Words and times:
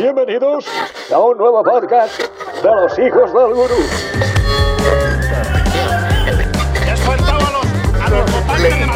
Bienvenidos 0.00 0.64
a 1.12 1.18
un 1.18 1.36
nuevo 1.36 1.62
podcast 1.62 2.18
de 2.18 2.68
los 2.70 2.98
hijos 2.98 3.34
del 3.34 3.52
gurú. 3.52 3.76
¡Ya 6.86 6.92
has 6.94 7.00
faltado 7.00 7.46
a 7.46 7.50
los, 7.50 7.66
a 8.00 8.08
los 8.08 8.30
popales 8.30 8.78
de! 8.80 8.86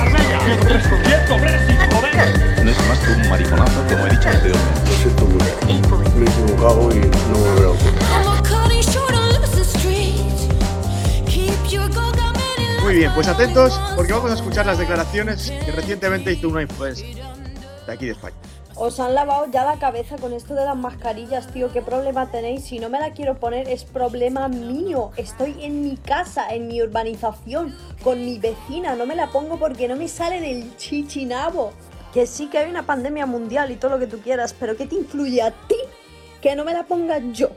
No 2.65 2.71
es 2.71 2.89
más 2.89 2.99
que 3.01 3.13
un 3.13 3.29
mariconazo, 3.29 3.83
como 3.87 4.07
he 4.07 4.11
dicho 4.13 4.29
anteriormente. 4.31 4.81
Lo 4.81 4.97
siento 4.97 5.25
mucho. 5.27 5.45
Me 6.17 6.25
he 6.25 6.29
equivocado 6.31 6.91
y 6.91 7.01
no 7.01 7.39
volverá 7.39 7.67
a 7.67 7.73
ocurrir. 7.73 8.01
Muy 12.83 12.95
bien, 12.95 13.13
pues 13.15 13.29
atentos 13.29 13.79
porque 13.95 14.15
vamos 14.15 14.31
a 14.31 14.35
escuchar 14.37 14.65
las 14.65 14.79
declaraciones 14.79 15.51
que 15.51 15.71
recientemente 15.71 16.33
hizo 16.33 16.49
una 16.49 16.63
influencer 16.63 17.15
de 17.87 17.93
aquí 17.93 18.07
de 18.07 18.13
España. 18.13 18.37
Os 18.77 18.99
han 18.99 19.15
lavado 19.15 19.47
ya 19.53 19.65
la 19.65 19.79
cabeza 19.79 20.17
con 20.17 20.33
esto 20.33 20.55
de 20.55 20.65
las 20.65 20.77
mascarillas, 20.77 21.47
tío. 21.53 21.71
¿Qué 21.73 21.81
problema 21.81 22.33
tenéis? 22.33 22.65
Si 22.65 22.81
no 22.81 22.89
me 22.89 22.99
la 22.99 23.13
quiero 23.13 23.39
poner, 23.39 23.69
es 23.69 23.85
problema 23.85 24.49
mío. 24.49 25.13
Estoy 25.17 25.55
en 25.63 25.83
mi 25.83 25.97
casa, 25.97 26.53
en 26.53 26.67
mi 26.67 26.83
urbanización, 26.83 27.73
con 28.03 28.25
mi 28.25 28.41
vecina. 28.41 28.97
No 28.97 29.07
me 29.07 29.15
la 29.15 29.29
pongo 29.29 29.61
porque 29.61 29.87
no 29.87 29.95
me 29.95 30.09
sale 30.09 30.41
del 30.41 30.77
chichinabo. 30.77 31.73
Que 32.13 32.27
sí 32.27 32.49
que 32.49 32.59
hay 32.59 32.69
una 32.69 32.85
pandemia 32.85 33.27
mundial 33.27 33.71
y 33.71 33.77
todo 33.77 33.93
lo 33.93 33.99
que 34.01 34.09
tú 34.09 34.19
quieras, 34.19 34.57
pero 34.59 34.77
¿qué 34.77 34.87
te 34.87 34.97
influye 34.97 35.41
a 35.41 35.53
ti? 35.53 35.77
Que 36.43 36.57
no 36.57 36.65
me 36.65 36.73
la 36.73 36.83
ponga 36.83 37.19
yo. 37.33 37.51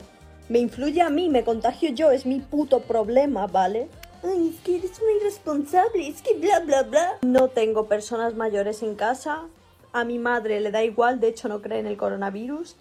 Me 0.49 0.59
influye 0.59 1.01
a 1.01 1.09
mí, 1.09 1.29
me 1.29 1.43
contagio 1.43 1.89
yo, 1.89 2.11
es 2.11 2.27
mi 2.27 2.39
puto 2.39 2.81
problema, 2.81 3.47
¿vale? 3.47 3.89
Ay, 4.23 4.53
es 4.53 4.61
que 4.61 4.77
eres 4.77 5.01
muy 5.01 5.13
irresponsable, 5.19 6.07
es 6.07 6.21
que 6.21 6.35
bla 6.35 6.59
bla 6.59 6.83
bla. 6.83 7.17
No 7.23 7.49
tengo 7.49 7.87
personas 7.87 8.35
mayores 8.35 8.81
en 8.81 8.95
casa, 8.95 9.47
a 9.93 10.03
mi 10.03 10.19
madre 10.19 10.59
le 10.59 10.71
da 10.71 10.83
igual, 10.83 11.19
de 11.19 11.29
hecho 11.29 11.47
no 11.47 11.61
cree 11.61 11.79
en 11.79 11.87
el 11.87 11.97
coronavirus. 11.97 12.77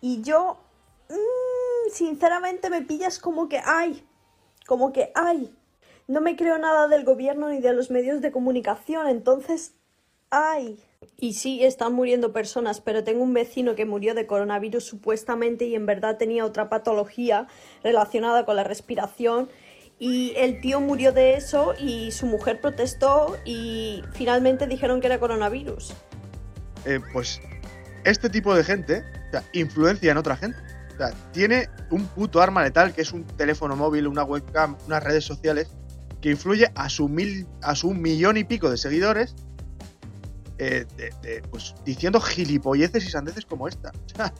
Y 0.00 0.22
yo, 0.22 0.58
mm, 1.08 1.90
sinceramente, 1.92 2.70
me 2.70 2.82
pillas 2.82 3.18
como 3.18 3.48
que 3.48 3.60
ay, 3.64 4.06
como 4.66 4.92
que 4.92 5.12
ay. 5.14 5.54
No 6.06 6.20
me 6.20 6.36
creo 6.36 6.58
nada 6.58 6.88
del 6.88 7.04
gobierno 7.04 7.48
ni 7.48 7.60
de 7.60 7.72
los 7.72 7.90
medios 7.90 8.20
de 8.20 8.32
comunicación, 8.32 9.08
entonces, 9.08 9.74
ay. 10.30 10.82
Y 11.18 11.34
sí, 11.34 11.64
están 11.64 11.92
muriendo 11.92 12.32
personas, 12.32 12.80
pero 12.80 13.04
tengo 13.04 13.22
un 13.22 13.32
vecino 13.32 13.74
que 13.74 13.86
murió 13.86 14.14
de 14.14 14.26
coronavirus 14.26 14.84
supuestamente 14.84 15.66
y 15.66 15.74
en 15.74 15.86
verdad 15.86 16.18
tenía 16.18 16.44
otra 16.44 16.68
patología 16.68 17.46
relacionada 17.82 18.44
con 18.44 18.56
la 18.56 18.64
respiración. 18.64 19.48
Y 19.98 20.32
el 20.36 20.60
tío 20.60 20.80
murió 20.80 21.12
de 21.12 21.34
eso 21.34 21.74
y 21.78 22.10
su 22.10 22.26
mujer 22.26 22.60
protestó 22.60 23.36
y 23.44 24.02
finalmente 24.12 24.66
dijeron 24.66 25.00
que 25.00 25.06
era 25.06 25.20
coronavirus. 25.20 25.94
Eh, 26.84 27.00
pues 27.12 27.40
este 28.04 28.30
tipo 28.30 28.54
de 28.54 28.64
gente 28.64 29.04
o 29.28 29.30
sea, 29.32 29.42
influencia 29.52 30.10
en 30.12 30.18
otra 30.18 30.36
gente. 30.36 30.58
O 30.94 30.96
sea, 30.96 31.10
tiene 31.32 31.68
un 31.90 32.06
puto 32.06 32.40
arma 32.42 32.62
letal 32.62 32.92
que 32.92 33.02
es 33.02 33.12
un 33.12 33.24
teléfono 33.24 33.76
móvil, 33.76 34.06
una 34.06 34.22
webcam, 34.24 34.76
unas 34.86 35.02
redes 35.02 35.24
sociales 35.24 35.68
que 36.20 36.30
influye 36.30 36.70
a 36.74 36.88
su, 36.90 37.08
mil, 37.08 37.46
a 37.62 37.74
su 37.74 37.92
millón 37.92 38.36
y 38.36 38.44
pico 38.44 38.70
de 38.70 38.76
seguidores 38.76 39.34
eh, 40.58 40.84
de- 40.96 41.10
de, 41.22 41.42
pues, 41.50 41.74
diciendo 41.86 42.20
gilipolleces 42.20 43.04
y 43.06 43.10
sandeces 43.10 43.46
como 43.46 43.66
esta. 43.66 43.90
O 43.90 44.16
sea, 44.16 44.32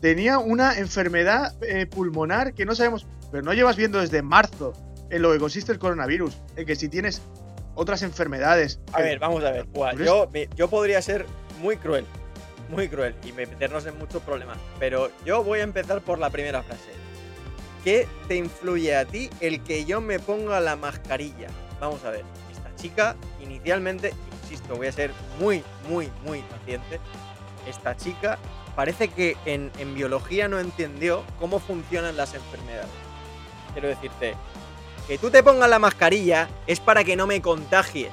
tenía 0.00 0.38
una 0.38 0.78
enfermedad 0.78 1.54
eh, 1.62 1.84
pulmonar 1.86 2.54
que 2.54 2.64
no 2.64 2.74
sabemos, 2.74 3.06
pero 3.30 3.42
no 3.42 3.52
llevas 3.52 3.76
viendo 3.76 4.00
desde 4.00 4.22
marzo 4.22 4.72
en 5.10 5.20
lo 5.20 5.32
que 5.32 5.38
consiste 5.38 5.72
el 5.72 5.78
coronavirus, 5.78 6.34
en 6.56 6.64
que 6.66 6.76
si 6.76 6.88
tienes 6.88 7.20
otras 7.74 8.00
enfermedades... 8.02 8.80
A 8.94 9.02
ver, 9.02 9.18
vamos 9.18 9.44
a 9.44 9.50
ver, 9.50 9.66
yo, 10.02 10.30
yo 10.56 10.70
podría 10.70 11.02
ser 11.02 11.26
muy 11.58 11.76
cruel, 11.76 12.06
muy 12.68 12.88
cruel 12.88 13.14
y 13.24 13.32
meternos 13.32 13.86
en 13.86 13.98
muchos 13.98 14.22
problemas, 14.22 14.58
pero 14.78 15.10
yo 15.24 15.42
voy 15.42 15.60
a 15.60 15.64
empezar 15.64 16.00
por 16.00 16.18
la 16.18 16.30
primera 16.30 16.62
frase. 16.62 16.90
¿Qué 17.84 18.08
te 18.26 18.36
influye 18.36 18.96
a 18.96 19.04
ti 19.04 19.30
el 19.40 19.62
que 19.62 19.84
yo 19.84 20.00
me 20.00 20.18
ponga 20.18 20.58
la 20.60 20.74
mascarilla? 20.76 21.48
Vamos 21.80 22.04
a 22.04 22.10
ver, 22.10 22.24
esta 22.50 22.74
chica 22.74 23.16
inicialmente, 23.40 24.12
insisto, 24.42 24.74
voy 24.74 24.88
a 24.88 24.92
ser 24.92 25.12
muy, 25.38 25.62
muy, 25.88 26.10
muy 26.24 26.40
paciente, 26.40 27.00
esta 27.66 27.96
chica 27.96 28.38
parece 28.74 29.08
que 29.08 29.36
en, 29.46 29.70
biología 29.94 30.48
no 30.48 30.60
entendió 30.60 31.24
cómo 31.40 31.58
funcionan 31.58 32.16
las 32.16 32.34
enfermedades. 32.34 32.90
Quiero 33.72 33.88
decirte, 33.88 34.34
que 35.08 35.18
tú 35.18 35.30
te 35.30 35.42
pongas 35.42 35.70
la 35.70 35.78
mascarilla 35.78 36.48
es 36.66 36.78
para 36.78 37.02
que 37.02 37.16
no 37.16 37.26
me 37.26 37.40
contagies. 37.40 38.12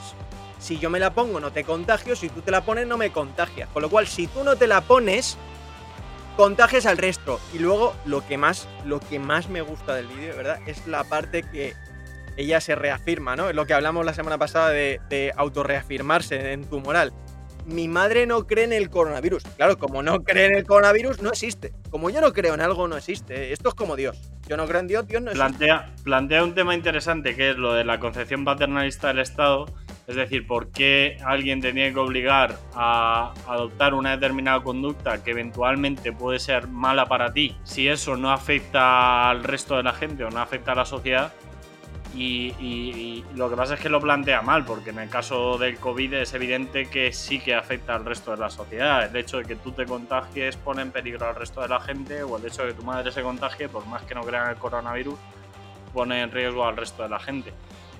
Si 0.63 0.79
yo 0.79 0.89
me 0.89 0.97
la 0.97 1.13
pongo 1.13 1.41
no 1.41 1.51
te 1.51 1.65
contagio, 1.65 2.15
si 2.15 2.29
tú 2.29 2.39
te 2.39 2.49
la 2.49 2.61
pones 2.61 2.87
no 2.87 2.97
me 2.97 3.11
contagias. 3.11 3.67
Con 3.67 3.81
lo 3.81 3.89
cual, 3.89 4.07
si 4.07 4.27
tú 4.27 4.45
no 4.45 4.55
te 4.55 4.65
la 4.65 4.79
pones, 4.79 5.37
contagias 6.37 6.85
al 6.85 6.97
resto. 6.97 7.41
Y 7.53 7.59
luego 7.59 7.93
lo 8.05 8.25
que 8.25 8.37
más, 8.37 8.69
lo 8.85 9.01
que 9.01 9.19
más 9.19 9.49
me 9.49 9.61
gusta 9.61 9.93
del 9.93 10.07
vídeo, 10.07 10.29
de 10.29 10.37
verdad, 10.37 10.59
es 10.65 10.87
la 10.87 11.03
parte 11.03 11.43
que 11.43 11.73
ella 12.37 12.61
se 12.61 12.75
reafirma, 12.75 13.35
¿no? 13.35 13.49
Es 13.49 13.55
lo 13.55 13.65
que 13.65 13.73
hablamos 13.73 14.05
la 14.05 14.13
semana 14.13 14.37
pasada 14.37 14.69
de, 14.69 15.01
de 15.09 15.33
autorreafirmarse 15.35 16.53
en 16.53 16.63
tu 16.63 16.79
moral. 16.79 17.11
Mi 17.65 17.89
madre 17.89 18.25
no 18.25 18.47
cree 18.47 18.63
en 18.63 18.71
el 18.71 18.89
coronavirus. 18.89 19.43
Claro, 19.57 19.77
como 19.77 20.01
no 20.01 20.23
cree 20.23 20.45
en 20.45 20.55
el 20.55 20.65
coronavirus, 20.65 21.21
no 21.21 21.29
existe. 21.29 21.73
Como 21.89 22.09
yo 22.09 22.21
no 22.21 22.31
creo 22.31 22.53
en 22.53 22.61
algo, 22.61 22.87
no 22.87 22.95
existe. 22.95 23.51
Esto 23.51 23.67
es 23.67 23.75
como 23.75 23.97
Dios. 23.97 24.17
Yo 24.47 24.55
no 24.55 24.65
creo 24.65 24.79
en 24.79 24.87
Dios, 24.87 25.07
Dios 25.07 25.21
no 25.21 25.31
existe. 25.31 25.57
Plantea, 25.57 25.93
plantea 26.03 26.41
un 26.41 26.55
tema 26.55 26.73
interesante 26.73 27.35
que 27.35 27.49
es 27.49 27.57
lo 27.57 27.73
de 27.73 27.83
la 27.83 27.99
concepción 27.99 28.45
paternalista 28.45 29.09
del 29.09 29.19
Estado. 29.19 29.65
Es 30.05 30.15
decir, 30.17 30.45
¿por 30.45 30.69
qué 30.69 31.17
alguien 31.25 31.61
te 31.61 31.71
tiene 31.71 31.93
que 31.93 31.99
obligar 31.99 32.57
a 32.75 33.33
adoptar 33.47 33.93
una 33.93 34.11
determinada 34.11 34.61
conducta 34.61 35.23
que 35.23 35.31
eventualmente 35.31 36.11
puede 36.11 36.39
ser 36.39 36.67
mala 36.67 37.05
para 37.05 37.31
ti 37.31 37.55
si 37.63 37.87
eso 37.87 38.17
no 38.17 38.29
afecta 38.31 39.29
al 39.29 39.45
resto 39.45 39.77
de 39.77 39.83
la 39.83 39.93
gente 39.93 40.25
o 40.25 40.29
no 40.29 40.39
afecta 40.41 40.73
a 40.73 40.75
la 40.75 40.85
sociedad? 40.85 41.31
Y, 42.15 42.53
y- 42.59 43.23
y 43.33 43.37
lo 43.37 43.49
que 43.49 43.55
pasa 43.55 43.73
es 43.73 43.79
que 43.79 43.89
lo 43.89 43.99
plantea 43.99 44.41
mal, 44.43 44.65
porque 44.65 44.91
en 44.91 44.99
el 44.99 45.09
caso 45.09 45.57
del 45.57 45.77
COVID 45.77 46.13
es 46.13 46.33
evidente 46.35 46.87
que 46.87 47.11
sí 47.11 47.39
que 47.39 47.55
afecta 47.55 47.95
al 47.95 48.05
resto 48.05 48.31
de 48.31 48.37
la 48.37 48.51
sociedad. 48.51 49.05
El 49.05 49.15
hecho 49.15 49.37
de 49.37 49.45
que 49.45 49.55
tú 49.55 49.71
te 49.71 49.85
contagies 49.85 50.55
pone 50.57 50.83
en 50.83 50.91
peligro 50.91 51.27
al 51.29 51.35
resto 51.35 51.61
de 51.61 51.69
la 51.69 51.79
gente, 51.79 52.21
o 52.21 52.37
el 52.37 52.45
hecho 52.45 52.63
de 52.63 52.67
que 52.69 52.73
tu 52.75 52.83
madre 52.83 53.11
se 53.11 53.23
contagie, 53.23 53.67
por 53.67 53.87
más 53.87 54.03
que 54.03 54.13
no 54.13 54.21
crean 54.21 54.49
el 54.49 54.57
coronavirus, 54.57 55.15
pone 55.91 56.21
en 56.21 56.29
riesgo 56.31 56.67
al 56.67 56.77
resto 56.77 57.01
de 57.01 57.09
la 57.09 57.19
gente. 57.19 57.51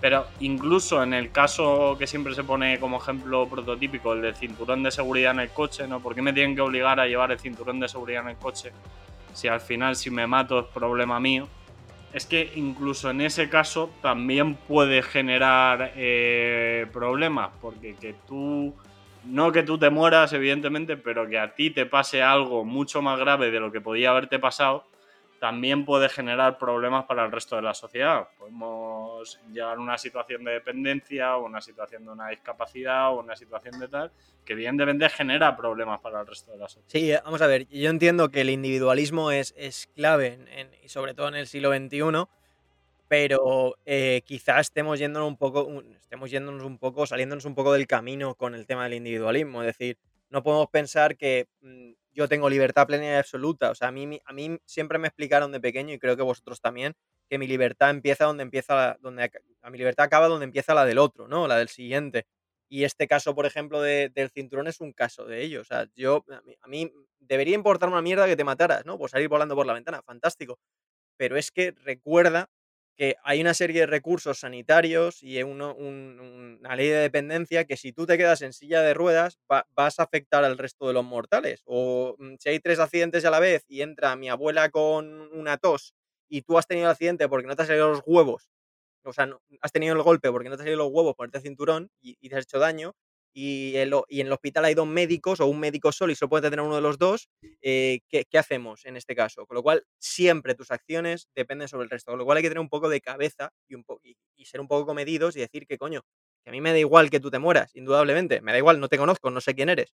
Pero 0.04 0.28
incluso 0.42 1.02
en 1.02 1.14
el 1.14 1.32
caso 1.32 1.96
que 1.98 2.08
siempre 2.08 2.36
se 2.36 2.44
pone 2.44 2.78
como 2.78 2.98
ejemplo 2.98 3.48
prototípico, 3.48 4.12
el 4.12 4.22
del 4.22 4.36
cinturón 4.36 4.84
de 4.84 4.92
seguridad 4.92 5.32
en 5.32 5.40
el 5.40 5.52
coche, 5.52 5.88
¿no? 5.88 6.02
¿Por 6.02 6.14
qué 6.14 6.22
me 6.22 6.34
tienen 6.34 6.56
que 6.56 6.62
obligar 6.62 7.00
a 7.00 7.08
llevar 7.08 7.32
el 7.32 7.40
cinturón 7.40 7.80
de 7.80 7.88
seguridad 7.88 8.24
en 8.24 8.32
el 8.32 8.36
coche? 8.36 8.74
Si 9.32 9.48
al 9.48 9.62
final 9.62 9.96
si 9.96 10.10
me 10.10 10.28
mato 10.28 10.60
es 10.60 10.66
problema 10.66 11.22
mío. 11.22 11.48
Es 12.12 12.26
que 12.26 12.52
incluso 12.56 13.12
en 13.12 13.22
ese 13.22 13.48
caso 13.48 13.92
también 14.02 14.56
puede 14.56 15.04
generar 15.04 15.94
eh, 15.96 16.86
problemas, 16.92 17.52
porque 17.62 17.96
que 17.96 18.14
tú, 18.28 18.76
no 19.24 19.54
que 19.54 19.64
tú 19.64 19.78
te 19.78 19.90
mueras 19.90 20.34
evidentemente, 20.34 20.98
pero 20.98 21.30
que 21.30 21.40
a 21.40 21.56
ti 21.56 21.70
te 21.70 21.86
pase 21.86 22.22
algo 22.22 22.66
mucho 22.66 23.02
más 23.02 23.18
grave 23.18 23.52
de 23.52 23.60
lo 23.62 23.72
que 23.72 23.80
podía 23.80 24.10
haberte 24.10 24.38
pasado, 24.38 24.84
también 25.44 25.84
puede 25.84 26.08
generar 26.08 26.58
problemas 26.58 27.04
para 27.04 27.26
el 27.26 27.30
resto 27.30 27.58
de 27.58 27.64
la 27.64 27.74
sociedad. 27.74 28.30
Podemos 28.40 29.42
llegar 29.52 29.76
a 29.76 29.82
una 29.82 29.98
situación 29.98 30.46
de 30.46 30.54
dependencia, 30.54 31.36
o 31.36 31.46
una 31.46 31.60
situación 31.60 32.06
de 32.06 32.12
una 32.12 32.30
discapacidad, 32.30 33.10
o 33.10 33.20
una 33.20 33.36
situación 33.36 33.78
de 33.78 33.90
tal, 33.90 34.10
que 34.46 34.54
evidentemente 34.54 35.10
genera 35.10 35.58
problemas 35.58 36.00
para 36.00 36.22
el 36.22 36.28
resto 36.28 36.54
de 36.54 36.60
la 36.60 36.70
sociedad. 36.70 36.88
Sí, 36.88 37.26
vamos 37.26 37.42
a 37.42 37.48
ver, 37.48 37.68
yo 37.68 37.90
entiendo 37.90 38.30
que 38.30 38.40
el 38.40 38.52
individualismo 38.52 39.32
es, 39.32 39.54
es 39.58 39.90
clave, 39.94 40.40
y 40.82 40.88
sobre 40.88 41.14
todo 41.14 41.28
en 41.28 41.36
el 41.36 41.48
siglo 41.48 41.76
XXI, 41.76 42.26
pero 43.10 43.76
eh, 43.86 44.22
quizás 44.24 44.68
estemos 44.68 44.98
yéndonos 44.98 45.28
un 45.28 45.36
poco, 45.36 45.84
estemos 46.00 46.32
yéndonos 46.32 46.64
un 46.64 46.78
poco, 46.78 47.06
saliéndonos 47.06 47.44
un 47.44 47.54
poco 47.54 47.74
del 47.74 47.86
camino 47.86 48.36
con 48.36 48.56
el 48.56 48.66
tema 48.66 48.86
del 48.86 48.94
individualismo. 48.94 49.62
Es 49.62 49.78
decir, 49.78 49.98
no 50.30 50.42
podemos 50.42 50.68
pensar 50.70 51.18
que 51.18 51.48
mm, 51.60 51.92
yo 52.14 52.28
tengo 52.28 52.50
libertad 52.50 52.88
plena 52.88 53.06
y 53.06 53.16
absoluta. 53.16 53.72
O 53.72 53.76
sea, 53.76 53.90
a 53.90 53.92
mí, 53.92 54.20
a 54.26 54.34
mí 54.34 54.58
siempre 54.66 55.00
me 55.00 55.08
explicaron 55.08 55.52
de 55.52 55.60
pequeño, 55.60 55.94
y 55.94 56.00
creo 56.00 56.16
que 56.18 56.24
vosotros 56.24 56.62
también, 56.62 56.94
que 57.30 57.38
mi 57.40 57.48
libertad 57.48 57.90
empieza 57.92 58.26
donde 58.26 58.44
empieza 58.44 58.76
la, 58.76 58.98
donde 59.02 59.32
a 59.62 59.70
mi 59.70 59.78
libertad 59.78 60.06
acaba 60.06 60.28
donde 60.28 60.46
empieza 60.46 60.74
la 60.74 60.86
del 60.86 60.98
otro, 61.00 61.28
¿no? 61.28 61.48
La 61.48 61.58
del 61.58 61.70
siguiente. 61.70 62.26
Y 62.70 62.84
este 62.86 63.08
caso, 63.08 63.36
por 63.36 63.46
ejemplo, 63.46 63.82
de- 63.82 64.10
del 64.10 64.30
cinturón 64.32 64.68
es 64.68 64.82
un 64.82 64.94
caso 64.94 65.26
de 65.26 65.42
ello. 65.44 65.62
O 65.62 65.64
sea, 65.64 65.88
yo, 65.96 66.26
a 66.32 66.42
mí, 66.42 66.56
a 66.62 66.68
mí 66.68 66.92
debería 67.20 67.56
importar 67.56 67.90
una 67.90 68.02
mierda 68.02 68.26
que 68.28 68.36
te 68.36 68.44
mataras, 68.44 68.86
¿no? 68.86 68.98
Por 68.98 69.10
salir 69.10 69.30
volando 69.30 69.56
por 69.56 69.66
la 69.66 69.74
ventana, 69.74 70.02
fantástico. 70.04 70.60
Pero 71.18 71.38
es 71.38 71.52
que 71.52 71.72
recuerda 71.84 72.50
que 72.98 73.16
hay 73.24 73.42
una 73.42 73.54
serie 73.54 73.82
de 73.82 73.86
recursos 73.88 74.40
sanitarios 74.40 75.24
y 75.24 75.42
uno- 75.44 75.76
un- 75.76 76.20
un- 76.20 76.58
una 76.62 76.76
ley 76.76 76.88
de 76.90 76.98
dependencia 76.98 77.66
que 77.66 77.78
si 77.78 77.92
tú 77.94 78.06
te 78.06 78.18
quedas 78.18 78.42
en 78.42 78.54
silla 78.54 78.82
de 78.82 78.94
ruedas 78.94 79.40
va- 79.52 79.68
vas 79.76 80.00
a 80.00 80.04
afectar 80.04 80.44
al 80.44 80.58
resto 80.58 80.88
de 80.88 80.94
los 80.94 81.04
mortales. 81.06 81.62
O 81.66 82.16
mm, 82.20 82.36
si 82.40 82.50
hay 82.50 82.60
tres 82.60 82.80
accidentes 82.80 83.26
a 83.26 83.32
la 83.32 83.40
vez 83.40 83.66
y 83.68 83.82
entra 83.82 84.16
mi 84.16 84.30
abuela 84.30 84.70
con 84.70 85.30
una 85.34 85.58
tos 85.58 85.94
y 86.30 86.42
tú 86.44 86.58
has 86.58 86.68
tenido 86.68 86.88
el 86.88 86.92
accidente 86.92 87.28
porque 87.30 87.48
no 87.48 87.56
te 87.56 87.64
han 87.64 87.68
salido 87.68 87.90
los 87.90 88.04
huevos, 88.06 88.50
o 89.04 89.14
sea, 89.14 89.26
no- 89.26 89.42
has 89.62 89.72
tenido 89.72 89.96
el 89.96 90.02
golpe 90.04 90.32
porque 90.32 90.50
no 90.50 90.56
te 90.56 90.62
han 90.64 90.68
salido 90.68 90.78
los 90.86 90.92
huevos, 90.94 91.16
ponerte 91.16 91.42
cinturón 91.42 91.90
y, 92.02 92.18
y 92.22 92.30
te 92.30 92.36
has 92.38 92.44
hecho 92.44 92.60
daño, 92.60 92.96
y, 93.34 93.76
el 93.78 93.94
y 94.10 94.22
en 94.22 94.28
el 94.28 94.34
hospital 94.34 94.66
hay 94.66 94.76
dos 94.76 94.88
médicos 94.88 95.40
o 95.40 95.48
un 95.48 95.60
médico 95.60 95.92
solo 95.92 96.12
y 96.12 96.16
solo 96.16 96.30
puede 96.30 96.50
tener 96.50 96.62
uno 96.62 96.76
de 96.76 96.82
los 96.82 96.98
dos, 96.98 97.30
eh, 97.62 98.02
¿qué, 98.10 98.26
qué 98.30 98.38
hacemos 98.38 98.86
en 98.86 98.96
este 98.98 99.16
caso? 99.16 99.46
Con 99.48 99.56
lo 99.56 99.64
cual, 99.64 99.84
siempre 100.00 100.56
tus 100.56 100.72
acciones 100.72 101.28
dependen 101.36 101.68
sobre 101.68 101.86
el 101.86 101.90
resto. 101.90 102.12
Con 102.12 102.20
lo 102.20 102.26
cual 102.26 102.38
hay 102.38 102.44
que 102.44 102.50
tener 102.50 102.60
un 102.62 102.70
poco 102.70 102.90
de 102.90 103.02
cabeza 103.02 103.52
y, 103.68 103.76
un 103.76 103.84
y 104.36 104.46
ser 104.46 104.62
un 104.62 104.68
poco 104.68 104.86
comedidos 104.86 105.36
y 105.36 105.40
decir 105.40 105.66
que, 105.66 105.78
coño, 105.78 106.02
que 106.44 106.50
a 106.50 106.54
mí 106.54 106.62
me 106.62 106.72
da 106.72 106.80
igual 106.80 107.10
que 107.10 107.20
tú 107.20 107.32
te 107.32 107.40
mueras, 107.40 107.76
indudablemente. 107.76 108.42
Me 108.42 108.52
da 108.52 108.58
igual, 108.58 108.80
no 108.80 108.90
te 108.90 108.98
conozco, 108.98 109.32
no 109.32 109.42
sé 109.42 109.56
quién 109.56 109.70
eres. 109.70 109.94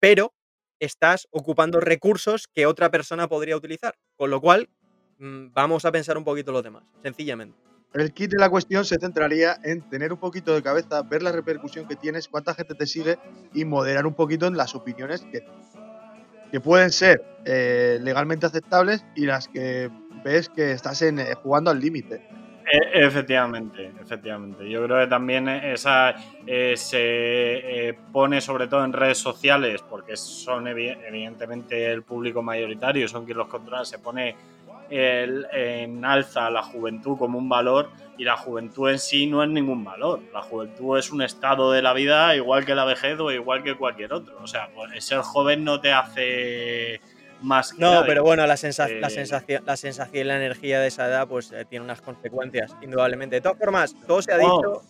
Pero 0.00 0.34
estás 0.80 1.28
ocupando 1.30 1.80
recursos 1.80 2.48
que 2.48 2.66
otra 2.66 2.90
persona 2.90 3.28
podría 3.28 3.56
utilizar. 3.56 3.94
Con 4.16 4.30
lo 4.30 4.40
cual, 4.40 4.68
mm, 5.18 5.52
vamos 5.52 5.84
a 5.84 5.92
pensar 5.92 6.18
un 6.18 6.24
poquito 6.24 6.52
los 6.52 6.62
demás, 6.62 6.84
sencillamente. 7.02 7.58
El 7.96 8.12
kit 8.12 8.30
de 8.30 8.38
la 8.38 8.48
cuestión 8.50 8.84
se 8.84 8.96
centraría 9.00 9.58
en 9.64 9.82
tener 9.88 10.12
un 10.12 10.18
poquito 10.20 10.54
de 10.54 10.62
cabeza, 10.62 11.02
ver 11.02 11.22
la 11.22 11.32
repercusión 11.32 11.86
que 11.88 11.96
tienes, 11.96 12.28
cuánta 12.28 12.54
gente 12.54 12.74
te 12.74 12.86
sigue 12.86 13.18
y 13.54 13.64
moderar 13.64 14.06
un 14.06 14.14
poquito 14.14 14.46
en 14.46 14.56
las 14.56 14.74
opiniones 14.74 15.22
que, 15.32 15.40
que 16.50 16.60
pueden 16.60 16.90
ser 16.90 17.22
eh, 17.44 17.98
legalmente 18.00 18.46
aceptables 18.46 19.04
y 19.14 19.26
las 19.26 19.48
que 19.48 19.90
ves 20.24 20.48
que 20.48 20.72
estás 20.72 21.02
en, 21.02 21.18
eh, 21.18 21.34
jugando 21.34 21.70
al 21.70 21.80
límite. 21.80 22.22
E- 22.70 23.04
Efectivamente, 23.06 23.92
efectivamente. 24.00 24.68
Yo 24.68 24.84
creo 24.84 25.00
que 25.00 25.06
también 25.06 25.48
esa 25.48 26.14
eh, 26.46 26.74
se 26.76 27.96
pone 28.12 28.40
sobre 28.40 28.68
todo 28.68 28.84
en 28.84 28.92
redes 28.92 29.18
sociales, 29.18 29.82
porque 29.88 30.16
son 30.16 30.66
evi- 30.66 30.96
evidentemente 31.06 31.90
el 31.92 32.02
público 32.02 32.42
mayoritario, 32.42 33.06
son 33.08 33.24
quienes 33.24 33.38
los 33.38 33.48
controlan, 33.48 33.86
se 33.86 33.98
pone 33.98 34.36
el- 34.90 35.46
en 35.52 36.04
alza 36.04 36.50
la 36.50 36.62
juventud 36.62 37.16
como 37.18 37.38
un 37.38 37.48
valor 37.48 37.90
y 38.18 38.24
la 38.24 38.36
juventud 38.36 38.90
en 38.90 38.98
sí 38.98 39.26
no 39.26 39.42
es 39.42 39.48
ningún 39.50 39.84
valor. 39.84 40.20
La 40.32 40.40
juventud 40.42 40.98
es 40.98 41.10
un 41.12 41.22
estado 41.22 41.70
de 41.72 41.82
la 41.82 41.92
vida 41.92 42.34
igual 42.34 42.64
que 42.64 42.74
la 42.74 42.84
vejez 42.84 43.18
o 43.20 43.30
igual 43.30 43.62
que 43.62 43.74
cualquier 43.74 44.12
otro. 44.12 44.38
O 44.42 44.46
sea, 44.46 44.68
pues, 44.74 45.04
ser 45.04 45.18
joven 45.20 45.64
no 45.64 45.80
te 45.80 45.92
hace 45.92 47.00
más 47.42 47.72
que 47.74 47.80
No, 47.80 47.90
nadie. 47.92 48.06
pero 48.06 48.22
bueno, 48.22 48.46
la, 48.46 48.56
sensa- 48.56 48.88
la 48.88 49.08
Eh, 49.08 49.10
sensación, 49.10 49.62
la 49.66 49.76
sensación 49.76 50.20
y 50.22 50.24
la 50.24 50.36
energía 50.36 50.80
de 50.80 50.86
esa 50.88 51.06
edad 51.06 51.28
pues 51.28 51.52
eh, 51.52 51.66
tiene 51.68 51.84
unas 51.84 52.00
consecuencias, 52.00 52.74
indudablemente. 52.80 53.36
De 53.36 53.42
todas 53.42 53.58
formas, 53.58 53.94
todo 54.06 54.22
se 54.22 54.32
ha 54.32 54.38
dicho, 54.38 54.82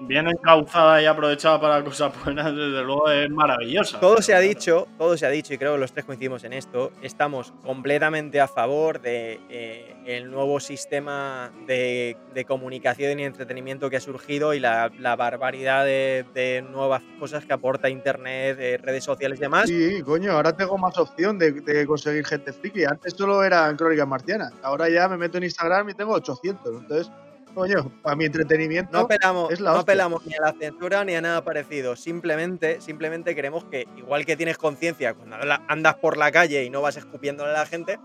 Bien 0.00 0.26
encauzada 0.26 1.02
y 1.02 1.06
aprovechada 1.06 1.60
para 1.60 1.84
cosas 1.84 2.12
buenas, 2.24 2.46
desde 2.46 2.82
luego 2.82 3.10
es 3.10 3.28
maravillosa. 3.28 4.00
todo 4.00 4.22
se 4.22 4.34
ha 4.34 4.40
dicho, 4.40 4.88
todo 4.96 5.16
se 5.18 5.26
ha 5.26 5.30
dicho 5.30 5.52
y 5.52 5.58
creo 5.58 5.74
que 5.74 5.80
los 5.80 5.92
tres 5.92 6.06
coincidimos 6.06 6.44
en 6.44 6.54
esto. 6.54 6.92
Estamos 7.02 7.52
completamente 7.62 8.40
a 8.40 8.48
favor 8.48 9.00
de 9.02 9.38
eh, 9.50 9.94
el 10.06 10.30
nuevo 10.30 10.60
sistema 10.60 11.52
de, 11.66 12.16
de 12.32 12.44
comunicación 12.46 13.20
y 13.20 13.24
entretenimiento 13.24 13.90
que 13.90 13.96
ha 13.98 14.00
surgido 14.00 14.54
y 14.54 14.60
la, 14.60 14.90
la 14.98 15.14
barbaridad 15.14 15.84
de, 15.84 16.24
de 16.32 16.62
nuevas 16.62 17.02
cosas 17.18 17.44
que 17.44 17.52
aporta 17.52 17.90
internet, 17.90 18.56
eh, 18.58 18.78
redes 18.78 19.04
sociales 19.04 19.38
y 19.38 19.42
demás. 19.42 19.68
Sí, 19.68 20.00
coño, 20.02 20.32
ahora 20.32 20.56
tengo 20.56 20.78
más 20.78 20.96
opción 20.96 21.38
de, 21.38 21.52
de 21.52 21.86
conseguir 21.86 22.24
gente 22.24 22.52
friki. 22.52 22.84
Antes 22.84 23.12
solo 23.12 23.44
era 23.44 23.68
en 23.68 23.76
Crónicas 23.76 24.08
Marcianas. 24.08 24.52
Ahora 24.62 24.88
ya 24.88 25.06
me 25.08 25.18
meto 25.18 25.36
en 25.36 25.44
Instagram 25.44 25.90
y 25.90 25.94
tengo 25.94 26.12
800. 26.14 26.80
Entonces, 26.80 27.12
coño, 27.56 27.90
para 28.02 28.14
mi 28.14 28.26
entretenimiento. 28.26 28.92
No 28.92 29.00
apelamos, 29.00 29.50
es 29.50 29.60
la 29.60 29.72
no 29.72 29.78
apelamos 29.78 30.24
ni 30.26 30.34
a 30.34 30.40
la 30.42 30.52
censura 30.52 31.04
ni 31.04 31.14
a 31.14 31.20
nada 31.22 31.42
parecido. 31.42 31.96
Simplemente, 31.96 32.80
simplemente 32.82 33.34
queremos 33.34 33.64
que, 33.64 33.88
igual 33.96 34.26
que 34.26 34.36
tienes 34.36 34.58
conciencia 34.58 35.14
cuando 35.14 35.36
andas 35.66 35.94
por 35.96 36.18
la 36.18 36.30
calle 36.30 36.62
y 36.64 36.70
no 36.70 36.82
vas 36.82 36.96
escupiéndole 36.98 37.50
a 37.50 37.54
la 37.54 37.66
gente, 37.66 37.98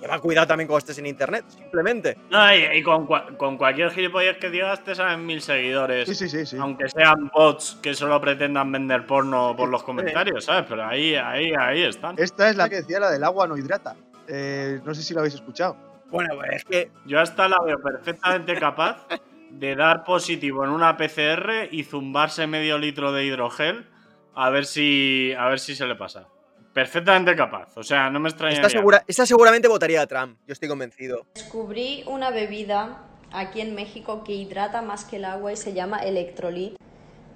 lleva 0.00 0.18
cuidado 0.18 0.48
también 0.48 0.66
cuando 0.66 0.80
estés 0.80 0.98
en 0.98 1.06
internet. 1.06 1.44
Simplemente. 1.48 2.18
No, 2.30 2.52
y, 2.52 2.78
y 2.78 2.82
con, 2.82 3.06
cua- 3.06 3.36
con 3.36 3.56
cualquier 3.56 3.90
gilipollas 3.92 4.38
que 4.38 4.50
digas 4.50 4.82
te 4.82 4.94
salen 4.96 5.24
mil 5.24 5.40
seguidores. 5.40 6.08
Sí, 6.08 6.14
sí, 6.16 6.28
sí, 6.28 6.44
sí. 6.44 6.56
Aunque 6.58 6.88
sean 6.88 7.30
bots 7.32 7.78
que 7.80 7.94
solo 7.94 8.20
pretendan 8.20 8.72
vender 8.72 9.06
porno 9.06 9.54
por 9.56 9.68
los 9.68 9.84
comentarios, 9.84 10.44
¿sabes? 10.44 10.66
Pero 10.68 10.84
ahí, 10.84 11.14
ahí, 11.14 11.52
ahí 11.56 11.84
están. 11.84 12.16
Esta 12.18 12.50
es 12.50 12.56
la 12.56 12.68
que 12.68 12.76
decía 12.76 12.98
la 12.98 13.10
del 13.10 13.22
agua 13.22 13.46
no 13.46 13.56
hidrata. 13.56 13.94
Eh, 14.26 14.80
no 14.84 14.92
sé 14.94 15.02
si 15.02 15.14
lo 15.14 15.20
habéis 15.20 15.36
escuchado. 15.36 15.76
Bueno, 16.10 16.34
pues 16.36 16.50
es 16.56 16.64
que 16.64 16.90
Yo 17.06 17.20
hasta 17.20 17.48
la 17.48 17.58
veo 17.64 17.78
perfectamente 17.80 18.54
capaz 18.56 19.06
de 19.50 19.74
dar 19.74 20.04
positivo 20.04 20.64
en 20.64 20.70
una 20.70 20.96
PCR 20.96 21.68
y 21.70 21.84
zumbarse 21.84 22.46
medio 22.46 22.78
litro 22.78 23.12
de 23.12 23.24
hidrogel 23.24 23.86
a 24.34 24.50
ver 24.50 24.66
si, 24.66 25.32
a 25.38 25.48
ver 25.48 25.58
si 25.58 25.74
se 25.74 25.86
le 25.86 25.96
pasa. 25.96 26.28
Perfectamente 26.72 27.34
capaz. 27.34 27.74
O 27.78 27.82
sea, 27.82 28.10
no 28.10 28.20
me 28.20 28.28
extrañaría. 28.28 28.66
esta, 28.66 28.78
segura, 28.78 29.02
esta 29.06 29.24
seguramente 29.24 29.66
votaría 29.66 30.02
a 30.02 30.06
Trump. 30.06 30.38
Yo 30.46 30.52
estoy 30.52 30.68
convencido. 30.68 31.26
Descubrí 31.34 32.04
una 32.06 32.30
bebida 32.30 33.02
aquí 33.32 33.62
en 33.62 33.74
México 33.74 34.24
que 34.24 34.32
hidrata 34.32 34.82
más 34.82 35.06
que 35.06 35.16
el 35.16 35.24
agua 35.24 35.52
y 35.52 35.56
se 35.56 35.72
llama 35.72 36.00
electrolit. 36.00 36.76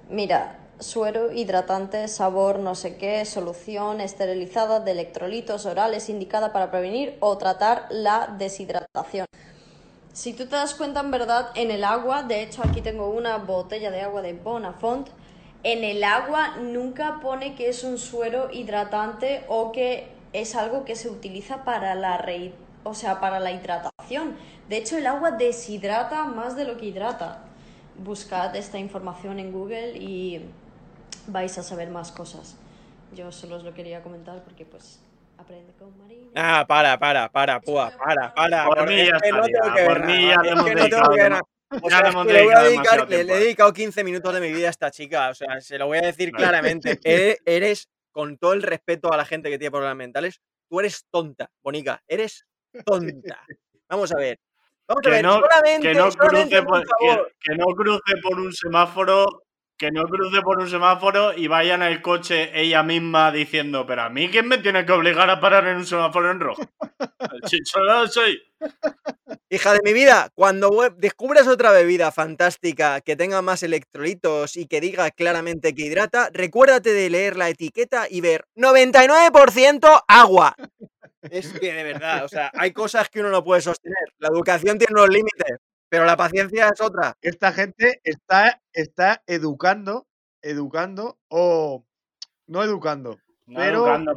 Mira, 0.09 0.59
suero 0.81 1.31
hidratante, 1.31 2.07
sabor, 2.07 2.59
no 2.59 2.75
sé 2.75 2.97
qué, 2.97 3.23
solución 3.25 4.01
esterilizada 4.01 4.79
de 4.79 4.91
electrolitos 4.91 5.65
orales 5.65 6.09
indicada 6.09 6.51
para 6.51 6.71
prevenir 6.71 7.17
o 7.19 7.37
tratar 7.37 7.87
la 7.89 8.35
deshidratación. 8.37 9.25
Si 10.13 10.33
tú 10.33 10.45
te 10.45 10.55
das 10.55 10.73
cuenta, 10.75 10.99
en 10.99 11.11
verdad, 11.11 11.51
en 11.55 11.71
el 11.71 11.83
agua, 11.83 12.23
de 12.23 12.43
hecho 12.43 12.61
aquí 12.65 12.81
tengo 12.81 13.09
una 13.09 13.37
botella 13.37 13.91
de 13.91 14.01
agua 14.01 14.21
de 14.21 14.33
Bonafont, 14.33 15.07
en 15.63 15.83
el 15.83 16.03
agua 16.03 16.57
nunca 16.57 17.19
pone 17.21 17.55
que 17.55 17.69
es 17.69 17.83
un 17.83 17.97
suero 17.97 18.49
hidratante 18.51 19.45
o 19.47 19.71
que 19.71 20.09
es 20.33 20.55
algo 20.55 20.83
que 20.83 20.95
se 20.95 21.09
utiliza 21.09 21.63
para 21.63 21.93
la 21.95 22.17
rei- 22.17 22.53
o 22.83 22.93
sea, 22.95 23.19
para 23.19 23.39
la 23.39 23.51
hidratación. 23.51 24.35
De 24.67 24.77
hecho, 24.77 24.97
el 24.97 25.05
agua 25.05 25.31
deshidrata 25.31 26.23
más 26.25 26.55
de 26.55 26.65
lo 26.65 26.77
que 26.77 26.87
hidrata. 26.87 27.43
Buscad 28.03 28.55
esta 28.55 28.79
información 28.79 29.37
en 29.37 29.51
Google 29.51 29.97
y 29.97 30.41
vais 31.27 31.57
a 31.57 31.63
saber 31.63 31.89
más 31.89 32.11
cosas. 32.11 32.55
Yo 33.13 33.31
solo 33.31 33.57
os 33.57 33.63
lo 33.63 33.73
quería 33.73 34.01
comentar 34.01 34.43
porque 34.43 34.65
pues 34.65 34.99
aprende 35.37 35.73
con 35.73 35.97
María. 35.97 36.27
Ah, 36.35 36.65
para, 36.67 36.97
para, 36.97 37.29
para, 37.29 37.59
púa, 37.59 37.91
para, 37.97 38.33
para. 38.33 38.65
Por 38.65 38.87
mí 38.87 39.05
ya 39.05 39.19
que 39.19 39.31
no 39.31 39.43
tengo 39.43 39.75
que 39.75 39.83
por 39.83 39.99
ver 39.99 40.05
mí 40.05 40.25
nada, 40.27 40.35
ya 40.35 40.41
le 40.43 40.49
hemos 40.51 40.65
dedicado. 40.65 41.41
O 41.81 41.89
sea, 41.89 42.01
le 42.01 42.07
es 42.07 42.13
hemos 42.13 42.27
que 42.27 42.33
le 42.33 42.43
voy 42.43 42.53
a 42.53 42.59
dedicado 42.59 42.65
dedicar, 42.65 42.83
demasiado 42.83 43.09
le, 43.09 43.23
le 43.23 43.33
he 43.33 43.39
dedicado 43.39 43.73
15 43.73 44.03
minutos 44.03 44.33
de 44.33 44.41
mi 44.41 44.51
vida 44.51 44.67
a 44.67 44.71
esta 44.71 44.91
chica. 44.91 45.29
O 45.29 45.33
sea, 45.33 45.61
se 45.61 45.77
lo 45.77 45.87
voy 45.87 45.99
a 45.99 46.01
decir 46.01 46.31
Vale. 46.31 46.43
claramente. 46.43 46.99
Eres, 47.03 47.37
eres, 47.45 47.89
con 48.11 48.37
todo 48.37 48.53
el 48.53 48.61
respeto 48.61 49.11
a 49.11 49.17
la 49.17 49.25
gente 49.25 49.49
que 49.49 49.57
tiene 49.57 49.71
problemas 49.71 49.97
mentales, 49.97 50.41
tú 50.69 50.79
eres 50.79 51.05
tonta, 51.09 51.49
Bonica. 51.63 52.01
Eres 52.07 52.45
tonta. 52.85 53.45
Vamos 53.89 54.11
a 54.11 54.17
ver. 54.17 54.39
Vamos 54.87 55.05
a 55.05 55.09
ver, 55.09 55.23
no, 55.23 55.39
solamente, 55.39 55.87
que 55.87 55.93
no 55.93 56.11
cruce 56.11 56.63
por 56.63 56.65
por, 56.65 56.81
que, 56.81 57.07
favor. 57.07 57.33
que 57.39 57.55
no 57.55 57.65
cruce 57.67 58.17
por 58.21 58.39
un 58.39 58.51
semáforo. 58.51 59.43
Que 59.81 59.89
no 59.89 60.03
cruce 60.03 60.43
por 60.43 60.59
un 60.59 60.69
semáforo 60.69 61.35
y 61.35 61.47
vaya 61.47 61.73
en 61.73 61.81
el 61.81 62.03
coche 62.03 62.51
ella 62.53 62.83
misma 62.83 63.31
diciendo, 63.31 63.83
pero 63.87 64.03
a 64.03 64.09
mí 64.11 64.29
quién 64.29 64.47
me 64.47 64.59
tiene 64.59 64.85
que 64.85 64.91
obligar 64.91 65.27
a 65.27 65.39
parar 65.39 65.65
en 65.65 65.77
un 65.77 65.87
semáforo 65.87 66.29
en 66.29 66.39
rojo. 66.39 66.61
Si 67.49 67.57
solo 67.63 68.05
soy. 68.07 68.39
Hija 69.49 69.73
de 69.73 69.79
mi 69.83 69.93
vida, 69.93 70.29
cuando 70.35 70.69
descubras 70.97 71.47
otra 71.47 71.71
bebida 71.71 72.11
fantástica 72.11 73.01
que 73.01 73.15
tenga 73.15 73.41
más 73.41 73.63
electrolitos 73.63 74.55
y 74.55 74.67
que 74.67 74.81
diga 74.81 75.09
claramente 75.09 75.73
que 75.73 75.87
hidrata, 75.87 76.29
recuérdate 76.31 76.93
de 76.93 77.09
leer 77.09 77.35
la 77.35 77.49
etiqueta 77.49 78.05
y 78.07 78.21
ver 78.21 78.45
99% 78.55 80.03
agua. 80.07 80.55
Es 81.23 81.53
que 81.53 81.73
de 81.73 81.83
verdad, 81.83 82.23
o 82.23 82.27
sea, 82.27 82.51
hay 82.53 82.71
cosas 82.71 83.09
que 83.09 83.19
uno 83.19 83.29
no 83.29 83.43
puede 83.43 83.61
sostener. 83.61 84.13
La 84.19 84.27
educación 84.27 84.77
tiene 84.77 84.93
unos 84.93 85.09
límites, 85.09 85.57
pero 85.91 86.05
la 86.05 86.15
paciencia 86.15 86.69
es 86.69 86.79
otra. 86.79 87.17
Esta 87.21 87.51
gente 87.51 87.99
está, 88.05 88.61
está 88.71 89.23
educando, 89.27 90.07
educando 90.41 91.19
o 91.27 91.85
no 92.47 92.63
educando, 92.63 93.17
No 93.45 93.59
Pero 93.59 93.87
educando, 93.87 94.13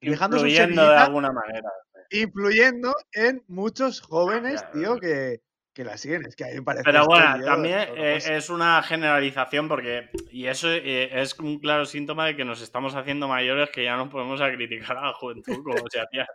influyendo 0.00 0.82
de 0.82 0.96
alguna 0.96 1.30
manera. 1.30 1.70
influyendo 2.10 2.92
en 3.12 3.44
muchos 3.46 4.00
jóvenes, 4.00 4.62
Ya, 4.62 4.70
tío, 4.72 4.98
que, 4.98 5.42
que 5.72 5.84
la 5.84 5.96
siguen. 5.96 6.26
Es 6.26 6.34
que 6.34 6.42
a 6.42 6.48
mí 6.48 6.54
me 6.54 6.62
parece. 6.62 6.82
Pero 6.82 7.06
bueno, 7.06 7.44
también 7.44 7.78
eh, 7.96 8.18
es 8.20 8.50
una 8.50 8.82
generalización 8.82 9.68
porque, 9.68 10.10
y 10.32 10.46
eso 10.46 10.68
eh, 10.72 11.08
es 11.22 11.38
un 11.38 11.60
claro 11.60 11.86
síntoma 11.86 12.26
de 12.26 12.34
que 12.34 12.44
nos 12.44 12.60
estamos 12.60 12.96
haciendo 12.96 13.28
mayores 13.28 13.70
que 13.70 13.84
ya 13.84 13.96
no 13.96 14.10
podemos 14.10 14.40
a 14.40 14.50
criticar 14.50 14.96
a 14.96 15.06
la 15.06 15.12
juventud 15.14 15.62
como 15.62 15.88
si 15.88 16.00
hacía 16.00 16.26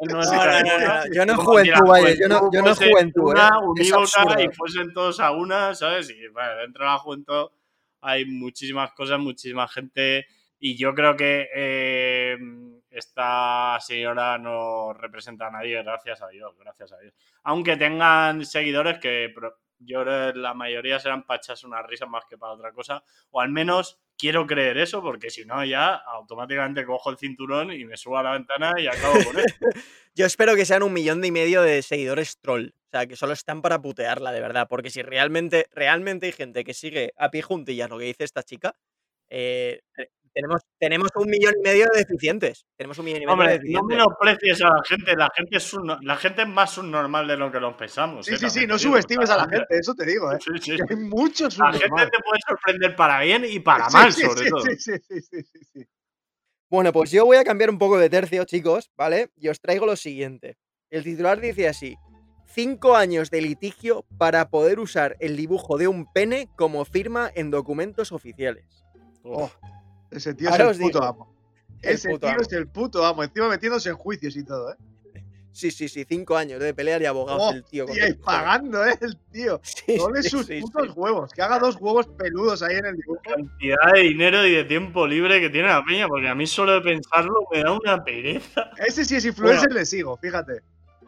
No, 0.00 0.14
nuestra 0.16 0.44
no, 0.44 0.68
no, 0.68 0.74
época, 0.74 1.04
no, 1.06 1.14
yo 1.14 1.26
no 1.26 1.32
si 1.32 1.38
la 1.38 1.44
juventud, 1.44 1.88
vaya, 1.88 2.14
yo 2.18 2.28
no, 2.28 2.50
yo 2.52 2.62
no 2.62 2.70
es 2.70 2.76
fuese 2.78 2.90
juventud, 2.90 3.22
una 3.30 3.44
eh, 3.44 3.50
es 3.80 3.92
unívoca 3.92 4.02
absurdo. 4.02 4.42
y 4.42 4.48
fuesen 4.52 4.92
todos 4.92 5.20
a 5.20 5.30
una, 5.30 5.74
¿sabes? 5.74 6.10
Y 6.10 6.28
bueno, 6.28 6.56
dentro 6.56 6.84
de 6.84 6.90
la 6.90 6.98
juventud 6.98 7.48
hay 8.00 8.24
muchísimas 8.24 8.92
cosas, 8.92 9.18
muchísima 9.20 9.68
gente 9.68 10.26
y 10.58 10.76
yo 10.76 10.94
creo 10.94 11.14
que 11.14 11.48
eh, 11.54 12.38
esta 12.90 13.78
señora 13.80 14.38
no 14.38 14.92
representa 14.94 15.48
a 15.48 15.50
nadie, 15.50 15.82
gracias 15.82 16.22
a 16.22 16.28
Dios, 16.28 16.56
gracias 16.58 16.92
a 16.92 16.98
Dios. 16.98 17.14
Aunque 17.42 17.76
tengan 17.76 18.44
seguidores 18.44 18.98
que 18.98 19.34
yo 19.78 20.02
creo 20.02 20.32
que 20.32 20.38
la 20.38 20.54
mayoría 20.54 20.98
serán 20.98 21.24
para 21.24 21.38
echarse 21.38 21.66
una 21.66 21.82
risa 21.82 22.06
más 22.06 22.24
que 22.24 22.38
para 22.38 22.52
otra 22.52 22.72
cosa, 22.72 23.04
o 23.30 23.40
al 23.40 23.50
menos 23.50 24.00
quiero 24.18 24.46
creer 24.46 24.78
eso, 24.78 25.02
porque 25.02 25.30
si 25.30 25.44
no 25.44 25.64
ya 25.64 25.94
automáticamente 25.94 26.84
cojo 26.84 27.10
el 27.10 27.18
cinturón 27.18 27.72
y 27.72 27.84
me 27.84 27.96
subo 27.96 28.18
a 28.18 28.22
la 28.22 28.32
ventana 28.32 28.74
y 28.78 28.86
acabo 28.86 29.14
con 29.24 29.38
él. 29.38 29.44
Yo 30.14 30.26
espero 30.26 30.54
que 30.54 30.64
sean 30.64 30.82
un 30.82 30.92
millón 30.92 31.24
y 31.24 31.30
medio 31.30 31.62
de 31.62 31.82
seguidores 31.82 32.38
troll. 32.40 32.68
O 32.68 32.90
sea, 32.90 33.06
que 33.06 33.16
solo 33.16 33.32
están 33.32 33.62
para 33.62 33.82
putearla, 33.82 34.30
de 34.30 34.40
verdad. 34.40 34.68
Porque 34.68 34.90
si 34.90 35.02
realmente, 35.02 35.66
realmente 35.72 36.26
hay 36.26 36.32
gente 36.32 36.62
que 36.62 36.74
sigue 36.74 37.12
a 37.16 37.30
pie 37.30 37.42
juntillas 37.42 37.90
lo 37.90 37.98
que 37.98 38.04
dice 38.04 38.24
esta 38.24 38.44
chica, 38.44 38.76
eh, 39.28 39.82
tenemos, 40.34 40.62
tenemos 40.78 41.08
un 41.14 41.30
millón 41.30 41.54
y 41.60 41.62
medio 41.62 41.86
de 41.92 42.00
deficientes. 42.00 42.66
Tenemos 42.76 42.98
un 42.98 43.04
millón 43.04 43.22
y 43.22 43.26
medio 43.26 43.36
de 43.36 43.42
Hombre, 43.44 43.46
no 43.46 43.52
deficientes. 43.60 43.96
menosprecies 43.96 44.62
a 44.62 44.68
la 44.68 44.82
gente. 44.84 45.16
La 45.16 45.28
gente 45.34 45.56
es, 45.56 45.76
la 46.02 46.16
gente 46.16 46.42
es 46.42 46.48
más 46.48 46.70
subnormal 46.72 47.28
de 47.28 47.36
lo 47.36 47.52
que 47.52 47.60
nos 47.60 47.74
pensamos. 47.76 48.26
Sí, 48.26 48.34
eh, 48.34 48.38
sí, 48.38 48.50
sí, 48.50 48.66
no 48.66 48.78
subestimes 48.78 49.30
a 49.30 49.36
la 49.36 49.48
gente, 49.48 49.66
eso 49.70 49.94
te 49.94 50.04
digo, 50.04 50.32
¿eh? 50.32 50.38
Sí, 50.40 50.50
sí, 50.60 50.70
Que 50.72 50.76
sí. 50.78 50.82
hay 50.90 50.96
muchos 50.96 51.56
La 51.56 51.72
gente 51.72 51.86
te 51.86 52.18
puede 52.22 52.40
sorprender 52.46 52.96
para 52.96 53.20
bien 53.20 53.44
y 53.48 53.60
para 53.60 53.88
Sí, 53.90 53.96
mal, 53.96 54.12
sí, 54.12 54.22
sobre 54.22 54.44
sí, 54.44 54.50
todo. 54.50 54.60
Sí, 54.60 54.76
sí, 54.78 54.92
sí, 55.08 55.20
sí, 55.20 55.40
sí, 55.42 55.58
sí. 55.72 55.86
Bueno, 56.68 56.92
pues 56.92 57.12
yo 57.12 57.24
voy 57.24 57.36
a 57.36 57.44
cambiar 57.44 57.70
un 57.70 57.78
poco 57.78 57.98
de 57.98 58.10
tercio, 58.10 58.44
chicos, 58.44 58.90
¿vale? 58.96 59.30
Y 59.36 59.48
os 59.48 59.60
traigo 59.60 59.86
lo 59.86 59.94
siguiente. 59.94 60.56
El 60.90 61.04
titular 61.04 61.40
dice 61.40 61.68
así. 61.68 61.96
Cinco 62.46 62.96
años 62.96 63.30
de 63.30 63.40
litigio 63.40 64.04
para 64.18 64.48
poder 64.48 64.80
usar 64.80 65.16
el 65.20 65.36
dibujo 65.36 65.78
de 65.78 65.88
un 65.88 66.12
pene 66.12 66.48
como 66.56 66.84
firma 66.84 67.30
en 67.34 67.50
documentos 67.50 68.12
oficiales. 68.12 68.84
Oh, 69.22 69.50
ese 70.10 70.34
tío 70.34 70.50
Ahora 70.50 70.70
es 70.70 70.76
el 70.78 70.82
puto 70.82 70.98
digo, 71.00 71.04
amo. 71.10 71.34
el 71.82 71.94
Ese 71.94 72.08
puto 72.08 72.20
tío 72.20 72.30
amo. 72.30 72.40
es 72.42 72.52
el 72.52 72.68
puto 72.68 73.04
amo. 73.06 73.22
Encima 73.24 73.48
metiéndose 73.48 73.88
en 73.90 73.96
juicios 73.96 74.36
y 74.36 74.44
todo, 74.44 74.72
¿eh? 74.72 74.76
Sí, 75.52 75.70
sí, 75.70 75.88
sí, 75.88 76.04
cinco 76.08 76.36
años 76.36 76.58
de 76.60 76.74
pelear 76.74 77.00
y 77.00 77.04
abogados 77.06 77.42
Oh, 77.44 77.50
el 77.52 77.62
tío. 77.64 77.86
y 77.94 77.98
el- 78.00 78.18
pagando, 78.18 78.84
¿eh? 78.84 78.98
El 79.00 79.16
tío. 79.30 79.60
Sí, 79.86 79.96
Dole 79.96 80.20
sí, 80.24 80.30
sus 80.30 80.46
sí, 80.46 80.60
putos 80.60 80.86
sí. 80.88 80.92
huevos. 80.96 81.30
Que 81.32 81.42
haga 81.42 81.60
dos 81.60 81.76
huevos 81.80 82.08
peludos 82.08 82.60
ahí 82.62 82.74
en 82.76 82.86
el 82.86 82.96
dibujo. 82.96 83.20
cantidad 83.22 83.92
de 83.94 84.00
dinero 84.00 84.44
y 84.44 84.52
de 84.52 84.64
tiempo 84.64 85.06
libre 85.06 85.40
que 85.40 85.50
tiene 85.50 85.68
la 85.68 85.84
peña, 85.84 86.08
porque 86.08 86.26
a 86.28 86.34
mí 86.34 86.44
solo 86.48 86.72
de 86.72 86.80
pensarlo 86.80 87.46
me 87.52 87.62
da 87.62 87.70
una 87.72 88.02
pereza. 88.02 88.68
Ese 88.84 89.04
sí 89.04 89.14
es 89.14 89.24
influencer, 89.26 89.72
le 89.72 89.86
sigo, 89.86 90.16
fíjate. 90.16 90.60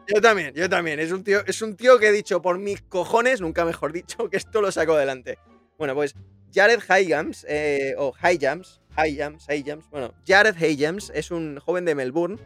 Yo 0.07 0.21
también, 0.21 0.53
yo 0.53 0.69
también. 0.69 1.01
Es 1.01 1.11
un 1.11 1.25
tío, 1.25 1.45
es 1.45 1.61
un 1.61 1.75
tío 1.75 1.99
que 1.99 2.07
he 2.07 2.11
dicho 2.13 2.41
por 2.41 2.57
mis 2.57 2.81
cojones, 2.83 3.41
nunca 3.41 3.65
mejor 3.65 3.91
dicho, 3.91 4.17
que 4.31 4.37
esto 4.37 4.61
lo 4.61 4.71
saco 4.71 4.93
adelante. 4.93 5.37
Bueno, 5.77 5.93
pues 5.93 6.15
Jared 6.55 6.79
Hyams, 6.87 7.45
eh, 7.49 7.95
o 7.97 8.13
Hyams, 8.15 8.79
Hyams, 8.97 9.45
Hyams, 9.47 9.89
bueno, 9.89 10.13
Jared 10.25 10.55
Hyams 10.55 11.11
es 11.13 11.31
un 11.31 11.59
joven 11.59 11.85
de 11.85 11.95
Melbourne 11.95 12.39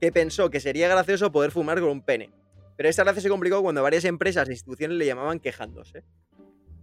que 0.00 0.12
pensó 0.12 0.50
que 0.50 0.60
sería 0.60 0.88
gracioso 0.88 1.32
poder 1.32 1.50
fumar 1.50 1.80
con 1.80 1.88
un 1.90 2.02
pene. 2.02 2.30
Pero 2.76 2.88
esta 2.88 3.04
gracia 3.04 3.22
se 3.22 3.28
complicó 3.28 3.62
cuando 3.62 3.82
varias 3.82 4.04
empresas 4.04 4.48
e 4.48 4.52
instituciones 4.52 4.98
le 4.98 5.06
llamaban 5.06 5.38
quejándose. 5.38 6.02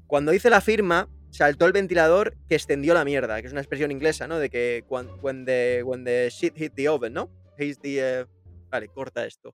Cuando 0.08 0.34
hice 0.34 0.50
la 0.50 0.62
firma, 0.62 1.10
saltó 1.30 1.66
el 1.66 1.74
ventilador 1.74 2.36
que 2.48 2.56
extendió 2.56 2.94
la 2.94 3.06
mierda, 3.06 3.40
que 3.42 3.48
es 3.48 3.52
una 3.52 3.62
expresión 3.62 3.92
inglesa, 3.92 4.28
¿no? 4.28 4.40
De 4.40 4.50
que 4.50 4.84
when, 4.90 5.08
when 5.22 5.46
the, 5.46 5.84
when 5.86 6.04
the 6.04 6.30
shit 6.30 6.56
hit 6.56 6.74
the 6.76 6.90
oven, 6.90 7.14
¿no? 7.14 7.30
Hits 7.58 7.80
the, 7.80 8.22
eh, 8.22 8.26
Vale, 8.70 8.88
corta 8.88 9.26
esto. 9.26 9.54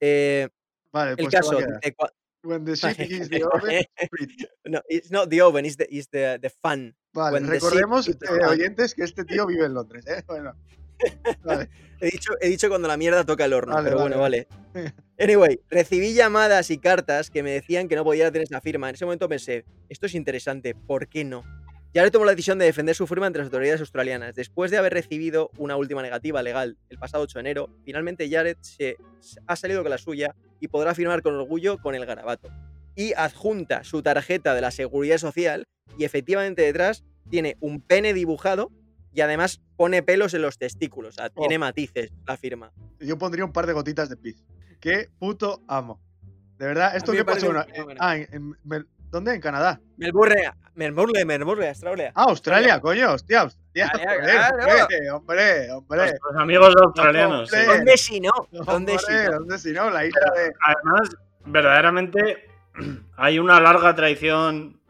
Eh, 0.00 0.48
Vale, 0.92 1.12
el 1.12 1.16
pues 1.16 1.28
caso, 1.28 1.58
cua- 1.58 2.12
When 2.42 2.64
the 2.64 2.76
shit 2.76 2.98
hits 2.98 3.28
the 3.28 3.42
oven, 3.44 3.84
no, 4.66 4.80
it's 4.88 5.10
not 5.10 5.28
the 5.30 5.40
oven, 5.40 5.64
it's 5.64 5.76
the, 5.76 5.86
it's 5.90 6.08
the, 6.10 6.38
the 6.40 6.50
fan. 6.50 6.94
Vale, 7.16 7.34
When 7.34 7.48
recordemos, 7.48 8.08
eh, 8.08 8.14
oyentes, 8.48 8.94
que 8.94 9.02
este 9.04 9.24
tío 9.24 9.46
vive 9.46 9.64
en 9.66 9.74
Londres, 9.74 10.06
¿eh? 10.06 10.22
Bueno. 10.26 10.54
Vale. 11.42 11.68
He 12.00 12.10
dicho, 12.10 12.32
he 12.42 12.48
dicho 12.50 12.68
cuando 12.68 12.88
la 12.88 12.98
mierda 12.98 13.24
toca 13.24 13.46
el 13.46 13.54
horno, 13.54 13.72
Vale, 13.74 13.88
pero 13.88 14.00
bueno, 14.00 14.18
vale. 14.20 14.46
Anyway, 15.18 15.58
recibí 15.70 16.12
llamadas 16.12 16.70
y 16.70 16.76
cartas 16.76 17.30
que 17.30 17.42
me 17.42 17.52
decían 17.52 17.88
que 17.88 17.96
no 17.96 18.04
podía 18.04 18.30
tener 18.30 18.42
esa 18.46 18.60
firma. 18.60 18.90
En 18.90 18.96
ese 18.96 19.06
momento 19.06 19.30
pensé, 19.30 19.64
esto 19.88 20.04
es 20.04 20.14
interesante, 20.14 20.74
¿por 20.74 21.08
qué 21.08 21.24
no? 21.24 21.42
Ya 21.94 22.02
le 22.04 22.10
tomó 22.10 22.26
la 22.26 22.32
decisión 22.32 22.58
de 22.58 22.66
defender 22.66 22.94
su 22.94 23.06
firma 23.06 23.26
ante 23.26 23.38
las 23.38 23.46
autoridades 23.46 23.80
australianas. 23.80 24.34
Después 24.34 24.70
de 24.70 24.76
haber 24.76 24.92
recibido 24.92 25.50
una 25.56 25.76
última 25.76 26.02
negativa 26.02 26.42
legal 26.42 26.76
el 26.90 26.98
pasado 26.98 27.22
8 27.24 27.38
de 27.38 27.40
enero, 27.40 27.70
finalmente 27.86 28.28
Jared 28.28 28.58
se- 28.60 28.98
ha 29.46 29.56
salido 29.56 29.80
con 29.82 29.88
la 29.90 29.96
suya 29.96 30.34
y 30.60 30.68
podrá 30.68 30.94
firmar 30.94 31.22
con 31.22 31.34
orgullo 31.34 31.78
con 31.78 31.94
el 31.94 32.04
garabato. 32.04 32.50
Y 32.94 33.14
adjunta 33.14 33.84
su 33.84 34.02
tarjeta 34.02 34.54
de 34.54 34.60
la 34.60 34.70
seguridad 34.70 35.16
social 35.16 35.66
y 35.98 36.04
efectivamente 36.04 36.62
detrás 36.62 37.04
tiene 37.30 37.56
un 37.60 37.80
pene 37.80 38.12
dibujado 38.14 38.70
y 39.12 39.20
además 39.22 39.60
pone 39.76 40.02
pelos 40.02 40.34
en 40.34 40.42
los 40.42 40.58
testículos. 40.58 41.14
O 41.14 41.16
sea, 41.16 41.30
tiene 41.30 41.56
Oh. 41.56 41.60
matices 41.60 42.12
la 42.26 42.36
firma. 42.36 42.70
Yo 43.00 43.16
pondría 43.18 43.44
un 43.44 43.52
par 43.52 43.66
de 43.66 43.72
gotitas 43.72 44.08
de 44.08 44.16
pis. 44.16 44.44
Qué 44.80 45.08
puto 45.18 45.62
amo. 45.68 46.00
De 46.58 46.66
verdad, 46.66 46.94
¿esto 46.96 47.12
qué 47.12 47.24
pasó? 47.24 47.46
en- 47.54 47.64
fenómeno. 47.66 48.00
ah, 48.02 48.16
en- 48.16 48.56
¿dónde? 49.10 49.34
¿En 49.34 49.40
Canadá? 49.40 49.80
Melbourne, 49.96 50.50
Melbourne, 50.74 51.24
Melbourne, 51.24 51.68
Australia. 51.68 52.12
Ah, 52.14 52.24
Australia, 52.28 52.80
coño, 52.80 53.12
hostia, 53.12 53.44
hostia. 53.44 53.86
Australia, 53.88 54.48
claro. 54.48 54.56
hombre, 54.76 55.10
hombre, 55.10 55.70
hombre. 55.72 55.98
Nuestros 55.98 56.36
amigos 56.36 56.74
australianos. 56.82 57.50
sí. 57.50 57.56
¿Dónde 57.66 57.96
si 57.96 58.20
no? 58.20 58.30
¿Dónde 58.50 58.98
si 58.98 59.12
no? 59.12 59.32
¿Dónde 59.32 59.58
si 59.58 59.72
no? 59.72 59.90
La 59.90 60.04
isla 60.06 60.32
de. 60.34 60.52
Además, 60.66 61.10
verdaderamente 61.46 62.48
hay 63.16 63.38
una 63.38 63.60
larga 63.60 63.94
tradición 63.94 64.80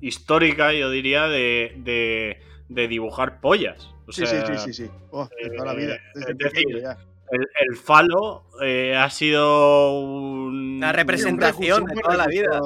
histórica, 0.00 0.72
yo 0.72 0.90
diría, 0.90 1.26
de, 1.28 1.74
de- 1.78 2.38
de 2.68 2.88
dibujar 2.88 3.40
pollas. 3.40 3.90
O 4.06 4.12
Sí, 4.12 4.26
sea, 4.26 4.46
sí, 4.46 4.52
sí, 4.58 4.72
sí, 4.72 4.84
sí. 4.86 4.90
Oh, 5.10 5.28
de 5.42 5.50
toda 5.50 5.66
la 5.66 5.74
vida. 5.74 5.94
eh, 5.94 6.00
Desde 6.14 6.30
es 6.32 6.38
decir, 6.38 6.80
ya. 6.82 6.98
El, 7.30 7.46
el 7.68 7.76
falo 7.76 8.44
eh, 8.62 8.96
ha 8.96 9.10
sido 9.10 10.00
un. 10.00 10.76
Una 10.78 10.92
representación 10.92 11.84
de 11.84 11.94
toda 12.00 12.16
la 12.16 12.26
vida. 12.26 12.60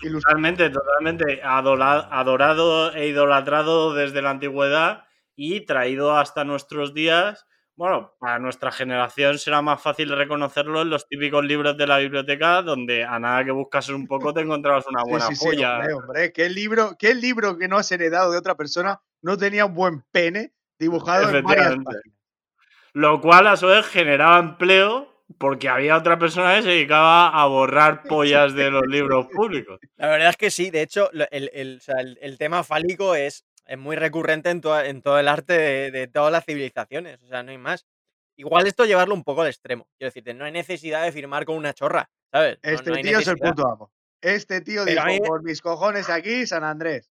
Totalmente, 0.00 0.70
totalmente 0.70 1.40
adorado 1.42 2.92
e 2.94 3.08
idolatrado 3.08 3.94
desde 3.94 4.22
la 4.22 4.30
antigüedad 4.30 5.04
y 5.34 5.62
traído 5.62 6.16
hasta 6.16 6.44
nuestros 6.44 6.94
días. 6.94 7.46
Bueno, 7.78 8.12
para 8.18 8.40
nuestra 8.40 8.72
generación 8.72 9.38
será 9.38 9.62
más 9.62 9.80
fácil 9.80 10.08
reconocerlo 10.10 10.82
en 10.82 10.90
los 10.90 11.06
típicos 11.06 11.44
libros 11.44 11.76
de 11.76 11.86
la 11.86 11.98
biblioteca, 11.98 12.60
donde 12.60 13.04
a 13.04 13.20
nada 13.20 13.44
que 13.44 13.52
buscases 13.52 13.94
un 13.94 14.08
poco 14.08 14.34
te 14.34 14.40
encontrabas 14.40 14.84
una 14.88 15.04
buena 15.04 15.28
sí, 15.28 15.36
sí, 15.36 15.44
polla. 15.46 15.76
hombre, 15.76 15.94
hombre. 15.94 16.32
¿Qué 16.32 16.48
libro, 16.48 16.96
¿Qué 16.98 17.14
libro 17.14 17.56
que 17.56 17.68
no 17.68 17.76
has 17.78 17.92
heredado 17.92 18.32
de 18.32 18.38
otra 18.38 18.56
persona 18.56 19.00
no 19.22 19.38
tenía 19.38 19.64
un 19.64 19.74
buen 19.74 20.02
pene 20.10 20.52
dibujado 20.76 21.30
en 21.30 21.44
varias 21.44 21.76
páginas? 21.76 22.02
Lo 22.94 23.20
cual 23.20 23.46
a 23.46 23.56
su 23.56 23.68
vez 23.68 23.86
generaba 23.86 24.40
empleo 24.40 25.22
porque 25.38 25.68
había 25.68 25.96
otra 25.96 26.18
persona 26.18 26.56
que 26.56 26.62
se 26.62 26.68
dedicaba 26.70 27.28
a 27.28 27.46
borrar 27.46 28.02
pollas 28.08 28.54
de 28.54 28.72
los 28.72 28.82
libros 28.88 29.28
públicos. 29.32 29.78
La 29.94 30.08
verdad 30.08 30.30
es 30.30 30.36
que 30.36 30.50
sí, 30.50 30.70
de 30.70 30.82
hecho, 30.82 31.12
el, 31.12 31.48
el- 31.52 31.76
o 31.76 31.80
sea, 31.80 32.00
el- 32.00 32.18
el 32.20 32.38
tema 32.38 32.64
fálico 32.64 33.14
es, 33.14 33.44
es 33.68 33.78
muy 33.78 33.94
recurrente 33.94 34.50
en, 34.50 34.60
toda- 34.60 34.86
en 34.86 35.00
todo 35.02 35.18
el 35.20 35.28
arte 35.28 35.52
de, 35.52 35.90
de 35.92 36.08
todas 36.08 36.32
las 36.32 36.44
civilizaciones, 36.44 37.22
o 37.22 37.26
sea, 37.28 37.42
no 37.44 37.52
hay 37.52 37.58
más. 37.58 37.86
Igual 38.36 38.66
esto 38.66 38.84
llevarlo 38.84 39.14
un 39.14 39.24
poco 39.24 39.42
al 39.42 39.48
extremo, 39.48 39.86
quiero 39.96 40.08
decirte, 40.08 40.34
no 40.34 40.44
hay 40.44 40.52
necesidad 40.52 41.02
de 41.04 41.12
firmar 41.12 41.44
con 41.44 41.56
una 41.56 41.72
chorra, 41.74 42.10
¿sabes? 42.32 42.58
No- 42.62 42.70
Este 42.70 42.90
no 42.90 42.96
hay 42.96 43.02
tío 43.02 43.18
es 43.18 43.26
el 43.28 43.34
necesidad. 43.34 43.54
puto 43.54 43.68
amo. 43.70 43.92
Este 44.20 44.60
tío 44.60 44.84
Pero 44.84 45.02
dijo, 45.04 45.06
mí- 45.22 45.26
por 45.28 45.42
mis 45.44 45.60
cojones 45.60 46.10
aquí, 46.10 46.46
San 46.46 46.64
Andrés. 46.64 47.10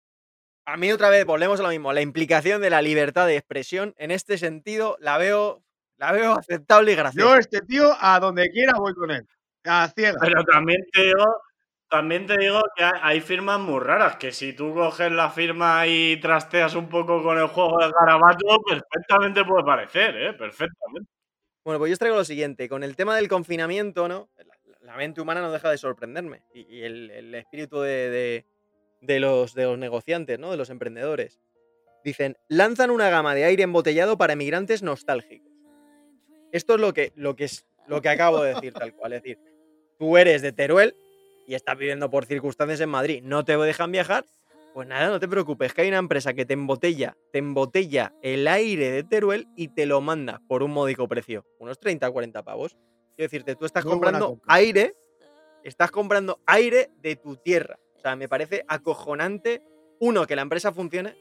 A 0.66 0.76
mí 0.76 0.92
otra 0.92 1.08
vez 1.10 1.24
volvemos 1.24 1.60
a 1.60 1.62
lo 1.62 1.68
mismo, 1.70 1.92
la 1.92 2.02
implicación 2.02 2.60
de 2.60 2.70
la 2.70 2.82
libertad 2.82 3.26
de 3.26 3.36
expresión 3.36 3.94
en 3.98 4.10
este 4.10 4.36
sentido 4.36 4.96
la 5.00 5.16
veo, 5.16 5.62
la 5.96 6.12
veo 6.12 6.32
aceptable 6.34 6.92
y 6.92 6.94
graciosa. 6.96 7.26
Yo, 7.28 7.36
este 7.36 7.60
tío, 7.62 7.96
a 8.00 8.20
donde 8.20 8.50
quiera 8.50 8.74
voy 8.78 8.94
con 8.94 9.10
él. 9.10 9.26
A 9.64 9.88
ciegas. 9.94 10.16
Pero 10.20 10.44
también 10.44 10.84
te 10.92 11.04
digo, 11.04 11.24
también 11.88 12.26
te 12.26 12.36
digo 12.38 12.60
que 12.76 12.84
hay, 12.84 13.20
firmas 13.20 13.58
muy 13.60 13.80
raras, 13.80 14.16
que 14.16 14.32
si 14.32 14.52
tú 14.52 14.74
coges 14.74 15.10
la 15.10 15.30
firma 15.30 15.86
y 15.86 16.18
trasteas 16.20 16.74
un 16.74 16.88
poco 16.88 17.22
con 17.22 17.38
el 17.38 17.46
juego 17.48 17.78
del 17.78 17.92
garabato, 17.92 18.60
perfectamente 18.62 19.44
puede 19.44 19.64
parecer, 19.64 20.16
¿eh? 20.16 20.32
Perfectamente. 20.34 21.10
Bueno, 21.64 21.78
pues 21.78 21.90
yo 21.90 21.92
os 21.94 21.98
traigo 21.98 22.16
lo 22.16 22.24
siguiente. 22.24 22.68
Con 22.68 22.82
el 22.82 22.96
tema 22.96 23.16
del 23.16 23.28
confinamiento, 23.28 24.08
¿no? 24.08 24.28
La, 24.80 24.96
mente 24.96 25.20
humana 25.20 25.42
no 25.42 25.52
deja 25.52 25.70
de 25.70 25.76
sorprenderme. 25.78 26.42
Y, 26.54 26.82
el, 26.82 27.10
el 27.10 27.34
espíritu 27.34 27.80
de, 27.80 28.08
de- 28.10 28.46
de 29.00 29.20
los, 29.20 29.54
de 29.54 29.64
los 29.64 29.78
negociantes, 29.78 30.38
¿no? 30.38 30.50
De 30.50 30.56
los 30.56 30.70
emprendedores. 30.70 31.40
Dicen, 32.04 32.36
lanzan 32.48 32.90
una 32.90 33.10
gama 33.10 33.34
de 33.34 33.44
aire 33.44 33.62
embotellado 33.64 34.16
para 34.16 34.32
emigrantes 34.32 34.82
nostálgicos. 34.82 35.52
Esto 36.52 36.74
es 36.74 36.80
lo 36.80 36.94
que, 36.94 37.12
lo 37.16 37.36
que, 37.36 37.44
es, 37.44 37.66
lo 37.86 38.00
que 38.00 38.08
acabo 38.08 38.42
de 38.42 38.54
decir, 38.54 38.72
tal 38.72 38.94
cual. 38.94 39.12
Es 39.12 39.22
decir, 39.22 39.38
tú 39.98 40.16
eres 40.16 40.42
de 40.42 40.52
Teruel 40.52 40.94
y 41.48 41.54
estás 41.54 41.76
viviendo 41.76 42.10
por 42.10 42.26
circunstancias 42.26 42.78
en 42.80 42.90
Madrid, 42.90 43.22
no 43.24 43.44
te 43.44 43.56
dejan 43.56 43.90
viajar, 43.90 44.24
pues 44.74 44.86
nada, 44.86 45.08
no 45.08 45.18
te 45.18 45.26
preocupes, 45.26 45.72
que 45.74 45.80
hay 45.80 45.88
una 45.88 45.96
empresa 45.98 46.34
que 46.34 46.44
te 46.44 46.52
embotella, 46.52 47.16
te 47.32 47.38
embotella 47.38 48.12
el 48.22 48.46
aire 48.46 48.90
de 48.92 49.02
Teruel 49.02 49.48
y 49.56 49.68
te 49.68 49.86
lo 49.86 50.00
manda 50.00 50.40
por 50.46 50.62
un 50.62 50.70
módico 50.70 51.08
precio, 51.08 51.44
unos 51.58 51.80
30 51.80 52.08
o 52.08 52.12
40 52.12 52.42
pavos. 52.44 52.76
Quiero 53.16 53.26
decirte, 53.30 53.56
tú 53.56 53.64
estás 53.64 53.84
Muy 53.84 53.92
comprando 53.94 54.26
compra. 54.28 54.54
aire, 54.54 54.94
estás 55.64 55.90
comprando 55.90 56.38
aire 56.46 56.90
de 57.00 57.16
tu 57.16 57.36
tierra. 57.36 57.78
O 57.96 58.00
sea, 58.00 58.14
me 58.14 58.28
parece 58.28 58.64
acojonante, 58.68 59.62
uno, 60.00 60.26
que 60.26 60.36
la 60.36 60.42
empresa 60.42 60.70
funcione 60.72 61.16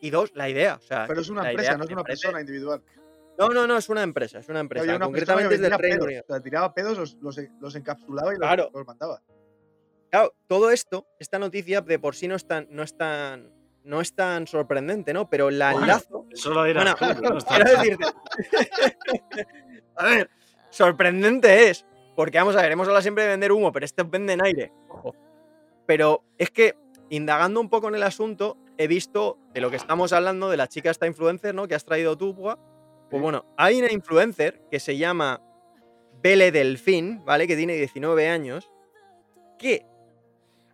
y 0.00 0.08
dos, 0.10 0.30
la 0.34 0.48
idea. 0.48 0.76
O 0.76 0.80
sea, 0.86 1.04
Pero 1.06 1.20
es 1.20 1.28
una 1.28 1.50
empresa, 1.50 1.72
idea 1.72 1.78
no 1.78 1.84
es 1.84 1.90
una 1.90 2.02
parece- 2.02 2.22
persona 2.22 2.40
individual. 2.40 2.82
No, 3.36 3.48
no, 3.48 3.66
no, 3.66 3.76
es 3.76 3.88
una 3.88 4.02
empresa, 4.04 4.38
es 4.38 4.48
una 4.48 4.60
empresa. 4.60 4.84
Una 4.96 5.04
concretamente 5.06 5.56
es 5.56 5.60
del 5.60 5.72
Reino. 5.76 6.04
Unido. 6.04 6.22
O 6.28 6.32
sea, 6.32 6.40
tiraba 6.40 6.72
pedos, 6.72 6.96
los, 6.96 7.14
los, 7.20 7.38
los 7.60 7.74
encapsulaba 7.74 8.30
y 8.32 8.38
los, 8.38 8.46
Claro. 8.46 8.70
los 8.72 8.86
mandaba. 8.86 9.20
Claro, 10.14 10.32
todo 10.46 10.70
esto, 10.70 11.08
esta 11.18 11.40
noticia 11.40 11.80
de 11.80 11.98
por 11.98 12.14
sí 12.14 12.28
no 12.28 12.36
es 12.36 12.46
tan, 12.46 12.68
no 12.70 12.84
es 12.84 12.96
tan, 12.96 13.50
no 13.82 14.00
es 14.00 14.14
tan 14.14 14.46
sorprendente, 14.46 15.12
¿no? 15.12 15.28
Pero 15.28 15.50
la 15.50 15.72
Bueno, 15.72 15.86
enlazo. 15.86 16.26
Eso 16.30 16.50
lo 16.50 16.62
dirás 16.62 16.94
Bueno, 17.00 17.14
tú, 17.16 17.20
que 17.20 17.28
no 17.30 17.38
está- 17.38 17.54
quiero 17.56 17.70
decirte. 17.72 18.04
a 19.96 20.04
ver, 20.06 20.30
sorprendente 20.70 21.68
es. 21.68 21.84
Porque 22.14 22.38
vamos 22.38 22.54
a 22.54 22.62
ver, 22.62 22.70
hemos 22.70 22.86
hablado 22.86 23.02
siempre 23.02 23.24
de 23.24 23.30
vender 23.30 23.50
humo, 23.50 23.72
pero 23.72 23.84
estos 23.84 24.08
venden 24.08 24.40
aire. 24.40 24.70
Ojo. 24.88 25.16
Pero 25.84 26.22
es 26.38 26.52
que, 26.52 26.76
indagando 27.10 27.60
un 27.60 27.68
poco 27.68 27.88
en 27.88 27.96
el 27.96 28.04
asunto, 28.04 28.56
he 28.78 28.86
visto 28.86 29.40
de 29.52 29.60
lo 29.60 29.68
que 29.68 29.76
estamos 29.78 30.12
hablando, 30.12 30.48
de 30.48 30.56
la 30.58 30.68
chica 30.68 30.92
esta 30.92 31.08
influencer, 31.08 31.56
¿no? 31.56 31.66
Que 31.66 31.74
has 31.74 31.84
traído 31.84 32.16
tú, 32.16 32.36
Pua. 32.36 32.56
Pues 33.10 33.20
bueno, 33.20 33.52
hay 33.56 33.80
una 33.80 33.90
influencer 33.90 34.62
que 34.70 34.78
se 34.78 34.96
llama 34.96 35.42
Bele 36.22 36.52
Delfín, 36.52 37.24
¿vale? 37.24 37.48
Que 37.48 37.56
tiene 37.56 37.74
19 37.74 38.28
años, 38.28 38.70
que 39.58 39.84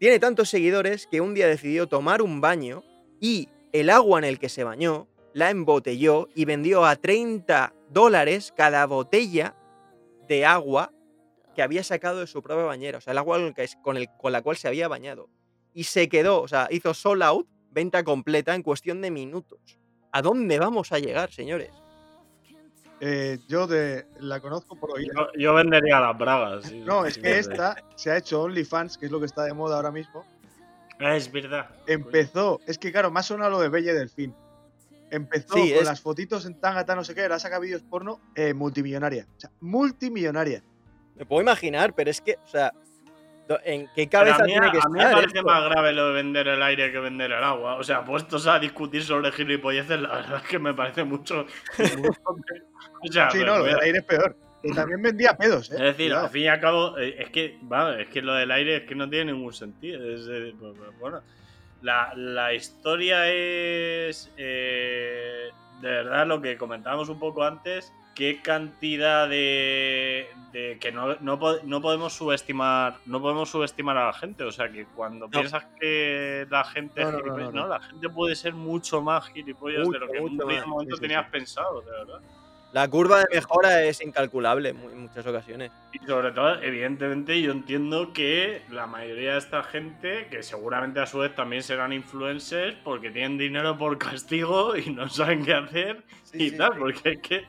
tiene 0.00 0.18
tantos 0.18 0.48
seguidores 0.48 1.06
que 1.06 1.20
un 1.20 1.34
día 1.34 1.46
decidió 1.46 1.86
tomar 1.86 2.22
un 2.22 2.40
baño 2.40 2.82
y 3.20 3.50
el 3.70 3.90
agua 3.90 4.18
en 4.18 4.24
el 4.24 4.38
que 4.38 4.48
se 4.48 4.64
bañó 4.64 5.08
la 5.34 5.50
embotelló 5.50 6.30
y 6.34 6.46
vendió 6.46 6.86
a 6.86 6.96
30 6.96 7.74
dólares 7.90 8.50
cada 8.56 8.86
botella 8.86 9.54
de 10.26 10.46
agua 10.46 10.90
que 11.54 11.60
había 11.60 11.84
sacado 11.84 12.20
de 12.20 12.26
su 12.26 12.40
propia 12.40 12.64
bañera, 12.64 12.96
o 12.96 13.00
sea, 13.02 13.12
el 13.12 13.18
agua 13.18 13.38
con, 13.82 14.32
la 14.32 14.40
cual 14.40 14.56
se 14.56 14.68
había 14.68 14.88
bañado. 14.88 15.28
Y 15.74 15.84
se 15.84 16.08
quedó, 16.08 16.40
o 16.40 16.48
sea, 16.48 16.66
hizo 16.70 16.94
sold 16.94 17.22
out, 17.22 17.46
venta 17.70 18.02
completa 18.02 18.54
en 18.54 18.62
cuestión 18.62 19.02
de 19.02 19.10
minutos. 19.10 19.78
¿A 20.12 20.22
dónde 20.22 20.58
vamos 20.58 20.92
a 20.92 20.98
llegar, 20.98 21.30
señores? 21.30 21.70
Eh, 23.00 23.38
yo 23.48 23.66
de, 23.66 24.06
la 24.20 24.40
conozco 24.40 24.76
por 24.76 24.92
oír. 24.92 25.10
Yo, 25.14 25.26
yo 25.38 25.54
vendería 25.54 26.00
las 26.00 26.18
bragas. 26.18 26.66
sí, 26.66 26.80
No, 26.80 27.06
es 27.06 27.16
que 27.16 27.38
esta 27.38 27.76
se 27.96 28.10
ha 28.10 28.16
hecho 28.18 28.42
OnlyFans, 28.42 28.98
que 28.98 29.06
es 29.06 29.12
lo 29.12 29.18
que 29.20 29.26
está 29.26 29.44
de 29.44 29.54
moda 29.54 29.76
ahora 29.76 29.90
mismo. 29.90 30.24
Ah, 30.98 31.16
Es 31.16 31.32
verdad. 31.32 31.70
Empezó, 31.86 32.60
es 32.66 32.76
que 32.76 32.92
claro, 32.92 33.10
ha 33.14 33.22
sonado 33.22 33.50
lo 33.52 33.60
de 33.60 33.70
Belle 33.70 33.94
Delfín. 33.94 34.34
Empezó 35.10 35.54
Sí, 35.54 35.70
con 35.70 35.78
es- 35.80 35.84
las 35.86 36.00
fotitos 36.00 36.44
en 36.44 36.60
tangata, 36.60 36.94
no 36.94 37.02
sé 37.02 37.14
qué, 37.14 37.22
ahora 37.22 37.38
saca 37.38 37.58
vídeos 37.58 37.82
porno, 37.82 38.20
eh, 38.34 38.52
multimillonaria. 38.54 39.26
O 39.36 39.40
sea, 39.40 39.50
multimillonaria. 39.60 40.62
Me 41.16 41.24
puedo 41.26 41.42
imaginar, 41.42 41.94
pero 41.94 42.10
es 42.10 42.20
que, 42.20 42.36
o 42.44 42.46
sea, 42.46 42.72
¿en 43.64 43.86
qué 43.94 44.06
Pero 44.06 44.10
cabeza 44.10 44.42
a 44.42 44.46
mí, 44.46 44.52
tiene 44.52 44.70
que 44.70 44.78
a 44.78 44.88
mí 44.88 44.98
me 44.98 45.04
parece 45.10 45.26
esto? 45.38 45.42
más 45.42 45.64
grave 45.64 45.92
lo 45.92 46.08
de 46.08 46.12
vender 46.14 46.48
el 46.48 46.62
aire 46.62 46.92
que 46.92 46.98
vender 47.00 47.32
el 47.32 47.42
agua. 47.42 47.76
O 47.76 47.82
sea, 47.82 48.04
puestos 48.04 48.46
a 48.46 48.58
discutir 48.58 49.02
sobre 49.02 49.32
gilipolleces, 49.32 50.00
la 50.00 50.08
verdad 50.16 50.40
es 50.42 50.48
que 50.48 50.58
me 50.58 50.74
parece 50.74 51.04
mucho. 51.04 51.46
mucho- 51.98 52.20
o 53.02 53.12
sea, 53.12 53.30
Sí, 53.30 53.38
no, 53.38 53.58
lo 53.58 53.64
del 53.64 53.80
aire 53.80 53.98
es 53.98 54.04
peor. 54.04 54.36
Que 54.62 54.72
también 54.74 55.00
vendía 55.00 55.34
pedos, 55.36 55.70
¿eh? 55.70 55.74
Es 55.76 55.80
decir, 55.80 56.06
Cuidado. 56.08 56.24
al 56.26 56.30
fin 56.30 56.42
y 56.42 56.48
al 56.48 56.60
cabo, 56.60 56.98
eh, 56.98 57.16
es 57.18 57.30
que, 57.30 57.58
vale, 57.62 58.02
es 58.02 58.08
que 58.10 58.20
lo 58.20 58.34
del 58.34 58.50
aire 58.50 58.76
es 58.76 58.82
que 58.82 58.94
no 58.94 59.08
tiene 59.08 59.32
ningún 59.32 59.54
sentido. 59.54 60.04
Es, 60.12 60.28
eh, 60.30 60.52
pues, 60.60 60.74
pues, 60.76 60.98
bueno, 60.98 61.22
la, 61.80 62.12
la 62.14 62.52
historia 62.52 63.26
es, 63.32 64.30
eh, 64.36 65.48
de 65.80 65.88
verdad, 65.88 66.26
lo 66.26 66.40
que 66.40 66.56
comentábamos 66.56 67.08
un 67.08 67.18
poco 67.18 67.42
antes, 67.42 67.92
qué 68.14 68.40
cantidad 68.42 69.28
de, 69.28 70.28
de 70.52 70.78
que 70.78 70.92
no, 70.92 71.16
no, 71.20 71.38
no 71.62 71.80
podemos 71.80 72.12
subestimar, 72.12 72.98
no 73.06 73.20
podemos 73.20 73.48
subestimar 73.48 73.96
a 73.96 74.06
la 74.06 74.12
gente. 74.12 74.44
O 74.44 74.52
sea, 74.52 74.70
que 74.70 74.84
cuando 74.84 75.28
piensas 75.28 75.64
que 75.80 76.46
la 76.50 76.64
gente 76.64 77.02
No, 77.02 77.08
es 77.08 77.16
gilipollas, 77.16 77.54
no, 77.54 77.66
la 77.66 77.80
gente 77.80 78.08
puede 78.10 78.36
ser 78.36 78.54
mucho 78.54 79.00
más 79.00 79.26
gilipollas 79.28 79.88
de 79.88 79.98
lo 79.98 80.08
que 80.08 80.18
en 80.18 80.24
un 80.24 80.36
primer 80.36 80.66
momento 80.66 80.96
sí, 80.96 81.02
tenías 81.02 81.24
sí. 81.24 81.30
pensado, 81.32 81.80
de 81.80 81.90
verdad. 81.90 82.20
La 82.72 82.86
curva 82.86 83.18
de 83.18 83.26
mejora 83.32 83.82
es 83.82 84.00
incalculable 84.00 84.68
en 84.68 85.00
muchas 85.00 85.26
ocasiones. 85.26 85.72
Y 85.92 85.98
sobre 86.06 86.30
todo, 86.30 86.62
evidentemente, 86.62 87.42
yo 87.42 87.50
entiendo 87.50 88.12
que 88.12 88.62
la 88.70 88.86
mayoría 88.86 89.32
de 89.32 89.38
esta 89.38 89.64
gente, 89.64 90.28
que 90.30 90.44
seguramente 90.44 91.00
a 91.00 91.06
su 91.06 91.18
vez 91.18 91.34
también 91.34 91.64
serán 91.64 91.92
influencers, 91.92 92.76
porque 92.84 93.10
tienen 93.10 93.38
dinero 93.38 93.76
por 93.76 93.98
castigo 93.98 94.76
y 94.76 94.90
no 94.90 95.08
saben 95.08 95.44
qué 95.44 95.54
hacer 95.54 96.04
y 96.32 96.50
sí, 96.50 96.56
tal, 96.56 96.74
sí. 96.74 96.78
porque 96.78 97.10
es 97.10 97.18
que. 97.20 97.44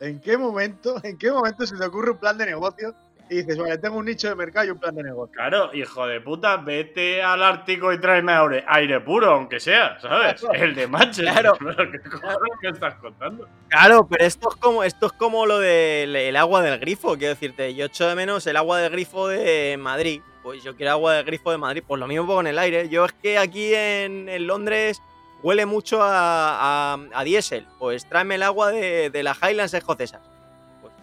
¿En 0.00 0.20
qué 0.20 0.38
momento, 0.38 0.98
en 1.04 1.18
qué 1.18 1.30
momento 1.30 1.66
se 1.66 1.76
te 1.76 1.84
ocurre 1.84 2.12
un 2.12 2.18
plan 2.18 2.38
de 2.38 2.46
negocio 2.46 2.94
y 3.32 3.36
dices, 3.36 3.58
vale, 3.58 3.78
tengo 3.78 3.96
un 3.96 4.04
nicho 4.04 4.28
de 4.28 4.34
mercado 4.34 4.66
y 4.66 4.70
un 4.70 4.78
plan 4.78 4.94
de 4.94 5.02
negocio? 5.02 5.32
Claro, 5.34 5.74
hijo 5.74 6.06
de 6.06 6.20
puta, 6.20 6.58
vete 6.58 7.22
al 7.22 7.42
Ártico 7.42 7.92
y 7.92 8.00
tráeme 8.00 8.32
aire, 8.32 8.64
aire 8.68 9.00
puro, 9.00 9.30
aunque 9.32 9.58
sea, 9.58 9.98
¿sabes? 10.00 10.40
Claro. 10.40 10.54
El 10.54 10.74
de 10.74 10.86
Manchester. 10.86 11.32
Claro. 11.32 11.58
Claro, 13.68 14.06
pero 14.08 14.24
esto 14.24 14.50
es 14.50 14.56
como, 14.56 14.84
esto 14.84 15.06
es 15.06 15.12
como 15.12 15.46
lo 15.46 15.58
del 15.58 16.14
el 16.14 16.36
agua 16.36 16.62
del 16.62 16.78
grifo, 16.78 17.16
quiero 17.16 17.34
decirte. 17.34 17.74
Yo 17.74 17.86
echo 17.86 18.06
de 18.08 18.14
menos 18.14 18.46
el 18.46 18.56
agua 18.56 18.78
del 18.78 18.92
grifo 18.92 19.28
de 19.28 19.76
Madrid. 19.78 20.20
Pues 20.42 20.62
yo 20.62 20.76
quiero 20.76 20.92
agua 20.92 21.14
del 21.14 21.24
grifo 21.24 21.50
de 21.50 21.58
Madrid. 21.58 21.82
Pues 21.86 21.98
lo 21.98 22.06
mismo 22.06 22.26
con 22.26 22.46
el 22.46 22.58
aire. 22.58 22.88
Yo 22.88 23.04
es 23.04 23.12
que 23.12 23.38
aquí 23.38 23.74
en, 23.74 24.28
en 24.28 24.46
Londres 24.46 25.00
huele 25.42 25.66
mucho 25.66 26.02
a, 26.02 26.94
a, 26.94 26.98
a 27.14 27.24
diésel. 27.24 27.66
Pues 27.78 28.08
tráeme 28.08 28.34
el 28.36 28.42
agua 28.42 28.70
de, 28.70 29.10
de 29.10 29.22
las 29.22 29.38
Highlands 29.42 29.74
escocesas. 29.74 30.31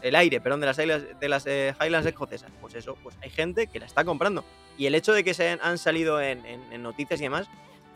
El 0.02 0.16
aire, 0.16 0.40
perdón, 0.42 0.60
de 0.62 0.66
las 0.68 0.78
Highlands, 0.80 1.20
de 1.20 1.30
las 1.30 1.46
eh, 1.46 1.74
Highlands 1.82 2.08
escocesas. 2.08 2.50
Pues 2.62 2.76
eso, 2.76 2.96
pues 3.04 3.18
hay 3.22 3.30
gente 3.30 3.68
que 3.68 3.80
la 3.80 3.86
está 3.86 4.04
comprando. 4.06 4.44
Y 4.78 4.86
el 4.86 4.96
hecho 4.96 5.14
de 5.14 5.24
que 5.24 5.34
se 5.34 5.50
han, 5.50 5.60
han 5.62 5.78
salido 5.78 6.22
en, 6.22 6.46
en- 6.46 6.72
en 6.72 6.82
noticias 6.84 7.20
y 7.20 7.24
demás 7.24 7.50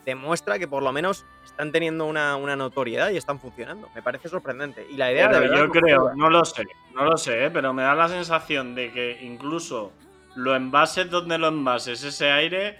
demuestra 0.06 0.60
que 0.60 0.68
por 0.68 0.84
lo 0.84 0.92
menos 0.92 1.26
están 1.46 1.72
teniendo 1.72 2.06
una, 2.06 2.36
una 2.36 2.56
notoriedad 2.58 3.10
y 3.12 3.18
están 3.18 3.40
funcionando. 3.40 3.90
Me 3.96 4.02
parece 4.02 4.28
sorprendente. 4.28 4.86
Y 4.90 4.98
la 4.98 5.12
idea 5.12 5.28
Pero 5.30 5.40
de 5.40 5.48
verdad 5.48 5.64
yo 5.66 5.72
creo, 5.72 6.14
no 6.16 6.30
lo 6.30 6.44
sé, 6.44 6.64
no 6.94 7.06
lo 7.06 7.16
sé, 7.18 7.46
¿eh? 7.46 7.52
pero 7.52 7.74
me 7.74 7.84
da 7.84 7.96
la 7.96 8.10
sensación 8.10 8.76
de 8.76 8.92
que 8.92 9.20
incluso 9.22 9.94
lo 10.36 10.56
envases 10.56 11.10
donde 11.10 11.38
lo 11.38 11.48
envases, 11.48 12.04
ese 12.04 12.30
aire, 12.32 12.80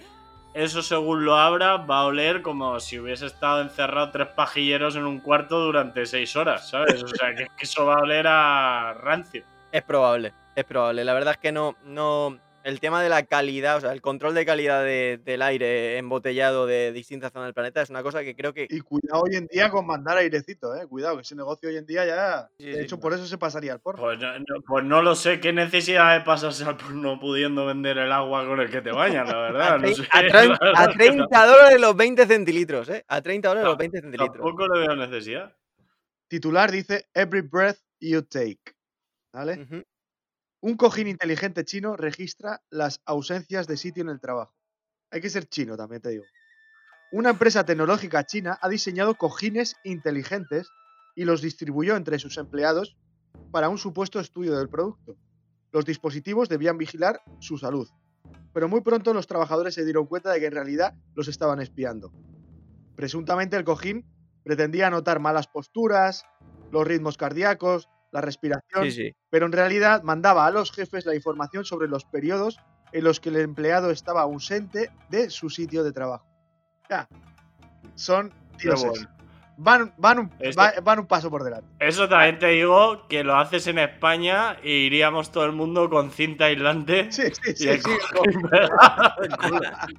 eso 0.54 0.82
según 0.82 1.24
lo 1.24 1.36
abra 1.36 1.76
va 1.78 2.00
a 2.00 2.04
oler 2.06 2.40
como 2.40 2.78
si 2.78 2.98
hubiese 2.98 3.26
estado 3.26 3.60
encerrado 3.60 4.10
tres 4.12 4.28
pajilleros 4.28 4.94
en 4.94 5.04
un 5.04 5.18
cuarto 5.18 5.58
durante 5.58 6.06
seis 6.06 6.36
horas, 6.36 6.70
¿sabes? 6.70 7.02
O 7.02 7.08
sea, 7.08 7.34
que, 7.34 7.46
que 7.56 7.64
eso 7.64 7.84
va 7.84 7.94
a 7.94 8.02
oler 8.02 8.26
a 8.28 8.94
rancio. 8.94 9.42
Es 9.72 9.82
probable, 9.82 10.32
es 10.54 10.64
probable. 10.64 11.04
La 11.04 11.12
verdad 11.14 11.32
es 11.32 11.38
que 11.38 11.50
no, 11.50 11.76
no. 11.84 12.38
El 12.64 12.80
tema 12.80 13.02
de 13.02 13.10
la 13.10 13.24
calidad, 13.24 13.76
o 13.76 13.80
sea, 13.82 13.92
el 13.92 14.00
control 14.00 14.34
de 14.34 14.46
calidad 14.46 14.82
de- 14.82 15.20
del 15.22 15.42
aire 15.42 15.98
embotellado 15.98 16.66
de 16.66 16.92
distintas 16.92 17.30
zonas 17.30 17.46
del 17.48 17.54
planeta 17.54 17.82
es 17.82 17.90
una 17.90 18.02
cosa 18.02 18.22
que 18.24 18.34
creo 18.34 18.54
que. 18.54 18.66
Y 18.70 18.80
cuidado 18.80 19.22
hoy 19.22 19.36
en 19.36 19.46
día 19.46 19.68
con 19.70 19.86
mandar 19.86 20.16
airecito, 20.16 20.74
¿eh? 20.74 20.86
Cuidado, 20.88 21.16
que 21.16 21.22
ese 21.22 21.36
negocio 21.36 21.68
hoy 21.68 21.76
en 21.76 21.84
día 21.84 22.06
ya... 22.06 22.48
Sí, 22.58 22.64
de 22.64 22.72
sí. 22.72 22.80
hecho, 22.80 22.98
por 22.98 23.12
eso 23.12 23.26
se 23.26 23.36
pasaría 23.36 23.74
al 23.74 23.80
porno. 23.80 24.02
Pues 24.02 24.18
no, 24.18 24.38
no- 24.38 24.62
pues 24.66 24.82
no 24.84 25.02
lo 25.02 25.14
sé, 25.14 25.40
qué 25.40 25.52
necesidad 25.52 26.18
de 26.18 26.24
pasarse 26.24 26.64
al 26.64 26.78
no 27.02 27.20
pudiendo 27.20 27.66
vender 27.66 27.98
el 27.98 28.10
agua 28.10 28.46
con 28.46 28.58
el 28.60 28.70
que 28.70 28.80
te 28.80 28.92
bañas, 28.92 29.28
la 29.28 29.38
verdad. 29.40 29.84
A, 29.84 29.94
sé, 29.94 30.08
a 30.10 30.22
la 30.22 30.28
trein- 30.30 30.56
a 30.60 30.64
verdad. 30.64 30.90
30 30.96 31.46
dólares 31.46 31.80
los 31.80 31.96
20 31.96 32.26
centilitros, 32.26 32.88
¿eh? 32.88 33.04
A 33.08 33.20
30 33.20 33.48
dólares 33.48 33.68
los 33.68 33.76
20 33.78 34.00
centilitros. 34.00 34.36
Tampoco 34.42 34.66
le 34.68 34.80
veo 34.80 34.96
necesidad. 34.96 35.54
Titular 36.28 36.70
dice, 36.70 37.04
Every 37.12 37.42
breath 37.42 37.76
you 38.00 38.22
take. 38.22 38.58
¿Vale? 39.34 39.60
Ujú. 39.60 39.82
Un 40.66 40.78
cojín 40.78 41.08
inteligente 41.08 41.62
chino 41.66 41.94
registra 41.94 42.62
las 42.70 43.02
ausencias 43.04 43.66
de 43.66 43.76
sitio 43.76 44.02
en 44.02 44.08
el 44.08 44.18
trabajo. 44.18 44.54
Hay 45.10 45.20
que 45.20 45.28
ser 45.28 45.46
chino, 45.46 45.76
también 45.76 46.00
te 46.00 46.08
digo. 46.08 46.24
Una 47.12 47.28
empresa 47.28 47.66
tecnológica 47.66 48.24
china 48.24 48.58
ha 48.62 48.70
diseñado 48.70 49.16
cojines 49.16 49.76
inteligentes 49.84 50.70
y 51.14 51.26
los 51.26 51.42
distribuyó 51.42 51.96
entre 51.96 52.18
sus 52.18 52.38
empleados 52.38 52.96
para 53.50 53.68
un 53.68 53.76
supuesto 53.76 54.20
estudio 54.20 54.56
del 54.56 54.70
producto. 54.70 55.18
Los 55.70 55.84
dispositivos 55.84 56.48
debían 56.48 56.78
vigilar 56.78 57.20
su 57.40 57.58
salud, 57.58 57.86
pero 58.54 58.66
muy 58.66 58.80
pronto 58.80 59.12
los 59.12 59.26
trabajadores 59.26 59.74
se 59.74 59.84
dieron 59.84 60.06
cuenta 60.06 60.32
de 60.32 60.40
que 60.40 60.46
en 60.46 60.52
realidad 60.52 60.94
los 61.14 61.28
estaban 61.28 61.60
espiando. 61.60 62.10
Presuntamente 62.96 63.58
el 63.58 63.64
cojín 63.64 64.06
pretendía 64.42 64.86
anotar 64.86 65.20
malas 65.20 65.46
posturas, 65.46 66.24
los 66.72 66.86
ritmos 66.86 67.18
cardíacos, 67.18 67.90
la 68.14 68.20
respiración, 68.20 68.84
Sí, 68.84 68.90
sí. 68.92 69.12
pero 69.28 69.44
en 69.46 69.52
realidad 69.52 70.02
mandaba 70.04 70.46
a 70.46 70.50
los 70.52 70.70
jefes 70.72 71.04
la 71.04 71.14
información 71.16 71.64
sobre 71.64 71.88
los 71.88 72.04
periodos 72.04 72.58
en 72.92 73.02
los 73.02 73.18
que 73.18 73.30
el 73.30 73.36
empleado 73.36 73.90
estaba 73.90 74.22
ausente 74.22 74.90
de 75.10 75.28
su 75.30 75.50
sitio 75.50 75.82
de 75.82 75.90
trabajo. 75.92 76.24
Ya, 76.88 77.08
son 77.96 78.32
dioses. 78.62 78.88
bueno. 78.90 79.08
Van, 79.56 79.92
van, 79.98 80.18
un, 80.20 80.30
Esto- 80.40 80.60
va- 80.60 80.72
van 80.82 80.98
un 81.00 81.06
paso 81.06 81.28
por 81.30 81.42
delante. 81.44 81.68
Eso 81.80 82.08
también 82.08 82.38
te 82.38 82.46
digo 82.48 83.06
que 83.08 83.22
lo 83.24 83.36
haces 83.36 83.66
en 83.68 83.78
España 83.78 84.56
e 84.62 84.70
iríamos 84.70 85.30
todo 85.32 85.44
el 85.44 85.52
mundo 85.52 85.88
con 85.90 86.10
cinta 86.12 86.44
aislante. 86.46 87.10
Sí, 87.12 87.22
sí, 87.32 87.50
y 87.50 87.54
sí. 87.56 87.68
sí. 87.78 87.90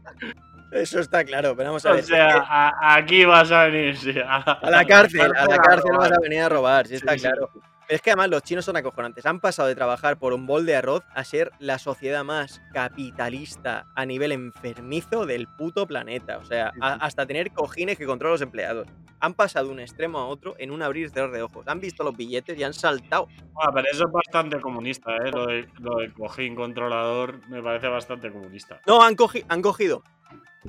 Eso 0.71 0.99
está 0.99 1.23
claro, 1.23 1.55
pero 1.55 1.69
vamos 1.69 1.85
a 1.85 1.91
O 1.91 1.95
ver. 1.95 2.03
sea, 2.03 2.27
es 2.27 2.33
que 2.35 2.39
a- 2.41 2.95
aquí 2.95 3.25
vas 3.25 3.51
a 3.51 3.65
venir, 3.65 3.97
sí, 3.97 4.13
a, 4.19 4.37
a 4.37 4.69
la 4.69 4.85
cárcel, 4.85 5.21
a 5.37 5.45
la 5.45 5.57
cárcel 5.57 5.91
vas 5.97 6.11
a 6.11 6.19
venir 6.19 6.41
a 6.41 6.49
robar, 6.49 6.87
sí 6.87 6.95
está 6.95 7.13
Sí, 7.13 7.19
sí. 7.19 7.25
claro. 7.27 7.49
Pero 7.87 7.95
es 7.97 8.01
que 8.01 8.09
además 8.11 8.29
los 8.29 8.41
chinos 8.41 8.65
son 8.65 8.77
acojonantes. 8.77 9.25
Han 9.25 9.39
pasado 9.39 9.67
de 9.67 9.75
trabajar 9.75 10.17
por 10.17 10.33
un 10.33 10.47
bol 10.47 10.65
de 10.65 10.75
arroz 10.75 11.03
a 11.13 11.23
ser 11.23 11.51
la 11.59 11.77
sociedad 11.77 12.23
más 12.23 12.61
capitalista 12.73 13.85
a 13.95 14.05
nivel 14.05 14.31
enfermizo 14.31 15.25
del 15.25 15.47
puto 15.47 15.85
planeta. 15.85 16.37
O 16.39 16.45
sea, 16.45 16.73
a- 16.81 16.93
hasta 16.95 17.25
tener 17.25 17.51
cojines 17.51 17.97
que 17.97 18.05
controlan 18.05 18.33
los 18.33 18.41
empleados. 18.41 18.87
Han 19.19 19.33
pasado 19.33 19.67
de 19.67 19.73
un 19.73 19.79
extremo 19.79 20.17
a 20.19 20.25
otro 20.27 20.55
en 20.57 20.71
un 20.71 20.81
abrir 20.81 21.05
y 21.05 21.09
cerrar 21.09 21.31
de 21.31 21.41
ojos. 21.43 21.67
Han 21.67 21.79
visto 21.79 22.03
los 22.03 22.15
billetes 22.17 22.57
y 22.57 22.63
han 22.63 22.73
saltado. 22.73 23.27
Ah, 23.61 23.71
pero 23.73 23.87
eso 23.91 24.05
es 24.07 24.11
bastante 24.11 24.59
comunista, 24.59 25.15
¿eh? 25.17 25.31
Lo, 25.31 25.45
de- 25.45 25.69
lo 25.79 25.97
del 25.99 26.11
cojín 26.13 26.55
controlador 26.55 27.39
me 27.49 27.61
parece 27.61 27.87
bastante 27.87 28.31
comunista. 28.31 28.81
No, 28.87 29.01
han, 29.03 29.15
cogi- 29.15 29.45
han 29.47 29.61
cogido 29.61 30.03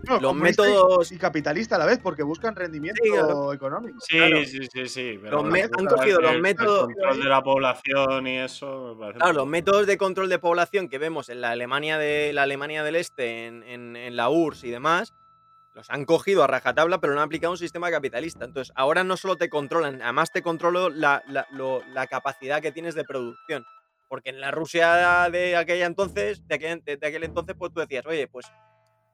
No, 0.04 0.20
los 0.20 0.32
y- 0.32 0.36
métodos- 0.40 1.12
Y 1.12 1.18
capitalista 1.18 1.76
a 1.76 1.78
la 1.78 1.86
vez, 1.86 1.98
porque 2.02 2.22
buscan 2.22 2.54
rendimiento 2.54 3.00
Sí, 3.02 3.10
claro. 3.10 3.52
económico. 3.52 3.98
Sí, 4.00 4.16
Claro. 4.18 4.44
sí, 4.44 4.58
sí, 4.72 4.86
sí. 4.88 5.18
pero 5.22 5.42
Los 5.42 5.44
me- 5.46 5.62
han 5.62 5.70
cogido 5.86 6.20
los 6.20 6.30
el- 6.30 6.36
el 6.36 6.42
métodos- 6.42 6.84
control 6.86 7.18
de 7.22 7.28
la 7.28 7.42
población 7.42 8.26
y 8.26 8.38
eso 8.38 8.96
me. 8.98 9.12
Claro, 9.14 9.32
los 9.32 9.46
métodos 9.46 9.86
de 9.86 9.96
control 9.98 10.28
de 10.28 10.38
población 10.38 10.88
que 10.88 10.98
vemos 10.98 11.28
en 11.28 11.40
la 11.40 11.50
Alemania 11.50 11.98
de 11.98 12.32
la 12.32 12.42
Alemania 12.42 12.82
del 12.82 12.96
Este, 12.96 13.46
en, 13.46 13.62
en- 13.62 13.96
en 13.96 14.16
la 14.16 14.28
URSS 14.28 14.64
y 14.66 14.70
demás, 14.70 15.12
Los 15.74 15.90
han 15.90 16.06
cogido 16.06 16.42
a 16.42 16.46
rajatabla, 16.46 17.02
pero 17.02 17.12
no 17.12 17.20
han 17.20 17.26
aplicado 17.26 17.52
un 17.52 17.58
sistema 17.58 17.90
capitalista. 17.90 18.46
Entonces, 18.46 18.72
ahora 18.76 19.04
no 19.04 19.18
solo 19.18 19.36
te 19.36 19.50
controlan, 19.50 20.00
además 20.00 20.32
te 20.32 20.40
controlo 20.40 20.88
la, 20.88 21.22
la- 21.28 21.46
lo- 21.50 21.82
la 21.92 22.06
capacidad 22.06 22.62
que 22.62 22.72
tienes 22.72 22.94
de 22.94 23.04
producción. 23.04 23.62
Porque 24.08 24.30
en 24.30 24.40
la 24.40 24.50
Rusia 24.52 25.28
de 25.30 25.54
aquella 25.54 25.84
entonces, 25.84 26.40
de 26.48 26.54
aquel, 26.54 26.82
de- 26.82 26.96
de 26.96 27.06
aquel 27.06 27.24
entonces, 27.24 27.54
pues 27.58 27.74
tú 27.74 27.80
decías, 27.80 28.06
oye, 28.06 28.26
pues 28.26 28.46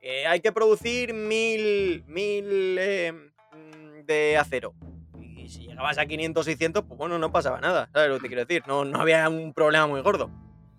eh, 0.03 0.27
hay 0.27 0.41
que 0.41 0.51
producir 0.51 1.15
mil, 1.15 2.05
mil 2.09 2.77
eh, 2.79 3.13
mm, 3.13 4.05
de 4.05 4.37
acero. 4.37 4.75
Y 5.21 5.49
si 5.49 5.69
llegabas 5.69 5.97
a 5.97 6.07
500, 6.07 6.45
600, 6.45 6.85
pues 6.85 6.99
bueno, 6.99 7.19
no 7.19 7.31
pasaba 7.31 7.61
nada. 7.61 7.89
¿Sabes 7.93 8.09
lo 8.09 8.17
que 8.17 8.23
te 8.23 8.27
quiero 8.27 8.45
decir? 8.45 8.65
No, 8.67 8.85
no 8.85 9.01
había 9.01 9.29
un 9.29 9.55
problema 9.55 9.87
muy 9.87 10.01
gordo. 10.01 10.29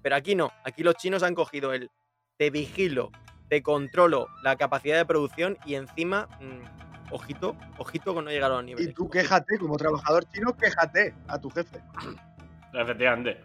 Pero 0.01 0.17
aquí 0.17 0.35
no. 0.35 0.51
Aquí 0.65 0.83
los 0.83 0.95
chinos 0.95 1.23
han 1.23 1.35
cogido 1.35 1.73
el 1.73 1.89
te 2.37 2.49
vigilo, 2.49 3.11
te 3.47 3.63
controlo 3.63 4.27
la 4.43 4.57
capacidad 4.57 4.97
de 4.97 5.05
producción 5.05 5.57
y 5.65 5.75
encima, 5.75 6.27
mm, 6.41 7.13
ojito, 7.13 7.55
ojito 7.77 8.13
con 8.13 8.25
no 8.25 8.31
llegar 8.31 8.51
a 8.51 8.55
los 8.55 8.65
niveles. 8.65 8.89
Y 8.89 8.93
tú 8.93 9.09
quéjate, 9.09 9.57
como 9.57 9.77
trabajador 9.77 10.25
chino, 10.33 10.53
quéjate 10.57 11.15
a 11.27 11.39
tu 11.39 11.49
jefe. 11.49 11.79
Efectivamente. 12.73 13.37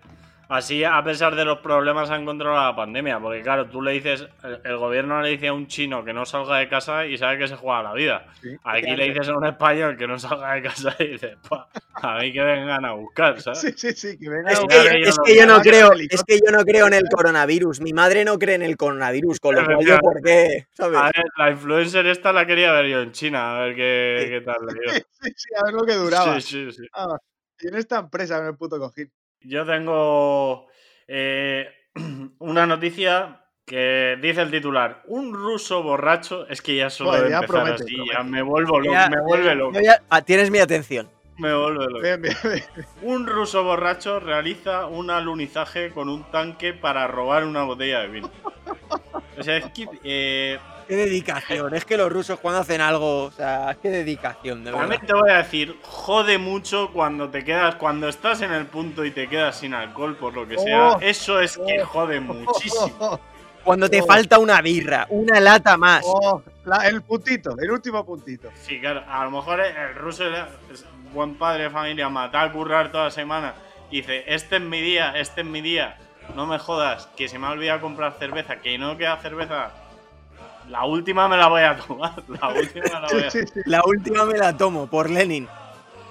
Así, 0.48 0.82
a 0.82 1.02
pesar 1.04 1.34
de 1.36 1.44
los 1.44 1.58
problemas, 1.58 2.08
han 2.10 2.24
controlado 2.24 2.70
la 2.70 2.76
pandemia. 2.76 3.20
Porque, 3.20 3.42
claro, 3.42 3.68
tú 3.68 3.82
le 3.82 3.92
dices, 3.92 4.26
el, 4.42 4.60
el 4.64 4.76
gobierno 4.78 5.20
le 5.20 5.28
dice 5.28 5.48
a 5.48 5.52
un 5.52 5.66
chino 5.66 6.02
que 6.04 6.14
no 6.14 6.24
salga 6.24 6.56
de 6.56 6.68
casa 6.70 7.04
y 7.04 7.18
sabe 7.18 7.36
que 7.38 7.48
se 7.48 7.56
juega 7.56 7.82
la 7.82 7.92
vida. 7.92 8.26
Sí. 8.40 8.56
Aquí 8.64 8.96
le 8.96 9.10
dices 9.10 9.28
a 9.28 9.36
un 9.36 9.44
español 9.44 9.96
que 9.98 10.06
no 10.06 10.18
salga 10.18 10.54
de 10.54 10.62
casa 10.62 10.96
y 11.00 11.08
dices, 11.08 11.36
"Pa, 11.48 11.68
a 12.02 12.18
mí 12.18 12.32
que 12.32 12.40
vengan 12.42 12.82
a 12.86 12.92
buscar, 12.92 13.38
¿sabes? 13.42 13.60
Sí, 13.60 13.72
sí, 13.76 13.92
sí, 13.92 14.18
que 14.18 14.30
venga 14.30 14.50
Es 14.52 14.58
a 14.58 14.62
que, 14.62 14.76
buscar 14.78 14.96
yo 14.98 15.08
es 15.08 15.16
no- 15.18 15.22
que 15.24 15.36
yo 15.36 15.46
no 15.46 15.60
creo, 15.60 15.92
es 15.92 16.24
que 16.24 16.38
yo 16.44 16.50
no 16.50 16.64
creo 16.64 16.86
en 16.86 16.94
el 16.94 17.04
coronavirus. 17.14 17.80
Mi 17.82 17.92
madre 17.92 18.24
no 18.24 18.38
cree 18.38 18.54
en 18.54 18.62
el 18.62 18.78
coronavirus, 18.78 19.40
con 19.40 19.54
lo 19.54 19.64
cual 19.66 19.84
yo 19.84 19.98
por 19.98 20.22
qué, 20.22 20.66
¿sabes? 20.72 20.98
A 20.98 21.04
ver, 21.14 21.24
la 21.36 21.50
influencer 21.50 22.06
esta 22.06 22.32
la 22.32 22.46
quería 22.46 22.72
ver 22.72 22.86
yo 22.86 23.02
en 23.02 23.12
China, 23.12 23.54
a 23.58 23.60
ver 23.64 23.74
qué, 23.76 24.20
Sí. 24.24 24.30
qué 24.30 24.40
tal 24.40 24.56
le 24.66 24.72
iba. 24.82 24.92
Sí, 25.20 25.32
sí, 25.36 25.48
a 25.60 25.64
ver 25.64 25.74
lo 25.74 25.84
que 25.84 25.94
duraba. 25.94 26.40
Sí, 26.40 26.70
sí, 26.70 26.72
sí. 26.72 26.88
Ah, 26.94 27.18
y 27.60 27.68
en 27.68 27.74
esta 27.74 27.98
empresa, 27.98 28.38
en 28.38 28.46
el 28.46 28.56
puto 28.56 28.78
cojín. 28.78 29.12
Yo 29.42 29.64
tengo 29.64 30.66
eh, 31.06 31.68
una 32.38 32.66
noticia 32.66 33.44
que 33.64 34.18
dice 34.20 34.42
el 34.42 34.50
titular: 34.50 35.02
Un 35.06 35.32
ruso 35.34 35.82
borracho. 35.82 36.46
Es 36.48 36.62
que 36.62 36.76
ya 36.76 36.90
solo 36.90 37.10
Joder, 37.10 37.24
de 37.24 37.30
ya 37.30 37.36
empezar 37.36 37.56
promete, 37.64 37.82
así, 37.84 37.94
promete. 37.94 38.14
ya 38.16 38.22
me 38.22 38.42
vuelvo 38.42 38.80
loco. 38.80 38.92
Ya- 38.92 39.08
me 39.10 39.20
vuelve 39.22 39.54
loco. 39.54 39.80
Ya- 39.80 40.02
ah, 40.10 40.22
tienes 40.22 40.50
mi 40.50 40.58
atención. 40.58 41.08
Me 41.36 41.54
vuelve 41.54 41.84
loco. 41.86 42.00
Bien, 42.00 42.20
bien, 42.20 42.34
bien. 42.42 42.64
Un 43.02 43.26
ruso 43.26 43.62
borracho 43.62 44.18
realiza 44.20 44.86
un 44.86 45.10
alunizaje 45.10 45.90
con 45.90 46.08
un 46.08 46.24
tanque 46.30 46.72
para 46.72 47.06
robar 47.06 47.44
una 47.44 47.62
botella 47.62 48.00
de 48.00 48.08
vino. 48.08 48.30
O 49.38 49.42
sea, 49.42 49.56
es 49.58 49.66
que. 49.72 49.86
eh, 50.02 50.58
Qué 50.88 50.96
dedicación. 50.96 51.74
Es 51.74 51.84
que 51.84 51.96
los 51.98 52.10
rusos 52.10 52.40
cuando 52.40 52.60
hacen 52.60 52.80
algo, 52.80 53.24
o 53.24 53.30
sea, 53.30 53.76
qué 53.82 53.90
dedicación, 53.90 54.64
de 54.64 54.70
verdad. 54.70 54.80
También 54.88 55.06
te 55.06 55.12
voy 55.12 55.30
a 55.30 55.36
decir, 55.38 55.76
jode 55.82 56.38
mucho 56.38 56.90
cuando 56.92 57.28
te 57.28 57.44
quedas, 57.44 57.74
cuando 57.74 58.08
estás 58.08 58.40
en 58.40 58.52
el 58.52 58.66
punto 58.66 59.04
y 59.04 59.10
te 59.10 59.28
quedas 59.28 59.58
sin 59.58 59.74
alcohol 59.74 60.16
por 60.16 60.32
lo 60.34 60.48
que 60.48 60.56
sea. 60.58 60.92
Oh, 60.92 60.98
eso 61.00 61.40
es 61.40 61.58
que 61.58 61.84
jode 61.84 62.20
muchísimo. 62.20 62.90
Oh, 62.98 63.20
Cuando 63.64 63.90
te 63.90 64.00
Oh. 64.00 64.06
falta 64.06 64.38
una 64.38 64.62
birra, 64.62 65.06
una 65.10 65.38
lata 65.40 65.76
más. 65.76 66.02
oh, 66.06 66.42
la- 66.64 66.88
el 66.88 67.02
puntito, 67.02 67.54
el 67.60 67.70
último 67.70 68.02
puntito. 68.06 68.48
Sí, 68.62 68.80
claro, 68.80 69.04
a 69.06 69.24
lo 69.24 69.30
mejor 69.30 69.60
el 69.60 69.94
ruso 69.96 70.24
era- 70.26 70.48
es 70.72 70.86
buen 71.12 71.34
padre 71.34 71.64
de 71.64 71.70
familia, 71.70 72.08
mata 72.08 72.40
a 72.40 72.50
currar 72.50 72.90
toda 72.90 73.04
la 73.04 73.10
semana. 73.10 73.54
Y 73.90 73.96
dice, 74.00 74.24
este 74.26 74.56
es 74.56 74.62
mi 74.62 74.80
día, 74.80 75.12
este 75.18 75.42
es 75.42 75.46
mi 75.46 75.60
día. 75.60 75.98
No 76.34 76.46
me 76.46 76.58
jodas, 76.58 77.08
que 77.16 77.28
se 77.28 77.38
me 77.38 77.46
ha 77.46 77.50
olvidado 77.50 77.80
comprar 77.82 78.14
cerveza, 78.18 78.56
que 78.56 78.78
no 78.78 78.96
queda 78.96 79.18
cerveza. 79.18 79.72
La 80.68 80.84
última 80.84 81.28
me 81.28 81.36
la 81.36 81.48
voy 81.48 81.62
a 81.62 81.76
tomar. 81.76 82.12
La 82.28 82.48
última 82.48 82.84
me 82.84 82.90
la 83.00 83.06
voy 83.10 83.22
a. 83.22 83.28
La 83.66 83.82
última 83.84 84.24
me 84.24 84.38
la 84.38 84.56
tomo, 84.56 84.86
por 84.86 85.08
Lenin. 85.10 85.48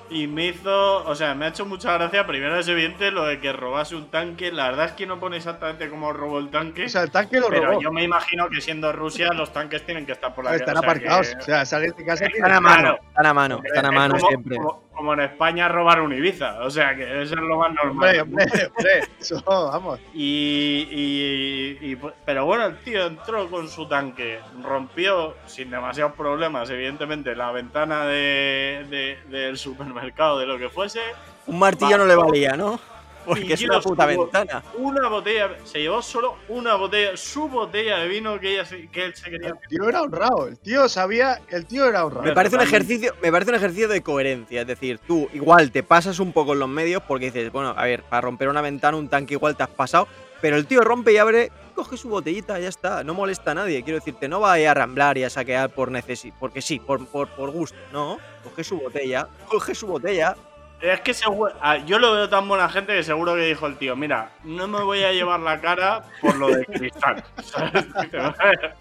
Y 0.10 0.26
me 0.26 0.46
hizo, 0.48 1.04
o 1.06 1.16
sea, 1.16 1.36
me 1.36 1.44
ha 1.46 1.48
hecho 1.50 1.66
mucha 1.66 1.92
gracia. 1.98 2.26
Primero 2.26 2.58
es 2.58 2.68
evidente 2.70 3.12
lo 3.12 3.26
de 3.26 3.42
que 3.42 3.52
robase 3.52 3.94
un 3.94 4.10
tanque. 4.10 4.54
La 4.54 4.70
verdad 4.70 4.86
es 4.86 4.92
que 4.94 5.06
no 5.06 5.20
pone 5.20 5.36
exactamente 5.36 5.90
cómo 5.90 6.14
robó 6.14 6.40
el 6.40 6.50
tanque. 6.50 6.86
O 6.86 6.90
sea, 6.90 7.02
el 7.04 7.12
tanque 7.12 7.42
lo 7.42 7.50
pero 7.50 7.66
robó. 7.72 7.82
yo 7.82 7.92
me 7.92 8.04
imagino 8.04 8.48
que 8.50 8.62
siendo 8.62 8.94
Rusia 8.94 9.34
los 9.34 9.52
tanques 9.52 9.86
tienen 9.86 10.06
que 10.06 10.14
estar 10.14 10.34
por 10.34 10.46
la 10.46 10.56
Están 10.56 10.78
o 10.78 10.80
sea, 10.80 10.90
aparcados. 10.90 11.28
que- 11.28 11.36
O 11.38 11.42
sea, 11.42 11.66
sales 11.66 11.94
de 11.98 12.06
casa 12.06 12.24
y 12.24 12.28
Están 12.38 12.54
a 12.54 12.62
mano, 12.62 12.98
están 13.10 13.26
a 13.26 13.34
mano, 13.34 13.62
están 13.66 13.86
a 13.86 13.90
es 13.90 13.96
mano 13.96 14.16
como, 14.16 14.28
siempre. 14.30 14.56
Como, 14.56 14.84
como 14.98 15.14
en 15.14 15.22
España 15.22 15.68
robar 15.70 16.02
un 16.02 16.12
Ibiza. 16.14 16.60
O 16.66 16.70
sea, 16.70 16.96
que 16.96 17.04
eso 17.22 17.36
es 17.36 17.40
lo 17.42 17.58
más 17.58 17.72
normal. 17.74 18.20
Hombre, 18.20 18.22
hombre, 18.22 18.46
hombre. 18.76 19.08
Eso, 19.20 19.42
vamos. 19.46 20.00
Y, 20.14 20.88
y- 20.92 21.92
y- 21.92 21.98
pero 22.26 22.46
bueno, 22.46 22.66
el 22.66 22.78
tío 22.80 23.06
entró 23.08 23.50
con 23.50 23.70
su 23.70 23.88
tanque, 23.88 24.40
rompió 24.64 25.36
sin 25.46 25.70
demasiados 25.70 26.14
problemas, 26.14 26.70
evidentemente, 26.70 27.36
la 27.36 27.52
ventana 27.52 28.06
de- 28.06 28.86
de- 28.90 29.20
del 29.38 29.58
supermercado, 29.58 30.40
de 30.40 30.46
lo 30.48 30.58
que 30.58 30.70
fuese. 30.70 31.00
Un 31.46 31.60
martillo 31.60 31.98
no 31.98 32.06
le 32.06 32.16
valía, 32.16 32.58
¿no? 32.58 32.80
Porque 33.28 33.54
es 33.54 33.62
una 33.64 33.80
puta 33.82 34.06
ventana. 34.06 34.64
Una 34.78 35.08
botella, 35.10 35.50
se 35.66 35.80
llevó 35.82 36.02
solo 36.02 36.36
una 36.50 36.76
botella, 36.76 37.18
su 37.18 37.48
botella 37.48 37.98
de 38.00 38.08
vino 38.08 38.40
que, 38.40 38.54
ella 38.54 38.66
se- 38.66 38.88
que 38.88 39.06
él 39.06 39.16
se 39.16 39.30
quería. 39.30 39.50
El 39.50 39.68
tío 39.70 39.88
era 39.90 40.02
honrado. 40.02 40.48
El 40.48 40.58
tío 40.58 40.88
sabía. 40.90 41.42
El 41.50 41.66
tío 41.66 41.86
era 41.86 42.06
honrado. 42.06 42.24
Me 42.26 42.34
parece 42.34 42.56
un 42.56 42.62
ejercicio, 42.62 43.14
me 43.22 43.32
parece 43.32 43.52
un 43.52 43.58
ejercicio 43.58 43.88
de 43.88 44.02
coherencia, 44.02 44.62
es 44.62 44.68
decir, 44.68 45.00
tú 45.06 45.28
igual 45.34 45.72
te 45.72 45.84
pasas 45.84 46.20
un 46.20 46.32
poco 46.34 46.54
en 46.54 46.60
los 46.60 46.70
medios 46.70 47.04
porque 47.04 47.26
dices, 47.26 47.52
bueno, 47.52 47.74
a 47.78 47.84
ver, 47.84 48.04
para 48.04 48.22
romper 48.22 48.48
una 48.50 48.62
ventana, 48.62 48.98
un 48.98 49.10
tanque 49.10 49.34
igual 49.34 49.56
te 49.58 49.64
has 49.64 49.70
pasado, 49.70 50.08
pero 50.42 50.56
el 50.56 50.66
tío 50.68 50.82
rompe 50.82 51.12
y 51.14 51.18
abre, 51.18 51.52
coge 51.76 51.98
su 51.98 52.10
botellita, 52.10 52.60
ya 52.60 52.70
está, 52.70 53.04
no 53.04 53.14
molesta 53.14 53.52
a 53.52 53.56
nadie, 53.56 53.84
quiero 53.84 54.00
decirte, 54.00 54.28
no 54.28 54.40
va 54.40 54.54
a 54.54 54.60
ir 54.60 54.68
a 54.68 54.74
ramblar 54.74 55.18
y 55.18 55.24
a 55.24 55.30
saquear 55.30 55.70
por 55.72 55.92
necesidad, 55.92 56.34
porque 56.40 56.62
sí, 56.62 56.80
por, 56.80 57.06
por, 57.08 57.28
por 57.30 57.50
gusto, 57.52 57.78
no, 57.92 58.18
coge 58.44 58.64
su 58.64 58.80
botella, 58.80 59.28
coge 59.48 59.74
su 59.76 59.88
botella, 59.88 60.36
Es 60.80 61.02
que 61.02 61.14
seguro, 61.14 61.54
ah, 61.60 61.78
yo 61.78 61.98
lo 61.98 62.14
veo 62.14 62.30
tan 62.30 62.48
buena 62.48 62.70
gente 62.70 62.94
que 62.94 63.04
seguro 63.04 63.34
que 63.34 63.42
dijo 63.42 63.66
el 63.66 63.78
tío, 63.78 63.96
mira, 63.96 64.30
no 64.44 64.68
me 64.68 64.84
voy 64.84 65.04
a 65.04 65.12
llevar 65.12 65.40
la 65.40 65.60
cara 65.60 66.04
por 66.22 66.36
lo 66.36 66.50
de 66.50 66.66
cristal. 66.66 67.24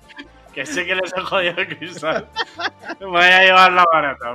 Dice, 0.60 0.64
"Vale, 0.64 0.64
que 0.64 0.66
sé 0.66 0.86
que 0.86 0.94
les 0.94 1.12
he 1.16 1.20
jodido 1.20 1.54
el 1.56 1.76
cristal. 1.78 2.28
Me 3.00 3.06
voy 3.06 3.20
a 3.24 3.42
llevar 3.44 3.72
la 3.72 3.84
barata, 3.92 4.32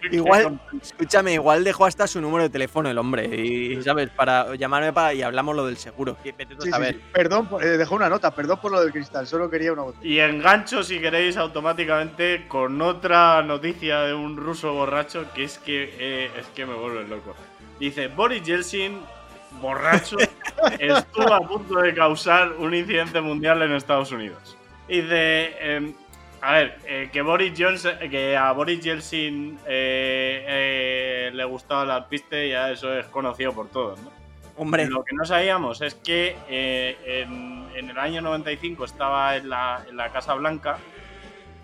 que 0.00 0.08
igual, 0.16 0.60
escúchame, 0.80 1.34
igual 1.34 1.64
dejó 1.64 1.84
hasta 1.86 2.06
su 2.06 2.20
número 2.20 2.44
de 2.44 2.50
teléfono 2.50 2.88
el 2.90 2.98
hombre, 2.98 3.24
y, 3.26 3.82
¿sabes? 3.82 4.08
Para 4.10 4.54
llamarme 4.56 4.92
para 4.92 5.14
y 5.14 5.22
hablamos 5.22 5.54
lo 5.56 5.66
del 5.66 5.76
seguro, 5.76 6.16
que 6.22 6.32
vete 6.32 6.54
tú 6.56 6.62
a 6.62 6.64
Sí, 6.64 6.66
sí, 6.66 6.70
saber. 6.70 6.94
sí. 6.94 7.00
Perdón, 7.12 7.48
eh, 7.60 7.66
dejó 7.66 7.94
una 7.96 8.08
nota. 8.08 8.30
Perdón 8.34 8.58
por 8.60 8.72
lo 8.72 8.80
del 8.80 8.92
cristal. 8.92 9.26
Solo 9.26 9.50
quería 9.50 9.72
una 9.72 9.82
botella. 9.82 10.04
Y 10.06 10.20
engancho, 10.20 10.82
si 10.82 11.00
queréis, 11.00 11.36
automáticamente 11.36 12.46
con 12.48 12.80
otra 12.82 13.42
noticia 13.42 14.00
de 14.00 14.14
un 14.14 14.36
ruso 14.36 14.72
borracho 14.72 15.26
que 15.34 15.44
es 15.44 15.58
que, 15.58 15.94
eh, 15.98 16.30
es 16.38 16.46
que 16.48 16.66
me 16.66 16.74
vuelve 16.74 17.06
loco. 17.06 17.34
Dice, 17.78 18.08
Boris 18.08 18.42
Yeltsin, 18.42 19.00
borracho, 19.60 20.16
estuvo 20.78 21.32
a 21.32 21.40
punto 21.40 21.78
de 21.80 21.94
causar 21.94 22.52
un 22.52 22.74
incidente 22.74 23.20
mundial 23.20 23.60
en 23.62 23.72
Estados 23.72 24.12
Unidos. 24.12 24.56
Dice, 24.88 25.76
em, 25.76 25.94
a 26.40 26.52
ver, 26.54 26.78
eh, 26.86 27.08
que, 27.12 27.22
Boris 27.22 27.52
Johnson, 27.56 27.98
que 28.10 28.36
a 28.36 28.52
Boris 28.52 28.80
Yeltsin 28.80 29.58
eh, 29.66 30.44
eh, 30.46 31.30
le 31.32 31.44
gustaba 31.44 31.84
el 31.84 31.90
alpiste, 31.90 32.48
ya 32.48 32.70
eso 32.70 32.92
es 32.92 33.06
conocido 33.06 33.52
por 33.52 33.68
todos, 33.68 34.00
¿no? 34.00 34.10
Hombre, 34.56 34.86
Lo 34.86 35.02
que 35.02 35.14
no 35.14 35.24
sabíamos 35.24 35.80
es 35.80 35.94
que 35.94 36.36
eh, 36.48 37.24
en, 37.24 37.66
en 37.74 37.90
el 37.90 37.98
año 37.98 38.20
95 38.20 38.84
estaba 38.84 39.36
en 39.36 39.48
la, 39.48 39.82
en 39.88 39.96
la 39.96 40.12
Casa 40.12 40.34
Blanca 40.34 40.78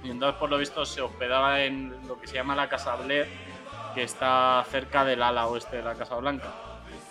y 0.02 0.10
entonces 0.10 0.38
por 0.38 0.48
lo 0.48 0.58
visto 0.58 0.86
se 0.86 1.00
hospedaba 1.00 1.62
en 1.62 1.94
lo 2.06 2.18
que 2.20 2.26
se 2.26 2.34
llama 2.34 2.54
la 2.56 2.68
Casa 2.68 2.96
Blair, 2.96 3.26
que 3.94 4.02
está 4.02 4.64
cerca 4.70 5.04
del 5.04 5.22
ala 5.22 5.46
oeste 5.48 5.76
de 5.76 5.82
la 5.82 5.94
Casa 5.94 6.16
Blanca. 6.16 6.48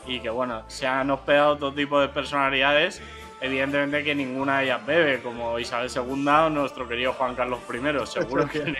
Y 0.08 0.20
que 0.20 0.30
bueno, 0.30 0.64
se 0.68 0.88
han 0.88 1.12
hospedado 1.12 1.58
todo 1.58 1.74
tipo 1.74 2.00
de 2.00 2.08
personalidades, 2.08 3.02
evidentemente 3.42 4.04
que 4.04 4.16
ninguna 4.16 4.60
de 4.60 4.66
ellas 4.66 4.86
bebe, 4.86 5.20
como 5.22 5.60
Isabel 5.60 5.90
II 5.94 6.28
o 6.28 6.50
nuestro 6.50 6.88
querido 6.88 7.14
Juan 7.14 7.36
Carlos 7.36 7.60
I, 7.70 8.08
seguro 8.08 8.48
que. 8.48 8.76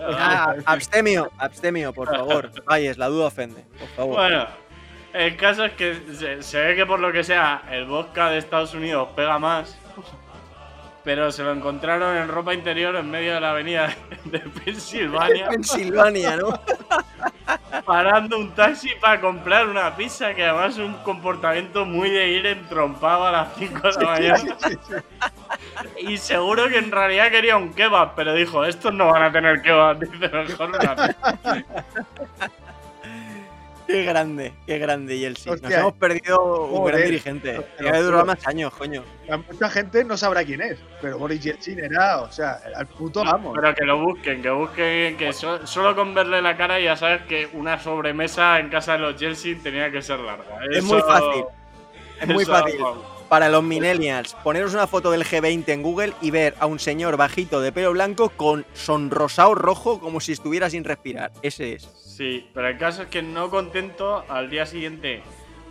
Ah, 0.00 0.54
abstemio, 0.64 1.30
abstemio, 1.38 1.92
por 1.92 2.08
favor. 2.08 2.50
Vayes, 2.64 2.98
la 2.98 3.08
duda 3.08 3.26
ofende, 3.26 3.64
por 3.78 3.88
favor. 3.88 4.16
Bueno, 4.16 4.46
el 5.12 5.36
caso 5.36 5.64
es 5.64 5.72
que 5.72 6.00
se, 6.12 6.42
se 6.42 6.60
ve 6.60 6.76
que 6.76 6.86
por 6.86 7.00
lo 7.00 7.12
que 7.12 7.24
sea 7.24 7.62
el 7.70 7.86
vodka 7.86 8.30
de 8.30 8.38
Estados 8.38 8.74
Unidos 8.74 9.08
pega 9.16 9.38
más, 9.38 9.78
pero 11.06 11.30
se 11.30 11.44
lo 11.44 11.52
encontraron 11.52 12.16
en 12.16 12.26
ropa 12.26 12.52
interior 12.52 12.96
en 12.96 13.08
medio 13.08 13.34
de 13.34 13.40
la 13.40 13.50
avenida 13.52 13.94
de 14.24 14.40
Pensilvania, 14.40 15.48
Pensilvania, 15.50 16.36
¿no? 16.36 16.48
parando 17.86 18.36
un 18.36 18.50
taxi 18.50 18.90
para 19.00 19.20
comprar 19.20 19.68
una 19.68 19.94
pizza, 19.94 20.34
que 20.34 20.44
además 20.44 20.74
es 20.74 20.80
un 20.80 20.94
comportamiento 21.04 21.84
muy 21.84 22.10
de 22.10 22.28
ir 22.30 22.46
entrompado 22.46 23.24
a 23.24 23.30
las 23.30 23.54
5 23.56 23.88
de 23.88 24.04
la 24.04 24.10
mañana. 24.10 24.56
Y 25.98 26.16
seguro 26.16 26.68
que 26.68 26.78
en 26.78 26.90
realidad 26.90 27.30
quería 27.30 27.56
un 27.56 27.72
kebab, 27.72 28.16
pero 28.16 28.34
dijo, 28.34 28.64
estos 28.64 28.92
no 28.92 29.06
van 29.06 29.22
a 29.22 29.30
tener 29.30 29.62
kebab, 29.62 30.00
dice 30.00 30.28
mejor 30.28 30.70
una 30.70 30.96
pizza. 30.96 31.64
Qué 33.86 34.02
grande, 34.04 34.52
qué 34.66 34.78
grande, 34.78 35.18
Yeltsin. 35.18 35.54
Nos 35.62 35.70
hemos 35.72 35.92
perdido 35.94 36.64
un 36.66 36.84
gran 36.86 37.02
dirigente. 37.04 37.60
Tiene 37.78 37.92
que 37.92 37.98
durar 38.02 38.24
más 38.26 38.44
años, 38.46 38.72
coño. 38.74 39.04
Mucha 39.50 39.70
gente 39.70 40.04
no 40.04 40.16
sabrá 40.16 40.44
quién 40.44 40.60
es, 40.60 40.78
pero 41.00 41.18
Boris 41.18 41.40
Yeltsin 41.40 41.78
era, 41.78 42.20
o 42.22 42.32
sea, 42.32 42.60
era 42.66 42.80
el 42.80 42.86
puto 42.86 43.20
amo. 43.20 43.52
Pero 43.52 43.74
que 43.74 43.84
lo 43.84 43.98
busquen, 44.02 44.42
que 44.42 44.50
busquen, 44.50 45.16
que 45.16 45.32
so- 45.32 45.64
solo 45.66 45.94
con 45.94 46.14
verle 46.14 46.42
la 46.42 46.56
cara 46.56 46.80
ya 46.80 46.96
sabes 46.96 47.22
que 47.22 47.48
una 47.52 47.78
sobremesa 47.78 48.58
en 48.58 48.70
casa 48.70 48.92
de 48.94 48.98
los 48.98 49.16
Chelsea 49.16 49.56
tenía 49.62 49.90
que 49.92 50.02
ser 50.02 50.18
larga. 50.20 50.44
Es 50.72 50.82
muy 50.82 51.00
fácil. 51.02 51.44
Es 52.20 52.26
muy 52.28 52.42
eso, 52.42 52.52
fácil. 52.52 52.80
vamos. 52.80 53.04
Para 53.28 53.48
los 53.48 53.62
millennials, 53.64 54.34
poneros 54.44 54.72
una 54.72 54.86
foto 54.86 55.10
del 55.10 55.24
G20 55.24 55.68
en 55.72 55.82
Google 55.82 56.12
y 56.22 56.30
ver 56.30 56.54
a 56.60 56.66
un 56.66 56.78
señor 56.78 57.16
bajito 57.16 57.60
de 57.60 57.72
pelo 57.72 57.90
blanco 57.92 58.28
con 58.30 58.64
sonrosado 58.72 59.54
rojo 59.56 59.98
como 59.98 60.20
si 60.20 60.30
estuviera 60.32 60.70
sin 60.70 60.84
respirar. 60.84 61.32
Ese 61.42 61.72
es. 61.72 61.88
Sí, 62.16 62.48
pero 62.54 62.68
el 62.68 62.78
caso 62.78 63.02
es 63.02 63.08
que 63.08 63.20
no 63.20 63.50
contento, 63.50 64.24
al 64.30 64.48
día 64.48 64.64
siguiente 64.64 65.20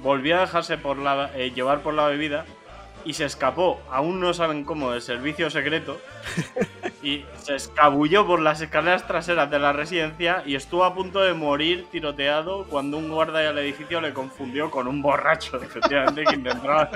volvió 0.03 0.37
a 0.37 0.41
dejarse 0.41 0.77
por 0.77 0.99
la, 0.99 1.31
eh, 1.35 1.49
llevar 1.49 1.81
por 1.81 1.95
la 1.95 2.05
bebida 2.05 2.45
y 3.03 3.13
se 3.13 3.25
escapó, 3.25 3.81
aún 3.89 4.19
no 4.19 4.31
saben 4.31 4.63
cómo, 4.63 4.91
del 4.91 5.01
servicio 5.01 5.49
secreto 5.49 5.99
y 7.01 7.25
se 7.37 7.55
escabulló 7.55 8.27
por 8.27 8.41
las 8.41 8.61
escaleras 8.61 9.07
traseras 9.07 9.49
de 9.49 9.57
la 9.57 9.73
residencia 9.73 10.43
y 10.45 10.53
estuvo 10.53 10.83
a 10.83 10.93
punto 10.93 11.19
de 11.21 11.33
morir 11.33 11.87
tiroteado 11.91 12.65
cuando 12.65 12.99
un 12.99 13.09
guardia 13.09 13.39
del 13.39 13.57
edificio 13.57 13.99
le 13.99 14.13
confundió 14.13 14.69
con 14.69 14.87
un 14.87 15.01
borracho, 15.01 15.59
efectivamente, 15.59 16.25
que 16.25 16.35
intentaba 16.35 16.91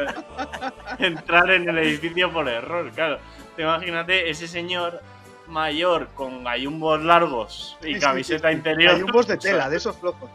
entrar 0.99 1.49
en 1.49 1.67
el 1.67 1.79
edificio 1.79 2.31
por 2.31 2.47
error. 2.47 2.91
Claro, 2.91 3.17
te 3.55 3.63
imagínate 3.63 4.29
ese 4.29 4.47
señor 4.47 5.01
mayor 5.49 6.09
con 6.15 6.43
gallumbos 6.43 7.03
largos 7.03 7.77
y 7.83 7.99
camiseta 7.99 8.47
sí, 8.49 8.53
sí. 8.53 8.57
interior. 8.57 8.95
Hay 8.95 9.01
un 9.03 9.11
boss 9.11 9.27
de 9.27 9.37
tela, 9.37 9.69
de 9.69 9.77
esos 9.77 9.97
flojos. 9.97 10.29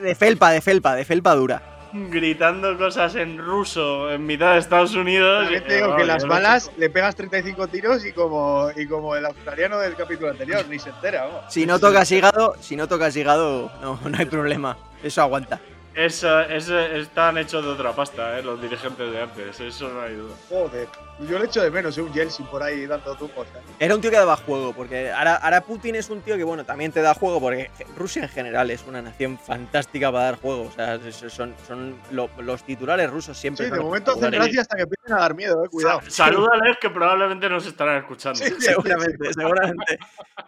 De 0.00 0.14
felpa, 0.14 0.50
de 0.50 0.60
felpa, 0.60 0.94
de 0.94 1.04
felpa 1.04 1.34
dura. 1.34 1.62
gritando 1.92 2.76
cosas 2.78 3.14
en 3.16 3.38
ruso 3.38 4.10
en 4.12 4.24
mitad 4.26 4.52
de 4.54 4.58
Estados 4.60 4.94
Unidos. 4.94 5.42
También 5.44 5.62
y- 5.62 5.66
te 5.66 5.74
digo 5.76 5.88
no, 5.88 5.96
que 5.96 6.02
yo 6.02 6.06
las 6.06 6.24
balas 6.26 6.70
le 6.76 6.90
pegas 6.90 7.14
35 7.16 7.66
tiros 7.68 8.04
y 8.04 8.12
como, 8.12 8.68
y 8.76 8.86
como 8.86 9.14
el 9.16 9.26
australiano 9.26 9.78
del 9.78 9.94
capítulo 9.96 10.30
anterior, 10.30 10.64
ni 10.68 10.78
se 10.78 10.90
entera. 10.90 11.24
vamos. 11.26 11.44
Si 11.52 11.66
no 11.66 11.78
tocas 11.78 12.10
hígado, 12.12 12.54
si 12.60 12.76
no 12.76 12.86
tocas 12.88 13.16
hígado, 13.16 13.70
no, 13.80 13.98
no 14.08 14.18
hay 14.18 14.26
problema. 14.26 14.76
Eso 15.02 15.22
aguanta. 15.22 15.60
Eso, 15.94 16.40
eso 16.40 16.76
están 16.80 17.38
hechos 17.38 17.64
de 17.64 17.70
otra 17.70 17.92
pasta, 17.92 18.36
¿eh? 18.38 18.42
los 18.42 18.60
dirigentes 18.60 19.12
de 19.12 19.22
antes, 19.22 19.60
eso 19.60 19.88
no 19.90 20.00
hay 20.02 20.14
duda. 20.14 20.34
Joder, 20.48 20.88
yo 21.20 21.38
le 21.38 21.44
echo 21.46 21.62
de 21.62 21.70
menos, 21.70 21.96
¿eh? 21.96 22.02
un 22.02 22.12
Yeltsin 22.12 22.46
por 22.46 22.62
ahí 22.62 22.86
dando 22.86 23.14
tumbos. 23.16 23.46
¿eh? 23.46 23.60
Era 23.78 23.94
un 23.94 24.00
tío 24.00 24.10
que 24.10 24.16
daba 24.16 24.36
juego, 24.36 24.72
porque 24.72 25.10
ahora, 25.12 25.36
ahora 25.36 25.60
Putin 25.62 25.94
es 25.94 26.10
un 26.10 26.20
tío 26.22 26.36
que, 26.36 26.44
bueno, 26.44 26.64
también 26.64 26.90
te 26.92 27.00
da 27.02 27.14
juego, 27.14 27.40
porque 27.40 27.70
Rusia 27.96 28.22
en 28.24 28.28
general 28.28 28.70
es 28.70 28.84
una 28.86 29.00
nación 29.00 29.38
fantástica 29.38 30.10
para 30.10 30.24
dar 30.24 30.36
juego. 30.40 30.62
O 30.62 30.70
sea, 30.72 30.98
son, 31.30 31.54
son 31.66 31.96
lo- 32.10 32.28
los 32.38 32.64
titulares 32.64 33.10
rusos 33.10 33.38
siempre. 33.38 33.66
Sí, 33.66 33.72
de 33.72 33.80
momento 33.80 34.12
hacen 34.12 34.30
gracia 34.32 34.60
hasta 34.62 34.76
que 34.76 34.82
empiecen 34.82 35.12
a 35.12 35.20
dar 35.20 35.34
miedo, 35.34 35.64
eh, 35.64 35.68
cuidado. 35.68 36.00
Sa- 36.02 36.10
Salúdales 36.10 36.76
que 36.80 36.90
probablemente 36.90 37.48
nos 37.48 37.64
estarán 37.66 37.98
escuchando. 37.98 38.38
Sí, 38.38 38.52
sí. 38.58 38.66
Seguramente, 38.74 39.32
seguramente. 39.32 39.98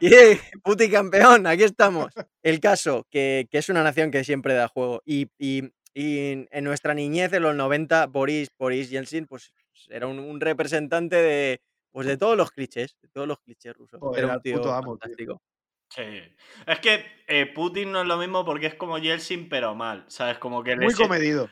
Yeah, 0.01 0.37
Putin 0.63 0.91
campeón, 0.91 1.47
aquí 1.47 1.63
estamos. 1.63 2.13
El 2.43 2.61
caso, 2.61 3.07
que, 3.11 3.47
que 3.51 3.59
es 3.59 3.69
una 3.69 3.83
nación 3.83 4.11
que 4.11 4.25
siempre 4.25 4.55
da 4.55 4.69
juego. 4.69 5.01
Y, 5.05 5.29
y- 5.39 5.71
y 5.99 6.47
en 6.51 6.65
nuestra 6.65 6.93
niñez, 6.93 7.33
en 7.33 7.43
los 7.43 7.55
90, 7.55 8.05
Boris, 8.09 8.51
Boris 8.59 8.91
Yeltsin, 8.91 9.27
pues 9.27 9.51
era 9.91 10.07
un, 10.07 10.19
un 10.19 10.41
representante 10.41 11.17
de, 11.17 11.61
pues 11.91 12.07
de 12.07 12.17
todos 12.17 12.37
los 12.37 12.51
clichés, 12.51 12.97
de 13.01 13.09
todos 13.09 13.27
los 13.27 13.39
clichés 13.41 13.75
rusos. 13.75 14.01
Era 14.17 14.27
era 14.27 14.37
un 14.37 14.43
tío 14.43 14.57
puto 14.57 14.73
amo, 14.73 14.97
tío. 14.97 14.99
fantástico. 15.01 15.43
Sí. 15.89 16.37
Es 16.67 16.81
que 16.81 17.05
eh, 17.29 17.47
Putin 17.47 17.93
no 17.93 18.01
es 18.03 18.07
lo 18.07 18.17
mismo 18.19 18.45
porque 18.45 18.67
es 18.67 18.75
como 18.75 18.99
Yeltsin, 18.99 19.49
pero 19.49 19.75
mal. 19.75 20.05
¿Sabes? 20.09 20.39
Como 20.39 20.63
que 20.63 20.77
Muy 20.77 20.93
comedido. 20.95 21.49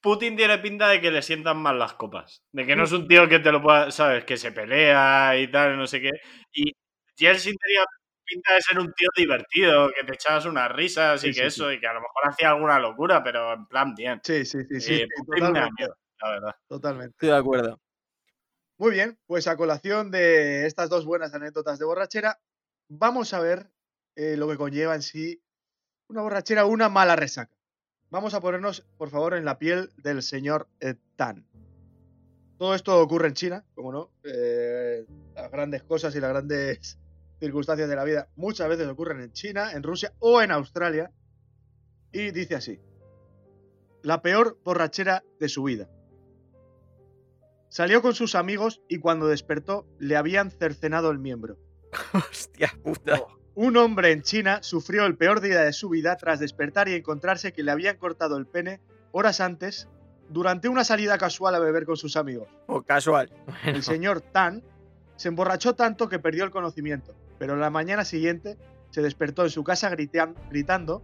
Putin 0.00 0.36
tiene 0.36 0.58
pinta 0.58 0.88
de 0.88 1.00
que 1.00 1.10
le 1.10 1.22
sientan 1.22 1.56
mal 1.56 1.78
las 1.78 1.94
copas. 1.94 2.42
De 2.52 2.66
que 2.66 2.76
no 2.76 2.84
es 2.84 2.92
un 2.92 3.08
tío 3.08 3.26
que 3.28 3.38
te 3.38 3.50
lo 3.50 3.62
pueda, 3.62 3.90
¿sabes? 3.90 4.24
Que 4.24 4.36
se 4.36 4.52
pelea 4.52 5.38
y 5.38 5.50
tal, 5.50 5.78
no 5.78 5.86
sé 5.86 6.00
qué. 6.00 6.10
Y 6.52 6.72
Yeltsin 7.16 7.56
tenía 7.56 7.84
pinta 8.24 8.54
de 8.54 8.60
ser 8.62 8.78
un 8.78 8.92
tío 8.92 9.08
divertido, 9.16 9.90
que 9.98 10.04
te 10.04 10.14
echabas 10.14 10.44
unas 10.46 10.70
risas 10.72 11.22
y 11.24 11.28
que 11.28 11.32
sí, 11.34 11.40
eso, 11.40 11.72
y 11.72 11.80
que 11.80 11.86
a 11.86 11.92
lo 11.94 12.00
mejor 12.00 12.22
hacía 12.28 12.50
alguna 12.50 12.78
locura, 12.78 13.22
pero 13.22 13.54
en 13.54 13.66
plan 13.66 13.94
bien. 13.94 14.20
Sí, 14.22 14.44
sí, 14.44 14.58
sí, 14.78 14.94
Eh, 14.94 15.08
Putin 15.26 15.52
me 15.52 15.60
da 15.60 15.68
miedo, 15.78 15.96
la 16.24 16.30
verdad. 16.30 16.54
totalmente. 16.68 17.12
Estoy 17.12 17.28
de 17.30 17.36
acuerdo. 17.36 17.80
Muy 18.76 18.90
bien, 18.90 19.18
pues 19.26 19.46
a 19.46 19.56
colación 19.56 20.10
de 20.10 20.66
estas 20.66 20.90
dos 20.90 21.04
buenas 21.04 21.32
anécdotas 21.34 21.78
de 21.78 21.84
borrachera, 21.84 22.40
vamos 22.88 23.32
a 23.32 23.40
ver 23.40 23.70
eh, 24.16 24.36
lo 24.36 24.48
que 24.48 24.56
conlleva 24.56 24.94
en 24.94 25.02
sí 25.02 25.40
una 26.08 26.22
borrachera 26.22 26.66
o 26.66 26.68
una 26.68 26.88
mala 26.88 27.16
resaca. 27.16 27.56
Vamos 28.10 28.34
a 28.34 28.40
ponernos, 28.40 28.86
por 28.96 29.10
favor, 29.10 29.34
en 29.34 29.44
la 29.44 29.58
piel 29.58 29.90
del 29.96 30.22
señor 30.22 30.68
eh, 30.80 30.94
Tan. 31.16 31.46
Todo 32.58 32.74
esto 32.74 33.00
ocurre 33.00 33.28
en 33.28 33.34
China, 33.34 33.64
como 33.74 33.92
no. 33.92 34.10
eh, 34.24 35.04
las 35.34 35.50
grandes 35.50 35.82
cosas 35.82 36.14
y 36.14 36.20
las 36.20 36.30
grandes 36.30 36.98
circunstancias 37.40 37.88
de 37.88 37.96
la 37.96 38.04
vida 38.04 38.28
muchas 38.36 38.68
veces 38.68 38.86
ocurren 38.88 39.20
en 39.20 39.32
China, 39.32 39.72
en 39.72 39.82
Rusia 39.82 40.12
o 40.18 40.42
en 40.42 40.50
Australia. 40.50 41.10
Y 42.12 42.30
dice 42.30 42.54
así: 42.54 42.80
La 44.02 44.22
peor 44.22 44.58
borrachera 44.64 45.24
de 45.40 45.48
su 45.48 45.64
vida. 45.64 45.88
Salió 47.74 48.02
con 48.02 48.14
sus 48.14 48.36
amigos 48.36 48.82
y 48.88 49.00
cuando 49.00 49.26
despertó 49.26 49.84
le 49.98 50.14
habían 50.14 50.52
cercenado 50.52 51.10
el 51.10 51.18
miembro. 51.18 51.58
Hostia 52.12 52.72
puta. 52.84 53.20
Un 53.56 53.76
hombre 53.76 54.12
en 54.12 54.22
China 54.22 54.60
sufrió 54.62 55.06
el 55.06 55.16
peor 55.16 55.40
día 55.40 55.62
de 55.62 55.72
su 55.72 55.88
vida 55.88 56.16
tras 56.16 56.38
despertar 56.38 56.88
y 56.88 56.94
encontrarse 56.94 57.52
que 57.52 57.64
le 57.64 57.72
habían 57.72 57.96
cortado 57.96 58.36
el 58.36 58.46
pene 58.46 58.80
horas 59.10 59.40
antes 59.40 59.88
durante 60.28 60.68
una 60.68 60.84
salida 60.84 61.18
casual 61.18 61.56
a 61.56 61.58
beber 61.58 61.84
con 61.84 61.96
sus 61.96 62.16
amigos. 62.16 62.46
O 62.68 62.82
casual. 62.82 63.32
El 63.64 63.82
señor 63.82 64.20
Tan 64.20 64.62
se 65.16 65.26
emborrachó 65.26 65.74
tanto 65.74 66.08
que 66.08 66.20
perdió 66.20 66.44
el 66.44 66.52
conocimiento, 66.52 67.16
pero 67.40 67.56
la 67.56 67.70
mañana 67.70 68.04
siguiente 68.04 68.56
se 68.90 69.02
despertó 69.02 69.42
en 69.42 69.50
su 69.50 69.64
casa 69.64 69.90
gritando 69.90 71.02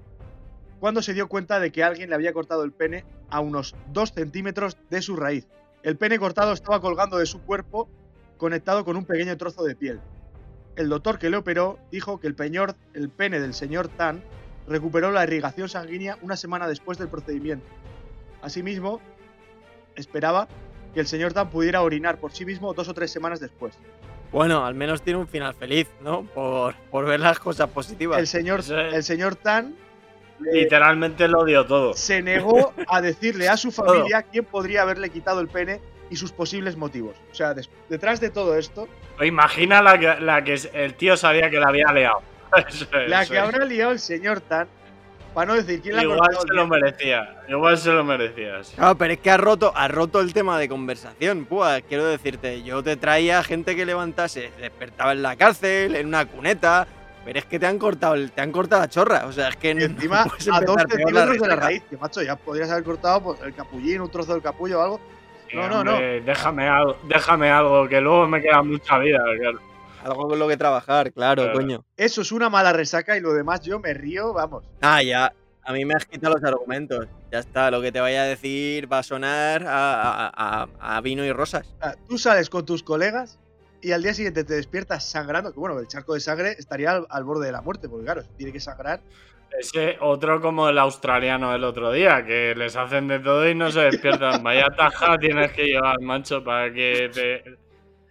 cuando 0.79 1.03
se 1.03 1.15
dio 1.15 1.29
cuenta 1.29 1.59
de 1.59 1.73
que 1.73 1.83
alguien 1.83 2.11
le 2.11 2.15
había 2.15 2.33
cortado 2.33 2.63
el 2.63 2.71
pene 2.71 3.05
a 3.29 3.41
unos 3.41 3.75
2 3.93 4.13
centímetros 4.13 4.77
de 4.89 5.03
su 5.03 5.17
raíz. 5.17 5.49
El 5.83 5.97
pene 5.97 6.19
cortado 6.19 6.53
estaba 6.53 6.81
colgando 6.81 7.19
de 7.19 7.27
su 7.27 7.41
cuerpo 7.43 7.89
conectado 8.37 8.85
con 8.85 8.97
un 8.97 9.05
pequeño 9.05 9.37
trozo 9.37 9.65
de 9.65 9.75
piel. 9.77 10.01
El 10.77 10.89
doctor 10.89 11.19
que 11.19 11.31
le 11.31 11.37
operó 11.37 11.79
dijo 11.91 12.21
que 12.21 12.27
el, 12.27 12.37
peñor- 12.37 12.77
el 12.95 13.09
pene 13.11 13.41
del 13.41 13.55
señor 13.55 13.89
Tan 13.89 14.23
recuperó 14.69 15.11
la 15.11 15.25
irrigación 15.25 15.69
sanguínea 15.69 16.17
una 16.23 16.37
semana 16.37 16.69
después 16.69 16.99
del 16.99 17.09
procedimiento. 17.09 17.67
Asimismo, 18.43 19.01
esperaba 19.97 20.49
que 20.95 21.01
el 21.01 21.07
señor 21.07 21.33
Tan 21.33 21.51
pudiera 21.51 21.83
orinar 21.83 22.19
por 22.19 22.33
sí 22.33 22.45
mismo 22.45 22.73
dos 22.73 22.89
o 22.89 22.95
tres 22.95 23.11
semanas 23.11 23.41
después. 23.41 23.75
Bueno, 24.33 24.65
al 24.65 24.75
menos 24.75 25.03
tiene 25.03 25.19
un 25.19 25.27
final 25.27 25.55
feliz, 25.55 25.89
¿no? 26.03 26.23
Por, 26.25 26.75
por 26.91 27.05
ver 27.05 27.21
las 27.21 27.39
cosas 27.41 27.69
positivas. 27.71 28.19
El 28.19 28.27
señor, 28.27 28.61
el 28.71 29.03
señor 29.03 29.35
Tan 29.35 29.75
Literalmente 30.41 31.29
lo 31.29 31.45
dio 31.45 31.65
todo. 31.67 31.95
se 31.95 32.23
negó 32.23 32.73
a 32.89 33.01
decirle 33.01 33.49
a 33.49 33.57
su 33.57 33.71
familia 33.71 34.23
quién 34.23 34.45
podría 34.45 34.83
haberle 34.83 35.11
quitado 35.11 35.41
el 35.41 35.49
pene 35.49 35.81
y 36.11 36.17
sus 36.17 36.33
posibles 36.33 36.77
motivos. 36.77 37.15
O 37.31 37.35
sea, 37.35 37.55
des- 37.55 37.71
detrás 37.89 38.21
de 38.21 38.31
todo 38.31 38.57
esto, 38.57 38.89
O 39.19 39.25
Imagina 39.25 39.83
la 39.83 39.99
que, 39.99 40.21
la 40.21 40.43
que 40.43 40.59
el 40.73 40.95
tío 40.95 41.17
sabía 41.17 41.51
que 41.51 41.59
la 41.61 41.69
había 41.69 41.93
liado. 41.93 42.23
Eso 42.69 42.87
la 43.07 43.23
eso 43.23 43.33
que 43.33 43.39
es. 43.39 43.45
habrá 43.45 43.65
liado 43.65 43.93
el 43.93 44.01
señor 44.01 44.41
Tan, 44.41 44.67
para 45.35 45.47
no 45.47 45.55
decir 45.55 45.81
quién 45.81 45.95
la 45.95 46.01
ha 46.01 46.05
Igual 46.05 46.19
cortado 46.19 46.43
se 46.49 46.55
lo 46.55 46.67
merecía. 46.67 47.37
Igual 47.49 47.79
se 47.79 47.91
lo 47.93 48.03
merecía. 48.03 48.65
sí. 48.65 48.75
Claro, 48.75 48.97
pero 48.99 49.13
es 49.13 49.21
que 49.21 49.31
ha 49.31 49.37
roto, 49.37 49.73
ha 49.77 49.87
roto 49.87 50.21
el 50.21 50.33
tema 50.33 50.59
de 50.59 50.69
conversación. 50.69 51.45
Pua, 51.45 51.81
quiero 51.83 52.07
decirte, 52.07 52.63
yo 52.65 52.83
te 52.83 52.97
traía 52.97 53.45
gente 53.45 53.77
que 53.77 53.87
levantase, 53.87 54.51
despertaba 54.59 55.13
en 55.13 55.23
la 55.23 55.37
cárcel, 55.37 55.95
en 55.95 56.07
una 56.09 56.25
cuneta, 56.27 56.89
pero 57.25 57.39
es 57.39 57.45
que 57.45 57.59
te 57.59 57.67
han 57.67 57.79
cortado, 57.79 58.15
te 58.29 58.41
han 58.41 58.51
cortado 58.53 58.83
la 58.83 58.89
chorra. 58.89 59.27
O 59.27 59.33
sea, 59.33 59.49
es 59.49 59.57
que 59.57 59.71
Y 59.71 59.75
no 59.75 59.83
encima 59.83 60.25
puedes 60.29 60.49
a 60.49 60.61
dos 60.61 60.77
empezar 60.83 60.87
peor 60.87 60.99
centímetros 61.09 61.39
de 61.41 61.49
la 61.49 61.57
raíz. 61.57 61.83
Que 61.91 61.97
macho, 61.97 62.23
ya 62.23 62.37
podrías 62.37 62.71
haber 62.71 62.85
cortado 62.85 63.23
pues, 63.23 63.41
el 63.43 63.55
capullín, 63.55 64.01
un 64.01 64.11
trozo 64.11 64.33
del 64.33 64.43
capullo 64.43 64.79
o 64.81 64.83
algo. 64.83 65.01
No, 65.53 65.69
no, 65.69 65.83
no. 65.85 65.93
Hombre, 65.95 66.21
Déjame 66.23 66.69
algo, 66.69 66.97
déjame 67.09 67.51
algo, 67.51 67.89
que 67.89 68.01
luego 68.01 68.27
me 68.29 68.41
queda 68.41 68.63
mucha 68.63 68.99
vida. 68.99 69.19
claro. 69.39 69.59
Algo 70.05 70.29
con 70.29 70.39
lo 70.39 70.49
que 70.49 70.57
trabajar, 70.57 71.13
claro, 71.13 71.43
Claro. 71.43 71.59
coño. 71.59 71.85
Eso 71.97 72.23
es 72.23 72.33
una 72.33 72.49
mala 72.49 72.73
resaca 72.73 73.17
y 73.19 73.21
lo 73.21 73.35
demás 73.35 73.61
yo 73.61 73.79
me 73.81 73.93
río, 73.93 74.33
vamos. 74.33 74.65
Ah, 74.81 75.03
ya. 75.03 75.33
A 75.63 75.73
mí 75.75 75.85
me 75.85 75.93
has 75.93 76.07
quitado 76.07 76.35
los 76.37 76.43
argumentos. 76.45 77.07
Ya 77.31 77.41
está, 77.41 77.71
lo 77.71 77.83
que 77.83 77.93
te 77.93 78.01
vaya 78.01 78.23
a 78.23 78.25
decir 78.25 78.91
va 78.91 79.01
a 79.01 79.03
sonar 79.03 79.67
a, 79.67 80.29
a- 80.29 80.33
a- 80.81 80.97
a 80.97 81.01
vino 81.03 81.23
y 81.23 81.33
rosas. 81.33 81.67
Tú 82.09 82.17
sales 82.17 82.49
con 82.49 82.65
tus 82.65 82.83
colegas 82.83 83.39
y 83.83 83.93
al 83.93 84.03
día 84.03 84.15
siguiente 84.15 84.45
te 84.45 84.55
despiertas 84.55 85.05
sangrando, 85.09 85.53
que 85.53 85.61
bueno, 85.61 85.79
el 85.79 85.89
charco 85.89 86.15
de 86.15 86.21
sangre 86.21 86.53
estaría 86.59 86.93
al, 86.93 87.07
al 87.09 87.25
borde 87.25 87.47
de 87.47 87.53
la 87.53 87.63
muerte, 87.63 87.89
porque 87.89 88.05
claro, 88.05 88.23
tiene 88.37 88.53
que 88.53 88.61
sangrar. 88.61 89.01
Ese 89.59 89.97
otro 90.01 90.41
como 90.41 90.69
el 90.69 90.79
australiano 90.79 91.53
del 91.53 91.65
otro 91.65 91.91
día, 91.91 92.25
que 92.25 92.55
les 92.55 92.77
hacen 92.77 93.09
de 93.09 93.19
todo 93.19 93.49
y 93.49 93.55
no 93.55 93.71
se 93.71 93.81
despiertan. 93.81 94.43
Vaya 94.43 94.67
taja 94.77 95.19
tienes 95.19 95.51
que 95.53 95.65
llevar, 95.65 96.01
macho, 96.01 96.45
para 96.45 96.73
que 96.73 97.11
te, 97.13 97.59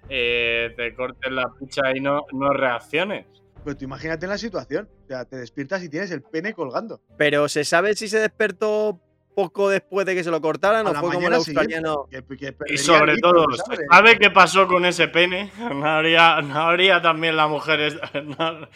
eh, 0.10 0.74
te 0.76 0.94
corten 0.94 1.36
la 1.36 1.46
picha 1.58 1.82
y 1.96 2.02
no, 2.02 2.26
no 2.34 2.52
reacciones. 2.52 3.26
pero 3.64 3.78
tú 3.78 3.86
imagínate 3.86 4.28
la 4.28 4.38
situación. 4.38 4.90
O 5.06 5.08
sea, 5.08 5.26
te 5.26 5.38
despiertas 5.38 5.82
y 5.84 5.90
tienes 5.90 6.12
el 6.12 6.22
pene 6.22 6.54
colgando. 6.54 7.00
Pero 7.18 7.48
¿se 7.48 7.64
sabe 7.64 7.96
si 7.96 8.10
se 8.10 8.20
despertó 8.20 9.00
poco 9.44 9.70
después 9.70 10.06
de 10.06 10.16
que 10.16 10.24
se 10.24 10.32
lo 10.32 10.42
cortaran 10.42 10.86
o 10.88 10.94
fue 10.96 11.14
como 11.14 11.28
el 11.28 11.36
siguiente. 11.36 11.36
australiano? 11.36 12.08
Que- 12.10 12.24
que 12.38 12.56
Y 12.74 12.78
sobre 12.78 13.16
todo, 13.18 13.46
de 13.48 13.58
¿se 13.58 13.64
sangre. 13.64 13.86
¿sabe 13.92 14.18
qué 14.20 14.30
pasó 14.32 14.68
con 14.68 14.86
ese 14.86 15.08
pene? 15.08 15.52
No 15.74 15.86
habría, 15.88 16.42
no 16.42 16.56
habría 16.60 17.02
también 17.02 17.36
la 17.38 17.48
mujer. 17.48 18.00
No, 18.26 18.68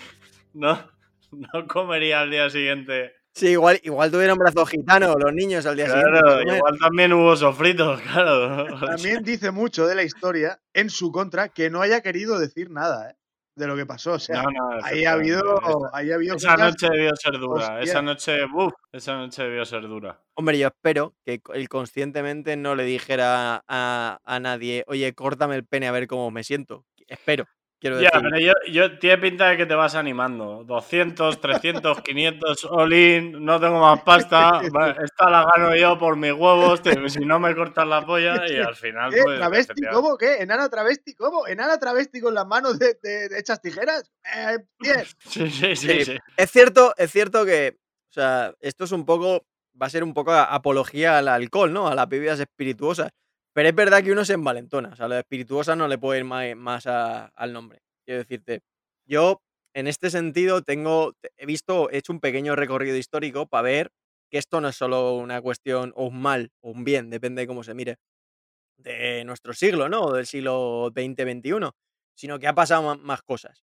no, 0.54 0.92
no 1.32 1.68
comería 1.68 2.22
al 2.22 2.30
día 2.32 2.50
siguiente. 2.50 3.12
Sí, 3.36 3.48
igual, 3.50 3.80
igual 3.84 4.12
tuvieron 4.12 4.38
brazos 4.38 4.70
gitanos 4.70 5.16
los 5.20 5.34
niños 5.34 5.66
al 5.66 5.76
día 5.76 5.88
siguiente. 5.88 6.12
Claro, 6.20 6.40
comer. 6.42 6.56
igual 6.58 6.78
también 6.80 7.14
hubo 7.14 7.36
sofritos, 7.36 8.00
claro. 8.14 8.80
También 8.80 9.24
dice 9.24 9.50
mucho 9.52 9.88
de 9.88 9.96
la 9.96 10.04
historia 10.04 10.60
en 10.74 10.90
su 10.92 11.12
contra 11.12 11.50
que 11.50 11.70
no 11.72 11.82
haya 11.82 12.02
querido 12.02 12.38
decir 12.38 12.70
nada 12.70 13.10
¿eh? 13.10 13.16
De 13.56 13.68
lo 13.68 13.76
que 13.76 13.86
pasó. 13.86 14.14
O 14.14 14.20
sea, 14.20 14.42
No, 14.44 14.50
no, 14.52 14.84
ahí 14.84 15.06
ha 15.06 15.14
habido, 15.14 15.42
ahí 15.94 16.12
ha 16.12 16.16
habido 16.16 16.36
Esa 16.36 16.58
noche 16.58 16.88
debió 16.90 17.16
ser 17.16 17.34
dura. 17.40 17.66
Hostia. 17.66 17.80
Esa 17.80 18.02
noche, 18.02 18.46
uf, 18.46 18.74
esa 18.92 19.16
noche 19.18 19.44
debió 19.44 19.66
ser 19.66 19.84
dura. 19.84 20.22
Hombre, 20.36 20.58
yo 20.58 20.68
espero 20.68 21.14
que 21.24 21.42
él 21.54 21.70
conscientemente 21.70 22.56
no 22.56 22.76
le 22.76 22.84
dijera 22.84 23.64
a, 23.68 24.20
a 24.24 24.40
nadie, 24.40 24.84
oye, 24.88 25.14
córtame 25.14 25.56
el 25.56 25.66
pene 25.66 25.88
a 25.88 25.92
ver 25.92 26.08
cómo 26.08 26.32
me 26.32 26.44
siento. 26.44 26.86
Espero, 27.08 27.46
quiero 27.84 28.00
Ya, 28.00 28.12
pero 28.14 28.40
yo, 28.40 28.54
yo 28.72 28.98
tiene 28.98 29.18
pinta 29.18 29.50
de 29.50 29.58
que 29.58 29.66
te 29.66 29.76
vas 29.76 29.94
animando. 29.94 30.64
200, 30.64 31.42
300, 31.42 32.02
500, 32.02 32.66
all 32.72 32.94
in, 32.94 33.44
no 33.44 33.60
tengo 33.60 33.82
más 33.82 34.02
pasta. 34.04 34.62
Esta 35.04 35.30
la 35.30 35.46
gano 35.54 35.76
yo 35.76 35.98
por 36.00 36.16
mis 36.16 36.32
huevos. 36.32 36.82
te- 36.82 37.10
si 37.10 37.20
no 37.20 37.40
me 37.40 37.54
cortas 37.54 37.86
la 37.86 38.06
polla 38.06 38.48
y 38.50 38.56
al 38.56 38.76
final, 38.76 39.12
¿Qué? 39.14 39.22
pues. 39.22 39.38
¿Travesti? 39.38 39.82
¿Cómo? 39.92 40.18
¿Qué? 40.18 40.36
¿Enana 40.38 40.70
travesti? 40.70 41.14
¿Cómo? 41.14 41.46
¿Enana 41.46 41.78
travesti 41.78 42.22
con 42.22 42.34
las 42.34 42.48
manos 42.48 42.80
de, 42.80 42.98
de- 43.04 43.28
de 43.28 43.40
hechas 43.40 43.62
tijeras? 43.62 44.10
Eh, 44.34 44.60
bien. 44.80 45.04
Sí, 45.28 45.50
sí, 45.50 45.76
sí. 45.76 45.88
Sí. 45.88 46.06
sí. 46.06 46.18
Es 46.38 46.52
cierto, 46.52 46.94
es 46.98 47.12
cierto 47.12 47.46
que, 47.46 47.78
o 48.10 48.14
sea, 48.14 48.54
esto 48.62 48.86
es 48.86 48.94
un 48.94 49.06
poco, 49.06 49.46
va 49.82 49.88
a 49.88 49.90
ser 49.90 50.04
un 50.06 50.14
poco 50.14 50.32
apología 50.32 51.18
al 51.18 51.28
alcohol, 51.28 51.74
¿no? 51.74 51.90
A 51.90 51.96
las 51.96 52.08
bebidas 52.08 52.40
espirituosas. 52.40 53.10
Pero 53.54 53.70
es 53.70 53.76
verdad 53.76 54.04
que 54.04 54.12
uno 54.12 54.26
se 54.26 54.34
envalentona. 54.34 54.90
O 54.90 54.96
sea, 54.96 55.08
lo 55.08 55.18
espirituosa 55.18 55.76
no 55.76 55.88
le 55.88 55.98
puede 55.98 56.20
ir 56.20 56.26
más, 56.26 56.86
al 56.88 57.54
nombre. 57.54 57.80
Quiero 58.06 58.20
decirte, 58.20 58.62
yo 59.06 59.42
en 59.76 59.88
este 59.88 60.10
sentido 60.10 60.62
tengo, 60.62 61.14
he 61.38 61.46
visto, 61.46 61.90
he 61.90 61.98
hecho 61.98 62.14
un 62.14 62.20
pequeño 62.20 62.56
recorrido 62.56 62.98
histórico 62.98 63.48
para 63.48 63.64
ver 63.64 63.92
que 64.30 64.38
esto 64.40 64.60
no 64.62 64.70
es 64.70 64.76
solo 64.76 65.16
una 65.16 65.42
cuestión 65.42 65.94
o 65.96 66.08
un 66.08 66.22
mal 66.22 66.52
o 66.62 66.72
un 66.72 66.84
bien, 66.84 67.10
depende 67.10 67.42
de 67.44 67.48
cómo 67.48 67.64
se 67.64 67.74
mire, 67.74 67.98
de 68.78 69.24
nuestro 69.26 69.54
siglo, 69.54 69.90
¿no? 69.90 70.02
O 70.02 70.14
del 70.14 70.26
siglo 70.26 70.92
XX-XXI, 70.96 71.70
sino 72.16 72.40
que 72.40 72.48
ha 72.48 72.56
pasado 72.56 72.98
más 72.98 73.22
cosas 73.22 73.64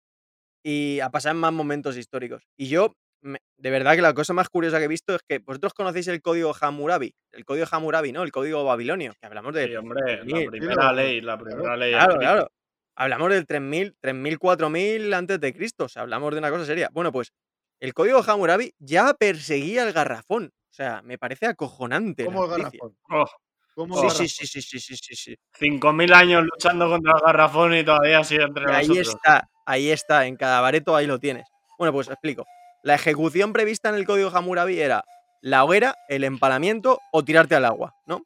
y 0.62 1.00
ha 1.00 1.10
pasado 1.10 1.34
en 1.34 1.40
más 1.40 1.52
momentos 1.52 1.96
históricos. 1.96 2.44
Y 2.56 2.68
yo, 2.68 2.94
me- 3.22 3.40
de 3.56 3.70
verdad 3.70 3.94
que 3.96 4.02
la 4.02 4.14
cosa 4.14 4.32
más 4.32 4.48
curiosa 4.48 4.78
que 4.78 4.84
he 4.84 4.88
visto 4.88 5.14
es 5.14 5.22
que 5.28 5.38
vosotros 5.40 5.74
conocéis 5.74 6.08
el 6.08 6.22
código 6.22 6.54
Hammurabi, 6.60 7.14
el 7.32 7.44
código 7.44 7.66
Hammurabi, 7.70 8.12
¿no? 8.12 8.22
El 8.22 8.30
código 8.32 8.64
babilonio, 8.64 9.12
que 9.20 9.26
hablamos 9.26 9.52
de... 9.54 9.66
Sí, 9.68 9.76
hombre, 9.76 10.00
la 10.18 10.22
3000. 10.22 10.50
primera 10.50 10.92
ley, 10.92 11.20
la 11.20 11.38
primera 11.38 11.76
ley. 11.76 11.92
Claro, 11.92 12.12
escrita. 12.12 12.32
claro. 12.32 12.50
Hablamos 12.96 13.30
del 13.30 13.46
3000, 13.46 13.96
3000, 14.00 14.38
4000 14.38 15.14
antes 15.14 15.40
de 15.40 15.52
Cristo. 15.54 15.84
O 15.84 15.88
sea, 15.88 16.02
hablamos 16.02 16.32
de 16.32 16.38
una 16.38 16.50
cosa 16.50 16.64
seria. 16.64 16.88
Bueno, 16.92 17.12
pues 17.12 17.32
el 17.80 17.94
código 17.94 18.22
Hammurabi 18.26 18.72
ya 18.78 19.14
perseguía 19.14 19.84
el 19.86 19.92
garrafón. 19.92 20.46
O 20.52 20.72
sea, 20.74 21.00
me 21.02 21.16
parece 21.18 21.46
acojonante. 21.46 22.24
¿Cómo 22.24 22.44
el 22.44 22.50
garrafón? 22.50 22.96
Oh, 23.10 23.26
¿Cómo 23.74 23.94
Sí, 23.94 24.00
sí, 24.00 24.06
garrafón? 24.06 24.28
sí, 24.28 24.46
sí, 24.46 24.62
sí, 24.62 24.80
sí, 24.80 24.96
sí, 24.96 25.14
sí. 25.14 25.36
5.000 25.58 26.12
años 26.12 26.42
luchando 26.44 26.88
contra 26.88 27.12
el 27.12 27.20
garrafón 27.24 27.74
y 27.76 27.84
todavía 27.84 28.24
sigue 28.24 28.42
entre 28.42 28.64
Y 28.64 28.74
ahí 28.74 28.88
nosotros. 28.88 29.14
está, 29.14 29.48
ahí 29.64 29.90
está, 29.90 30.26
en 30.26 30.36
cada 30.36 30.60
bareto 30.60 30.96
ahí 30.96 31.06
lo 31.06 31.18
tienes. 31.20 31.46
Bueno, 31.78 31.92
pues 31.92 32.08
explico. 32.08 32.44
La 32.88 32.94
ejecución 32.94 33.52
prevista 33.52 33.90
en 33.90 33.96
el 33.96 34.06
código 34.06 34.30
Hammurabi 34.34 34.80
era 34.80 35.04
la 35.42 35.62
hoguera, 35.62 35.94
el 36.08 36.24
empalamiento 36.24 37.02
o 37.12 37.22
tirarte 37.22 37.54
al 37.54 37.66
agua, 37.66 37.94
¿no? 38.06 38.22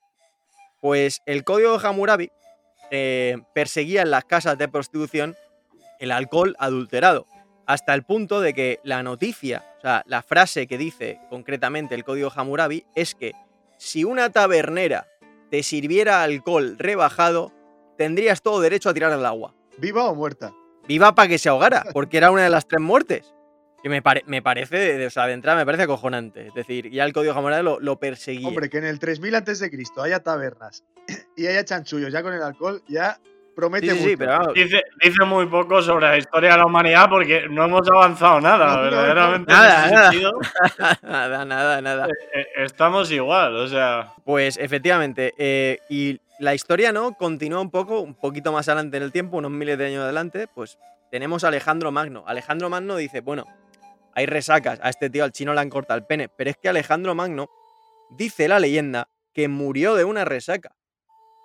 Pues 0.81 1.21
el 1.27 1.43
código 1.43 1.81
Hammurabi 1.83 2.31
eh, 2.93 3.39
perseguía 3.57 4.03
en 4.03 4.13
las 4.13 4.25
casas 4.25 4.57
de 4.59 4.69
prostitución 4.69 5.35
el 5.99 6.13
alcohol 6.13 6.55
adulterado, 6.61 7.27
hasta 7.67 7.93
el 7.93 8.05
punto 8.05 8.41
de 8.41 8.55
que 8.55 8.79
la 8.85 9.03
noticia, 9.03 9.65
o 9.79 9.81
sea, 9.81 10.05
la 10.07 10.23
frase 10.23 10.69
que 10.69 10.79
dice 10.79 11.19
concretamente 11.29 11.97
el 11.97 12.05
código 12.05 12.31
Hammurabi 12.33 12.87
es 12.95 13.17
que 13.17 13.33
si 13.79 14.05
una 14.05 14.31
tabernera 14.31 15.09
te 15.51 15.65
sirviera 15.65 16.23
alcohol 16.23 16.77
rebajado, 16.79 17.51
tendrías 17.99 18.43
todo 18.43 18.61
derecho 18.61 18.91
a 18.91 18.95
tirar 18.95 19.11
al 19.11 19.27
agua 19.27 19.55
¿Viva 19.79 20.05
o 20.05 20.15
muerta? 20.15 20.53
viva 20.87 21.17
para 21.17 21.27
que 21.27 21.39
se 21.39 21.49
ahogara, 21.49 21.85
porque 21.93 22.19
era 22.19 22.31
una 22.31 22.45
de 22.45 22.51
las 22.51 22.69
tres 22.69 22.81
muertes. 22.81 23.35
Que 23.83 23.89
me, 23.89 24.01
pare- 24.03 24.23
me 24.27 24.43
parece, 24.43 24.77
de, 24.77 24.97
de- 24.99 25.07
o 25.07 25.11
sea, 25.11 25.27
de 25.27 25.33
entrada 25.33 25.59
me 25.59 25.67
parece 25.67 25.83
acojonante. 25.85 26.47
Es 26.49 26.55
decir, 26.55 26.91
ya 26.91 27.05
el 27.05 27.13
código 27.13 27.33
Hammurabi 27.35 27.65
lo, 27.65 27.81
lo 27.81 27.99
perseguía. 27.99 28.47
Hombre, 28.49 28.71
que 28.71 28.79
en 28.79 28.85
el 28.85 28.99
3000 28.99 29.35
antes 29.35 29.59
de 29.59 29.71
Cristo 29.71 30.03
haya 30.03 30.21
tabernas 30.21 30.85
y 31.37 31.47
haya 31.47 31.65
chanchullos 31.65 32.13
ya 32.13 32.23
con 32.23 32.33
el 32.33 32.43
alcohol, 32.43 32.83
ya 32.89 33.19
promete 33.57 33.89
sí, 33.89 33.93
sí, 33.93 33.99
sí, 33.99 34.05
mucho. 34.07 34.19
pero 34.19 34.31
vamos, 34.33 34.55
Dice, 34.55 34.83
dice 35.03 35.25
muy 35.27 35.47
poco 35.47 35.83
sobre 35.83 36.07
la 36.07 36.17
historia 36.17 36.53
de 36.53 36.59
la 36.59 36.65
humanidad 36.67 37.07
porque 37.11 37.49
no 37.51 37.65
hemos 37.65 37.87
avanzado 37.91 38.41
nada, 38.41 38.67
No, 38.67 38.77
no, 38.77 38.83
no. 38.85 38.91
verdaderamente. 38.91 39.53
Nada, 39.53 39.79
en 39.81 39.85
ese 39.85 39.95
nada. 39.95 40.11
sentido, 40.11 40.33
nada, 41.03 41.45
nada, 41.45 41.81
nada. 41.83 42.07
eh, 42.35 42.47
estamos 42.59 43.11
igual, 43.11 43.57
o 43.57 43.67
sea. 43.69 44.13
Pues 44.25 44.57
efectivamente, 44.57 45.35
eh, 45.37 45.79
y 45.91 46.19
la 46.39 46.55
historia 46.55 46.93
no 46.93 47.13
continúa 47.15 47.61
un 47.61 47.71
poco, 47.71 48.01
un 48.01 48.15
poquito 48.15 48.53
más 48.53 48.69
adelante 48.69 48.97
en 48.97 49.03
el 49.03 49.13
tiempo, 49.13 49.37
unos 49.37 49.51
miles 49.51 49.77
de 49.77 49.87
años 49.87 50.03
adelante, 50.05 50.47
pues 50.55 50.79
tenemos 51.11 51.45
a 51.45 51.49
Alejandro 51.49 51.93
Magno. 51.93 52.25
Alejandro 52.27 52.71
Magno 52.71 52.97
dice, 52.97 53.21
bueno, 53.21 53.45
hay 54.15 54.27
resacas, 54.27 54.79
a 54.83 54.91
este 54.91 55.11
tío 55.11 55.25
al 55.25 55.33
chino 55.33 55.55
le 55.55 55.61
han 55.61 55.71
cortado 55.71 55.99
el 55.99 56.07
pene, 56.07 56.29
pero 56.29 56.51
es 56.51 56.57
que 56.57 56.69
Alejandro 56.69 57.15
Magno 57.15 57.49
dice 58.11 58.49
la 58.49 58.59
leyenda 58.61 59.09
que 59.33 59.49
murió 59.49 59.95
de 59.95 60.05
una 60.05 60.25
resaca. 60.25 60.75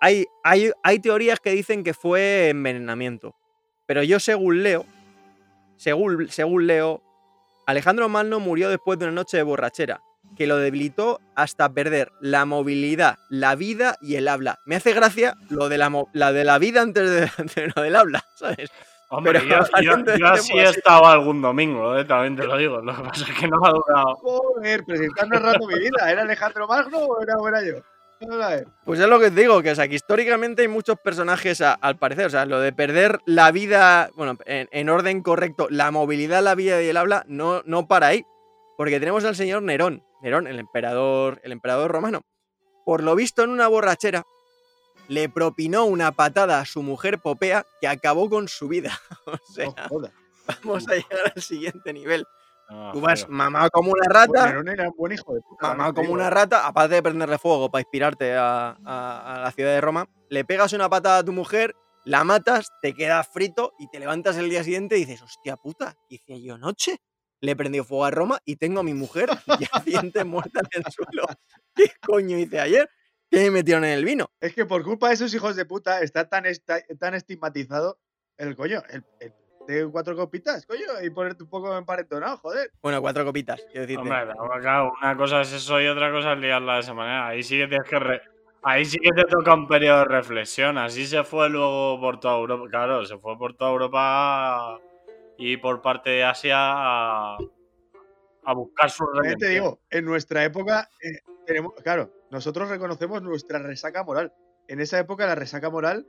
Hay, 0.00 0.26
hay, 0.44 0.70
hay 0.82 0.98
teorías 1.00 1.40
que 1.40 1.50
dicen 1.50 1.82
que 1.82 1.94
fue 1.94 2.50
envenenamiento, 2.50 3.34
pero 3.86 4.02
yo 4.02 4.20
según 4.20 4.62
leo, 4.62 4.84
según, 5.76 6.28
según 6.28 6.66
leo, 6.66 7.02
Alejandro 7.66 8.08
Magno 8.08 8.40
murió 8.40 8.70
después 8.70 8.98
de 8.98 9.06
una 9.06 9.14
noche 9.14 9.36
de 9.36 9.42
borrachera, 9.42 10.00
que 10.36 10.46
lo 10.46 10.56
debilitó 10.56 11.20
hasta 11.34 11.72
perder 11.72 12.12
la 12.20 12.44
movilidad, 12.44 13.18
la 13.28 13.54
vida 13.54 13.96
y 14.00 14.16
el 14.16 14.28
habla. 14.28 14.58
Me 14.66 14.76
hace 14.76 14.92
gracia 14.92 15.34
lo 15.48 15.68
de 15.68 15.78
la, 15.78 16.06
la, 16.12 16.32
de 16.32 16.44
la 16.44 16.58
vida 16.58 16.82
antes 16.82 17.10
de, 17.10 17.20
de 17.54 17.72
lo 17.74 17.82
del 17.82 17.96
habla, 17.96 18.24
¿sabes? 18.36 18.70
Hombre, 19.10 19.40
Pero 19.40 19.44
yo, 19.80 19.80
yo- 19.82 20.04
yo 20.18 20.26
así 20.28 20.58
estado 20.58 21.06
algún 21.06 21.40
domingo, 21.40 21.96
eh, 21.96 22.04
también 22.04 22.36
te 22.36 22.44
lo 22.46 22.56
digo. 22.56 22.80
Lo 22.80 22.94
que 22.94 23.02
pasa 23.02 23.24
es 23.30 23.38
que 23.38 23.48
no 23.48 23.56
ha 23.64 23.70
durado. 23.70 24.14
Joder, 24.16 24.84
pero 24.86 24.98
si 24.98 25.04
estás 25.06 25.28
narrando 25.28 25.66
mi 25.66 25.78
vida, 25.78 26.10
¿era 26.10 26.22
Alejandro 26.22 26.66
Magno 26.68 26.98
o 26.98 27.22
era, 27.22 27.34
o 27.36 27.48
era 27.48 27.62
yo? 27.64 27.74
Pues 28.84 28.98
es 28.98 29.06
lo 29.08 29.20
que 29.20 29.26
os 29.26 29.34
digo, 29.34 29.62
que, 29.62 29.70
o 29.70 29.74
sea, 29.76 29.86
que 29.86 29.94
históricamente 29.94 30.62
hay 30.62 30.68
muchos 30.68 30.96
personajes 30.98 31.60
a- 31.60 31.74
al 31.74 31.96
parecer. 31.98 32.26
O 32.26 32.30
sea, 32.30 32.44
lo 32.46 32.58
de 32.60 32.72
perder 32.72 33.20
la 33.26 33.50
vida, 33.52 34.10
bueno, 34.16 34.36
en, 34.44 34.68
en 34.72 34.88
orden 34.90 35.22
correcto, 35.22 35.68
la 35.70 35.90
movilidad, 35.92 36.42
la 36.42 36.54
vida 36.56 36.82
y 36.82 36.88
el 36.88 36.96
habla, 36.96 37.24
no, 37.28 37.62
no 37.64 37.86
para 37.86 38.08
ahí. 38.08 38.24
Porque 38.76 38.98
tenemos 39.00 39.24
al 39.24 39.36
señor 39.36 39.62
Nerón, 39.62 40.02
Nerón, 40.20 40.46
el 40.48 40.58
emperador, 40.58 41.40
el 41.44 41.52
emperador 41.52 41.90
romano. 41.92 42.22
Por 42.84 43.02
lo 43.04 43.14
visto, 43.14 43.42
en 43.44 43.50
una 43.50 43.68
borrachera, 43.68 44.24
le 45.08 45.28
propinó 45.28 45.84
una 45.86 46.12
patada 46.12 46.60
a 46.60 46.64
su 46.64 46.82
mujer 46.82 47.18
Popea 47.18 47.66
que 47.80 47.88
acabó 47.88 48.28
con 48.30 48.48
su 48.48 48.68
vida. 48.68 48.98
O 49.26 49.52
sea, 49.52 49.66
No 49.66 49.74
jodas. 49.88 50.12
vamos 50.62 50.88
a 50.88 50.94
llegar 50.94 51.32
al 51.34 51.42
siguiente 51.42 51.92
nivel. 51.92 52.24
No, 52.70 52.92
Tú 52.92 53.00
vas 53.00 53.26
mamado 53.28 53.70
como 53.70 53.92
una 53.92 54.06
rata, 54.08 54.46
Nerón 54.46 54.68
era 54.68 54.88
un 54.88 54.94
buen 54.96 55.12
hijo 55.12 55.34
de 55.34 55.40
puta. 55.40 55.68
mamado 55.68 55.94
como 55.94 56.02
digo, 56.02 56.14
una 56.14 56.28
rata, 56.30 56.66
aparte 56.66 56.96
de 56.96 57.02
prenderle 57.02 57.38
fuego 57.38 57.70
para 57.70 57.80
inspirarte 57.80 58.34
a, 58.36 58.76
a- 58.84 59.36
a 59.36 59.40
la 59.40 59.50
ciudad 59.52 59.70
de 59.72 59.80
Roma, 59.80 60.06
le 60.28 60.44
pegas 60.44 60.72
una 60.74 60.88
patada 60.90 61.18
a 61.18 61.24
tu 61.24 61.32
mujer, 61.32 61.74
la 62.04 62.24
matas, 62.24 62.68
te 62.82 62.92
quedas 62.94 63.26
frito 63.28 63.72
y 63.78 63.88
te 63.88 63.98
levantas 63.98 64.36
el 64.36 64.50
día 64.50 64.62
siguiente 64.64 64.96
y 64.98 65.06
dices, 65.06 65.22
hostia 65.22 65.56
puta, 65.56 65.94
¿qué 66.08 66.16
hice 66.16 66.42
yo 66.42 66.54
anoche? 66.56 66.98
Le 67.40 67.52
he 67.52 67.56
prendido 67.56 67.84
fuego 67.84 68.04
a 68.04 68.10
Roma 68.10 68.38
y 68.44 68.56
tengo 68.56 68.80
a 68.80 68.82
mi 68.82 68.92
mujer 68.94 69.30
yaciente 69.60 70.24
muerta 70.24 70.60
en 70.60 70.82
el 70.84 70.92
suelo. 70.92 71.26
¿Qué 71.74 71.90
coño 72.06 72.36
hice 72.36 72.60
ayer? 72.60 72.90
¿Qué 73.30 73.40
me 73.44 73.50
metieron 73.50 73.84
en 73.84 73.90
el 73.92 74.04
vino? 74.04 74.30
Es 74.40 74.54
que 74.54 74.64
por 74.66 74.82
culpa 74.82 75.08
de 75.08 75.14
esos 75.14 75.34
hijos 75.34 75.56
de 75.56 75.64
puta 75.64 76.00
está 76.00 76.28
tan, 76.28 76.46
esta- 76.46 76.80
tan 76.98 77.14
estigmatizado 77.14 77.98
el 78.36 78.56
coño, 78.56 78.82
el, 78.90 79.04
el 79.20 79.32
de 79.66 79.86
cuatro 79.90 80.16
copitas, 80.16 80.64
coño, 80.64 81.02
y 81.02 81.10
ponerte 81.10 81.42
un 81.42 81.50
poco 81.50 81.76
emparentonado, 81.76 82.38
joder. 82.38 82.70
Bueno, 82.80 83.00
cuatro 83.02 83.24
copitas, 83.24 83.60
quiero 83.70 83.82
decirte. 83.86 84.00
Hombre, 84.00 84.60
claro, 84.62 84.92
una 85.02 85.16
cosa 85.16 85.42
es 85.42 85.52
eso 85.52 85.80
y 85.80 85.86
otra 85.88 86.10
cosa 86.10 86.32
es 86.32 86.38
liarla 86.38 86.74
de 86.74 86.80
esa 86.80 86.94
manera. 86.94 87.28
Ahí 87.28 87.42
sí 87.42 87.58
que 87.58 87.66
tienes 87.68 87.88
que. 87.88 87.98
re- 87.98 88.22
Ahí 88.62 88.84
sí 88.84 88.98
que 88.98 89.10
te 89.12 89.24
toca 89.24 89.54
un 89.54 89.68
periodo 89.68 89.98
de 90.00 90.04
reflexión. 90.06 90.78
Así 90.78 91.06
se 91.06 91.22
fue 91.22 91.48
luego 91.48 92.00
por 92.00 92.18
toda 92.18 92.38
Europa. 92.38 92.64
Claro, 92.68 93.04
se 93.04 93.16
fue 93.18 93.36
por 93.38 93.56
toda 93.56 93.70
Europa 93.70 94.80
y 95.36 95.56
por 95.58 95.80
parte 95.80 96.10
de 96.10 96.24
Asia 96.24 96.56
a, 96.58 97.38
a 98.44 98.52
buscar 98.54 98.90
su 98.90 99.04
También 99.14 99.38
te 99.38 99.46
redención. 99.46 99.64
digo, 99.64 99.80
en 99.90 100.04
nuestra 100.06 100.44
época, 100.44 100.88
eh, 101.02 101.20
tenemos, 101.46 101.72
claro, 101.84 102.10
nosotros 102.30 102.68
reconocemos 102.68 103.22
nuestra 103.22 103.58
resaca 103.58 104.04
moral. 104.04 104.32
En 104.66 104.80
esa 104.80 104.98
época 104.98 105.26
la 105.26 105.34
resaca 105.34 105.70
moral 105.70 106.06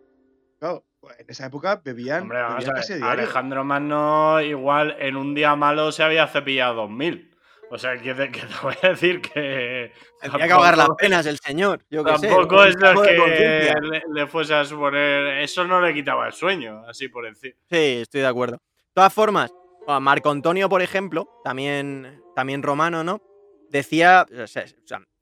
Claro, 0.60 0.84
pues, 1.00 1.18
en 1.20 1.26
esa 1.30 1.46
época 1.46 1.82
bebían, 1.84 2.24
Hombre, 2.24 2.42
vamos 2.42 2.66
bebían 2.66 2.76
a 2.76 2.80
ver, 2.80 2.88
diario. 2.88 3.08
Alejandro 3.08 3.64
Magno 3.64 4.42
igual 4.42 4.96
en 5.00 5.16
un 5.16 5.34
día 5.34 5.56
malo 5.56 5.92
se 5.92 6.04
había 6.04 6.28
cepillado 6.28 6.76
2000. 6.76 7.28
O 7.72 7.78
sea, 7.78 7.98
que 7.98 8.14
te, 8.16 8.32
que 8.32 8.42
te 8.42 8.54
voy 8.64 8.74
a 8.82 8.90
decir 8.90 9.22
que... 9.22 9.94
Tendría 10.20 10.48
que 10.48 10.54
ahogar 10.54 10.76
las 10.76 10.90
penas 10.98 11.26
el 11.28 11.38
señor. 11.38 11.86
Yo 11.90 12.04
sé, 12.18 12.28
Tampoco 12.28 12.66
es 12.66 12.76
lo 12.80 13.02
que 13.04 13.74
le, 13.80 14.02
le 14.12 14.28
fuese 14.28 14.56
a 14.56 14.66
suponer. 14.66 15.38
Eso 15.44 15.66
no 15.66 15.80
le 15.80 15.94
quitaba 15.94 16.26
el 16.28 16.34
sueño, 16.34 16.84
así 16.88 17.10
por 17.10 17.28
encima. 17.28 17.56
Sí, 17.70 18.00
estoy 18.02 18.22
de 18.22 18.28
acuerdo. 18.28 18.56
De 18.56 18.94
todas 18.96 19.14
formas, 19.14 19.54
Marco 20.02 20.32
Antonio, 20.32 20.68
por 20.68 20.82
ejemplo, 20.82 21.30
también, 21.44 22.24
también 22.36 22.64
romano, 22.64 23.04
¿no? 23.04 23.22
Decía, 23.70 24.26
o 24.44 24.48
sea, 24.48 24.66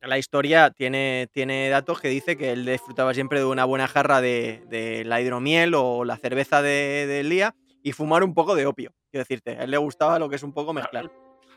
la 0.02 0.18
historia 0.18 0.70
tiene, 0.72 1.28
tiene 1.32 1.70
datos 1.70 2.00
que 2.00 2.08
dice 2.08 2.38
que 2.38 2.52
él 2.52 2.66
disfrutaba 2.66 3.14
siempre 3.14 3.40
de 3.40 3.46
una 3.46 3.66
buena 3.66 3.88
jarra 3.88 4.22
de, 4.22 4.64
de 4.68 5.04
la 5.06 5.20
hidromiel 5.22 5.74
o 5.76 6.06
la 6.06 6.18
cerveza 6.18 6.62
de- 6.62 7.06
del 7.08 7.30
día 7.30 7.56
y 7.84 7.92
fumar 7.92 8.24
un 8.24 8.34
poco 8.34 8.56
de 8.56 8.66
opio. 8.66 8.92
Quiero 9.12 9.24
decirte, 9.24 9.52
a 9.58 9.64
él 9.64 9.72
le 9.72 9.78
gustaba 9.78 10.18
lo 10.20 10.30
que 10.30 10.38
es 10.38 10.44
un 10.44 10.54
poco 10.54 10.74
mezclar. 10.74 11.12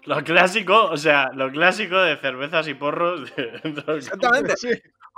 Lo 0.05 0.25
clásico, 0.25 0.85
o 0.87 0.97
sea, 0.97 1.31
lo 1.35 1.51
clásico 1.51 1.97
de 1.99 2.17
cervezas 2.17 2.67
y 2.69 2.75
porros. 2.75 3.35
de- 3.37 3.61
Exactamente. 3.97 4.57
Sí, 4.57 4.69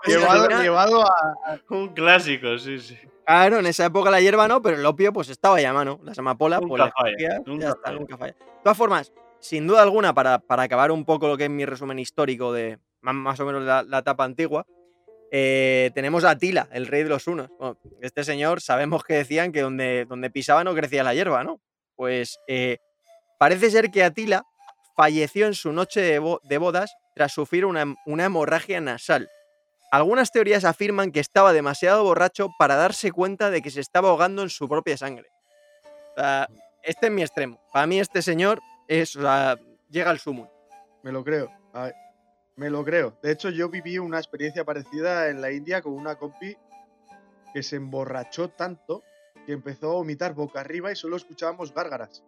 llevado, 0.06 1.02
a. 1.02 1.58
Un 1.70 1.88
clásico, 1.94 2.58
sí, 2.58 2.78
sí. 2.80 2.98
Claro, 3.24 3.60
en 3.60 3.66
esa 3.66 3.86
época 3.86 4.10
la 4.10 4.20
hierba 4.20 4.48
no, 4.48 4.60
pero 4.60 4.76
el 4.76 4.84
opio 4.84 5.12
pues 5.12 5.28
estaba 5.28 5.60
ya 5.60 5.70
a 5.70 5.72
mano. 5.72 6.00
Las 6.02 6.18
amapolas, 6.18 6.60
Nunca 6.60 6.68
pues 6.70 6.80
las 6.80 6.92
falla, 6.92 7.40
nunca 7.46 7.62
ya 7.62 7.68
está, 7.70 7.82
falla. 7.84 7.98
nunca 7.98 8.16
falla. 8.18 8.32
De 8.32 8.62
todas 8.64 8.76
formas, 8.78 9.12
sin 9.42 9.66
duda 9.66 9.82
alguna, 9.82 10.14
para, 10.14 10.38
para 10.38 10.62
acabar 10.62 10.90
un 10.90 11.04
poco 11.04 11.28
lo 11.28 11.36
que 11.36 11.44
es 11.44 11.50
mi 11.50 11.66
resumen 11.66 11.98
histórico 11.98 12.52
de 12.52 12.78
más, 13.02 13.14
más 13.14 13.40
o 13.40 13.44
menos 13.44 13.62
la, 13.62 13.98
etapa 13.98 14.24
antigua, 14.24 14.64
eh, 15.32 15.90
tenemos 15.94 16.24
a 16.24 16.30
Atila, 16.30 16.68
el 16.72 16.86
rey 16.86 17.02
de 17.02 17.08
los 17.08 17.26
unos. 17.26 17.48
Bueno, 17.58 17.76
este 18.00 18.22
señor 18.22 18.60
sabemos 18.60 19.02
que 19.02 19.14
decían 19.14 19.50
que 19.50 19.60
donde, 19.62 20.06
donde 20.08 20.30
pisaba 20.30 20.62
no 20.62 20.74
crecía 20.74 21.02
la 21.02 21.12
hierba, 21.14 21.42
¿no? 21.42 21.60
Pues 21.96 22.38
eh, 22.46 22.78
parece 23.38 23.70
ser 23.70 23.90
que 23.90 24.04
Atila 24.04 24.44
falleció 24.96 25.46
en 25.46 25.54
su 25.54 25.72
noche 25.72 26.00
de, 26.00 26.18
bo- 26.20 26.40
de 26.44 26.58
bodas 26.58 26.94
tras 27.14 27.32
sufrir 27.32 27.66
una, 27.66 27.96
una 28.06 28.24
hemorragia 28.26 28.80
nasal. 28.80 29.28
Algunas 29.90 30.30
teorías 30.30 30.64
afirman 30.64 31.12
que 31.12 31.20
estaba 31.20 31.52
demasiado 31.52 32.04
borracho 32.04 32.48
para 32.58 32.76
darse 32.76 33.10
cuenta 33.10 33.50
de 33.50 33.60
que 33.60 33.70
se 33.70 33.80
estaba 33.80 34.08
ahogando 34.10 34.42
en 34.42 34.48
su 34.50 34.68
propia 34.68 34.96
sangre. 34.96 35.28
Este 36.82 37.06
es 37.06 37.12
mi 37.12 37.22
extremo. 37.22 37.60
Para 37.72 37.86
mí 37.86 38.00
este 38.00 38.22
señor 38.22 38.60
es, 38.88 39.14
llega 39.14 40.10
al 40.10 40.18
sumo. 40.18 40.50
Me 41.02 41.12
lo 41.12 41.24
creo. 41.24 41.50
me 42.56 42.70
lo 42.70 42.84
creo. 42.84 43.18
De 43.22 43.32
hecho, 43.32 43.50
yo 43.50 43.68
viví 43.68 43.98
una 43.98 44.18
experiencia 44.18 44.64
parecida 44.64 45.28
en 45.28 45.40
la 45.40 45.52
India 45.52 45.82
con 45.82 45.92
una 45.92 46.16
compi 46.16 46.56
que 47.52 47.62
se 47.62 47.76
emborrachó 47.76 48.48
tanto 48.48 49.02
que 49.46 49.52
empezó 49.52 49.90
a 49.90 49.94
vomitar 49.94 50.34
boca 50.34 50.60
arriba 50.60 50.92
y 50.92 50.96
solo 50.96 51.16
escuchábamos 51.16 51.74
gárgaras. 51.74 52.22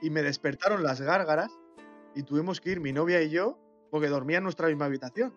Y 0.00 0.10
me 0.10 0.22
despertaron 0.22 0.82
las 0.82 1.00
gárgaras 1.00 1.50
y 2.14 2.22
tuvimos 2.22 2.60
que 2.60 2.70
ir 2.70 2.80
mi 2.80 2.92
novia 2.92 3.22
y 3.22 3.30
yo 3.30 3.58
porque 3.90 4.08
dormía 4.08 4.38
en 4.38 4.44
nuestra 4.44 4.68
misma 4.68 4.86
habitación. 4.86 5.34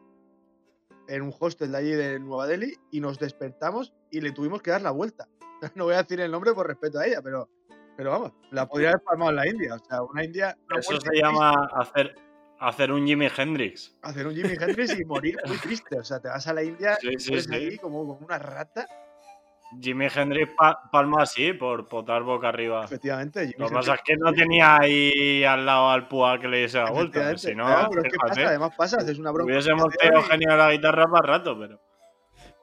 En 1.08 1.22
un 1.22 1.34
hostel 1.40 1.72
de 1.72 1.78
allí 1.78 1.92
de 1.92 2.20
Nueva 2.20 2.48
Delhi 2.48 2.78
y 2.92 3.00
nos 3.00 3.20
despertamos 3.20 3.94
y 4.10 4.22
le 4.22 4.32
tuvimos 4.32 4.62
que 4.62 4.72
dar 4.72 4.82
la 4.82 4.92
vuelta. 4.92 5.28
No 5.76 5.86
voy 5.86 5.96
a 5.96 6.04
decir 6.04 6.20
el 6.20 6.32
nombre 6.32 6.54
por 6.54 6.68
respeto 6.68 7.00
a 7.00 7.08
ella, 7.08 7.22
pero, 7.24 7.50
pero 7.98 8.12
vamos, 8.12 8.32
la 8.52 8.68
podría 8.68 8.90
haber 8.90 9.02
palmado 9.04 9.30
en 9.32 9.36
la 9.38 9.48
India. 9.48 9.76
O 9.76 9.80
sea, 9.80 10.02
una 10.04 10.24
India. 10.24 10.58
una 10.70 10.80
Eso 10.80 11.00
se 11.00 11.16
llama 11.16 11.54
hacer, 11.76 12.16
hacer 12.60 12.92
un 12.92 13.06
Jimi 13.06 13.28
Hendrix. 13.36 13.96
hacer 14.02 14.28
un 14.28 14.36
Jimi 14.36 14.50
Hendrix 14.60 15.00
y 15.00 15.06
morir 15.06 15.38
muy 15.46 15.58
triste. 15.62 16.00
O 16.00 16.04
sea, 16.04 16.20
te 16.20 16.28
vas 16.30 16.46
a 16.48 16.54
la 16.54 16.64
India 16.64 16.98
Sí, 17.02 17.10
y 17.16 17.20
sí, 17.20 17.54
ahí 17.54 17.78
como, 17.78 18.00
como 18.06 18.26
una 18.26 18.38
rata. 18.40 18.86
Jimi 19.82 20.08
Hendrix 20.14 20.54
pa- 20.56 20.80
palma 20.92 21.24
así 21.24 21.52
por 21.54 21.88
potar 21.90 22.22
boca 22.24 22.50
arriba. 22.50 22.86
Efectivamente, 22.86 23.42
Jimi 23.42 23.56
Lo 23.58 23.68
que 23.68 23.74
pasa 23.74 23.96
es 23.96 24.02
que 24.06 24.16
no 24.16 24.32
tenía 24.32 24.78
ahí 24.78 25.44
al 25.44 25.66
lado 25.66 25.90
al 25.90 26.08
púa 26.08 26.40
que 26.40 26.48
le 26.48 26.58
diese 26.60 26.78
la 26.78 26.92
vuelta. 26.92 27.36
Si 27.38 27.56
no, 27.56 27.66
Claro, 27.66 27.90
pero 27.90 28.04
es 28.04 28.12
que 28.14 28.18
pasa, 28.18 28.48
además 28.48 28.72
pasa, 28.78 28.98
haces 28.98 29.18
una 29.20 29.32
broma. 29.32 29.52
hubiésemos 29.52 29.88
tenido 29.98 30.52
de 30.52 30.58
la 30.58 30.72
guitarra 30.72 31.06
para 31.12 31.28
rato, 31.28 31.58
pero. 31.60 31.82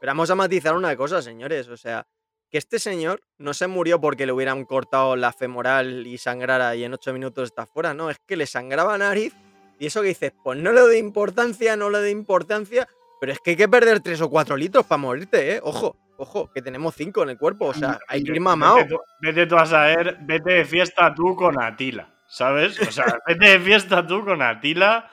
Pero 0.00 0.10
vamos 0.10 0.30
a 0.30 0.34
matizar 0.36 0.74
una 0.74 0.96
cosa, 0.96 1.20
señores. 1.20 1.68
O 1.68 1.76
sea, 1.76 2.06
que 2.52 2.58
este 2.58 2.78
señor 2.78 3.22
no 3.38 3.54
se 3.54 3.66
murió 3.66 3.98
porque 3.98 4.26
le 4.26 4.32
hubieran 4.32 4.66
cortado 4.66 5.16
la 5.16 5.32
femoral 5.32 6.06
y 6.06 6.18
sangrara 6.18 6.76
y 6.76 6.84
en 6.84 6.92
ocho 6.92 7.14
minutos 7.14 7.44
está 7.48 7.64
fuera. 7.64 7.94
No, 7.94 8.10
es 8.10 8.18
que 8.18 8.36
le 8.36 8.44
sangraba 8.44 8.98
nariz 8.98 9.34
y 9.78 9.86
eso 9.86 10.02
que 10.02 10.08
dices, 10.08 10.34
pues 10.44 10.58
no 10.58 10.70
le 10.70 10.80
doy 10.82 10.98
importancia, 10.98 11.76
no 11.76 11.88
le 11.88 11.98
doy 11.98 12.10
importancia, 12.10 12.86
pero 13.18 13.32
es 13.32 13.38
que 13.40 13.52
hay 13.52 13.56
que 13.56 13.68
perder 13.68 14.00
tres 14.00 14.20
o 14.20 14.28
cuatro 14.28 14.54
litros 14.54 14.84
para 14.84 14.98
morirte, 14.98 15.54
¿eh? 15.54 15.60
Ojo, 15.62 15.96
ojo, 16.18 16.52
que 16.52 16.60
tenemos 16.60 16.94
cinco 16.94 17.22
en 17.22 17.30
el 17.30 17.38
cuerpo. 17.38 17.68
O 17.68 17.74
sea, 17.74 17.98
hay 18.06 18.22
que 18.22 18.32
ir 18.32 18.40
mamado. 18.40 18.76
Vete 18.76 18.88
tú, 18.90 19.00
vete 19.22 19.46
tú 19.46 19.56
a 19.56 19.64
saber, 19.64 20.18
vete 20.20 20.52
de 20.52 20.64
fiesta 20.66 21.14
tú 21.14 21.34
con 21.34 21.60
Atila, 21.60 22.14
¿sabes? 22.28 22.78
O 22.80 22.92
sea, 22.92 23.18
vete 23.26 23.48
de 23.48 23.60
fiesta 23.60 24.06
tú 24.06 24.26
con 24.26 24.42
Atila. 24.42 25.10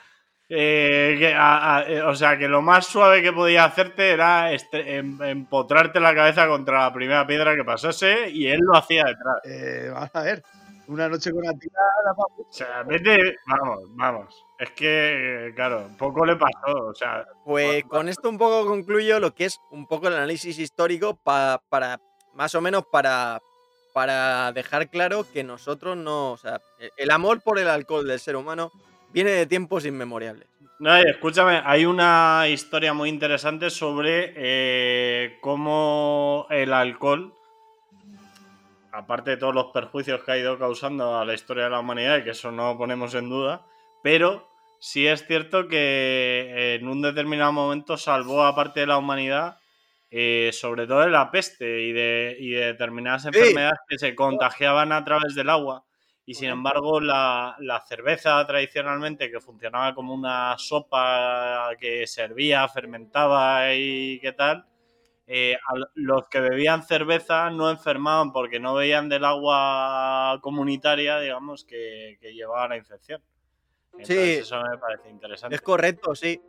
Eh, 0.50 1.16
que 1.20 1.34
a- 1.34 1.78
a- 1.78 1.84
eh, 1.90 2.02
o 2.02 2.16
sea, 2.16 2.38
que 2.38 2.48
lo 2.48 2.62
más 2.62 2.88
suave 2.88 3.22
que 3.22 3.32
podía 3.32 3.66
hacerte 3.66 4.10
era 4.12 4.52
este- 4.52 4.98
em- 4.98 5.22
empotrarte 5.22 6.00
la 6.00 6.16
cabeza 6.16 6.48
contra 6.48 6.80
la 6.82 6.94
primera 6.94 7.26
piedra 7.28 7.56
que 7.56 7.64
pasase 7.64 8.30
y 8.32 8.48
él 8.48 8.60
lo 8.62 8.76
hacía 8.76 9.04
detrás. 9.06 9.36
Eh, 9.46 9.90
vamos 9.94 10.10
a 10.14 10.22
ver, 10.24 10.44
una 10.88 11.08
noche 11.08 11.32
con 11.32 11.48
Atila 11.48 11.80
da 12.04 12.14
pa' 12.16 12.24
mucho. 12.36 12.50
O 12.50 12.54
sea, 12.54 12.84
vete, 12.84 13.36
vamos, 13.46 13.80
vamos. 13.96 14.46
Es 14.58 14.72
que, 14.72 15.54
claro, 15.56 15.88
poco 16.00 16.26
le 16.26 16.36
pasó. 16.36 16.88
O 16.88 16.96
sea, 16.96 17.26
Pues 17.46 17.84
con 17.86 18.10
esto 18.10 18.28
un 18.28 18.38
poco 18.40 18.66
concluyo 18.66 19.20
lo 19.20 19.34
que 19.36 19.46
es 19.46 19.60
un 19.70 19.86
poco 19.88 20.08
el 20.08 20.16
análisis 20.16 20.58
histórico 20.58 21.16
pa- 21.16 21.62
para, 21.70 22.00
más 22.34 22.56
o 22.56 22.62
menos 22.62 22.86
para, 22.92 23.40
para 23.94 24.52
dejar 24.52 24.90
claro 24.90 25.26
que 25.32 25.44
nosotros 25.44 25.96
no, 25.96 26.32
o 26.32 26.38
sea, 26.38 26.60
el- 26.80 26.92
el 26.98 27.12
amor 27.12 27.42
por 27.42 27.60
el 27.60 27.70
alcohol 27.70 28.08
del 28.08 28.20
ser 28.20 28.36
humano 28.36 28.72
viene 29.14 29.32
de 29.32 29.46
tiempos 29.46 29.86
inmemoriales. 29.86 30.48
No, 30.80 30.96
escúchame, 30.96 31.62
hay 31.66 31.86
una 31.86 32.46
historia 32.48 32.94
muy 32.94 33.10
interesante 33.10 33.70
sobre 33.70 34.34
eh, 34.36 35.38
cómo 35.42 36.48
el 36.50 36.72
alcohol, 36.72 37.34
aparte 38.94 39.32
de 39.32 39.38
todos 39.38 39.54
los 39.54 39.68
perjuicios 39.74 40.24
que 40.24 40.32
ha 40.32 40.38
ido 40.38 40.58
causando 40.58 41.20
a 41.20 41.26
la 41.26 41.34
historia 41.34 41.66
de 41.66 41.72
la 41.72 41.82
humanidad, 41.82 42.20
y 42.20 42.24
que 42.24 42.30
eso 42.30 42.52
no 42.54 42.78
ponemos 42.78 43.14
en 43.14 43.28
duda, 43.28 43.66
pero 44.02 44.48
sí 44.80 45.06
es 45.06 45.28
cierto 45.28 45.68
que 45.68 46.78
en 46.80 46.88
un 46.88 47.02
determinado 47.02 47.52
momento 47.52 47.98
salvó 47.98 48.44
a 48.46 48.56
parte 48.56 48.80
de 48.80 48.88
la 48.88 48.98
humanidad, 48.98 49.58
eh, 50.12 50.52
sobre 50.54 50.88
todo 50.88 51.02
de 51.02 51.10
la 51.10 51.30
peste 51.30 51.82
y 51.82 51.92
de, 51.92 52.38
y 52.40 52.52
de 52.52 52.68
determinadas 52.68 53.26
enfermedades 53.26 53.80
que 53.88 54.00
se 54.00 54.16
contagiaban 54.16 54.94
a 54.94 55.04
través 55.04 55.36
del 55.36 55.50
agua. 55.50 55.84
Y 56.30 56.36
sin 56.36 56.50
embargo, 56.50 57.00
la, 57.02 57.56
la 57.58 57.82
cerveza 57.82 58.46
tradicionalmente, 58.46 59.32
que 59.32 59.40
funcionaba 59.40 59.96
como 59.96 60.14
una 60.14 60.56
sopa 60.60 61.72
que 61.80 62.06
servía, 62.06 62.68
fermentaba 62.68 63.74
y 63.74 64.20
qué 64.20 64.34
tal, 64.34 64.64
eh, 65.26 65.58
los 65.96 66.28
que 66.30 66.40
bebían 66.40 66.84
cerveza 66.84 67.50
no 67.50 67.72
enfermaban 67.72 68.32
porque 68.32 68.60
no 68.60 68.76
veían 68.76 69.10
del 69.10 69.26
agua 69.26 70.38
comunitaria, 70.44 71.20
digamos, 71.20 71.66
que, 71.66 72.20
que 72.22 72.32
llevaba 72.36 72.68
la 72.68 72.78
infección. 72.78 73.24
Entonces, 73.94 74.36
Sí. 74.36 74.42
eso 74.42 74.62
me 74.62 74.78
parece 74.78 75.10
interesante. 75.10 75.56
Es 75.56 75.62
correcto, 75.62 76.14
sí. 76.14 76.40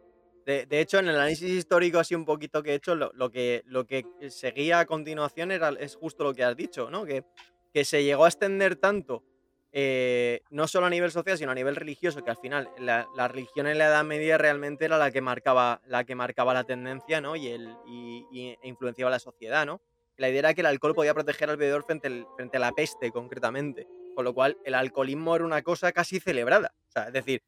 De, 0.45 0.67
de 0.67 0.81
hecho, 0.81 0.99
en 0.99 1.09
el 1.09 1.17
análisis 1.17 1.49
histórico 1.51 1.99
así 1.99 2.15
un 2.15 2.27
poquito 2.27 2.63
que 2.63 2.73
he 2.73 2.75
hecho, 2.75 2.95
lo, 2.95 3.13
lo 3.15 3.31
que, 3.31 3.63
lo 3.65 3.87
que 3.87 4.05
seguía 4.29 4.81
a 4.81 4.85
continuación 4.85 5.53
era, 5.53 5.71
es 5.71 5.97
justo 5.97 6.23
lo 6.25 6.35
que 6.35 6.45
has 6.45 6.55
dicho, 6.55 6.91
¿no? 6.91 7.07
Que, 7.07 7.25
que 7.73 7.87
se 7.87 8.05
llegó 8.05 8.27
a 8.27 8.29
extender 8.29 8.77
tanto, 8.77 9.25
eh, 9.73 10.41
no 10.51 10.67
solo 10.67 10.87
a 10.87 10.91
nivel 10.91 11.11
social, 11.13 11.39
sino 11.39 11.53
a 11.53 11.55
nivel 11.55 11.77
religioso, 11.77 12.25
que 12.25 12.31
al 12.31 12.37
final 12.37 12.71
la, 12.79 13.07
la 13.15 13.29
religión 13.29 13.67
en 13.67 13.79
la 13.79 13.87
Edad 13.87 14.05
Media 14.05 14.37
realmente 14.39 14.85
era 14.85 14.99
la 14.99 15.11
que 15.11 15.21
marcaba 15.21 15.81
la, 15.87 16.05
que 16.05 16.15
marcaba 16.15 16.53
la 16.55 16.65
tendencia, 16.65 17.21
¿no? 17.21 17.37
Y, 17.37 17.49
el, 17.49 17.77
y, 17.87 18.27
y- 18.33 18.49
e 18.63 18.69
influenciaba 18.69 19.11
la 19.11 19.19
sociedad, 19.21 19.65
¿no? 19.67 19.81
La 20.17 20.29
idea 20.29 20.41
era 20.41 20.55
que 20.55 20.61
el 20.61 20.67
alcohol 20.67 20.95
podía 20.95 21.15
proteger 21.15 21.49
al 21.51 21.57
bebedor 21.57 21.85
frente, 21.85 22.27
frente 22.37 22.57
a 22.57 22.61
la 22.61 22.73
peste, 22.73 23.11
concretamente. 23.11 23.87
Con 24.15 24.25
lo 24.25 24.35
cual, 24.35 24.59
el 24.65 24.75
alcoholismo 24.75 25.35
era 25.37 25.45
una 25.47 25.63
cosa 25.63 25.93
casi 25.93 26.21
celebrada. 26.21 26.75
O 26.89 26.91
sea, 26.93 27.05
es 27.07 27.13
decir, 27.13 27.43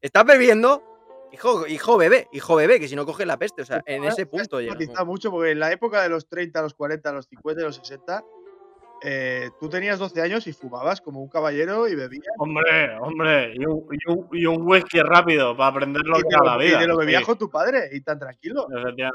estás 0.00 0.24
bebiendo, 0.24 0.82
hijo, 1.30 1.66
hijo 1.68 1.96
bebé, 1.98 2.26
hijo 2.32 2.56
bebé, 2.56 2.80
que 2.80 2.88
si 2.88 2.96
no 2.96 3.04
coge 3.06 3.26
la 3.26 3.36
peste. 3.38 3.62
O 3.62 3.64
sea, 3.66 3.76
en 3.86 4.02
ese 4.08 4.26
punto 4.26 4.56
matiza 4.70 5.04
mucho 5.04 5.30
porque 5.30 5.50
en 5.52 5.60
la 5.60 5.70
época 5.70 6.02
de 6.02 6.08
los 6.08 6.26
30, 6.26 6.62
los 6.62 6.74
40, 6.74 7.12
los 7.12 7.26
50 7.28 7.60
y 7.60 7.64
los 7.64 7.76
60, 7.76 8.24
eh, 9.02 9.50
tú 9.60 9.68
tenías 9.68 9.98
12 9.98 10.20
años 10.22 10.46
y 10.46 10.52
fumabas 10.52 11.00
como 11.00 11.20
un 11.20 11.28
caballero 11.28 11.86
y 11.88 11.94
bebías. 11.94 12.24
Hombre, 12.38 12.96
hombre, 13.00 13.52
y 13.54 13.64
un, 13.66 13.86
y 13.92 14.10
un- 14.10 14.28
y 14.32 14.46
un 14.46 14.62
whisky 14.66 15.00
rápido 15.00 15.56
para 15.56 15.68
aprender 15.70 16.02
lo 16.04 16.18
y 16.18 16.22
que 16.22 16.28
te 16.28 16.36
lo, 16.36 16.44
la 16.44 16.64
y 16.64 16.68
vida. 16.68 16.78
te 16.80 16.86
lo 16.86 16.96
bebías 16.96 17.20
sí, 17.20 17.26
con 17.26 17.38
tu 17.38 17.50
padre 17.50 17.88
y 17.92 18.00
tan 18.00 18.18
tranquilo 18.18 18.66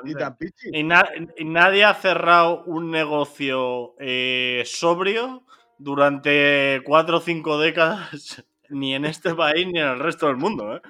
y 0.05 0.13
tan 0.13 0.37
pichi. 0.37 0.69
Y, 0.71 0.83
na- 0.83 1.09
y 1.37 1.45
nadie 1.45 1.83
ha 1.83 1.93
cerrado 1.95 2.63
un 2.65 2.91
negocio 2.91 3.95
eh, 3.99 4.63
sobrio 4.65 5.43
durante 5.77 6.81
cuatro 6.85 7.17
o 7.17 7.21
cinco 7.21 7.57
décadas, 7.59 8.43
ni 8.69 8.93
en 8.95 9.05
este 9.05 9.33
país 9.35 9.65
ni 9.67 9.79
en 9.79 9.87
el 9.87 9.99
resto 9.99 10.27
del 10.27 10.37
mundo. 10.37 10.75
¿eh? 10.77 10.81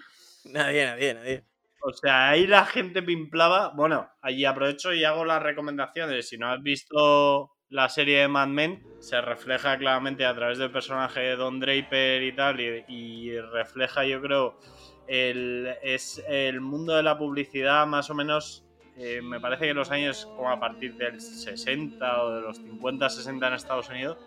Nadie, 0.45 0.85
nadie, 0.85 1.13
nadie. 1.13 1.43
O 1.83 1.93
sea, 1.93 2.29
ahí 2.29 2.45
la 2.45 2.65
gente 2.65 3.01
pimplaba. 3.01 3.69
Bueno, 3.69 4.07
allí 4.21 4.45
aprovecho 4.45 4.93
y 4.93 5.03
hago 5.03 5.25
las 5.25 5.41
recomendaciones. 5.41 6.27
Si 6.29 6.37
no 6.37 6.51
has 6.51 6.61
visto 6.61 7.51
la 7.71 7.87
serie 7.87 8.19
de 8.19 8.27
Mad 8.27 8.49
Men 8.49 8.83
se 8.99 9.19
refleja 9.21 9.77
claramente 9.77 10.25
a 10.25 10.35
través 10.35 10.57
del 10.57 10.71
personaje 10.71 11.21
de 11.21 11.35
Don 11.37 11.59
Draper 11.59 12.21
y 12.21 12.33
tal, 12.33 12.59
y, 12.59 13.39
refleja, 13.39 14.05
yo 14.05 14.21
creo, 14.21 14.59
el, 15.07 15.73
es 15.81 16.21
el 16.27 16.59
mundo 16.59 16.95
de 16.95 17.01
la 17.01 17.17
publicidad 17.17 17.87
más 17.87 18.09
o 18.09 18.13
menos, 18.13 18.65
eh, 18.97 19.21
me 19.23 19.39
parece 19.39 19.67
que 19.67 19.73
los 19.73 19.89
años 19.89 20.25
como 20.35 20.51
a 20.51 20.59
partir 20.59 20.95
del 20.95 21.19
60 21.19 22.23
o 22.23 22.35
de 22.35 22.41
los 22.41 22.57
50, 22.57 23.09
60 23.09 23.47
en 23.47 23.53
Estados 23.53 23.89
Unidos, 23.89 24.17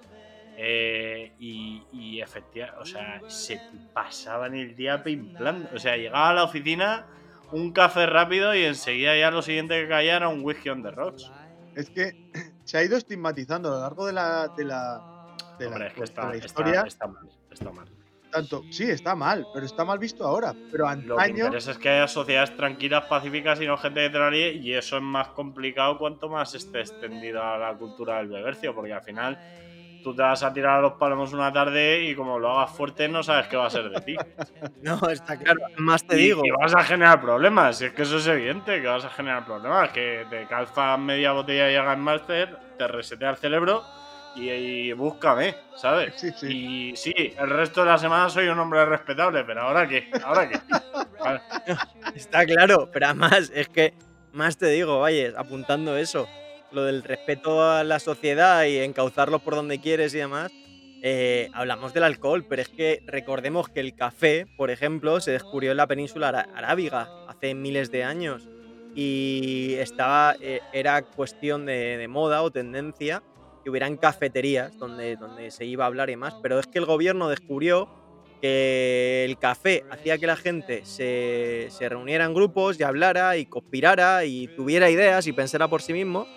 eh, 0.57 1.33
y, 1.39 1.83
y 1.93 2.21
efectivamente, 2.23 2.81
o 2.81 2.87
sea, 2.87 3.21
se 3.29 3.61
pasaban 3.93 4.55
el 4.55 4.75
día 4.75 5.03
pimplando. 5.03 5.69
O 5.75 5.79
sea, 5.79 5.97
llegaba 5.97 6.31
a 6.31 6.35
la 6.35 6.45
oficina, 6.45 7.07
un 7.53 7.73
café 7.73 8.07
rápido 8.07 8.55
y 8.55 8.65
enseguida 8.65 9.17
ya 9.19 9.31
lo 9.31 9.43
siguiente 9.43 9.83
que 9.83 9.89
caía 9.89 10.17
era 10.17 10.29
un 10.29 10.43
whisky 10.43 10.71
on 10.71 10.83
the 10.83 10.93
rocks. 10.93 11.31
Es 11.75 11.91
que 11.91 12.15
se 12.65 12.79
ha 12.79 12.83
ido 12.83 12.97
estigmatizando 12.97 13.69
a 13.71 13.77
lo 13.77 13.81
largo 13.81 14.07
de 14.07 14.13
la, 14.13 14.49
de 14.49 14.65
la, 14.65 15.03
de 15.59 15.71
la- 15.71 15.87
es 15.87 15.93
que 15.93 16.01
de 16.33 16.39
historia. 16.39 16.85
está 16.87 17.07
mal, 17.07 17.29
está 17.51 17.71
mal. 17.71 17.89
Tanto, 18.31 18.65
sí, 18.73 18.83
está 18.91 19.15
mal, 19.15 19.47
pero 19.55 19.65
está 19.65 19.85
mal 19.85 20.01
visto 20.01 20.27
ahora. 20.27 20.53
Pero 20.73 20.85
Lo 20.87 21.17
que 21.17 21.23
antaño, 21.23 21.45
interesa 21.45 21.71
es 21.71 21.79
que 21.79 21.89
haya 21.89 22.09
sociedades 22.09 22.57
tranquilas, 22.57 23.05
pacíficas 23.05 23.61
y 23.61 23.67
no 23.67 23.77
gente 23.77 24.11
la 24.11 24.29
líe, 24.29 24.55
y 24.55 24.73
eso 24.73 24.97
es 24.97 25.03
más 25.05 25.29
complicado 25.29 25.99
cuanto 25.99 26.29
más 26.29 26.53
esté 26.57 26.81
extendida 26.81 27.57
la 27.59 27.75
cultura 27.77 28.17
del 28.19 28.29
bebercio, 28.29 28.75
porque 28.75 28.93
al 28.93 29.03
final 29.03 29.39
tú 30.05 30.15
te 30.15 30.23
vas 30.23 30.43
a 30.43 30.53
tirar 30.53 30.79
a 30.79 30.81
los 30.83 30.93
palomos 30.93 31.33
una 31.33 31.51
tarde 31.53 32.05
y 32.05 32.15
como 32.15 32.39
lo 32.39 32.51
hagas 32.51 32.77
fuerte 32.77 33.09
no 33.09 33.23
sabes 33.23 33.49
qué 33.49 33.57
va 33.57 33.67
a 33.67 33.71
ser 33.71 33.91
de 33.91 34.01
ti. 34.03 34.17
No, 34.83 35.01
está 35.09 35.39
claro. 35.39 35.61
Más 35.79 36.07
te 36.07 36.17
y, 36.17 36.25
digo. 36.25 36.43
y 36.45 36.51
vas 36.51 36.75
a 36.75 36.83
generar 36.85 37.21
problemas, 37.21 37.79
si 37.79 37.87
es 37.87 37.93
que 37.95 38.03
eso 38.03 38.19
es 38.19 38.27
evidente, 38.27 38.83
que 38.83 38.87
vas 38.87 39.05
a 39.05 39.09
generar 39.09 39.47
problemas, 39.47 39.91
que 39.91 40.27
te 40.29 40.47
calzas 40.47 40.99
media 40.99 41.33
botella 41.33 41.65
de 41.65 41.75
Jagan 41.77 42.01
Master, 42.03 42.59
te 42.77 42.87
resetea 42.87 43.31
el 43.31 43.37
cerebro 43.37 43.83
y, 44.37 44.51
y 44.51 44.93
búscame, 44.93 45.55
¿sabes? 45.77 46.15
Sí, 46.17 46.31
sí. 46.37 46.47
Y 46.91 46.97
sí, 46.97 47.35
el 47.39 47.49
resto 47.49 47.81
de 47.81 47.91
la 47.91 47.99
semana 47.99 48.29
soy 48.29 48.49
un 48.49 48.59
hombre 48.59 48.85
respetable, 48.85 49.43
pero 49.45 49.63
ahora 49.63 49.89
qué, 49.89 50.11
ahora 50.23 50.49
qué. 50.49 50.61
Vale. 51.19 51.41
Está 52.15 52.45
claro, 52.45 52.91
pero 52.93 53.07
además 53.07 53.51
es 53.55 53.69
que 53.69 53.95
más 54.33 54.59
te 54.59 54.67
digo, 54.67 55.01
vaya, 55.01 55.33
apuntando 55.39 55.97
eso, 55.97 56.29
lo 56.75 56.85
del 56.85 57.03
respeto 57.03 57.63
a 57.63 57.85
la 57.85 57.99
sociedad 58.01 58.65
y 58.65 58.79
encauzarlos 58.79 59.43
por 59.43 59.55
donde 59.55 59.81
quieres 59.81 60.15
y 60.15 60.19
demás. 60.19 60.53
eh, 61.03 61.51
hablamos 61.53 61.93
del 61.93 62.05
alcohol, 62.05 62.47
pero 62.49 62.63
es 62.63 62.69
que 62.71 63.03
recordemos 63.07 63.69
que 63.69 63.81
el 63.81 63.95
café, 63.95 64.47
por 64.57 64.71
ejemplo, 64.71 65.21
se 65.21 65.33
descubrió 65.33 65.71
en 65.73 65.77
la 65.79 65.87
península 65.87 66.29
arábiga 66.31 67.13
hace 67.27 67.55
miles 67.55 67.91
de 67.91 68.05
años 68.05 68.49
y 68.95 69.75
estaba, 69.79 70.37
eh, 70.41 70.63
era 70.73 71.03
cuestión 71.03 71.67
de, 71.67 71.97
de 71.99 72.09
moda 72.09 72.43
o 72.43 72.51
tendencia 72.51 73.23
que 73.63 73.71
hubieran 73.71 73.97
cafeterías 73.99 74.79
donde, 74.79 75.17
donde 75.17 75.51
se 75.51 75.65
iba 75.67 75.85
a 75.85 75.89
hablar 75.89 76.11
y 76.11 76.17
más, 76.17 76.35
pero 76.43 76.59
es 76.59 76.67
que 76.67 76.79
el 76.79 76.87
gobierno 76.87 77.29
descubrió 77.29 77.91
que 78.41 79.25
el 79.25 79.39
café 79.39 79.85
hacía 79.91 80.19
que 80.19 80.27
la 80.27 80.37
gente 80.37 80.85
se, 80.85 81.69
se 81.71 81.89
reuniera 81.89 82.25
en 82.27 82.35
grupos 82.35 82.79
y 82.79 82.83
hablara 82.83 83.37
y 83.37 83.47
conspirara 83.47 84.25
y 84.27 84.49
tuviera 84.49 84.91
ideas 84.91 85.27
y 85.27 85.33
pensara 85.33 85.69
por 85.69 85.83
sí 85.83 85.93
mismo. 85.93 86.29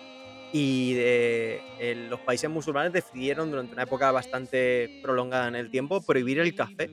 Y 0.52 0.94
en 0.98 2.08
los 2.08 2.20
países 2.20 2.48
musulmanes 2.48 2.92
decidieron 2.92 3.50
durante 3.50 3.74
una 3.74 3.82
época 3.82 4.10
bastante 4.12 5.00
prolongada 5.02 5.48
en 5.48 5.56
el 5.56 5.70
tiempo 5.70 6.00
prohibir 6.00 6.38
el 6.38 6.54
café 6.54 6.90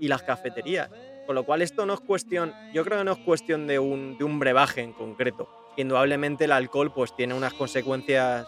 y 0.00 0.08
las 0.08 0.22
cafeterías. 0.22 0.90
Con 1.26 1.34
lo 1.34 1.44
cual 1.44 1.62
esto 1.62 1.86
no 1.86 1.94
es 1.94 2.00
cuestión, 2.00 2.52
yo 2.72 2.84
creo 2.84 2.98
que 2.98 3.04
no 3.04 3.12
es 3.12 3.18
cuestión 3.18 3.66
de 3.66 3.78
un, 3.78 4.16
de 4.18 4.24
un 4.24 4.38
brebaje 4.38 4.80
en 4.80 4.92
concreto. 4.92 5.48
Indudablemente 5.76 6.44
el 6.44 6.52
alcohol 6.52 6.92
pues 6.92 7.14
tiene 7.14 7.34
unas 7.34 7.54
consecuencias 7.54 8.46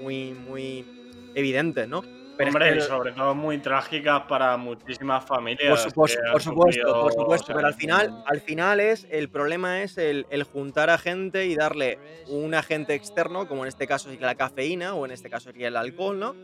muy, 0.00 0.32
muy 0.32 0.84
evidentes, 1.34 1.88
¿no? 1.88 2.02
Pero 2.36 2.48
es 2.50 2.54
Hombre, 2.54 2.70
que- 2.72 2.78
y 2.78 2.80
sobre 2.82 3.12
todo 3.12 3.34
muy 3.34 3.58
trágicas 3.58 4.22
para 4.28 4.56
muchísimas 4.56 5.24
familias. 5.24 5.68
por 5.68 5.78
supuesto, 5.78 6.20
por 6.32 6.42
supuesto, 6.42 6.82
por 6.82 6.92
sufrido, 7.12 7.22
supuesto. 7.22 7.44
o 7.44 7.46
sea, 7.46 7.54
pero 7.56 7.66
al 7.68 7.74
final, 7.74 8.22
al 8.26 8.40
final 8.40 8.80
es 8.80 9.06
el 9.10 9.28
problema 9.28 9.82
es 9.82 9.96
el, 9.98 10.26
el 10.30 10.42
juntar 10.44 10.90
a 10.90 10.98
gente 10.98 11.46
y 11.46 11.54
darle 11.56 11.98
un 12.28 12.54
agente 12.54 12.94
externo, 12.94 13.48
como 13.48 13.62
en 13.64 13.68
este 13.68 13.86
caso 13.86 14.10
sería 14.10 14.26
la 14.26 14.34
cafeína, 14.34 14.94
o 14.94 15.04
en 15.06 15.12
este 15.12 15.30
caso 15.30 15.50
sería 15.50 15.68
el 15.68 15.76
alcohol, 15.76 16.18
¿no? 16.18 16.34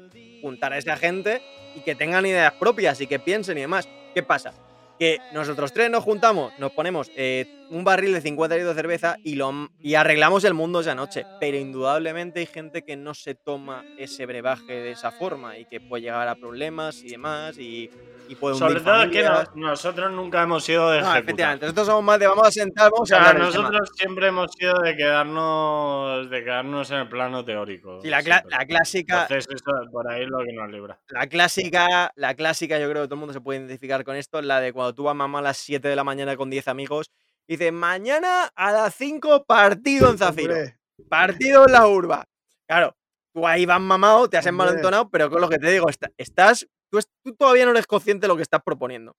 Juntar 0.40 0.72
a 0.72 0.78
esa 0.78 0.96
gente 0.96 1.42
y 1.74 1.80
que 1.80 1.94
tengan 1.94 2.24
ideas 2.26 2.52
propias 2.54 3.00
y 3.00 3.06
que 3.06 3.18
piensen 3.18 3.58
y 3.58 3.62
demás. 3.62 3.88
¿Qué 4.14 4.22
pasa? 4.22 4.52
Que 4.98 5.18
nosotros 5.32 5.72
tres 5.72 5.90
nos 5.90 6.04
juntamos, 6.04 6.52
nos 6.58 6.70
ponemos 6.72 7.10
eh, 7.16 7.61
un 7.72 7.84
barril 7.84 8.12
de 8.12 8.20
50 8.20 8.56
litros 8.56 8.74
de 8.76 8.80
cerveza 8.82 9.16
y, 9.22 9.34
lo, 9.36 9.50
y 9.80 9.94
arreglamos 9.94 10.44
el 10.44 10.54
mundo 10.54 10.80
esa 10.80 10.94
noche. 10.94 11.24
Pero 11.40 11.56
indudablemente 11.56 12.40
hay 12.40 12.46
gente 12.46 12.82
que 12.82 12.96
no 12.96 13.14
se 13.14 13.34
toma 13.34 13.82
ese 13.96 14.26
brebaje 14.26 14.72
de 14.72 14.90
esa 14.92 15.10
forma 15.10 15.56
y 15.58 15.64
que 15.66 15.80
puede 15.80 16.02
llegar 16.02 16.28
a 16.28 16.34
problemas 16.34 17.02
y 17.02 17.08
demás 17.10 17.56
y, 17.58 17.90
y 18.28 18.36
puede 18.36 18.56
Sobre 18.56 18.80
todo 18.80 19.10
que 19.10 19.22
familias. 19.24 19.48
no- 19.54 19.68
nosotros 19.70 20.12
nunca 20.12 20.42
hemos 20.42 20.64
sido 20.64 20.90
de 20.90 21.00
No, 21.00 21.16
efectivamente, 21.16 21.64
nosotros 21.66 21.86
somos 21.86 22.04
más 22.04 22.18
de 22.20 22.26
vamos 22.26 22.46
a 22.46 22.50
sentar, 22.52 22.90
vamos 22.90 23.00
O 23.00 23.06
sea, 23.06 23.30
a 23.30 23.32
nosotros 23.34 23.90
siempre 23.96 24.26
hemos 24.28 24.50
sido 24.52 24.74
de 24.80 24.94
quedarnos, 24.96 26.30
de 26.30 26.44
quedarnos 26.44 26.90
en 26.90 26.96
el 26.98 27.08
plano 27.08 27.44
teórico. 27.44 28.00
Sí, 28.02 28.08
la, 28.08 28.20
la 28.22 28.66
clásica, 28.66 29.22
Entonces, 29.22 29.46
eso 29.54 29.72
por 29.90 30.08
ahí 30.10 30.22
es 30.24 30.28
lo 30.28 30.38
que 30.44 30.52
nos 30.52 30.70
libra. 30.70 31.00
la 31.08 31.26
clásica, 31.26 32.12
la 32.16 32.34
clásica, 32.34 32.78
yo 32.78 32.88
creo 32.90 33.02
que 33.02 33.08
todo 33.08 33.14
el 33.16 33.20
mundo 33.20 33.32
se 33.32 33.40
puede 33.40 33.58
identificar 33.60 34.04
con 34.04 34.16
esto, 34.16 34.40
la 34.42 34.60
de 34.60 34.72
cuando 34.72 34.94
tú 34.94 35.04
vas 35.04 35.16
mamá 35.16 35.38
a 35.40 35.42
las 35.42 35.56
7 35.56 35.88
de 35.88 35.96
la 35.96 36.04
mañana 36.04 36.36
con 36.36 36.50
10 36.50 36.68
amigos 36.68 37.10
y 37.46 37.54
dices, 37.56 37.72
mañana 37.72 38.50
a 38.54 38.72
las 38.72 38.94
5 38.94 39.44
partido 39.44 40.10
en 40.10 40.18
Zafiro, 40.18 40.54
hombre, 40.54 41.08
partido 41.08 41.66
en 41.66 41.72
la 41.72 41.86
urba. 41.86 42.24
Claro, 42.66 42.96
tú 43.34 43.46
ahí 43.46 43.66
vas 43.66 43.80
mamado, 43.80 44.28
te 44.28 44.36
has 44.38 44.46
envalentonado, 44.46 45.10
pero 45.10 45.30
con 45.30 45.40
lo 45.40 45.48
que 45.48 45.58
te 45.58 45.70
digo, 45.70 45.88
está- 45.88 46.10
estás, 46.16 46.66
tú, 46.90 47.00
todavía 47.38 47.64
no 47.64 47.72
eres 47.72 47.86
consciente 47.86 48.24
de 48.24 48.28
lo 48.28 48.36
que 48.36 48.42
estás 48.42 48.62
proponiendo. 48.64 49.14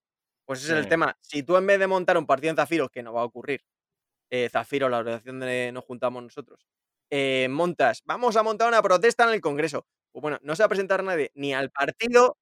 Pues 0.46 0.60
ese 0.64 0.74
es 0.74 0.78
el 0.80 0.88
tema. 0.90 1.18
Si 1.22 1.44
tú 1.44 1.56
en 1.58 1.66
vez 1.68 1.80
de 1.80 1.88
montar 1.88 2.18
un 2.18 2.26
partido 2.26 2.50
en 2.52 2.58
Zafiro, 2.58 2.90
que 2.90 3.02
no 3.04 3.14
va 3.14 3.22
a 3.22 3.26
ocurrir, 3.26 3.62
eh, 4.32 4.50
Zafiro, 4.50 4.90
la 4.90 5.00
organización 5.00 5.40
de 5.40 5.72
nos 5.74 5.84
juntamos 5.86 6.24
nosotros, 6.24 6.66
eh, 7.12 7.48
montas, 7.50 8.02
vamos 8.06 8.36
a 8.36 8.44
montar 8.44 8.68
una 8.68 8.82
protesta 8.82 9.24
en 9.26 9.32
el 9.32 9.42
Congreso. 9.42 9.86
Pues 10.12 10.22
bueno, 10.22 10.40
no 10.42 10.56
se 10.56 10.64
va 10.64 10.66
a 10.66 10.70
presentar 10.70 11.04
nadie 11.04 11.32
ni 11.36 11.54
al 11.54 11.70
partido, 11.72 12.38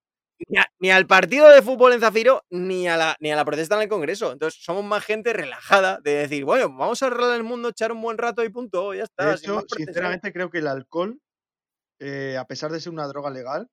ni, 0.47 0.57
a- 0.57 0.67
ni 0.79 0.91
al 0.91 1.07
partido 1.07 1.47
de 1.49 1.61
fútbol 1.61 1.93
en 1.93 1.99
Zafiro, 1.99 2.43
ni 2.49 2.87
a, 2.87 2.97
la, 2.97 3.15
ni 3.19 3.31
a 3.31 3.35
la 3.35 3.45
protesta 3.45 3.75
en 3.75 3.83
el 3.83 3.87
Congreso. 3.89 4.31
Entonces 4.31 4.61
somos 4.63 4.83
más 4.83 5.03
gente 5.03 5.33
relajada 5.33 5.99
de 6.03 6.11
decir, 6.15 6.43
bueno, 6.45 6.69
vamos 6.69 7.01
a 7.03 7.07
arreglar 7.07 7.35
el 7.35 7.43
mundo, 7.43 7.69
echar 7.69 7.91
un 7.91 8.01
buen 8.01 8.17
rato 8.17 8.43
y 8.43 8.49
punto, 8.49 8.93
ya 8.93 9.03
está. 9.03 9.25
de 9.29 9.35
hecho, 9.35 9.63
sinceramente 9.75 10.31
creo 10.33 10.49
que 10.49 10.59
el 10.59 10.67
alcohol, 10.67 11.19
eh, 11.99 12.37
a 12.39 12.45
pesar 12.45 12.71
de 12.71 12.79
ser 12.79 12.91
una 12.93 13.07
droga 13.07 13.29
legal, 13.29 13.67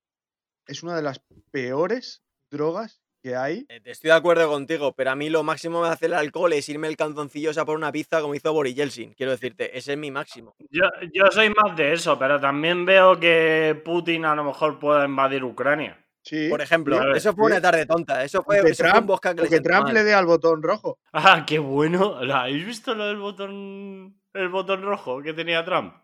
es 0.67 0.83
una 0.83 0.95
de 0.97 1.03
las 1.03 1.21
peores 1.51 2.23
drogas 2.51 3.01
que 3.23 3.35
hay. 3.35 3.67
Eh, 3.69 3.81
Estoy 3.85 4.09
de 4.11 4.17
acuerdo 4.17 4.49
contigo, 4.49 4.93
pero 4.95 5.11
a 5.11 5.17
mí 5.17 5.29
lo 5.31 5.43
máximo 5.43 5.83
me 5.83 5.89
hace 5.89 6.07
el 6.07 6.15
alcohol 6.15 6.53
es 6.53 6.69
irme 6.69 6.87
el 6.89 6.97
canzoncillo 6.97 7.51
a 7.61 7.65
por 7.65 7.77
una 7.77 7.91
pizza 7.91 8.21
como 8.21 8.35
hizo 8.35 8.53
Boris 8.53 8.75
Yeltsin. 8.77 9.15
Quiero 9.15 9.33
decirte, 9.33 9.77
ese 9.77 9.93
es 9.95 9.99
mi 9.99 10.11
máximo. 10.11 10.55
Yo, 10.71 10.85
yo 11.13 11.25
soy 11.33 11.51
más 11.51 11.77
de 11.77 11.95
eso, 11.95 12.19
pero 12.19 12.39
también 12.39 12.85
veo 12.85 13.19
que 13.19 13.81
Putin 13.85 14.25
a 14.25 14.35
lo 14.35 14.45
mejor 14.45 14.79
pueda 14.79 15.05
invadir 15.05 15.43
Ucrania. 15.43 16.05
Sí. 16.23 16.49
Por 16.49 16.61
ejemplo, 16.61 16.99
ver, 16.99 17.17
eso 17.17 17.35
fue 17.35 17.47
sí. 17.47 17.53
una 17.53 17.61
tarde 17.61 17.87
tonta. 17.87 18.23
Eso 18.25 18.43
fue, 18.43 18.61
que 18.63 18.71
eso 18.71 18.85
fue 18.85 18.99
un 18.99 19.07
Trump, 19.07 19.49
que 19.49 19.61
Trump 19.61 19.89
le 19.89 20.05
dé 20.05 20.15
al 20.15 20.27
botón 20.27 20.63
rojo. 20.63 20.99
Ah, 21.13 21.45
qué 21.47 21.59
bueno. 21.59 22.23
¿La 22.23 22.43
¿Habéis 22.43 22.67
visto 22.67 22.95
lo 22.95 23.07
del 23.07 23.17
botón, 23.17 24.21
el 24.35 24.49
botón 24.49 24.83
rojo 24.83 25.23
que 25.23 25.33
tenía 25.33 25.65
Trump? 25.65 25.95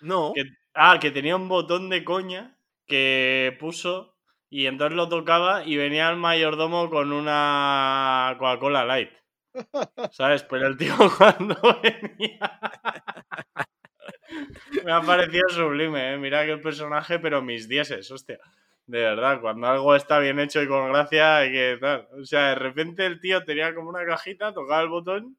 No, 0.00 0.32
Que- 0.34 0.44
ah, 0.74 0.98
que 1.00 1.10
tenía 1.10 1.36
un 1.36 1.48
botón 1.48 1.88
de 1.88 2.04
coña 2.04 2.56
que 2.86 3.56
puso 3.60 4.16
y 4.50 4.66
entonces 4.66 4.96
lo 4.96 5.08
tocaba 5.08 5.64
y 5.64 5.76
venía 5.76 6.10
el 6.10 6.16
mayordomo 6.16 6.90
con 6.90 7.12
una 7.12 8.34
Coca-Cola 8.38 8.84
Light. 8.84 9.10
¿Sabes? 10.12 10.42
Pero 10.44 10.66
el 10.66 10.76
tío 10.76 10.94
cuando 11.18 11.56
venía... 11.82 12.60
Me 14.84 14.92
ha 14.92 15.00
parecido 15.02 15.48
sublime, 15.48 16.14
¿eh? 16.14 16.18
Mira 16.18 16.44
que 16.44 16.52
el 16.52 16.60
personaje, 16.60 17.18
pero 17.18 17.42
mis 17.42 17.68
dieces, 17.68 18.10
hostia. 18.10 18.38
De 18.90 18.98
verdad, 18.98 19.40
cuando 19.40 19.68
algo 19.68 19.94
está 19.94 20.18
bien 20.18 20.40
hecho 20.40 20.60
y 20.60 20.66
con 20.66 20.90
gracia, 20.90 21.36
hay 21.36 21.52
que 21.52 21.78
tal. 21.80 22.08
O 22.20 22.24
sea, 22.24 22.48
de 22.48 22.54
repente 22.56 23.06
el 23.06 23.20
tío 23.20 23.44
tenía 23.44 23.72
como 23.72 23.88
una 23.88 24.04
cajita, 24.04 24.52
tocaba 24.52 24.82
el 24.82 24.88
botón 24.88 25.36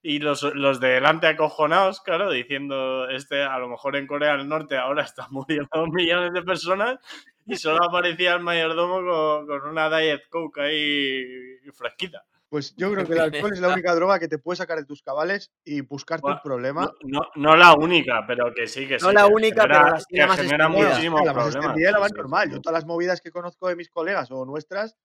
y 0.00 0.20
los, 0.20 0.44
los 0.54 0.78
de 0.78 0.90
delante 0.90 1.26
acojonados, 1.26 2.00
claro, 2.00 2.30
diciendo, 2.30 3.08
este 3.08 3.42
a 3.42 3.58
lo 3.58 3.68
mejor 3.68 3.96
en 3.96 4.06
Corea 4.06 4.36
del 4.36 4.48
Norte 4.48 4.76
ahora 4.76 5.02
están 5.02 5.26
muriendo 5.30 5.88
millones 5.88 6.32
de 6.32 6.42
personas 6.42 7.00
y 7.46 7.56
solo 7.56 7.82
aparecía 7.82 8.34
el 8.34 8.42
mayordomo 8.42 8.96
con, 8.96 9.46
con 9.48 9.70
una 9.70 9.90
Diet 9.98 10.28
Coke 10.28 10.60
ahí 10.60 11.24
fresquita. 11.72 12.22
Pues 12.50 12.74
yo 12.76 12.90
creo 12.92 13.06
que 13.06 13.12
el 13.12 13.20
alcohol 13.46 13.52
es 13.52 13.60
la 13.60 13.68
única 13.68 13.94
droga 13.94 14.18
que 14.18 14.28
te 14.28 14.38
puede 14.38 14.56
sacar 14.56 14.78
de 14.78 14.84
tus 14.86 15.02
cabales 15.02 15.50
y 15.64 15.82
buscarte 15.82 16.22
Bueno, 16.22 16.36
un 16.36 16.42
problema. 16.42 16.82
No, 16.82 17.20
no, 17.20 17.20
no 17.36 17.56
la 17.56 17.74
única, 17.74 18.24
pero 18.26 18.52
que 18.54 18.66
sí, 18.66 18.88
que 18.88 18.98
sí. 18.98 19.04
No 19.04 19.12
la 19.12 19.26
que 19.26 19.32
única, 19.34 19.62
genera- 19.62 19.80
pero 19.84 19.96
la- 19.96 20.04
que 20.08 20.26
más 20.26 20.40
genera 20.40 20.68
muchísimos 20.68 21.20
la 21.24 21.32
más 21.34 21.44
problemas. 21.44 21.76
la 21.76 22.06
sí, 22.08 22.14
normal. 22.14 22.48
sí. 22.48 22.54
Yo 22.54 22.60
todas 22.62 22.74
las 22.74 22.86
movidas 22.86 23.20
que 23.20 23.30
conozco 23.30 23.68
de 23.68 23.76
mis 23.76 23.90
colegas 23.90 24.30
o 24.30 24.44
nuestras, 24.46 24.96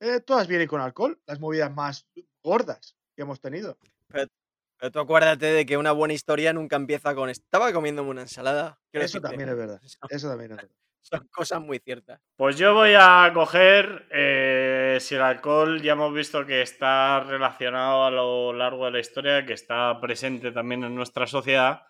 eh, 0.00 0.20
todas 0.20 0.48
vienen 0.48 0.66
con 0.68 0.80
alcohol. 0.80 1.20
Las 1.26 1.38
movidas 1.40 1.72
más 1.74 2.06
gordas 2.42 2.96
que 3.16 3.22
hemos 3.22 3.40
tenido. 3.40 3.78
Pero 4.08 4.92
tú 4.92 5.00
acuérdate 5.00 5.46
de 5.46 5.66
que 5.66 5.76
una 5.76 5.90
buena 5.92 6.14
historia 6.14 6.52
nunca 6.52 6.76
empieza 6.76 7.14
con 7.14 7.30
estaba 7.30 7.72
comiéndome 7.72 8.10
una 8.10 8.22
ensalada. 8.22 8.80
Eso 8.92 9.20
también 9.20 9.48
es 9.48 9.56
verdad. 9.56 9.80
son- 9.84 10.08
Eso 10.10 10.28
también 10.28 10.52
es 10.52 10.56
verdad. 10.56 10.74
Son 11.10 11.26
cosas 11.32 11.62
muy 11.62 11.78
ciertas. 11.78 12.20
Pues 12.36 12.58
yo 12.58 12.74
voy 12.74 12.90
a 12.94 13.30
coger, 13.32 14.06
eh, 14.10 14.98
si 15.00 15.14
el 15.14 15.22
alcohol 15.22 15.80
ya 15.80 15.92
hemos 15.92 16.12
visto 16.12 16.44
que 16.44 16.60
está 16.60 17.20
relacionado 17.20 18.04
a 18.04 18.10
lo 18.10 18.52
largo 18.52 18.84
de 18.84 18.90
la 18.90 19.00
historia, 19.00 19.46
que 19.46 19.54
está 19.54 19.98
presente 20.02 20.52
también 20.52 20.84
en 20.84 20.94
nuestra 20.94 21.26
sociedad, 21.26 21.80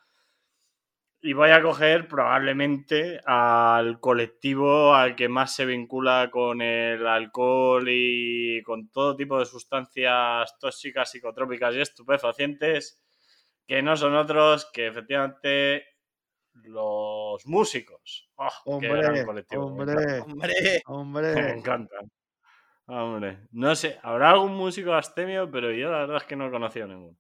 y 1.21 1.33
voy 1.33 1.51
a 1.51 1.61
coger 1.61 2.07
probablemente 2.07 3.21
al 3.27 3.99
colectivo 3.99 4.95
al 4.95 5.17
que 5.17 5.29
más 5.29 5.53
se 5.53 5.67
vincula 5.67 6.29
con 6.31 6.63
el 6.63 7.05
alcohol 7.05 7.85
y 7.89 8.63
con 8.63 8.89
todo 8.91 9.17
tipo 9.17 9.41
de 9.41 9.47
sustancias 9.47 10.57
tóxicas, 10.61 11.11
psicotrópicas 11.11 11.75
y 11.75 11.81
estupefacientes, 11.81 13.03
que 13.67 13.83
no 13.83 13.97
son 13.97 14.15
otros 14.15 14.71
que 14.73 14.87
efectivamente 14.87 15.98
los 16.65 17.47
músicos. 17.47 18.31
¡Oh, 18.37 18.49
qué 18.79 18.89
gran 18.93 19.21
Hombre, 19.21 19.25
colectivo! 19.25 19.67
hombre, 19.67 20.23
Hombre, 20.87 21.37
me 21.43 21.53
encantan. 21.53 22.11
Hombre, 22.87 23.47
no 23.53 23.75
sé, 23.77 23.99
habrá 24.03 24.31
algún 24.31 24.55
músico 24.57 24.95
astemio, 24.95 25.51
pero 25.51 25.73
yo 25.73 25.91
la 25.91 25.99
verdad 26.01 26.17
es 26.19 26.25
que 26.25 26.37
no 26.37 26.47
he 26.49 26.51
conocido 26.51 26.87
ninguno. 26.89 27.19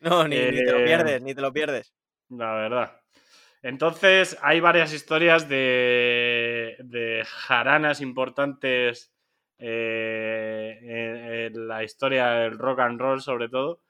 no, 0.00 0.26
ni, 0.28 0.46
ni 0.46 0.62
te 0.62 0.72
lo 0.72 0.78
Eh, 0.78 0.84
pierdes, 0.84 1.22
ni 1.22 1.34
te 1.34 1.40
lo 1.40 1.52
pierdes. 1.52 1.94
La 2.30 2.52
verdad. 2.54 3.00
Entonces, 3.62 4.38
hay 4.42 4.60
varias 4.60 4.92
historias 4.92 5.48
de, 5.48 6.76
de 6.80 7.24
jaranas 7.26 8.00
importantes 8.00 9.14
eh, 9.58 10.78
en, 10.82 11.16
en 11.56 11.68
la 11.68 11.84
historia 11.84 12.28
del 12.30 12.58
rock 12.58 12.80
and 12.80 13.00
roll, 13.00 13.20
sobre 13.22 13.48
todo. 13.48 13.82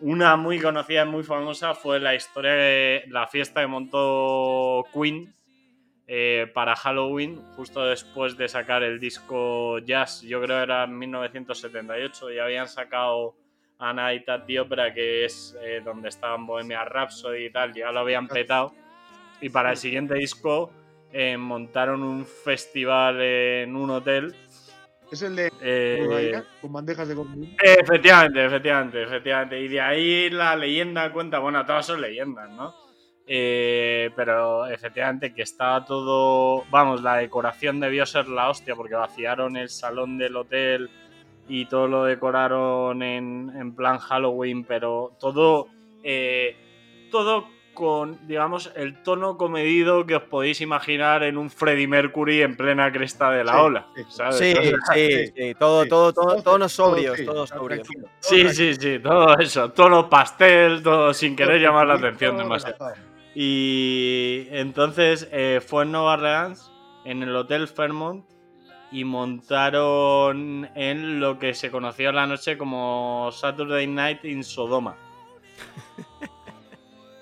Una 0.00 0.36
muy 0.36 0.60
conocida 0.60 1.04
y 1.04 1.08
muy 1.08 1.22
famosa 1.22 1.74
fue 1.74 2.00
la 2.00 2.14
historia 2.14 2.52
de 2.52 3.04
la 3.08 3.26
fiesta 3.26 3.60
que 3.60 3.66
montó 3.66 4.84
Queen 4.92 5.34
eh, 6.06 6.50
para 6.52 6.76
Halloween, 6.76 7.40
justo 7.56 7.84
después 7.84 8.36
de 8.36 8.48
sacar 8.48 8.82
el 8.82 9.00
disco 9.00 9.78
Jazz, 9.78 10.20
yo 10.20 10.42
creo 10.42 10.58
que 10.58 10.62
era 10.64 10.84
en 10.84 10.98
1978, 10.98 12.30
y 12.30 12.38
habían 12.38 12.68
sacado 12.68 13.36
A 13.78 13.94
Night 13.94 14.28
at 14.28 14.42
the 14.46 14.60
Opera, 14.60 14.92
que 14.92 15.24
es 15.24 15.56
eh, 15.62 15.80
donde 15.82 16.10
estaban 16.10 16.46
Bohemia 16.46 16.84
Rhapsody 16.84 17.46
y 17.46 17.50
tal, 17.50 17.72
ya 17.72 17.90
lo 17.90 18.00
habían 18.00 18.28
petado. 18.28 18.74
Y 19.40 19.48
para 19.48 19.70
el 19.70 19.78
siguiente 19.78 20.14
disco 20.14 20.70
eh, 21.10 21.38
montaron 21.38 22.02
un 22.02 22.26
festival 22.26 23.22
en 23.22 23.74
un 23.74 23.90
hotel. 23.90 24.34
Es 25.14 25.22
el 25.22 25.36
de 25.36 25.52
eh, 25.60 26.42
con 26.60 26.72
bandejas 26.72 27.06
de 27.06 27.14
comida. 27.14 27.52
Efectivamente, 27.62 28.44
efectivamente, 28.44 29.02
efectivamente. 29.04 29.60
Y 29.60 29.68
de 29.68 29.80
ahí 29.80 30.28
la 30.28 30.56
leyenda 30.56 31.12
cuenta, 31.12 31.38
bueno, 31.38 31.64
todas 31.64 31.86
son 31.86 32.00
leyendas, 32.00 32.50
¿no? 32.50 32.74
Eh, 33.24 34.10
pero 34.16 34.66
efectivamente 34.66 35.32
que 35.32 35.42
estaba 35.42 35.84
todo, 35.84 36.64
vamos, 36.68 37.00
la 37.00 37.18
decoración 37.18 37.78
debió 37.78 38.04
ser 38.06 38.26
la 38.26 38.50
hostia 38.50 38.74
porque 38.74 38.96
vaciaron 38.96 39.56
el 39.56 39.68
salón 39.68 40.18
del 40.18 40.34
hotel 40.34 40.90
y 41.48 41.66
todo 41.66 41.86
lo 41.86 42.04
decoraron 42.04 43.00
en, 43.04 43.52
en 43.56 43.72
plan 43.76 43.98
Halloween, 43.98 44.64
pero 44.64 45.12
todo, 45.20 45.68
eh, 46.02 46.56
todo 47.12 47.46
con, 47.74 48.26
digamos, 48.26 48.72
el 48.76 49.02
tono 49.02 49.36
comedido 49.36 50.06
que 50.06 50.14
os 50.16 50.22
podéis 50.22 50.60
imaginar 50.60 51.22
en 51.24 51.36
un 51.36 51.50
Freddie 51.50 51.86
Mercury 51.88 52.40
en 52.42 52.56
plena 52.56 52.90
cresta 52.92 53.30
de 53.30 53.44
la 53.44 53.52
Sí, 53.52 53.58
ola. 53.60 53.86
sí. 53.94 54.02
¿sabes? 54.08 54.36
Sí, 54.36 54.52
sí, 54.54 54.72
sí, 54.94 55.32
sí, 55.36 55.54
todo, 55.58 55.82
sí. 55.82 55.88
todo, 55.88 56.12
todo, 56.12 56.26
Todo- 56.36 56.42
todos 56.42 56.72
sobrios, 56.72 57.18
sí, 57.18 57.24
todos 57.26 57.50
todo 57.50 57.58
sobrios. 57.60 57.88
Sí, 58.20 58.48
sí, 58.50 58.74
sí, 58.74 58.98
todo 59.00 59.36
eso, 59.38 59.70
tono 59.72 60.08
pastel, 60.08 60.82
todo 60.82 61.12
sin 61.12 61.36
querer 61.36 61.60
llamar 61.60 61.86
la 61.88 61.94
atención 61.94 62.38
demasiado. 62.38 62.76
Y 63.34 64.46
entonces 64.52 65.28
eh, 65.32 65.60
fue 65.66 65.82
en 65.82 65.92
Nueva 65.92 66.14
Orleans, 66.14 66.70
en 67.04 67.22
el 67.22 67.34
Hotel 67.34 67.66
Fairmont, 67.68 68.24
y 68.92 69.02
montaron 69.04 70.70
en 70.76 71.18
lo 71.18 71.38
que 71.40 71.52
se 71.54 71.68
conoció 71.70 72.12
la 72.12 72.28
noche 72.28 72.56
como 72.56 73.28
Saturday 73.32 73.88
Night 73.88 74.24
in 74.24 74.44
Sodoma. 74.44 74.94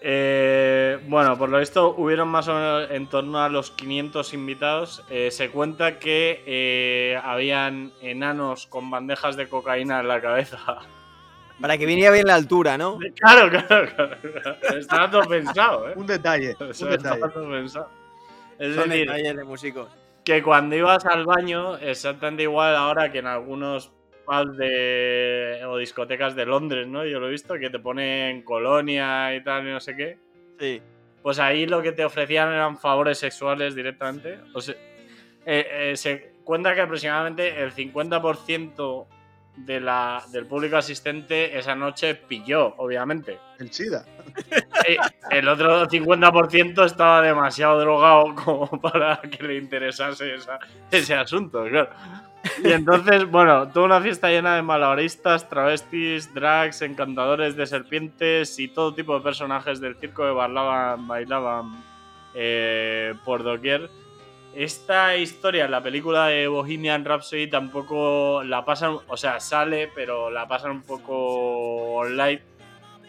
Eh, 0.05 0.99
bueno, 1.07 1.39
por 1.39 1.49
lo 1.49 1.59
visto 1.59 1.95
hubieron 1.97 2.29
más 2.29 2.49
o 2.49 2.55
menos 2.55 2.91
en 2.91 3.07
torno 3.07 3.41
a 3.41 3.49
los 3.49 3.71
500 3.71 4.35
invitados. 4.35 5.05
Eh, 5.11 5.31
se 5.31 5.51
cuenta 5.51 5.99
que 6.01 6.43
eh, 6.47 7.21
habían 7.23 7.93
enanos 8.01 8.67
con 8.67 8.91
bandejas 8.91 9.37
de 9.37 9.49
cocaína 9.49 10.01
en 10.01 10.09
la 10.09 10.21
cabeza. 10.21 10.59
Para 11.61 11.79
que 11.79 11.87
viniera 11.87 12.11
bien 12.11 12.27
la 12.27 12.35
altura, 12.35 12.77
¿no? 12.77 12.99
Claro, 13.15 13.49
claro, 13.49 13.89
claro. 13.95 14.17
Estaba 14.77 15.09
todo 15.11 15.23
pensado, 15.29 15.89
¿eh? 15.89 15.93
Un 15.95 16.07
detalle, 16.07 16.57
O 16.59 16.65
un 16.65 16.69
detalle. 16.71 16.95
estaba 16.97 17.29
todo 17.33 17.49
pensado. 17.51 17.89
Es 18.59 18.75
Son 18.75 18.89
decir, 18.89 19.07
detalles 19.07 19.37
de 19.37 19.45
músicos. 19.45 19.89
que 20.25 20.43
cuando 20.43 20.75
ibas 20.75 21.07
al 21.07 21.25
baño, 21.27 21.77
exactamente 21.77 22.43
igual 22.43 22.75
ahora 22.75 23.13
que 23.13 23.19
en 23.19 23.27
algunos 23.29 23.93
pubs 24.25 24.57
de, 24.57 25.61
o 25.67 25.77
discotecas 25.77 26.35
de 26.35 26.47
Londres, 26.47 26.87
¿no? 26.87 27.05
Yo 27.05 27.21
lo 27.21 27.29
he 27.29 27.31
visto, 27.31 27.55
que 27.55 27.71
te 27.71 27.79
ponen 27.79 28.43
colonia 28.43 29.35
y 29.35 29.43
tal, 29.43 29.67
y 29.67 29.71
no 29.71 29.81
sé 29.81 29.97
qué. 29.97 30.19
Sí. 30.59 30.81
Pues 31.23 31.39
ahí 31.39 31.67
lo 31.67 31.83
que 31.83 31.93
te 31.93 32.05
ofrecían 32.05 32.49
eran 32.53 32.79
favores 32.79 33.19
sexuales 33.19 33.75
directamente. 33.75 34.39
O 34.55 34.61
sea, 34.61 34.75
eh, 35.47 35.91
eh, 35.93 35.97
se 35.97 36.33
cuenta 36.45 36.75
que 36.75 36.81
aproximadamente 36.81 37.63
el 37.63 37.73
50% 37.73 39.07
de 39.57 39.81
la, 39.81 40.23
del 40.33 40.47
público 40.47 40.77
asistente 40.79 41.57
esa 41.59 41.75
noche 41.75 42.15
pilló, 42.15 42.75
obviamente. 42.79 43.39
El 43.59 43.71
SIDA. 43.73 44.05
Eh, 44.89 44.97
el 45.31 45.47
otro 45.47 45.87
50% 45.87 46.85
estaba 46.87 47.23
demasiado 47.23 47.79
drogado 47.79 48.35
como 48.35 48.67
para 48.81 49.21
que 49.21 49.45
le 49.45 49.55
interesase 49.57 50.35
esa- 50.35 50.59
ese 50.91 51.15
asunto, 51.15 51.65
claro. 51.69 51.91
Y 52.65 52.73
entonces, 52.73 53.31
bueno, 53.31 53.69
toda 53.69 53.87
una 53.87 54.01
fiesta 54.01 54.29
llena 54.29 54.57
de 54.57 54.63
malabaristas, 54.63 55.49
travestis, 55.49 56.33
drags, 56.35 56.83
encantadores 56.83 57.57
de 57.57 57.67
serpientes 57.67 58.59
y 58.59 58.69
todo 58.69 58.95
tipo 58.95 59.15
de 59.15 59.21
personajes 59.23 59.81
del 59.81 59.97
circo 59.97 60.25
que 60.25 60.31
bailaban, 60.31 61.07
bailaban 61.07 61.85
eh, 62.35 63.15
por 63.25 63.43
doquier. 63.43 63.91
Esta 64.55 65.17
historia, 65.17 65.67
la 65.67 65.83
película 65.83 66.27
de 66.27 66.47
Bohemian 66.47 67.05
Rhapsody, 67.05 67.49
tampoco 67.49 68.43
la 68.45 68.65
pasan, 68.65 68.99
o 69.09 69.17
sea, 69.17 69.41
sale, 69.41 69.91
pero 69.95 70.31
la 70.31 70.47
pasan 70.47 70.73
un 70.73 70.83
poco 70.83 72.05
light. 72.05 72.43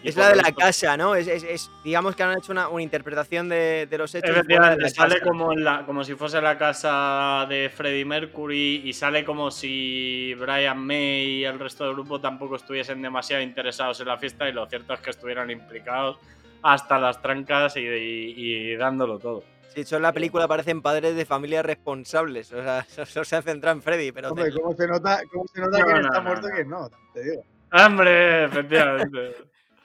Y 0.04 0.10
Es 0.10 0.18
la 0.18 0.30
de 0.30 0.36
la 0.36 0.52
casa, 0.52 0.98
¿no? 0.98 1.16
Es, 1.16 1.28
es- 1.28 1.44
es- 1.44 1.72
digamos 1.84 2.16
que 2.16 2.24
han 2.24 2.38
hecho 2.38 2.52
una, 2.52 2.68
una 2.68 2.84
interpretación 2.84 3.48
de, 3.48 3.88
de 3.90 3.98
los 3.98 4.14
hechos. 4.14 4.30
Efectivamente, 4.32 4.82
la 4.84 4.90
sale 4.90 5.16
casa. 5.16 5.26
como, 5.30 5.54
en 5.54 5.64
la, 5.64 5.86
como 5.86 6.04
si 6.04 6.14
fuese 6.16 6.42
la 6.42 6.58
casa 6.58 7.46
de 7.48 7.70
Freddie 7.74 8.04
Mercury 8.06 8.82
y 8.84 8.92
sale 8.94 9.24
como 9.24 9.50
si 9.50 10.34
Brian 10.38 10.86
May 10.86 11.40
y 11.40 11.46
el 11.46 11.58
resto 11.58 11.86
del 11.86 11.94
grupo 11.94 12.20
tampoco 12.20 12.58
estuviesen 12.58 13.02
demasiado 13.02 13.42
interesados 13.42 14.00
en 14.02 14.08
la 14.08 14.18
fiesta 14.18 14.48
y 14.50 14.52
lo 14.52 14.66
cierto 14.68 14.94
es 14.94 15.00
que 15.00 15.10
estuvieran 15.12 15.50
implicados 15.50 16.18
hasta 16.62 17.00
las 17.00 17.22
trancas 17.22 17.76
y, 17.78 17.82
y- 17.82 18.34
y 18.38 18.76
dándolo 18.76 19.20
todo. 19.20 19.44
De 19.74 19.82
hecho, 19.82 19.96
en 19.96 20.04
la 20.04 20.12
película 20.14 20.44
aparecen 20.44 20.82
padres 20.84 21.16
de 21.16 21.26
familias 21.26 21.66
responsables. 21.66 22.52
O 22.54 22.62
sea, 22.62 22.86
solo 23.06 23.24
se 23.26 23.36
han 23.38 23.44
centrado 23.44 23.76
en 23.78 23.82
Freddy, 23.82 24.12
pero. 24.12 24.30
Hombre, 24.30 24.52
te- 24.52 24.60
¿cómo 24.60 24.76
se 24.76 24.86
nota, 24.88 25.22
cómo 25.32 25.46
se 25.52 25.62
nota 25.62 25.80
No, 25.80 25.86
quién 25.86 25.98
no, 26.02 26.08
está 26.08 26.18
no, 26.20 26.24
muerto 26.26 26.48
y 26.48 26.50
no. 26.50 26.56
quién 26.56 26.70
no? 26.70 26.90
Te 27.14 27.24
digo. 27.24 27.44
¡Hombre! 27.72 28.44
Efectivamente. 28.46 29.36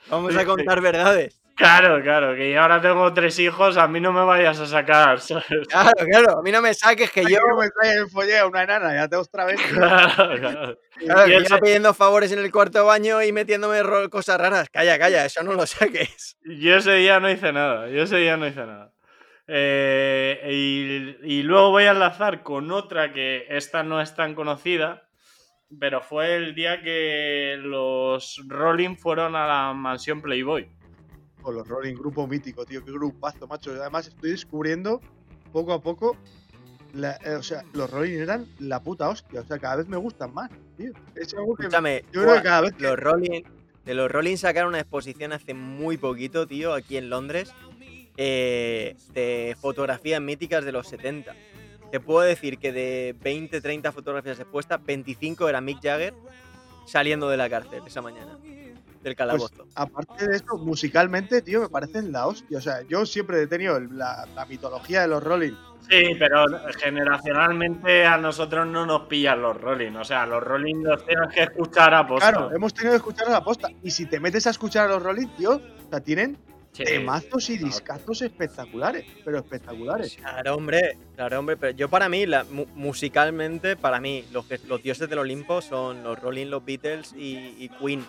Vamos 0.09 0.35
a 0.35 0.45
contar 0.45 0.81
verdades. 0.81 1.39
claro, 1.55 2.01
claro, 2.01 2.35
que 2.35 2.51
yo 2.51 2.61
ahora 2.61 2.81
tengo 2.81 3.13
tres 3.13 3.37
hijos, 3.39 3.75
a 3.77 3.87
mí 3.87 3.99
no 3.99 4.11
me 4.13 4.23
vayas 4.23 4.59
a 4.59 4.65
sacar, 4.65 5.19
¿sabes? 5.21 5.45
Claro, 5.69 5.91
claro. 6.09 6.39
A 6.39 6.41
mí 6.41 6.51
no 6.51 6.61
me 6.61 6.73
saques 6.73 7.11
que 7.11 7.23
yo. 7.23 7.29
Yo 7.29 7.39
me 7.59 7.69
trae 7.69 7.97
el 7.97 8.09
follé 8.09 8.39
a 8.39 8.47
una 8.47 8.63
enana, 8.63 8.93
ya 8.93 9.07
te 9.07 9.15
otra 9.17 9.45
vez. 9.45 9.59
Claro, 9.73 10.39
claro. 10.39 10.79
Claro, 10.99 11.25
que 11.27 11.37
ese- 11.37 11.47
yo 11.49 11.59
pidiendo 11.59 11.93
favores 11.93 12.31
en 12.33 12.39
el 12.39 12.51
cuarto 12.51 12.85
baño 12.85 13.21
y 13.23 13.31
metiéndome 13.31 13.79
cosas 14.09 14.37
raras. 14.39 14.69
Calla, 14.69 14.97
calla, 14.99 15.25
eso 15.25 15.43
no 15.43 15.53
lo 15.53 15.65
saques. 15.65 16.37
Yo 16.43 16.75
ese 16.75 16.93
día 16.95 17.19
no 17.21 17.29
hice 17.29 17.53
nada, 17.53 17.87
yo 17.89 18.03
ese 18.03 18.17
día 18.17 18.35
no 18.37 18.45
hice 18.47 18.65
nada. 18.65 18.91
Eh, 19.47 21.17
y, 21.23 21.39
y 21.39 21.43
luego 21.43 21.71
voy 21.71 21.85
a 21.85 21.91
enlazar 21.91 22.43
con 22.43 22.69
otra 22.71 23.11
que 23.13 23.45
esta 23.49 23.81
no 23.83 23.99
es 24.01 24.13
tan 24.15 24.35
conocida, 24.35 25.08
pero 25.77 26.01
fue 26.01 26.35
el 26.35 26.55
día 26.55 26.81
que 26.81 27.55
los 27.59 28.41
Rolling 28.47 28.95
fueron 28.95 29.35
a 29.35 29.45
la 29.47 29.73
mansión 29.73 30.21
Playboy. 30.21 30.69
Con 31.41 31.55
los 31.55 31.67
Rolling, 31.67 31.95
grupo 31.95 32.27
mítico, 32.27 32.65
tío, 32.65 32.83
qué 32.83 32.91
grupazo, 32.91 33.47
macho. 33.47 33.71
Además, 33.71 34.07
estoy 34.07 34.31
descubriendo 34.31 34.99
poco 35.51 35.73
a 35.73 35.81
poco. 35.81 36.17
la- 36.93 37.17
eh, 37.23 37.35
o 37.35 37.43
sea, 37.43 37.63
los 37.73 37.87
Rolling 37.91 38.17
eran 38.17 38.47
la 38.57 38.81
puta 38.81 39.09
hostia. 39.09 39.41
O 39.41 39.45
sea, 39.45 39.59
cada 39.59 39.75
vez 39.75 39.87
me 39.87 39.95
gustan 39.97 40.33
más, 40.33 40.49
tío. 40.75 40.91
Es 41.15 41.33
algo 41.35 41.55
que. 41.55 41.63
Escúchame, 41.63 42.03
Yo 42.11 42.23
creo 42.23 42.35
que 42.37 42.41
cada 42.41 42.61
vez 42.61 42.73
que. 42.73 42.83
los 42.83 42.97
Rolling, 42.97 43.43
de 43.85 43.93
los 43.93 44.11
Rolling 44.11 44.37
sacaron 44.37 44.69
una 44.69 44.79
exposición 44.79 45.31
hace 45.31 45.53
muy 45.53 45.97
poquito, 45.97 46.47
tío, 46.47 46.73
aquí 46.73 46.97
en 46.97 47.11
Londres, 47.11 47.53
eh, 48.17 48.97
de 49.13 49.55
fotografías 49.61 50.19
míticas 50.19 50.65
de 50.65 50.71
los 50.71 50.87
70. 50.87 51.35
Te 51.91 51.99
puedo 51.99 52.21
decir 52.21 52.57
que 52.59 52.71
de 52.71 53.15
20, 53.21 53.61
30 53.61 53.91
fotografías 53.91 54.39
expuestas, 54.39 54.83
25 54.85 55.49
era 55.49 55.59
Mick 55.61 55.81
Jagger 55.81 56.13
saliendo 56.85 57.29
de 57.29 57.37
la 57.37 57.49
cárcel 57.49 57.81
esa 57.85 58.01
mañana. 58.01 58.37
del 58.43 58.75
Pues, 59.01 59.15
calabozo. 59.15 59.65
aparte 59.75 60.27
de 60.27 60.35
eso, 60.35 60.57
musicalmente, 60.57 61.41
tío, 61.41 61.61
me 61.61 61.69
parecen 61.69 62.11
la 62.11 62.27
hostia. 62.27 62.57
O 62.57 62.61
sea, 62.61 62.81
yo 62.83 63.05
siempre 63.05 63.41
he 63.41 63.47
tenido 63.47 63.79
la, 63.79 64.27
la 64.35 64.45
mitología 64.45 65.01
de 65.01 65.07
los 65.07 65.23
Rolling. 65.23 65.53
Sí, 65.89 66.03
pero 66.19 66.45
generacionalmente 66.77 68.05
a 68.05 68.17
nosotros 68.17 68.67
no 68.67 68.85
nos 68.85 69.03
pillan 69.07 69.41
los 69.41 69.59
Rolling. 69.59 69.93
O 69.95 70.03
sea, 70.03 70.25
los 70.25 70.43
Rolling 70.43 70.83
los 70.83 71.05
tienes 71.05 71.29
que 71.33 71.43
escuchar 71.43 71.93
a 71.93 72.05
posta. 72.05 72.31
Claro, 72.31 72.51
hemos 72.53 72.73
tenido 72.73 72.91
que 72.93 72.97
escuchar 72.97 73.27
a 73.27 73.31
la 73.31 73.43
posta. 73.43 73.69
Y 73.83 73.89
si 73.91 74.05
te 74.05 74.19
metes 74.19 74.45
a 74.47 74.51
escuchar 74.51 74.87
a 74.89 74.93
los 74.93 75.01
Rolling, 75.03 75.27
tío, 75.37 75.55
o 75.55 75.89
sea, 75.89 75.99
tienen 76.01 76.37
Sí. 76.71 76.83
temazos 76.83 77.49
y 77.49 77.57
claro. 77.57 77.65
discazos 77.67 78.21
espectaculares. 78.21 79.05
Pero 79.25 79.39
espectaculares. 79.39 80.15
Claro, 80.15 80.55
hombre, 80.55 80.97
claro, 81.15 81.39
hombre, 81.39 81.57
pero 81.57 81.75
yo 81.75 81.89
para 81.89 82.07
mí, 82.07 82.25
la- 82.25 82.43
mu- 82.45 82.67
musicalmente, 82.75 83.75
para 83.75 83.99
mí, 83.99 84.23
los, 84.31 84.45
que- 84.45 84.59
los 84.67 84.81
dioses 84.81 85.09
del 85.09 85.19
Olimpo 85.19 85.61
son 85.61 86.03
los 86.03 86.19
Rolling, 86.19 86.47
los 86.47 86.63
Beatles 86.63 87.13
y, 87.17 87.55
y 87.59 87.69
Queen. 87.69 88.05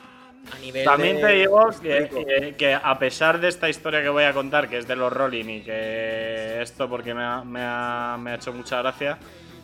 A 0.56 0.58
nivel 0.61 0.84
También 0.84 1.16
de- 1.16 1.22
te 1.22 1.32
digo 1.34 1.68
que, 1.82 2.02
histórico. 2.02 2.26
que- 2.26 2.54
que 2.56 2.74
a 2.74 2.98
pesar 2.98 3.40
de 3.40 3.48
esta 3.48 3.68
historia 3.68 4.02
que 4.02 4.08
voy 4.08 4.24
a 4.24 4.32
contar, 4.32 4.68
que 4.68 4.78
es 4.78 4.86
de 4.88 4.96
los 4.96 5.12
Rolling 5.12 5.44
y 5.46 5.61
que 5.62 6.62
esto 6.62 6.88
porque 6.88 7.12
me 7.14 7.22
ha, 7.24 7.42
me 7.44 7.61
ha- 7.62 8.16
me 8.20 8.30
ha 8.30 8.34
hecho 8.36 8.52
mucha 8.52 8.78
gracia, 8.82 9.18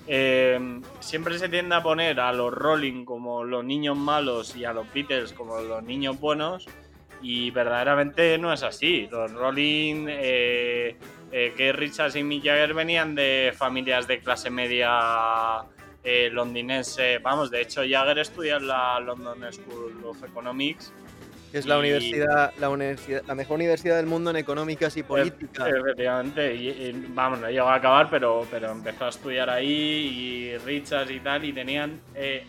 eh, 0.07 0.81
siempre 1.01 1.39
se 1.39 1.49
tiende 1.49 1.75
a 1.75 1.83
poner 1.83 2.21
a 2.21 2.33
los 2.33 2.53
Rolling 2.53 3.05
como 3.05 3.43
los 3.45 3.65
niños 3.65 3.97
malos 3.97 4.55
y 4.57 4.65
a 4.65 4.73
los 4.73 4.93
Beatles 4.93 5.33
como 5.33 5.61
los 5.61 5.83
niños 5.83 6.21
buenos 6.21 6.67
y 7.23 7.51
verdaderamente 7.51 8.39
no 8.39 8.53
es 8.53 8.63
así. 8.63 9.09
Los 9.11 9.33
Rolling, 9.33 10.07
eh, 10.09 10.97
eh, 11.33 11.55
que 11.57 11.73
Richards 11.73 12.17
y 12.17 12.23
Mick 12.23 12.45
Jagger 12.45 12.75
venían 12.75 13.15
de 13.15 13.53
familias 13.57 14.07
de 14.07 14.21
clase 14.21 14.51
media 14.51 15.63
eh, 16.05 16.31
londinense. 16.33 17.19
Vamos, 17.19 17.51
de 17.51 17.63
hecho, 17.63 17.83
Jagger 17.89 18.19
estudia 18.19 18.57
en 18.57 18.69
la 18.69 19.01
London 19.01 19.53
School 19.53 20.05
of 20.05 20.23
Economics. 20.23 20.93
que 21.51 21.59
es 21.59 21.67
la 21.67 21.79
universidad, 21.79 22.53
la 22.59 22.69
universidad, 22.69 23.23
la 23.27 23.35
mejor 23.35 23.57
universidad 23.57 23.97
del 23.97 24.07
mundo 24.07 24.31
en 24.31 24.37
económicas 24.37 24.97
y 24.97 25.03
políticas. 25.03 25.69
Efectivamente, 25.69 26.55
y, 26.55 26.69
y, 26.69 27.07
vamos, 27.09 27.41
no 27.41 27.51
llegó 27.51 27.69
a 27.69 27.77
acabar, 27.77 28.09
pero, 28.11 28.47
pero 28.51 28.71
empezó 28.71 29.07
a 29.07 29.09
estudiar 29.09 29.51
ahí 29.51 30.53
y 30.55 30.59
Richards 30.59 31.11
y 31.11 31.21
tal, 31.21 31.45
y 31.45 31.53
tenían. 31.53 32.01
eh, 32.15 32.45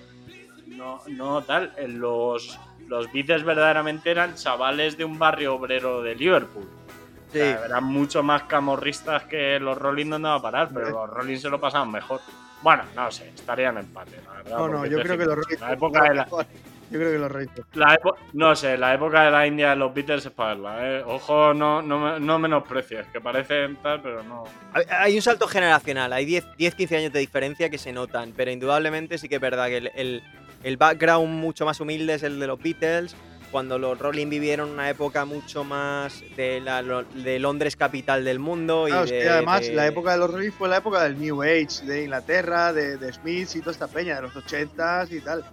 no, 0.68 1.01
no 1.07 1.41
tal, 1.43 1.74
los, 1.88 2.59
los 2.88 3.11
Beatles 3.11 3.43
verdaderamente 3.43 4.11
eran 4.11 4.35
chavales 4.35 4.97
de 4.97 5.05
un 5.05 5.17
barrio 5.19 5.55
obrero 5.55 6.01
de 6.01 6.15
Liverpool. 6.15 6.63
O 6.65 7.31
Sí. 7.31 7.39
sea, 7.39 7.65
eran 7.65 7.83
mucho 7.83 8.23
más 8.23 8.43
camorristas 8.43 9.23
que 9.23 9.59
los 9.59 9.77
Rolling 9.77 10.09
donde 10.09 10.29
va 10.29 10.35
a 10.35 10.41
parar, 10.41 10.69
pero 10.73 10.89
los 10.91 11.09
Rolling 11.09 11.38
se 11.38 11.49
lo 11.49 11.59
pasaban 11.59 11.91
mejor. 11.91 12.21
Bueno, 12.61 12.83
no 12.95 13.11
sé, 13.11 13.29
estarían 13.35 13.77
en 13.77 13.83
empate, 13.85 14.19
la 14.25 14.33
verdad. 14.33 14.57
No, 14.57 14.67
no, 14.69 14.85
yo 14.85 14.99
creo 15.01 15.17
que 15.17 15.25
decir, 15.25 15.27
los 15.27 15.35
Rolling. 15.35 15.57
La 15.59 15.73
época 15.73 16.03
de 16.03 16.15
la, 16.15 16.27
Yo 16.89 16.99
creo 16.99 17.11
que 17.11 17.17
los 17.19 17.29
Rolling. 17.29 17.47
la 17.73 17.95
epo- 17.99 18.15
no 18.31 18.55
sé, 18.55 18.77
la 18.77 18.93
época 18.93 19.23
de 19.23 19.31
la 19.31 19.45
India 19.45 19.71
de 19.71 19.75
los 19.75 19.93
Beatles 19.93 20.25
es 20.25 20.31
para 20.31 20.51
verla, 20.53 20.77
¿eh? 20.99 21.03
Ojo, 21.05 21.53
no, 21.53 21.81
no, 21.81 22.17
no 22.17 22.39
menosprecies, 22.39 23.05
que 23.07 23.19
parecen 23.19 23.75
tal, 23.83 24.01
pero 24.01 24.23
no. 24.23 24.45
Hay- 24.89 25.13
un 25.17 25.21
salto 25.21 25.49
generacional, 25.49 26.13
hay 26.13 26.23
10, 26.23 26.45
10, 26.55 26.75
15 26.75 26.95
años 26.97 27.11
de 27.11 27.19
diferencia 27.19 27.69
que 27.69 27.77
se 27.77 27.91
notan, 27.91 28.31
pero 28.38 28.51
indudablemente 28.51 29.17
sí 29.17 29.27
que 29.27 29.35
es 29.35 29.41
verdad 29.41 29.67
que 29.67 29.77
el, 29.77 29.91
el- 29.95 30.23
el 30.63 30.77
background 30.77 31.27
mucho 31.29 31.65
más 31.65 31.79
humilde 31.79 32.15
es 32.15 32.23
el 32.23 32.39
de 32.39 32.47
los 32.47 32.61
Beatles, 32.61 33.15
cuando 33.51 33.79
los 33.79 33.97
Rolling 33.97 34.27
vivieron 34.27 34.69
una 34.71 34.89
época 34.89 35.23
mucho 35.23 35.63
más 35.63 36.21
de, 36.35 36.59
la, 36.59 36.83
de 36.83 37.39
Londres 37.39 37.75
capital 37.77 38.25
del 38.25 38.39
mundo. 38.39 38.87
Y 38.87 38.91
Claro, 38.91 39.05
de- 39.05 39.29
además 39.29 39.61
de- 39.67 39.73
la 39.73 39.87
época 39.87 40.11
de 40.11 40.17
los 40.17 40.31
Rolling 40.31 40.51
fue 40.51 40.67
la 40.67 40.77
época 40.77 41.03
del 41.03 41.17
New 41.17 41.41
Age 41.43 41.85
de 41.85 42.03
Inglaterra, 42.03 42.73
de, 42.73 42.97
de 42.97 43.13
Smiths 43.13 43.55
y 43.55 43.59
toda 43.61 43.71
esta 43.71 43.87
peña, 43.87 44.15
de 44.17 44.23
los 44.23 44.33
80s 44.35 45.11
y 45.11 45.21
tal. 45.21 45.45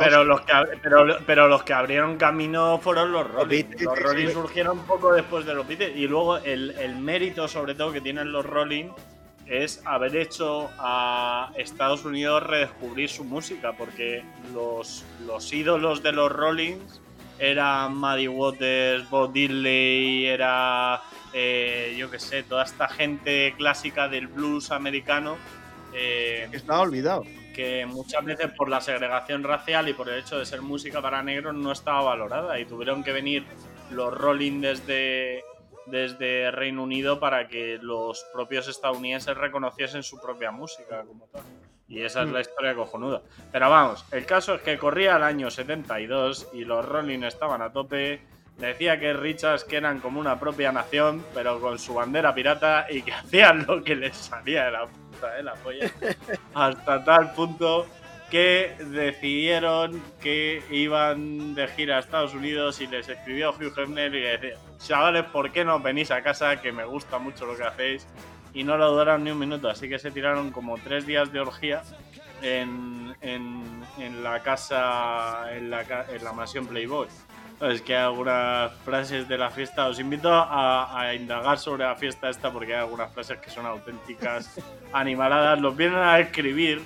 Pero, 0.00 0.24
los 0.24 0.40
que, 0.40 0.52
ab- 0.52 0.80
pero, 0.82 1.06
pero 1.24 1.46
los 1.46 1.62
que 1.62 1.72
abrieron 1.72 2.16
camino 2.16 2.78
fueron 2.82 3.12
los 3.12 3.30
Rolling. 3.30 3.48
Beatles, 3.48 3.82
Los 3.82 3.98
Rolling 4.00 4.28
surgieron 4.32 4.78
un 4.80 4.84
poco 4.84 5.12
después 5.12 5.46
de 5.46 5.54
los 5.54 5.68
Beatles. 5.68 5.92
Y 5.96 6.08
luego 6.08 6.38
el, 6.38 6.72
el 6.72 6.96
mérito, 6.96 7.46
sobre 7.46 7.76
todo, 7.76 7.92
que 7.92 8.00
tienen 8.00 8.32
los 8.32 8.44
Rolling 8.44 8.86
es 9.48 9.80
haber 9.84 10.16
hecho 10.16 10.70
a 10.78 11.52
Estados 11.56 12.04
Unidos 12.04 12.42
redescubrir 12.42 13.08
su 13.08 13.24
música. 13.24 13.72
Porque 13.72 14.22
los, 14.54 15.04
los 15.26 15.52
ídolos 15.52 16.02
de 16.02 16.12
los 16.12 16.30
Rollings 16.30 17.00
eran 17.38 17.96
Muddy 17.96 18.28
Waters, 18.28 19.08
Bob 19.10 19.32
Dylan, 19.32 20.32
era. 20.34 21.02
eh, 21.32 21.94
yo 21.96 22.10
qué 22.10 22.18
sé, 22.18 22.42
toda 22.42 22.64
esta 22.64 22.88
gente 22.88 23.54
clásica 23.56 24.08
del 24.08 24.26
blues 24.26 24.70
americano. 24.70 25.36
eh, 25.94 26.48
Estaba 26.52 26.80
olvidado. 26.80 27.24
que 27.54 27.86
muchas 27.86 28.24
veces 28.24 28.50
por 28.56 28.68
la 28.68 28.80
segregación 28.80 29.42
racial 29.44 29.88
y 29.88 29.92
por 29.92 30.08
el 30.08 30.20
hecho 30.20 30.38
de 30.38 30.46
ser 30.46 30.62
música 30.62 31.00
para 31.02 31.22
negros 31.22 31.54
no 31.54 31.72
estaba 31.72 32.02
valorada 32.02 32.58
y 32.60 32.64
tuvieron 32.64 33.02
que 33.04 33.12
venir 33.12 33.44
los 33.90 34.12
Rolling 34.14 34.60
desde, 34.60 35.42
desde 35.90 36.50
Reino 36.50 36.82
Unido 36.82 37.20
para 37.20 37.48
que 37.48 37.78
los 37.80 38.24
propios 38.32 38.68
estadounidenses 38.68 39.36
reconociesen 39.36 40.02
su 40.02 40.20
propia 40.20 40.50
música 40.50 41.02
como 41.04 41.26
tal. 41.26 41.42
Y 41.88 42.02
esa 42.02 42.22
es 42.22 42.28
la 42.28 42.40
historia 42.40 42.74
cojonuda. 42.74 43.22
Pero 43.50 43.70
vamos, 43.70 44.04
el 44.12 44.26
caso 44.26 44.54
es 44.54 44.62
que 44.62 44.76
corría 44.76 45.16
el 45.16 45.22
año 45.22 45.50
72 45.50 46.48
y 46.52 46.64
los 46.64 46.84
Rolling 46.84 47.22
estaban 47.22 47.62
a 47.62 47.72
tope. 47.72 48.20
Decía 48.58 48.98
que 49.00 49.12
Richards 49.14 49.64
que 49.64 49.76
eran 49.76 50.00
como 50.00 50.20
una 50.20 50.38
propia 50.38 50.70
nación, 50.70 51.24
pero 51.32 51.60
con 51.60 51.78
su 51.78 51.94
bandera 51.94 52.34
pirata 52.34 52.86
y 52.90 53.02
que 53.02 53.12
hacían 53.14 53.64
lo 53.66 53.82
que 53.82 53.96
les 53.96 54.16
salía 54.16 54.66
de 54.66 54.72
la 54.72 54.86
puta 54.86 55.34
de 55.34 55.42
la 55.42 55.54
polla. 55.54 55.90
Hasta 56.54 57.04
tal 57.04 57.32
punto 57.32 57.86
que 58.30 58.76
decidieron 58.78 60.02
que 60.20 60.62
iban 60.70 61.54
de 61.54 61.66
gira 61.68 61.96
a 61.96 62.00
Estados 62.00 62.34
Unidos 62.34 62.80
y 62.80 62.86
les 62.86 63.08
escribió 63.08 63.50
Hugh 63.50 63.72
Hefner 63.76 64.14
y 64.14 64.20
le 64.20 64.38
decía, 64.38 64.58
chavales, 64.78 65.24
¿por 65.24 65.50
qué 65.52 65.64
no 65.64 65.80
venís 65.80 66.10
a 66.10 66.22
casa? 66.22 66.60
Que 66.60 66.72
me 66.72 66.84
gusta 66.84 67.18
mucho 67.18 67.46
lo 67.46 67.56
que 67.56 67.64
hacéis. 67.64 68.06
Y 68.54 68.64
no 68.64 68.76
lo 68.76 68.90
duraron 68.90 69.24
ni 69.24 69.30
un 69.30 69.38
minuto, 69.38 69.68
así 69.68 69.88
que 69.88 69.98
se 69.98 70.10
tiraron 70.10 70.50
como 70.50 70.76
tres 70.78 71.06
días 71.06 71.30
de 71.32 71.40
orgía 71.40 71.82
en, 72.42 73.14
en- 73.20 73.78
en 73.98 74.22
la 74.24 74.40
casa, 74.42 75.54
en 75.54 75.70
la, 75.70 75.82
en 76.08 76.24
la 76.24 76.32
mansión 76.32 76.66
Playboy. 76.66 77.08
Es 77.60 77.82
que 77.82 77.96
hay 77.96 78.04
algunas 78.04 78.72
frases 78.84 79.26
de 79.28 79.36
la 79.36 79.50
fiesta, 79.50 79.86
os 79.88 79.98
invito 79.98 80.32
a, 80.32 81.00
a 81.00 81.14
indagar 81.14 81.58
sobre 81.58 81.84
la 81.84 81.96
fiesta 81.96 82.28
esta 82.30 82.52
porque 82.52 82.72
hay 82.74 82.80
algunas 82.80 83.12
frases 83.12 83.38
que 83.38 83.50
son 83.50 83.66
auténticas 83.66 84.60
animaladas, 84.92 85.60
los 85.60 85.76
vienen 85.76 85.98
a 85.98 86.20
escribir 86.20 86.82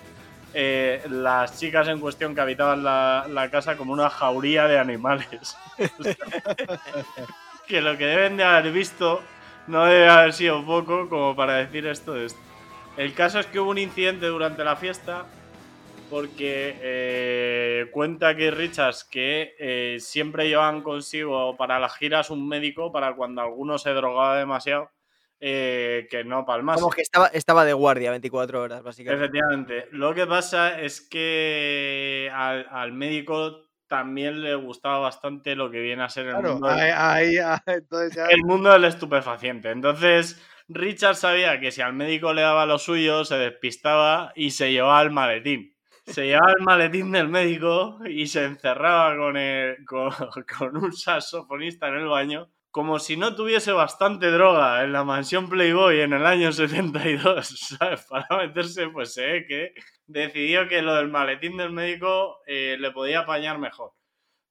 eh, 0.55 1.03
las 1.09 1.59
chicas 1.59 1.89
en 1.89 2.01
cuestión 2.01 2.35
que 2.35 2.41
habitaban 2.41 2.85
la, 2.85 3.49
casa 3.51 3.77
como 3.77 3.93
una 3.93 4.11
jauría 4.11 4.67
de 4.69 4.79
animales. 4.79 5.57
que 7.67 7.81
lo 7.81 7.97
que 7.97 8.07
deben 8.07 8.37
de 8.37 8.45
haber 8.45 8.73
visto 8.73 9.23
no 9.67 9.85
debe 9.87 10.09
haber 10.09 10.33
sido 10.33 10.65
poco 10.65 11.09
como 11.09 11.35
para 11.35 11.55
decir 11.55 11.87
esto. 11.87 12.15
El 12.97 13.15
caso 13.15 13.39
es 13.39 13.47
que 13.47 13.61
hubo 13.61 13.71
un 13.71 13.79
incidente 13.79 14.27
durante 14.27 14.65
la 14.65 14.77
fiesta 14.77 15.27
porque 16.11 16.77
eh, 16.83 17.87
cuenta 17.91 18.37
que 18.37 18.51
Richards 18.51 19.05
que 19.05 19.55
eh, 19.59 19.97
siempre 19.99 20.47
llevaban 20.47 20.83
consigo 20.83 21.57
para 21.57 21.81
las 21.81 21.97
giras 21.97 22.29
un 22.29 22.47
médico 22.47 22.93
para 22.93 23.15
cuando 23.15 23.41
alguno 23.41 23.79
se 23.79 23.95
drogaba 23.95 24.37
demasiado 24.37 24.91
eh, 25.45 26.07
que 26.09 26.23
no 26.23 26.45
palmase. 26.47 26.81
Como 26.81 26.93
que 26.93 27.03
estaba, 27.03 27.27
estaba 27.27 27.65
de 27.65 27.73
guardia 27.73 28.13
24 28.13 28.63
horas, 28.63 28.83
básicamente. 28.85 29.25
Efectivamente. 29.25 29.89
Lo 29.91 30.15
que 30.15 30.25
pasa 30.25 30.81
es 30.81 31.01
que 31.01 32.31
al, 32.33 32.67
al 32.71 32.93
médico 32.93 33.69
también 33.89 34.41
le 34.41 34.55
gustaba 34.55 35.01
bastante 35.01 35.57
lo 35.57 35.69
que 35.71 35.81
viene 35.81 36.05
a 36.05 36.09
ser 36.09 36.27
el, 36.27 36.33
Claro, 36.35 36.53
mundo, 36.53 36.69
del, 36.69 36.79
ahí, 36.79 37.37
ahí, 37.39 37.59
entonces 37.67 38.15
ya. 38.15 38.27
el 38.27 38.43
mundo 38.45 38.71
del 38.71 38.85
estupefaciente. 38.85 39.71
Entonces, 39.71 40.41
Richard 40.69 41.17
sabía 41.17 41.59
que 41.59 41.73
si 41.73 41.83
al 41.83 41.93
médico 41.93 42.33
le 42.33 42.43
daba 42.43 42.65
lo 42.65 42.79
suyo, 42.79 43.25
se 43.25 43.37
despistaba 43.37 44.33
y 44.37 44.53
se 44.53 44.71
llevaba 44.73 45.03
el 45.03 45.11
maletín. 45.11 45.77
Se 46.07 46.27
llevaba 46.27 46.53
el 46.57 46.65
maletín 46.65 47.11
del 47.13 47.29
médico 47.29 47.99
y 48.09 48.29
se 48.29 48.45
encerraba 48.45 49.17
con, 49.17 49.37
el- 49.37 49.77
con, 49.87 50.13
con 50.59 50.77
un 50.77 50.93
saxofonista 50.93 51.89
en 51.89 51.95
el 51.97 52.07
baño. 52.07 52.49
Como 52.73 52.99
si 52.99 53.19
no 53.19 53.37
tuviese 53.37 53.71
bastante 53.71 54.31
droga 54.31 54.83
en 54.83 54.93
la 54.93 55.05
mansión 55.05 55.49
Playboy 55.49 56.01
en 56.01 56.15
el 56.15 56.25
año 56.25 56.53
72, 56.53 57.47
¿sabes? 57.79 58.07
Para 58.09 58.27
meterse, 58.39 58.89
pues 58.89 59.13
se 59.13 59.27
ve 59.27 59.47
que 59.47 59.75
decidió 60.07 60.67
que 60.69 60.81
lo 60.81 60.95
del 60.95 61.09
maletín 61.09 61.59
del 61.59 61.71
médico 61.71 62.39
eh, 62.47 62.77
le 62.81 62.91
podía 62.91 63.21
apañar 63.21 63.59
mejor. 63.59 63.93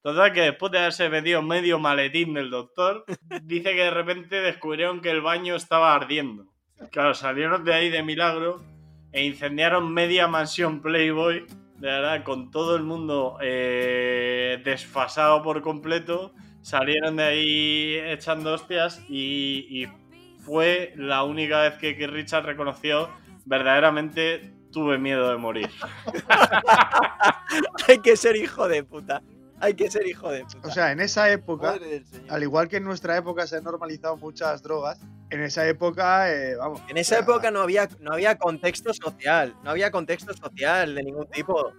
Total, 0.02 0.32
que 0.32 0.40
después 0.40 0.70
de 0.70 0.78
haberse 0.78 1.08
metido 1.08 1.42
medio 1.42 1.78
maletín 1.80 2.34
del 2.34 2.50
doctor, 2.50 3.04
dice 3.42 3.74
que 3.74 3.82
de 3.82 3.90
repente 3.90 4.40
descubrieron 4.40 5.00
que 5.00 5.10
el 5.10 5.20
baño 5.20 5.56
estaba 5.56 5.94
ardiendo. 5.94 6.46
Claro, 6.90 7.14
salieron 7.14 7.64
de 7.64 7.74
ahí 7.74 7.90
de 7.90 8.02
milagro 8.02 8.62
e 9.12 9.24
incendiaron 9.24 9.92
media 9.92 10.26
mansión 10.28 10.80
Playboy, 10.80 11.46
de 11.76 11.88
verdad, 11.88 12.22
con 12.22 12.50
todo 12.50 12.76
el 12.76 12.84
mundo 12.84 13.38
eh, 13.40 14.60
desfasado 14.64 15.42
por 15.42 15.62
completo. 15.62 16.34
Salieron 16.62 17.16
de 17.16 17.24
ahí 17.24 17.94
echando 18.12 18.54
hostias 18.54 19.02
y, 19.08 19.66
y 19.68 19.86
fue 20.42 20.92
la 20.96 21.24
única 21.24 21.60
vez 21.62 21.74
que, 21.74 21.96
que 21.96 22.06
Richard 22.06 22.44
reconoció 22.44 23.10
verdaderamente 23.44 24.52
tuve 24.72 24.98
miedo 24.98 25.30
de 25.30 25.36
morir. 25.36 25.70
Hay 27.88 27.98
que 27.98 28.16
ser 28.16 28.36
hijo 28.36 28.66
de 28.68 28.82
puta. 28.82 29.22
Hay 29.60 29.74
que 29.74 29.88
ser 29.90 30.06
hijo 30.06 30.30
de 30.30 30.44
puta. 30.44 30.68
O 30.68 30.70
sea, 30.70 30.90
en 30.90 31.00
esa 31.00 31.30
época, 31.30 31.78
al 32.28 32.42
igual 32.42 32.68
que 32.68 32.78
en 32.78 32.84
nuestra 32.84 33.16
época 33.16 33.46
se 33.46 33.58
han 33.58 33.64
normalizado 33.64 34.16
muchas 34.16 34.62
drogas, 34.62 34.98
en 35.30 35.40
esa 35.42 35.66
época, 35.66 36.32
eh, 36.32 36.56
vamos. 36.56 36.82
En 36.88 36.96
esa 36.96 37.14
o 37.14 37.18
sea, 37.18 37.24
época 37.24 37.50
no 37.50 37.60
había, 37.60 37.88
no 38.00 38.12
había 38.12 38.36
contexto 38.36 38.92
social, 38.92 39.54
no 39.62 39.70
había 39.70 39.90
contexto 39.90 40.34
social 40.34 40.94
de 40.94 41.02
ningún 41.04 41.26
tipo. 41.28 41.72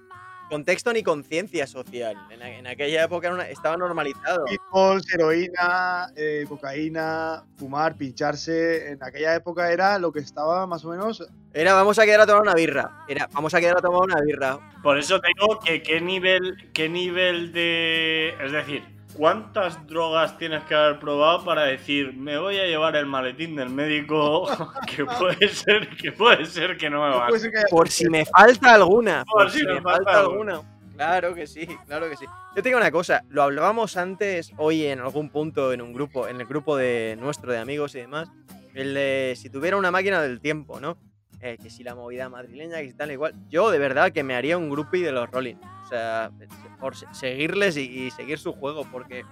Contexto 0.53 0.93
ni 0.93 1.01
conciencia 1.01 1.65
social. 1.65 2.15
En, 2.29 2.67
aquella 2.67 3.03
época 3.05 3.25
era 3.25 3.33
una- 3.35 3.49
estaba 3.49 3.75
normalizado. 3.75 4.45
Alcohol, 4.47 5.01
heroína, 5.11 6.11
eh, 6.15 6.45
cocaína, 6.47 7.43
fumar, 7.57 7.95
pincharse. 7.97 8.91
En 8.91 9.01
aquella 9.03 9.33
época 9.33 9.71
era 9.71 9.97
lo 9.97 10.11
que 10.11 10.19
estaba 10.19 10.67
más 10.67 10.85
o 10.85 10.89
menos. 10.89 11.27
Era 11.55 11.73
vamos 11.73 11.97
a 11.97 12.05
quedar 12.05 12.21
a 12.21 12.27
tomar 12.27 12.43
una 12.43 12.53
birra. 12.53 13.03
Era 13.07 13.27
vamos 13.33 13.51
a 13.55 13.59
quedar 13.59 13.77
a 13.77 13.81
tomar 13.81 14.01
una 14.03 14.21
birra. 14.21 14.59
Por 14.83 14.99
eso 14.99 15.19
te 15.19 15.29
digo 15.35 15.59
que 15.59 15.81
qué 15.81 15.99
nivel, 16.01 16.69
qué 16.71 16.87
nivel 16.87 17.51
de. 17.51 18.35
Es 18.39 18.51
decir, 18.51 18.83
¿cuántas 19.15 19.85
drogas 19.87 20.37
tienes 20.37 20.63
que 20.63 20.75
haber 20.75 20.99
probado 20.99 21.43
para 21.43 21.63
decir 21.63 22.13
me 22.13 22.37
voy 22.37 22.57
a 22.57 22.65
llevar 22.65 22.95
el 22.95 23.05
maletín 23.05 23.55
del 23.55 23.69
médico 23.69 24.47
que 24.87 25.05
puede 25.05 25.47
ser, 25.49 25.89
que 25.97 26.11
puede 26.11 26.45
ser 26.45 26.77
que 26.77 26.89
no 26.89 27.01
me 27.03 27.15
va 27.15 27.27
Por 27.69 27.89
si 27.89 28.09
me 28.09 28.25
falta 28.25 28.73
alguna. 28.73 29.23
Por 29.25 29.43
Por 29.43 29.51
si 29.51 29.59
si 29.59 29.65
me 29.65 29.75
me 29.75 29.81
falta 29.81 30.03
falta 30.03 30.19
alguna. 30.19 30.61
Claro 30.95 31.33
que 31.33 31.47
sí, 31.47 31.67
claro 31.87 32.09
que 32.09 32.15
sí. 32.15 32.25
Yo 32.55 32.61
te 32.61 32.69
digo 32.69 32.77
una 32.77 32.91
cosa, 32.91 33.23
lo 33.29 33.41
hablábamos 33.41 33.97
antes, 33.97 34.51
hoy 34.57 34.85
en 34.85 34.99
algún 34.99 35.29
punto, 35.29 35.73
en 35.73 35.81
un 35.81 35.91
grupo, 35.91 36.27
en 36.27 36.39
el 36.39 36.45
grupo 36.45 36.77
de 36.77 37.17
nuestro 37.19 37.51
de 37.51 37.57
amigos 37.57 37.95
y 37.95 37.99
demás, 37.99 38.29
el 38.75 38.93
de 38.93 39.33
si 39.35 39.49
tuviera 39.49 39.75
una 39.75 39.89
máquina 39.89 40.21
del 40.21 40.39
tiempo, 40.39 40.79
¿no? 40.79 40.97
Eh, 41.45 41.57
que 41.61 41.69
si 41.69 41.83
la 41.83 41.93
movida 41.93 42.29
madrileña, 42.29 42.77
que 42.79 42.87
si 42.87 42.93
tal 42.93 43.11
igual. 43.11 43.33
Yo 43.49 43.69
de 43.69 43.77
verdad 43.77 44.13
que 44.13 44.23
me 44.23 44.33
haría 44.33 44.57
un 44.57 44.69
groupie 44.69 45.03
de 45.03 45.11
los 45.11 45.29
Rolling. 45.29 45.55
O 45.83 45.89
sea, 45.89 46.31
por 46.79 46.95
se- 46.95 47.05
seguirles 47.11 47.75
y, 47.75 47.81
y 48.05 48.11
seguir 48.11 48.39
su 48.39 48.53
juego, 48.53 48.87
porque 48.89 49.25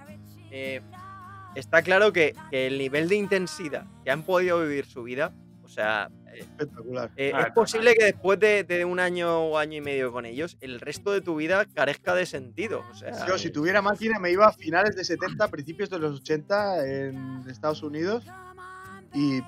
eh, 0.50 0.82
está 1.54 1.80
claro 1.80 2.12
que, 2.12 2.34
que 2.50 2.66
el 2.66 2.76
nivel 2.76 3.08
de 3.08 3.16
intensidad 3.16 3.86
que 4.04 4.10
han 4.10 4.24
podido 4.24 4.60
vivir 4.60 4.84
su 4.84 5.02
vida, 5.04 5.32
o 5.62 5.68
sea, 5.68 6.10
eh, 6.34 6.40
espectacular. 6.40 7.10
eh, 7.16 7.32
Ah, 7.34 7.44
es 7.48 7.52
posible 7.54 7.94
que 7.94 8.04
después 8.04 8.38
de, 8.38 8.64
de 8.64 8.84
un 8.84 9.00
año 9.00 9.44
o 9.46 9.56
año 9.56 9.78
y 9.78 9.80
medio 9.80 10.12
con 10.12 10.26
ellos, 10.26 10.58
el 10.60 10.80
resto 10.80 11.12
de 11.12 11.22
tu 11.22 11.36
vida 11.36 11.64
carezca 11.74 12.14
de 12.14 12.26
sentido. 12.26 12.84
O 12.90 12.94
sea, 12.94 13.26
Yo, 13.26 13.38
si 13.38 13.50
tuviera 13.50 13.80
máquina, 13.80 14.18
me 14.18 14.30
iba 14.30 14.46
a 14.46 14.52
finales 14.52 14.94
de 14.96 15.04
70, 15.04 15.48
principios 15.48 15.88
de 15.88 15.98
los 15.98 16.20
80 16.20 16.86
en 16.86 17.44
Estados 17.48 17.82
Unidos 17.82 18.26
y, 19.14 19.40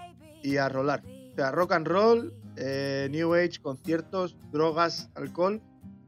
y 0.43 0.57
a 0.57 0.69
rolar. 0.71 1.03
O 1.33 1.37
sea, 1.37 1.51
rock 1.51 1.73
and 1.73 1.87
roll, 1.89 2.33
eh, 2.57 3.09
New 3.11 3.35
Age, 3.35 3.61
conciertos, 3.61 4.37
drogas, 4.53 5.11
alcohol. 5.15 5.61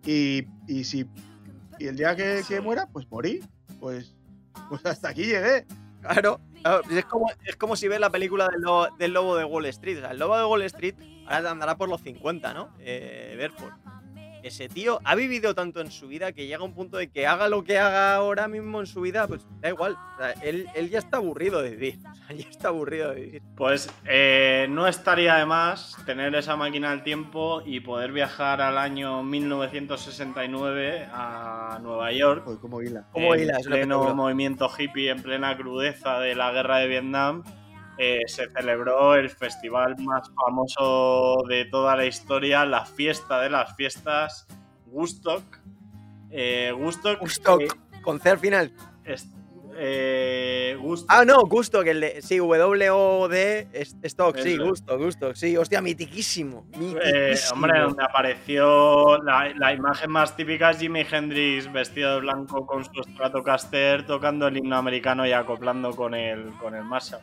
Y, 0.05 0.47
y 0.69 0.85
si 0.85 1.07
y 1.79 1.87
el 1.87 1.97
día 1.97 2.17
que, 2.17 2.43
que 2.47 2.61
muera, 2.61 2.87
pues 2.93 3.07
morí. 3.11 3.41
Pues, 3.81 4.15
pues 4.69 4.85
hasta 4.87 5.09
aquí 5.11 5.25
llegué. 5.25 5.67
claro, 6.01 6.41
es, 6.91 7.05
como, 7.05 7.27
es 7.45 7.57
como 7.57 7.77
si 7.77 7.89
ves 7.89 8.01
la 8.01 8.11
película 8.11 8.49
del 8.49 8.63
lobo, 8.63 8.89
del 8.99 9.13
lobo 9.13 9.37
de 9.37 9.45
Wall 9.45 9.67
Street. 9.67 9.99
O 9.99 10.01
sea, 10.01 10.11
el 10.11 10.19
lobo 10.19 10.37
de 10.37 10.45
Wall 10.45 10.63
Street 10.63 10.95
ahora 11.27 11.51
andará 11.51 11.77
por 11.77 11.89
los 11.89 12.01
50, 12.03 12.55
¿no? 12.55 12.71
Eh. 12.81 13.51
Ese 14.47 14.69
tío 14.69 15.01
ha 15.03 15.17
vivido 15.17 15.57
tanto 15.57 15.81
en 15.81 15.91
su 15.91 16.07
vida 16.07 16.31
que 16.31 16.47
llega 16.47 16.61
a 16.61 16.65
un 16.65 16.73
punto 16.73 16.99
de 16.99 17.11
que 17.11 17.27
haga 17.27 17.49
lo 17.49 17.65
que 17.65 17.79
haga 17.79 18.15
ahora 18.15 18.47
mismo 18.47 18.79
en 18.79 18.87
su 18.87 19.01
vida, 19.01 19.27
pues 19.27 19.45
da 19.61 19.71
igual. 19.71 19.97
O 20.15 20.19
sea, 20.19 20.31
él, 20.41 20.69
él 20.77 20.89
ya 20.89 21.01
está 21.01 21.17
aburrido 21.17 21.63
de 21.63 21.71
vivir. 21.71 21.99
O 22.09 22.15
sea, 22.15 22.27
ya 22.37 22.49
está 22.49 22.69
aburrido 22.69 23.11
de 23.11 23.21
vivir. 23.23 23.43
Pues 23.57 23.91
eh, 24.05 24.69
no 24.71 24.87
estaría 24.87 25.35
de 25.35 25.47
más 25.47 25.97
tener 26.07 26.33
esa 26.37 26.55
máquina 26.55 26.91
del 26.91 27.03
tiempo 27.03 27.61
y 27.67 27.81
poder 27.81 28.13
viajar 28.13 28.61
al 28.61 28.79
año 28.79 29.25
1969 29.25 31.09
a 31.13 31.81
Nueva 31.83 32.13
York. 32.13 32.45
Joder, 32.45 32.61
como 32.61 32.83
hila. 32.83 33.05
Como 33.11 33.35
en 33.35 33.41
hilas, 33.41 33.67
un 33.67 33.73
pleno 33.73 34.15
movimiento 34.15 34.71
hippie, 34.79 35.11
en 35.11 35.23
plena 35.25 35.57
crudeza 35.57 36.21
de 36.21 36.37
la 36.37 36.53
guerra 36.53 36.79
de 36.79 36.87
Vietnam, 36.87 37.43
eh, 37.99 38.21
se 38.27 38.49
celebró 38.51 39.15
el 39.15 39.31
festival 39.31 39.97
más 40.01 40.31
famoso 40.35 41.43
de 41.49 41.65
toda 41.67 41.97
la 41.97 42.05
historia, 42.07 42.65
la 42.65 42.85
fiesta 42.87 43.41
de 43.41 43.51
las 43.51 43.75
fiestas, 43.77 44.47
Woodstock. 44.87 45.43
Eh, 46.31 46.73
Woodstock. 46.77 47.19
Gusto, 47.21 47.61
eh, 47.61 47.69
con 48.03 48.21
C 48.21 48.31
al 48.31 48.39
final. 48.39 48.73
es- 49.05 49.29
eh, 49.79 50.77
Woodstock. 50.81 51.11
Ah, 51.13 51.25
no, 51.27 51.43
Gusto, 51.47 51.85
que 51.85 51.91
el 51.91 52.01
de. 52.01 52.23
Sí, 52.23 52.39
W-O-D, 52.39 53.69
Stock, 54.05 54.37
sí. 54.39 54.57
Gusto, 54.57 54.97
Gusto, 54.99 55.35
sí, 55.35 55.55
hostia, 55.57 55.83
mitiquísimo. 55.83 56.67
Eh, 57.05 57.35
hombre, 57.53 57.81
donde 57.81 58.03
apareció 58.03 59.23
la, 59.23 59.53
la 59.55 59.75
imagen 59.75 60.11
más 60.11 60.35
típica 60.35 60.71
es 60.71 60.79
Jimi 60.79 61.05
Hendrix 61.11 61.71
vestido 61.71 62.15
de 62.15 62.21
blanco 62.21 62.67
con 62.67 62.85
su 62.87 63.03
Stratocaster 63.03 64.07
tocando 64.07 64.47
el 64.49 64.57
himno 64.57 64.77
americano 64.77 65.27
y 65.27 65.33
acoplando 65.33 65.95
con 65.95 66.15
el, 66.15 66.53
con 66.59 66.75
el 66.75 66.85
Marshall. 66.85 67.21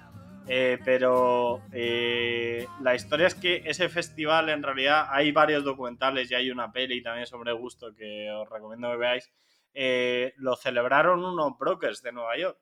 Eh, 0.47 0.77
pero 0.83 1.61
eh, 1.71 2.67
la 2.81 2.95
historia 2.95 3.27
es 3.27 3.35
que 3.35 3.63
ese 3.65 3.87
festival 3.89 4.49
en 4.49 4.61
realidad 4.61 5.07
hay 5.09 5.31
varios 5.31 5.63
documentales 5.63 6.29
y 6.29 6.35
hay 6.35 6.51
una 6.51 6.71
peli 6.71 7.01
también 7.01 7.25
sobre 7.25 7.53
gusto 7.53 7.93
que 7.95 8.29
os 8.31 8.49
recomiendo 8.49 8.91
que 8.91 8.97
veáis. 8.97 9.31
Eh, 9.73 10.33
lo 10.37 10.55
celebraron 10.55 11.23
unos 11.23 11.57
brokers 11.57 12.01
de 12.01 12.11
Nueva 12.11 12.37
York. 12.37 12.59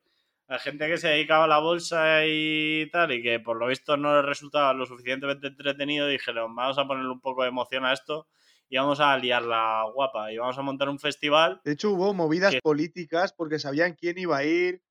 La 0.48 0.58
gente 0.58 0.86
que 0.86 0.98
se 0.98 1.08
dedicaba 1.08 1.44
a 1.44 1.48
la 1.48 1.58
bolsa 1.58 2.26
y 2.26 2.88
tal, 2.90 3.12
y 3.12 3.22
que 3.22 3.40
por 3.40 3.56
lo 3.56 3.68
visto 3.68 3.96
no 3.96 4.16
les 4.16 4.24
resultaba 4.24 4.72
lo 4.74 4.86
suficientemente 4.86 5.48
entretenido, 5.48 6.06
dijeron, 6.06 6.54
vamos 6.54 6.78
a 6.78 6.86
ponerle 6.86 7.10
un 7.10 7.20
poco 7.20 7.42
de 7.42 7.48
emoción 7.48 7.84
a 7.84 7.92
esto 7.92 8.28
y 8.68 8.76
vamos 8.76 9.00
a 9.00 9.16
liarla 9.18 9.84
guapa 9.94 10.32
y 10.32 10.38
vamos 10.38 10.56
a 10.58 10.62
montar 10.62 10.88
un 10.88 10.98
festival. 10.98 11.60
De 11.64 11.72
hecho, 11.72 11.90
hubo 11.90 12.14
movidas 12.14 12.54
¿Qué? 12.54 12.60
políticas 12.62 13.32
porque 13.32 13.58
sabían 13.58 13.94
quién 13.94 14.18
iba 14.18 14.38
a 14.38 14.44
ir. 14.44 14.82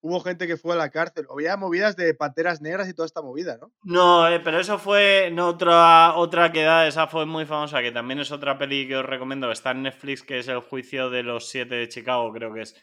Hubo 0.00 0.20
gente 0.20 0.46
que 0.46 0.56
fue 0.56 0.74
a 0.74 0.78
la 0.78 0.90
cárcel. 0.90 1.26
Había 1.30 1.56
movidas 1.56 1.96
de 1.96 2.14
panteras 2.14 2.60
negras 2.60 2.88
y 2.88 2.94
toda 2.94 3.06
esta 3.06 3.22
movida, 3.22 3.58
¿no? 3.60 3.72
No, 3.82 4.28
eh, 4.28 4.40
pero 4.40 4.60
eso 4.60 4.78
fue 4.78 5.34
otra, 5.40 6.14
otra 6.16 6.52
que 6.52 6.62
da, 6.62 6.86
esa 6.86 7.06
fue 7.06 7.26
muy 7.26 7.46
famosa, 7.46 7.82
que 7.82 7.90
también 7.90 8.20
es 8.20 8.30
otra 8.30 8.58
peli 8.58 8.86
que 8.86 8.96
os 8.96 9.04
recomiendo, 9.04 9.48
que 9.48 9.54
está 9.54 9.72
en 9.72 9.82
Netflix, 9.82 10.22
que 10.22 10.38
es 10.38 10.48
El 10.48 10.60
juicio 10.60 11.10
de 11.10 11.22
los 11.22 11.48
siete 11.48 11.74
de 11.74 11.88
Chicago, 11.88 12.32
creo 12.32 12.52
que 12.54 12.62
es. 12.62 12.76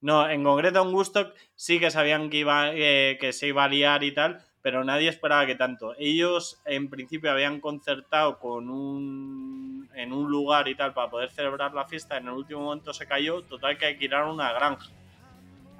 No, 0.00 0.28
en 0.28 0.42
concreto 0.42 0.82
en 0.82 0.94
Woodstock 0.94 1.34
sí 1.54 1.78
que 1.78 1.90
sabían 1.90 2.30
que, 2.30 2.38
iba, 2.38 2.70
eh, 2.72 3.18
que 3.20 3.32
se 3.32 3.48
iba 3.48 3.64
a 3.64 3.68
liar 3.68 4.02
y 4.02 4.12
tal, 4.12 4.44
pero 4.60 4.82
nadie 4.82 5.08
esperaba 5.08 5.46
que 5.46 5.54
tanto. 5.54 5.94
Ellos 5.98 6.60
en 6.64 6.88
principio 6.90 7.30
habían 7.30 7.60
concertado 7.60 8.38
con 8.38 8.68
un 8.70 9.90
en 9.94 10.12
un 10.12 10.30
lugar 10.30 10.68
y 10.68 10.74
tal 10.74 10.94
para 10.94 11.10
poder 11.10 11.30
celebrar 11.30 11.74
la 11.74 11.86
fiesta, 11.86 12.16
en 12.16 12.26
el 12.26 12.32
último 12.32 12.62
momento 12.62 12.92
se 12.92 13.06
cayó, 13.06 13.42
total 13.42 13.76
que 13.76 13.86
alquilaron 13.86 14.30
una 14.30 14.52
granja. 14.52 14.90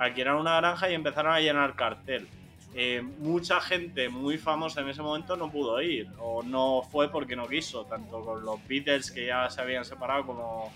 Alquilaron 0.03 0.41
una 0.41 0.57
granja 0.57 0.91
y 0.91 0.95
empezaron 0.95 1.33
a 1.33 1.41
llenar 1.41 1.77
cartel. 1.77 2.27
Eh, 2.75 3.03
mucha 3.19 3.61
gente 3.61 4.09
muy 4.09 4.39
famosa 4.39 4.81
en 4.81 4.89
ese 4.89 5.03
momento 5.03 5.37
no 5.37 5.51
pudo 5.51 5.83
ir 5.83 6.09
o 6.19 6.43
no 6.43 6.83
fue 6.91 7.11
porque 7.11 7.37
no 7.37 7.47
quiso, 7.47 7.85
tanto 7.85 8.25
con 8.25 8.43
los 8.45 8.67
Beatles 8.67 9.13
que 9.13 9.27
ya 9.27 9.51
se 9.51 9.61
habían 9.61 9.85
separado 9.85 10.27
como 10.27 10.73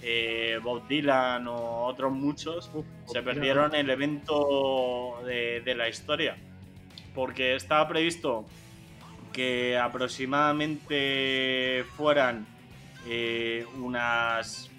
eh, 0.00 0.60
Bob 0.62 0.86
Dylan 0.86 1.48
o 1.48 1.86
otros 1.86 2.12
muchos, 2.12 2.70
se 3.06 3.22
perdieron 3.22 3.74
el 3.74 3.90
evento 3.90 5.20
de, 5.26 5.60
de 5.60 5.74
la 5.74 5.88
historia. 5.88 6.36
Porque 7.14 7.56
estaba 7.56 7.88
previsto 7.88 8.46
que 9.32 9.76
aproximadamente 9.76 11.84
fueran 11.96 12.46
eh, 13.06 13.66
unas 13.78 14.69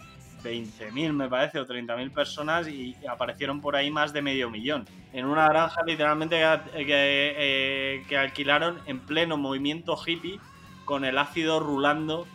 20.000, 0.44 1.14
me 1.14 1.30
parece, 1.30 1.60
o 1.60 1.68
30.000 1.68 2.12
personas 2.12 2.68
y 2.68 2.96
aparecieron 3.08 3.62
por 3.62 3.76
ahí 3.76 3.92
más 3.92 4.14
de 4.14 4.22
medio 4.22 4.50
millón. 4.50 4.86
En 5.14 5.26
una 5.26 5.48
granja 5.48 5.82
literalmente 5.86 6.42
que, 6.74 8.04
eh, 8.10 8.18
alquilaron 8.18 8.80
en 8.86 9.00
pleno 9.00 9.38
movimiento 9.38 9.98
hippie 10.06 10.40
con 10.86 11.06
el 11.06 11.18
ácido 11.18 11.60
rulando 11.60 12.28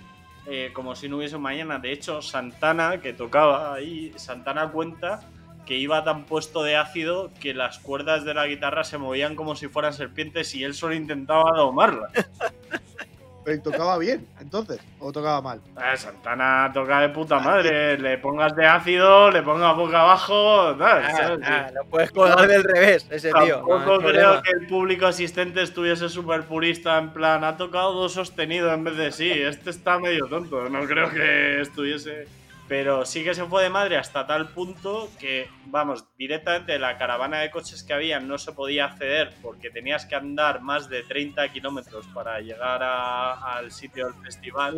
eh, 0.46 0.70
como 0.72 0.94
si 0.94 1.08
no 1.08 1.16
hubiese 1.16 1.38
mañana. 1.38 1.78
De 1.78 1.92
hecho, 1.92 2.22
Santana, 2.22 3.00
que 3.00 3.12
tocaba 3.12 3.74
ahí, 3.74 4.12
Santana 4.16 4.70
cuenta 4.70 5.20
que 5.66 5.76
iba 5.76 6.04
tan 6.04 6.24
puesto 6.24 6.62
de 6.62 6.76
ácido 6.76 7.32
que 7.40 7.52
las 7.52 7.80
cuerdas 7.80 8.24
de 8.24 8.34
la 8.34 8.46
guitarra 8.46 8.84
se 8.84 8.98
movían 8.98 9.34
como 9.34 9.56
si 9.56 9.66
fueran 9.66 9.92
serpientes 9.92 10.54
y 10.54 10.62
él 10.62 10.74
solo 10.74 10.94
intentaba 10.94 11.50
domarlas. 11.56 12.12
Pero 13.46 13.62
tocaba 13.62 13.96
bien, 13.96 14.26
entonces. 14.40 14.80
O 14.98 15.12
tocaba 15.12 15.40
mal. 15.40 15.60
Eh, 15.78 15.96
Santana 15.96 16.68
toca 16.74 16.98
de 17.00 17.10
puta 17.10 17.38
madre. 17.38 17.96
Le 17.96 18.18
pongas 18.18 18.56
de 18.56 18.66
ácido, 18.66 19.30
le 19.30 19.40
pongas 19.42 19.76
boca 19.76 20.00
abajo. 20.00 20.74
tal, 20.76 21.02
Ah, 21.04 21.12
¿sabes? 21.16 21.38
ah, 21.44 21.70
lo 21.72 21.84
puedes 21.88 22.10
colgar 22.10 22.48
del 22.48 22.64
revés, 22.64 23.06
ese 23.08 23.30
tío. 23.30 23.62
no 23.62 23.68
Tampoco 23.68 23.92
hay 23.92 23.98
creo 23.98 24.00
problema. 24.00 24.42
que 24.42 24.50
el 24.50 24.66
público 24.66 25.06
asistente 25.06 25.62
estuviese 25.62 26.08
súper 26.08 26.42
purista, 26.42 26.98
en 26.98 27.12
plan, 27.12 27.44
ha 27.44 27.56
tocado 27.56 27.94
do 27.94 28.08
sostenido 28.08 28.72
en 28.74 28.82
vez 28.82 28.96
de 28.96 29.12
sí. 29.12 29.30
Este 29.30 29.70
está 29.70 30.00
medio 30.00 30.26
tonto. 30.26 30.68
No 30.68 30.80
creo 30.84 31.08
que 31.10 31.60
estuviese. 31.60 32.26
Pero 32.68 33.04
sí 33.04 33.22
que 33.22 33.32
se 33.32 33.44
fue 33.44 33.62
de 33.62 33.70
madre 33.70 33.96
hasta 33.96 34.26
tal 34.26 34.48
punto 34.48 35.08
que, 35.20 35.48
vamos, 35.66 36.04
directamente 36.18 36.80
la 36.80 36.98
caravana 36.98 37.38
de 37.38 37.50
coches 37.52 37.84
que 37.84 37.92
había 37.92 38.18
no 38.18 38.38
se 38.38 38.50
podía 38.50 38.86
acceder 38.86 39.34
porque 39.40 39.70
tenías 39.70 40.04
que 40.04 40.16
andar 40.16 40.62
más 40.62 40.88
de 40.88 41.04
30 41.04 41.48
kilómetros 41.52 42.08
para 42.08 42.40
llegar 42.40 42.82
a- 42.82 43.54
al 43.56 43.70
sitio 43.70 44.06
del 44.06 44.14
festival. 44.14 44.74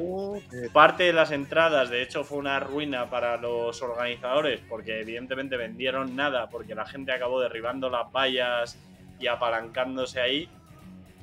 Parte 0.71 1.05
de 1.05 1.15
las 1.15 1.31
entradas, 1.31 1.89
de 1.89 2.03
hecho, 2.03 2.25
fue 2.25 2.37
una 2.37 2.61
ruina 2.61 3.09
para 3.09 3.39
los 3.39 3.81
organizadores 3.81 4.61
porque 4.69 5.01
evidentemente 5.01 5.57
vendieron 5.57 6.15
nada 6.15 6.51
porque 6.51 6.75
la 6.75 6.85
gente 6.85 7.13
acabó 7.13 7.41
derribando 7.41 7.89
las 7.89 8.13
vallas 8.13 8.79
y 9.19 9.29
apalancándose 9.29 10.21
ahí. 10.21 10.47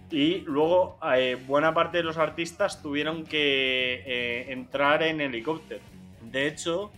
Y 0.09 0.39
luego 0.41 0.97
eh, 1.15 1.37
buena 1.45 1.75
parte 1.75 1.97
de 1.97 2.03
los 2.03 2.17
artistas 2.17 2.81
tuvieron 2.81 3.23
que 3.23 4.01
eh, 4.05 4.45
entrar 4.51 5.03
en 5.03 5.21
helicóptero. 5.21 5.81
De 6.35 6.47
hecho, 6.47 6.91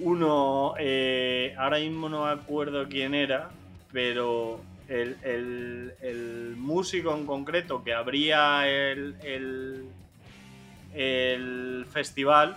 uno, 0.00 0.72
eh, 0.78 1.54
ahora 1.58 1.76
mismo 1.76 2.08
no 2.08 2.24
me 2.24 2.30
acuerdo 2.30 2.88
quién 2.88 3.14
era, 3.14 3.50
pero 3.92 4.62
el, 4.88 6.54
músico 6.56 7.14
en 7.14 7.26
concreto 7.26 7.84
que 7.84 7.92
abría 7.92 8.66
el, 8.66 9.84
festival 11.90 12.56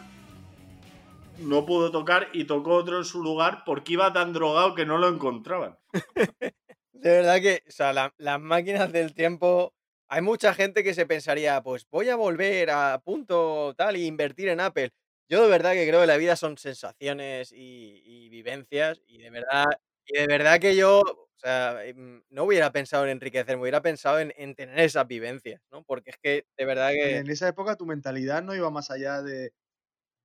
no 1.39 1.65
pudo 1.65 1.91
tocar 1.91 2.29
y 2.31 2.45
tocó 2.45 2.75
otro 2.75 2.99
en 2.99 3.03
su 3.03 3.21
lugar 3.21 3.63
porque 3.65 3.91
iba 3.91 4.13
tan 4.13 4.31
drogado 4.31 4.73
que 4.73 4.85
no 4.85 4.97
lo 4.97 5.09
encontraban. 5.09 5.77
De 6.93 7.09
verdad 7.09 7.41
que, 7.41 7.61
o 7.67 7.71
sea, 7.71 7.91
la- 7.91 8.13
las 8.17 8.39
máquinas 8.39 8.89
del 8.93 9.13
tiempo. 9.13 9.73
Hay 10.07 10.21
mucha 10.21 10.53
gente 10.53 10.81
que 10.81 10.93
se 10.93 11.05
pensaría, 11.05 11.61
pues 11.61 11.85
voy 11.89 12.07
a 12.07 12.15
volver 12.15 12.69
a 12.69 13.01
punto 13.03 13.73
tal 13.75 13.97
y 13.97 14.05
invertir 14.05 14.47
en 14.47 14.61
Apple. 14.61 14.93
Yo 15.29 15.41
de 15.43 15.49
verdad 15.49 15.73
que 15.73 15.87
creo 15.87 16.01
que 16.01 16.07
la 16.07 16.17
vida 16.17 16.35
son 16.35 16.57
sensaciones 16.57 17.51
y, 17.51 18.01
y 18.05 18.29
vivencias 18.29 19.01
y 19.07 19.17
de 19.17 19.31
verdad, 19.31 19.65
y 20.05 20.19
de 20.19 20.27
verdad 20.27 20.59
que 20.59 20.75
yo, 20.75 21.01
o 21.01 21.29
sea, 21.37 21.83
em, 21.85 22.23
no 22.29 22.43
hubiera 22.43 22.71
pensado 22.71 23.05
en 23.05 23.11
enriquecerme, 23.11 23.61
hubiera 23.63 23.81
pensado 23.81 24.19
en, 24.19 24.33
en 24.37 24.53
tener 24.55 24.79
esas 24.79 25.07
vivencias, 25.07 25.61
¿no? 25.71 25.83
Porque 25.83 26.11
es 26.11 26.17
que 26.21 26.45
de 26.57 26.65
verdad 26.65 26.91
que 26.91 27.23
En 27.23 27.29
esa 27.29 27.47
época 27.47 27.75
tu 27.75 27.85
mentalidad 27.85 28.43
no 28.43 28.55
iba 28.55 28.69
más 28.69 28.89
allá 28.91 29.21
de 29.21 29.53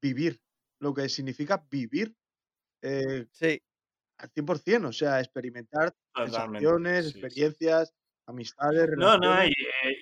vivir, 0.02 0.42
lo 0.80 0.94
que 0.94 1.08
significa 1.08 1.66
vivir 1.70 2.16
eh, 2.82 3.26
sí, 3.32 3.60
al 4.18 4.30
100%, 4.32 4.88
o 4.90 4.92
sea, 4.92 5.20
experimentar 5.20 5.94
Totalmente, 6.14 6.78
sensaciones, 6.82 7.06
sí. 7.12 7.26
experiencias, 7.26 7.94
amistades, 8.26 8.88
No, 8.94 9.16
no, 9.18 9.44
y, 9.44 9.52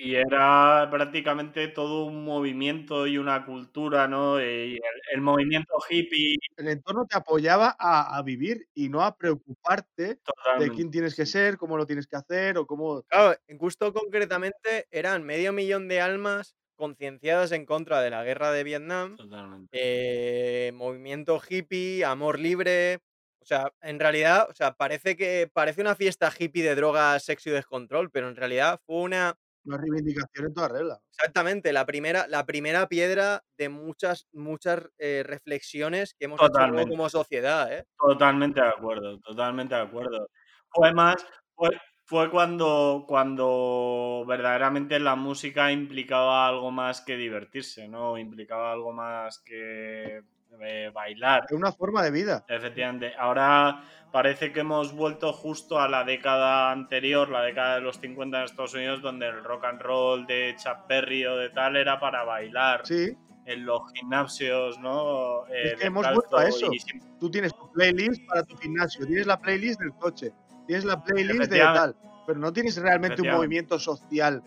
y 0.01 0.15
era 0.17 0.89
prácticamente 0.91 1.69
todo 1.69 2.05
un 2.07 2.25
movimiento 2.25 3.07
y 3.07 3.19
una 3.19 3.45
cultura, 3.45 4.09
¿no? 4.09 4.41
Y 4.41 4.75
el, 4.75 4.81
el 5.15 5.21
movimiento 5.21 5.75
hippie, 5.89 6.37
El 6.57 6.69
entorno 6.69 7.07
te 7.07 7.17
apoyaba 7.17 7.77
a, 7.79 8.17
a 8.17 8.23
vivir 8.23 8.67
y 8.75 8.89
no 8.89 9.03
a 9.03 9.17
preocuparte 9.17 10.21
de 10.59 10.71
quién 10.73 10.91
tienes 10.91 11.15
que 11.15 11.27
ser, 11.27 11.57
cómo 11.57 11.77
lo 11.77 11.87
tienes 11.87 12.07
que 12.07 12.17
hacer 12.17 12.59
o 12.59 12.67
cómo... 12.67 13.03
Claro, 13.03 13.39
en 13.47 13.59
Gusto 13.59 13.93
concretamente 13.93 14.87
eran 14.91 15.23
medio 15.23 15.53
millón 15.53 15.87
de 15.89 16.01
almas 16.01 16.57
concienciadas 16.77 17.53
en 17.53 17.67
contra 17.67 18.01
de 18.01 18.11
la 18.11 18.25
guerra 18.25 18.51
de 18.53 18.65
Vietnam, 18.65 19.17
Totalmente. 19.17 19.71
eh, 19.73 20.73
movimiento 20.75 21.41
hippie, 21.49 22.05
amor 22.05 22.39
libre. 22.39 23.01
O 23.49 23.55
sea, 23.55 23.73
en 23.81 23.99
realidad, 23.99 24.49
o 24.51 24.55
sea, 24.55 24.75
parece 24.75 25.17
que 25.17 25.51
parece 25.53 25.81
una 25.81 25.95
fiesta 25.97 26.31
hippie 26.39 26.63
de 26.63 26.75
drogas, 26.75 27.25
sexo 27.25 27.49
y 27.51 27.53
descontrol, 27.53 28.11
pero 28.11 28.29
en 28.29 28.37
realidad 28.37 28.81
fue 28.87 28.97
una 29.03 29.37
Una 29.65 29.77
reivindicación 29.77 30.47
en 30.47 30.53
toda 30.55 30.67
regla. 30.69 31.01
exactamente 31.13 31.73
la 31.73 31.85
primera, 31.87 32.27
la 32.29 32.47
primera 32.47 32.89
piedra 32.89 33.45
de 33.57 33.69
muchas, 33.69 34.27
muchas 34.33 34.89
eh, 34.99 35.23
reflexiones 35.27 36.15
que 36.15 36.27
hemos 36.27 36.43
hecho 36.43 36.53
Totalmente. 36.53 36.89
como 36.89 37.09
sociedad, 37.09 37.73
¿eh? 37.73 37.85
Totalmente 37.99 38.61
de 38.61 38.69
acuerdo, 38.69 39.19
totalmente 39.21 39.75
de 39.75 39.81
acuerdo. 39.81 40.29
Fue 40.71 40.93
más, 40.95 41.17
fue, 41.55 41.71
fue 42.05 42.31
cuando, 42.31 43.05
cuando 43.09 44.25
verdaderamente 44.27 45.01
la 45.01 45.17
música 45.17 45.73
implicaba 45.73 46.47
algo 46.47 46.71
más 46.71 47.01
que 47.01 47.17
divertirse, 47.17 47.89
¿no? 47.89 48.17
Implicaba 48.19 48.73
algo 48.73 48.93
más 48.93 49.41
que 49.45 50.23
eh, 50.61 50.91
bailar. 50.93 51.45
Es 51.49 51.53
una 51.57 51.73
forma 51.73 52.03
de 52.03 52.11
vida. 52.11 52.45
Efectivamente. 52.49 53.13
Ahora 53.19 53.83
parece 54.13 54.53
que 54.53 54.61
hemos 54.61 54.93
vuelto 54.95 55.33
justo 55.33 55.79
a 55.79 55.89
la 55.89 56.05
década 56.05 56.71
anterior, 56.73 57.29
la 57.29 57.43
década 57.43 57.77
de 57.77 57.81
los 57.83 57.99
50 58.01 58.39
en 58.39 58.45
Estados 58.45 58.75
Unidos, 58.75 59.03
donde 59.03 59.27
el 59.29 59.45
rock 59.45 59.65
and 59.65 59.81
roll 59.83 60.27
de 60.27 60.55
Chuck 60.57 60.87
Berry 60.89 61.27
o 61.27 61.37
de 61.37 61.51
tal 61.51 61.77
era 61.77 62.01
para 62.01 62.25
bailar 62.25 62.87
Sí, 62.87 63.17
en 63.45 63.65
los 63.67 63.83
gimnasios, 63.93 64.79
¿no? 64.79 65.47
Eh, 65.49 65.73
Es 65.73 65.81
que 65.81 65.87
hemos 65.87 66.07
vuelto 66.13 66.39
a 66.39 66.49
eso. 66.49 66.73
y 66.73 66.79
tú 67.21 67.31
tienes 67.31 67.55
tu 67.55 67.71
playlist 67.73 68.27
para 68.27 68.43
tu 68.43 68.57
gimnasio, 68.57 69.07
tienes 69.07 69.27
la 69.27 69.39
playlist 69.39 69.81
del 69.81 69.93
coche, 69.95 70.33
tienes 70.67 70.85
la 70.85 71.03
playlist 71.03 71.51
de 71.51 71.59
tal, 71.59 71.97
pero 72.27 72.39
no 72.39 72.53
tienes 72.53 72.77
realmente 72.77 73.23
un 73.23 73.31
movimiento 73.31 73.79
social 73.79 74.43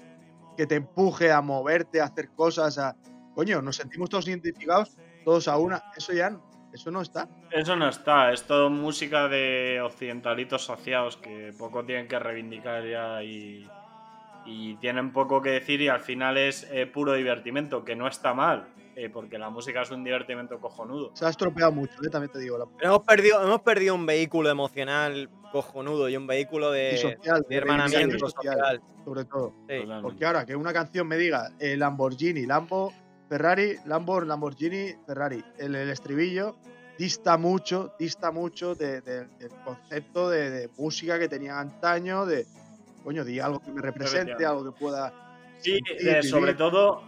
que 0.57 0.65
te 0.67 0.75
empuje 0.75 1.31
a 1.31 1.41
moverte, 1.41 2.01
a 2.01 2.05
hacer 2.05 2.29
cosas, 2.31 2.77
a... 2.77 2.95
Coño, 3.33 3.61
nos 3.61 3.77
sentimos 3.77 4.09
todos 4.09 4.27
identificados, 4.27 4.97
todos 5.23 5.47
a 5.47 5.57
una. 5.57 5.83
Eso 5.95 6.13
ya, 6.13 6.29
no- 6.29 6.43
eso 6.73 6.89
no 6.91 7.01
está. 7.01 7.27
Eso 7.51 7.75
no 7.75 7.89
está, 7.89 8.31
es 8.31 8.43
todo 8.43 8.69
música 8.69 9.27
de 9.27 9.81
occidentalitos 9.81 10.65
saciados 10.65 11.17
que 11.17 11.53
poco 11.57 11.83
tienen 11.83 12.07
que 12.07 12.17
reivindicar 12.17 12.85
ya 12.87 13.21
y, 13.23 13.67
y 14.45 14.75
tienen 14.77 15.11
poco 15.11 15.41
que 15.41 15.49
decir 15.51 15.81
y 15.81 15.89
al 15.89 15.99
final 15.99 16.37
es 16.37 16.67
eh, 16.71 16.85
puro 16.87 17.13
divertimento, 17.13 17.83
que 17.83 17.95
no 17.95 18.07
está 18.07 18.33
mal, 18.33 18.69
eh, 18.95 19.09
porque 19.09 19.37
la 19.37 19.49
música 19.49 19.81
es 19.81 19.91
un 19.91 20.03
divertimento 20.05 20.59
cojonudo. 20.59 21.11
Se 21.13 21.25
ha 21.25 21.29
estropeado 21.29 21.73
mucho, 21.73 21.93
¿eh? 22.05 22.09
también 22.09 22.31
te 22.31 22.39
digo. 22.39 22.57
La... 22.57 22.65
Pero 22.77 22.91
hemos 22.95 23.05
perdido, 23.05 23.43
hemos 23.43 23.61
perdido 23.61 23.95
un 23.95 24.05
vehículo 24.05 24.49
emocional 24.49 25.29
cojonudo 25.51 26.07
y 26.07 26.15
un 26.15 26.25
vehículo 26.27 26.71
de, 26.71 26.93
y 26.93 26.97
social, 26.99 27.45
de 27.49 27.55
hermanamiento 27.57 28.17
social, 28.17 28.53
social. 28.57 28.81
sobre 29.03 29.25
todo. 29.25 29.53
Sí. 29.67 29.75
Porque 30.01 30.25
ahora 30.25 30.45
que 30.45 30.55
una 30.55 30.71
canción 30.71 31.05
me 31.05 31.17
diga 31.17 31.49
eh, 31.59 31.75
Lamborghini, 31.75 32.45
Lambo, 32.45 32.93
Ferrari, 33.31 33.77
Lambo, 33.85 34.19
Lamborghini, 34.19 34.93
Ferrari, 35.07 35.41
el, 35.57 35.73
el 35.73 35.89
estribillo 35.89 36.57
dista 36.97 37.37
mucho, 37.37 37.93
dista 37.97 38.29
mucho 38.29 38.75
de- 38.75 38.99
de- 38.99 39.25
del 39.39 39.51
concepto 39.63 40.29
de, 40.29 40.49
de 40.49 40.69
música 40.77 41.17
que 41.17 41.29
tenía 41.29 41.57
antaño, 41.57 42.25
de 42.25 42.45
coño, 43.05 43.23
di 43.23 43.39
algo 43.39 43.61
que 43.61 43.71
me 43.71 43.81
represente, 43.81 44.45
algo 44.45 44.65
que 44.73 44.77
pueda. 44.77 45.13
Sí, 45.59 45.79
sentir, 45.87 46.23
sobre 46.25 46.55
todo 46.55 47.01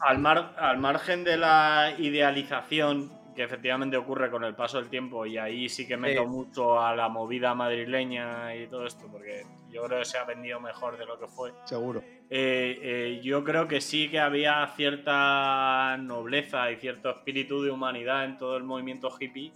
al, 0.00 0.18
mar- 0.18 0.56
al 0.58 0.78
margen 0.78 1.22
de 1.22 1.36
la 1.36 1.94
idealización 1.96 3.12
que 3.36 3.44
efectivamente 3.44 3.96
ocurre 3.96 4.28
con 4.28 4.42
el 4.42 4.56
paso 4.56 4.78
del 4.78 4.88
tiempo 4.90 5.24
y 5.24 5.38
ahí 5.38 5.68
sí 5.68 5.86
que 5.86 5.96
meto 5.96 6.22
Sí. 6.22 6.26
mucho 6.26 6.80
a 6.80 6.96
la 6.96 7.08
movida 7.08 7.54
madrileña 7.54 8.56
y 8.56 8.66
todo 8.66 8.86
esto, 8.86 9.06
porque 9.06 9.44
yo 9.70 9.82
creo 9.84 9.98
que 10.00 10.04
se 10.04 10.18
ha 10.18 10.24
vendido 10.24 10.60
mejor 10.60 10.98
de 10.98 11.06
lo 11.06 11.18
que 11.18 11.26
fue. 11.26 11.52
Seguro. 11.64 12.02
Eh, 12.32 12.78
eh, 12.82 13.20
yo 13.22 13.42
creo 13.44 13.66
que 13.66 13.80
sí 13.80 14.08
que 14.08 14.20
había 14.20 14.66
cierta 14.76 15.96
nobleza 15.98 16.70
y 16.70 16.76
cierto 16.76 17.10
espíritu 17.10 17.62
de 17.62 17.70
humanidad 17.70 18.24
en 18.24 18.38
todo 18.38 18.56
el 18.56 18.62
movimiento 18.64 19.10
hippie. 19.18 19.52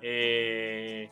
eh, 0.00 1.10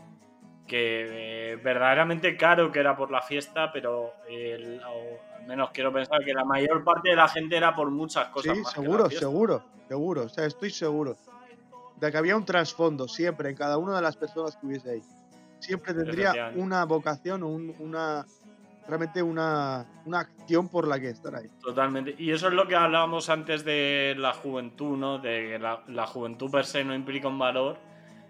que 0.67 1.59
verdaderamente 1.63 2.37
caro 2.37 2.71
que 2.73 2.81
era 2.81 2.97
por 2.97 3.11
la 3.11 3.21
fiesta, 3.23 3.71
pero 3.73 4.13
el- 4.29 4.81
al 4.83 5.47
menos 5.47 5.71
quiero 5.73 5.93
pensar 5.93 6.25
que 6.25 6.33
la 6.35 6.45
mayor 6.45 6.83
parte 6.85 7.11
de 7.11 7.17
la 7.17 7.29
gente 7.29 7.57
era 7.57 7.75
por 7.75 7.91
muchas 7.91 8.29
cosas. 8.29 8.57
Sí, 8.57 8.63
más 8.63 8.73
seguro, 8.73 9.11
seguro, 9.11 9.65
seguro. 9.89 10.23
O 10.25 10.29
sea, 10.29 10.45
estoy 10.47 10.71
seguro 10.71 11.17
de 11.97 12.11
que 12.13 12.17
había 12.17 12.37
un 12.37 12.45
trasfondo 12.45 13.07
siempre 13.09 13.49
en 13.51 13.57
cada 13.57 13.79
una 13.79 13.97
de 13.97 14.03
las 14.03 14.17
personas 14.17 14.57
que 14.57 14.67
hubiese 14.67 14.91
ahí. 14.91 15.03
Siempre 15.59 15.95
tendría 15.95 16.53
una 16.55 16.85
vocación, 16.85 17.43
un- 17.43 17.75
una 17.79 18.25
realmente 18.87 19.21
una, 19.21 19.85
una 20.05 20.21
acción 20.21 20.69
por 20.69 20.87
la 20.87 21.01
que 21.01 21.09
estar 21.11 21.35
ahí. 21.35 21.49
Totalmente. 21.61 22.15
Y 22.19 22.31
eso 22.31 22.47
es 22.49 22.55
lo 22.55 22.69
que 22.69 22.77
hablábamos 22.77 23.29
antes 23.31 23.65
de 23.65 24.15
la 24.17 24.33
juventud, 24.33 24.97
¿no? 24.97 25.19
De 25.19 25.49
que 25.49 25.59
la, 25.59 25.83
la 25.89 26.07
juventud 26.07 26.51
per 26.53 26.65
se 26.67 26.85
no 26.85 26.95
implica 26.95 27.27
un 27.27 27.39
valor. 27.39 27.79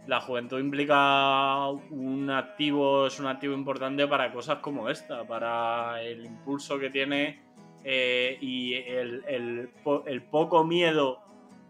La 0.07 0.20
juventud 0.20 0.59
implica 0.59 1.68
un 1.68 2.31
activo, 2.31 3.07
es 3.09 3.18
un 3.20 3.27
activo 3.27 3.53
importante 3.55 4.07
para 4.07 4.33
cosas 4.33 4.59
como 4.61 4.89
esta, 4.89 5.27
para 5.27 6.01
el 6.01 6.24
impulso 6.24 6.79
que 6.79 6.89
tiene 6.91 7.43
eh, 7.85 8.39
y 8.41 8.74
el, 8.74 9.68
el 10.07 10.22
poco 10.22 10.64
miedo 10.64 11.20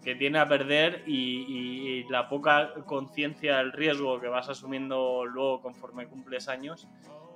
que 0.06 0.14
tiene 0.14 0.38
a 0.38 0.46
perder 0.48 1.02
y, 1.04 1.12
y- 1.48 1.88
y 1.98 2.04
la 2.08 2.28
poca 2.28 2.72
conciencia 2.86 3.56
del 3.56 3.72
riesgo 3.72 4.20
que 4.20 4.28
vas 4.28 4.48
asumiendo 4.48 5.24
luego 5.26 5.60
conforme 5.60 6.06
cumples 6.06 6.46
años, 6.46 6.86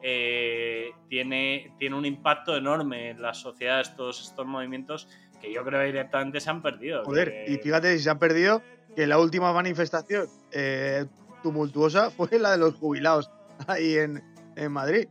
eh, 0.03 0.93
tiene, 1.09 1.75
tiene 1.81 1.97
un 1.97 2.07
impacto 2.07 2.57
enorme 2.57 3.11
en 3.11 3.21
las 3.21 3.39
sociedades, 3.39 3.97
todos 3.97 4.21
estos 4.21 4.47
movimientos 4.47 5.09
que 5.41 5.53
yo 5.53 5.65
creo 5.65 5.81
que 5.81 5.87
directamente 5.87 6.39
se 6.39 6.49
han 6.49 6.63
perdido. 6.63 7.05
Joder, 7.05 7.33
que- 7.45 7.53
y 7.55 7.59
fíjate 7.59 7.99
si 7.99 8.05
se 8.05 8.11
han 8.11 8.21
perdido 8.21 8.63
que 8.95 9.05
la 9.09 9.19
última 9.19 9.53
manifestación 9.53 10.29
eh, 10.53 11.07
tumultuosa 11.43 12.13
fue 12.13 12.39
la 12.39 12.53
de 12.53 12.59
los 12.59 12.75
jubilados 12.77 13.29
ahí 13.67 13.97
en, 13.97 14.23
en 14.55 14.71
Madrid. 14.71 15.09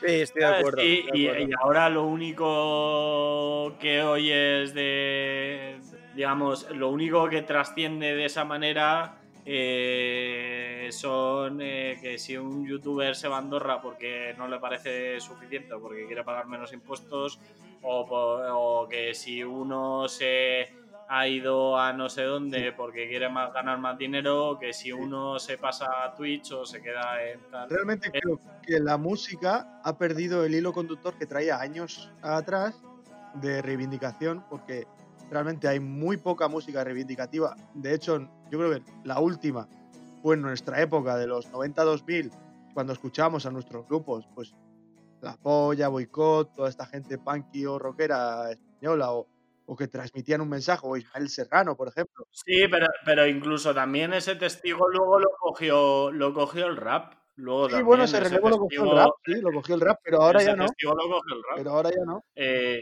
Sí, 0.00 0.06
estoy 0.20 0.42
de 0.42 0.46
acuerdo. 0.48 0.82
sí, 0.82 1.04
estoy 1.04 1.12
de 1.12 1.18
y, 1.18 1.28
acuerdo. 1.28 1.48
y 1.48 1.52
ahora 1.62 1.88
lo 1.90 2.04
único 2.06 3.76
que 3.80 4.02
oyes 4.02 4.74
de, 4.74 5.78
digamos, 6.16 6.68
lo 6.70 6.88
único 6.88 7.28
que 7.28 7.42
trasciende 7.42 8.16
de 8.16 8.24
esa 8.24 8.44
manera 8.44 9.18
eh, 9.44 10.88
son 10.90 11.60
eh, 11.60 11.98
que 12.00 12.18
si 12.18 12.36
un 12.36 12.66
youtuber 12.66 13.14
se 13.14 13.28
va 13.28 13.36
a 13.36 13.38
Andorra 13.38 13.80
porque 13.80 14.34
no 14.36 14.48
le 14.48 14.58
parece 14.58 15.20
suficiente 15.20 15.74
o 15.74 15.80
porque 15.80 16.06
quiere 16.06 16.24
pagar 16.24 16.46
menos 16.46 16.72
impuestos, 16.72 17.38
o, 17.82 18.88
que 18.90 19.14
si 19.14 19.44
uno 19.44 20.08
se 20.08 20.72
ha 21.08 21.28
ido 21.28 21.78
a 21.78 21.92
no 21.92 22.08
sé 22.08 22.22
dónde 22.22 22.72
porque 22.72 23.06
quiere 23.08 23.28
más, 23.28 23.52
ganar 23.52 23.78
más 23.78 23.96
dinero, 23.98 24.50
o 24.50 24.58
que 24.58 24.72
si 24.72 24.90
uno 24.90 25.38
se 25.38 25.58
pasa 25.58 26.02
a 26.02 26.14
Twitch 26.14 26.50
o 26.52 26.64
se 26.64 26.82
queda 26.82 27.22
en 27.22 27.40
tal. 27.50 27.68
Realmente 27.68 28.10
creo 28.10 28.40
que 28.66 28.80
la 28.80 28.96
música 28.96 29.80
ha 29.84 29.96
perdido 29.98 30.44
el 30.44 30.54
hilo 30.54 30.72
conductor 30.72 31.14
que 31.14 31.26
traía 31.26 31.60
años 31.60 32.10
atrás 32.22 32.82
de 33.34 33.62
reivindicación, 33.62 34.44
porque 34.48 34.86
realmente 35.30 35.68
hay 35.68 35.80
muy 35.80 36.16
poca 36.16 36.48
música 36.48 36.84
reivindicativa. 36.84 37.56
De 37.74 37.94
hecho, 37.94 38.18
yo 38.50 38.58
creo 38.58 38.70
que 38.72 38.82
la 39.04 39.20
última 39.20 39.68
fue 40.22 40.34
en 40.34 40.42
nuestra 40.42 40.80
época 40.80 41.16
de 41.16 41.26
los 41.26 41.50
90-2000, 41.52 42.30
cuando 42.74 42.92
escuchábamos 42.92 43.46
a 43.46 43.50
nuestros 43.50 43.86
grupos, 43.86 44.28
pues 44.34 44.54
La 45.20 45.36
Polla, 45.36 45.88
Boicot, 45.88 46.54
toda 46.54 46.68
esta 46.68 46.86
gente 46.86 47.18
punky 47.18 47.64
o 47.66 47.78
rockera 47.78 48.50
española, 48.50 49.12
o, 49.12 49.26
o 49.66 49.76
que 49.76 49.88
transmitían 49.88 50.40
un 50.40 50.48
mensaje, 50.48 50.82
o 50.84 50.96
Ismael 50.96 51.28
Serrano, 51.28 51.76
por 51.76 51.88
ejemplo. 51.88 52.26
Sí, 52.30 52.66
pero, 52.70 52.86
pero 53.04 53.26
incluso 53.26 53.74
también 53.74 54.12
ese 54.12 54.36
testigo 54.36 54.88
luego 54.88 55.18
lo 55.18 55.30
cogió, 55.38 56.10
lo 56.12 56.34
cogió 56.34 56.66
el 56.66 56.76
rap. 56.76 57.14
Luego 57.36 57.68
Sí, 57.68 57.82
bueno, 57.82 58.04
ese 58.04 58.18
ese 58.18 58.30
relevo 58.30 58.48
lo 58.48 58.58
cogió 58.58 58.84
el 58.84 58.96
rap, 58.96 59.10
sí, 59.24 59.34
lo 59.40 59.52
cogió 59.52 59.74
el 59.74 59.80
rap, 59.82 60.00
pero 60.02 60.22
ahora 60.22 60.42
ya 60.42 60.56
no. 60.56 60.66
testigo 60.66 60.94
lo 60.94 61.02
cogió 61.02 61.36
el 61.36 61.42
rap. 61.42 61.56
Pero 61.56 61.70
ahora 61.70 61.90
ya 61.90 62.04
no. 62.04 62.24
Eh, 62.34 62.80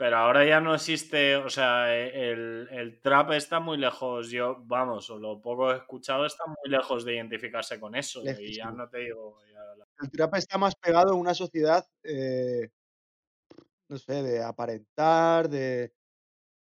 pero 0.00 0.16
ahora 0.16 0.46
ya 0.46 0.62
no 0.62 0.74
existe, 0.74 1.36
o 1.36 1.50
sea, 1.50 1.94
eh, 1.94 2.32
el, 2.32 2.68
el 2.70 3.02
trap 3.02 3.32
está 3.32 3.60
muy 3.60 3.76
lejos. 3.76 4.30
Yo, 4.30 4.56
vamos, 4.64 5.10
o 5.10 5.18
lo 5.18 5.42
poco 5.42 5.70
escuchado 5.72 6.24
está 6.24 6.42
muy 6.46 6.70
lejos 6.70 7.04
de 7.04 7.16
identificarse 7.16 7.78
con 7.78 7.94
eso. 7.94 8.22
Y 8.40 8.54
ya 8.56 8.70
no 8.70 8.88
te 8.88 8.96
digo. 9.00 9.36
ya 9.52 9.58
la- 9.76 9.86
El 10.02 10.10
trap 10.10 10.36
está 10.36 10.56
más 10.56 10.74
pegado 10.74 11.12
a 11.12 11.16
una 11.16 11.34
sociedad, 11.34 11.84
eh, 12.02 12.70
no 13.90 13.98
sé, 13.98 14.22
de 14.22 14.42
aparentar, 14.42 15.50
de... 15.50 15.92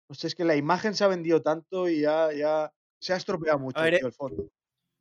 No 0.08 0.16
sé, 0.16 0.28
es 0.28 0.36
que 0.36 0.46
la 0.46 0.56
imagen 0.56 0.96
se 0.96 1.04
ha 1.04 1.08
vendido 1.10 1.42
tanto 1.42 1.90
y 1.90 2.00
ya, 2.04 2.32
ya 2.32 2.72
se 3.02 3.12
ha 3.12 3.18
estropeado 3.18 3.60
mucho 3.60 3.82
ver, 3.82 3.98
tío, 3.98 4.08
el 4.08 4.14
fondo. 4.14 4.48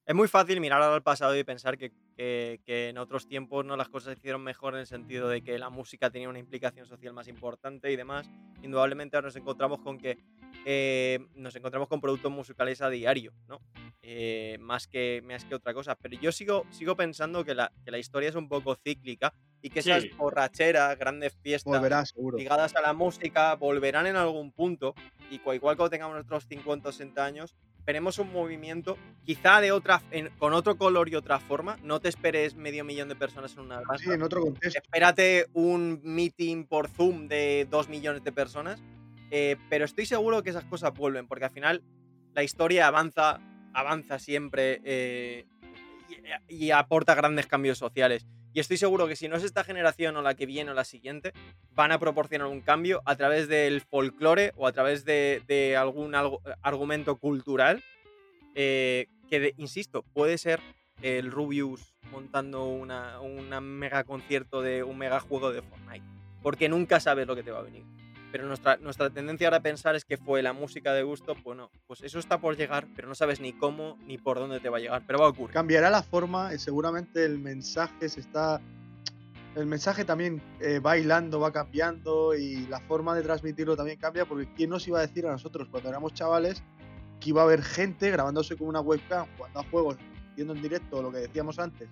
Es 0.04 0.14
muy 0.16 0.26
fácil 0.26 0.60
mirar 0.60 0.82
al 0.82 1.04
pasado 1.04 1.36
y 1.38 1.44
pensar 1.44 1.78
que, 1.78 1.92
que- 2.16 2.60
que 2.64 2.88
en 2.88 2.98
otros 2.98 3.26
tiempos 3.26 3.64
no 3.64 3.76
las 3.76 3.88
cosas 3.88 4.14
se 4.14 4.18
hicieron 4.18 4.42
mejor 4.42 4.74
en 4.74 4.80
el 4.80 4.86
sentido 4.86 5.28
de 5.28 5.42
que 5.42 5.58
la 5.58 5.70
música 5.70 6.10
tenía 6.10 6.28
una 6.28 6.38
implicación 6.38 6.86
social 6.86 7.12
más 7.12 7.28
importante 7.28 7.90
y 7.90 7.96
demás. 7.96 8.28
Indudablemente 8.62 9.16
ahora 9.16 9.28
nos 9.28 9.36
encontramos 9.36 9.80
con 9.80 9.98
que 9.98 10.18
eh, 10.66 11.18
nos 11.34 11.54
encontramos 11.56 11.88
con 11.88 12.00
productos 12.00 12.30
musicales 12.32 12.80
a 12.80 12.88
diario, 12.88 13.32
¿no? 13.48 13.60
Eh, 14.02 14.56
más, 14.60 14.86
que, 14.86 15.22
más 15.24 15.44
que 15.44 15.54
otra 15.54 15.74
cosa. 15.74 15.94
Pero 15.96 16.18
yo 16.20 16.30
sigo, 16.32 16.64
sigo 16.70 16.96
pensando 16.96 17.44
que 17.44 17.54
la, 17.54 17.72
que 17.84 17.90
la 17.90 17.98
historia 17.98 18.28
es 18.28 18.34
un 18.34 18.48
poco 18.48 18.74
cíclica 18.76 19.34
y 19.60 19.70
que 19.70 19.80
esas 19.80 20.02
Sí. 20.02 20.10
borracheras, 20.16 20.98
grandes 20.98 21.34
fiestas 21.42 21.72
Volverá, 21.80 22.04
ligadas 22.36 22.76
a 22.76 22.80
la 22.82 22.92
música 22.92 23.54
volverán 23.56 24.06
en 24.06 24.16
algún 24.16 24.52
punto 24.52 24.94
y 25.30 25.36
igual 25.36 25.60
cuando 25.76 25.90
tengamos 25.90 26.14
nuestros 26.14 26.46
50 26.46 26.90
o 26.90 26.92
60 26.92 27.24
años 27.24 27.56
veremos 27.86 28.18
un 28.18 28.32
movimiento 28.32 28.96
quizá 29.24 29.60
de 29.60 29.72
otra 29.72 30.02
en- 30.10 30.30
con 30.38 30.52
otro 30.52 30.76
color 30.76 31.08
y 31.08 31.14
otra 31.16 31.38
forma. 31.40 31.78
No 31.82 32.00
te 32.00 32.08
esperes 32.08 32.54
medio 32.54 32.84
millón 32.84 33.08
de 33.08 33.16
personas 33.16 33.52
en 33.54 33.60
una 33.60 33.76
granja. 33.80 33.98
Sí, 33.98 34.10
en 34.10 34.22
otro 34.22 34.40
contexto. 34.42 34.80
espérate 34.82 35.46
un 35.52 36.00
meeting 36.02 36.64
por 36.64 36.88
Zoom 36.88 37.28
de 37.28 37.66
dos 37.70 37.88
millones 37.88 38.24
de 38.24 38.32
personas. 38.32 38.82
Eh, 39.30 39.56
pero 39.70 39.84
estoy 39.84 40.06
seguro 40.06 40.42
que 40.42 40.50
esas 40.50 40.64
cosas 40.64 40.94
vuelven 40.94 41.26
porque 41.26 41.46
al 41.46 41.50
final 41.50 41.82
la 42.34 42.42
historia 42.42 42.86
avanza 42.86 43.40
avanza 43.72 44.18
siempre 44.20 44.80
eh, 44.84 45.46
y, 46.48 46.66
y 46.66 46.70
aporta 46.70 47.14
grandes 47.16 47.46
cambios 47.46 47.76
sociales 47.78 48.24
y 48.54 48.60
estoy 48.60 48.76
seguro 48.78 49.06
que 49.08 49.16
si 49.16 49.28
no 49.28 49.36
es 49.36 49.42
esta 49.42 49.64
generación 49.64 50.16
o 50.16 50.22
la 50.22 50.34
que 50.34 50.46
viene 50.46 50.70
o 50.70 50.74
la 50.74 50.84
siguiente, 50.84 51.32
van 51.74 51.92
a 51.92 51.98
proporcionar 51.98 52.46
un 52.48 52.60
cambio 52.62 53.02
a 53.04 53.16
través 53.16 53.48
del 53.48 53.80
folclore 53.82 54.52
o 54.56 54.66
a 54.66 54.72
través 54.72 55.04
de, 55.04 55.76
algún 55.78 56.14
algo- 56.14 56.40
argumento 56.62 57.16
cultural 57.16 57.82
eh, 58.54 59.08
que, 59.28 59.40
de- 59.40 59.54
insisto, 59.58 60.02
puede 60.14 60.38
ser 60.38 60.60
el 61.02 61.30
Rubius 61.32 61.92
montando 62.12 62.66
una, 62.66 63.20
una 63.20 63.60
mega 63.60 64.04
concierto 64.04 64.62
de 64.62 64.84
un 64.84 64.96
mega 64.96 65.18
juego 65.20 65.52
de 65.52 65.60
Fortnite. 65.60 66.04
Porque 66.42 66.68
nunca 66.68 67.00
sabes 67.00 67.26
lo 67.26 67.34
que 67.34 67.42
te 67.42 67.50
va 67.50 67.58
a 67.58 67.62
venir. 67.62 67.82
Pero 68.34 68.48
nuestra, 68.48 68.78
nuestra 68.78 69.10
tendencia 69.10 69.46
ahora 69.46 69.58
a 69.58 69.62
pensar 69.62 69.94
es 69.94 70.04
que 70.04 70.16
fue 70.16 70.42
la 70.42 70.52
música 70.52 70.92
de 70.92 71.04
gusto. 71.04 71.36
Bueno, 71.44 71.70
pues 71.86 72.02
eso 72.02 72.18
está 72.18 72.40
por 72.40 72.56
llegar, 72.56 72.88
pero 72.96 73.06
no 73.06 73.14
sabes 73.14 73.38
ni 73.38 73.52
cómo 73.52 73.96
ni 74.08 74.18
por 74.18 74.40
dónde 74.40 74.58
te 74.58 74.68
va 74.68 74.78
a 74.78 74.80
llegar. 74.80 75.04
Pero 75.06 75.20
va 75.20 75.26
a 75.26 75.28
ocurrir. 75.28 75.54
Cambiará 75.54 75.88
la 75.88 76.02
forma, 76.02 76.52
y 76.52 76.58
seguramente 76.58 77.24
el 77.24 77.38
mensaje 77.38 78.08
se 78.08 78.18
está... 78.18 78.60
El 79.54 79.66
mensaje 79.66 80.04
también 80.04 80.42
eh, 80.60 80.80
va 80.80 80.98
hilando, 80.98 81.38
va 81.38 81.52
cambiando 81.52 82.34
y 82.34 82.66
la 82.66 82.80
forma 82.80 83.14
de 83.14 83.22
transmitirlo 83.22 83.76
también 83.76 83.98
cambia 84.00 84.24
porque 84.24 84.52
¿quién 84.56 84.70
nos 84.70 84.88
iba 84.88 84.98
a 84.98 85.02
decir 85.02 85.24
a 85.28 85.30
nosotros 85.30 85.68
cuando 85.70 85.90
éramos 85.90 86.12
chavales 86.12 86.60
que 87.20 87.28
iba 87.30 87.42
a 87.42 87.44
haber 87.44 87.62
gente 87.62 88.10
grabándose 88.10 88.56
con 88.56 88.66
una 88.66 88.80
webcam, 88.80 89.28
jugando 89.36 89.60
a 89.60 89.64
juegos, 89.70 89.96
viendo 90.34 90.54
en 90.54 90.60
directo 90.60 91.00
lo 91.00 91.12
que 91.12 91.18
decíamos 91.18 91.60
antes, 91.60 91.88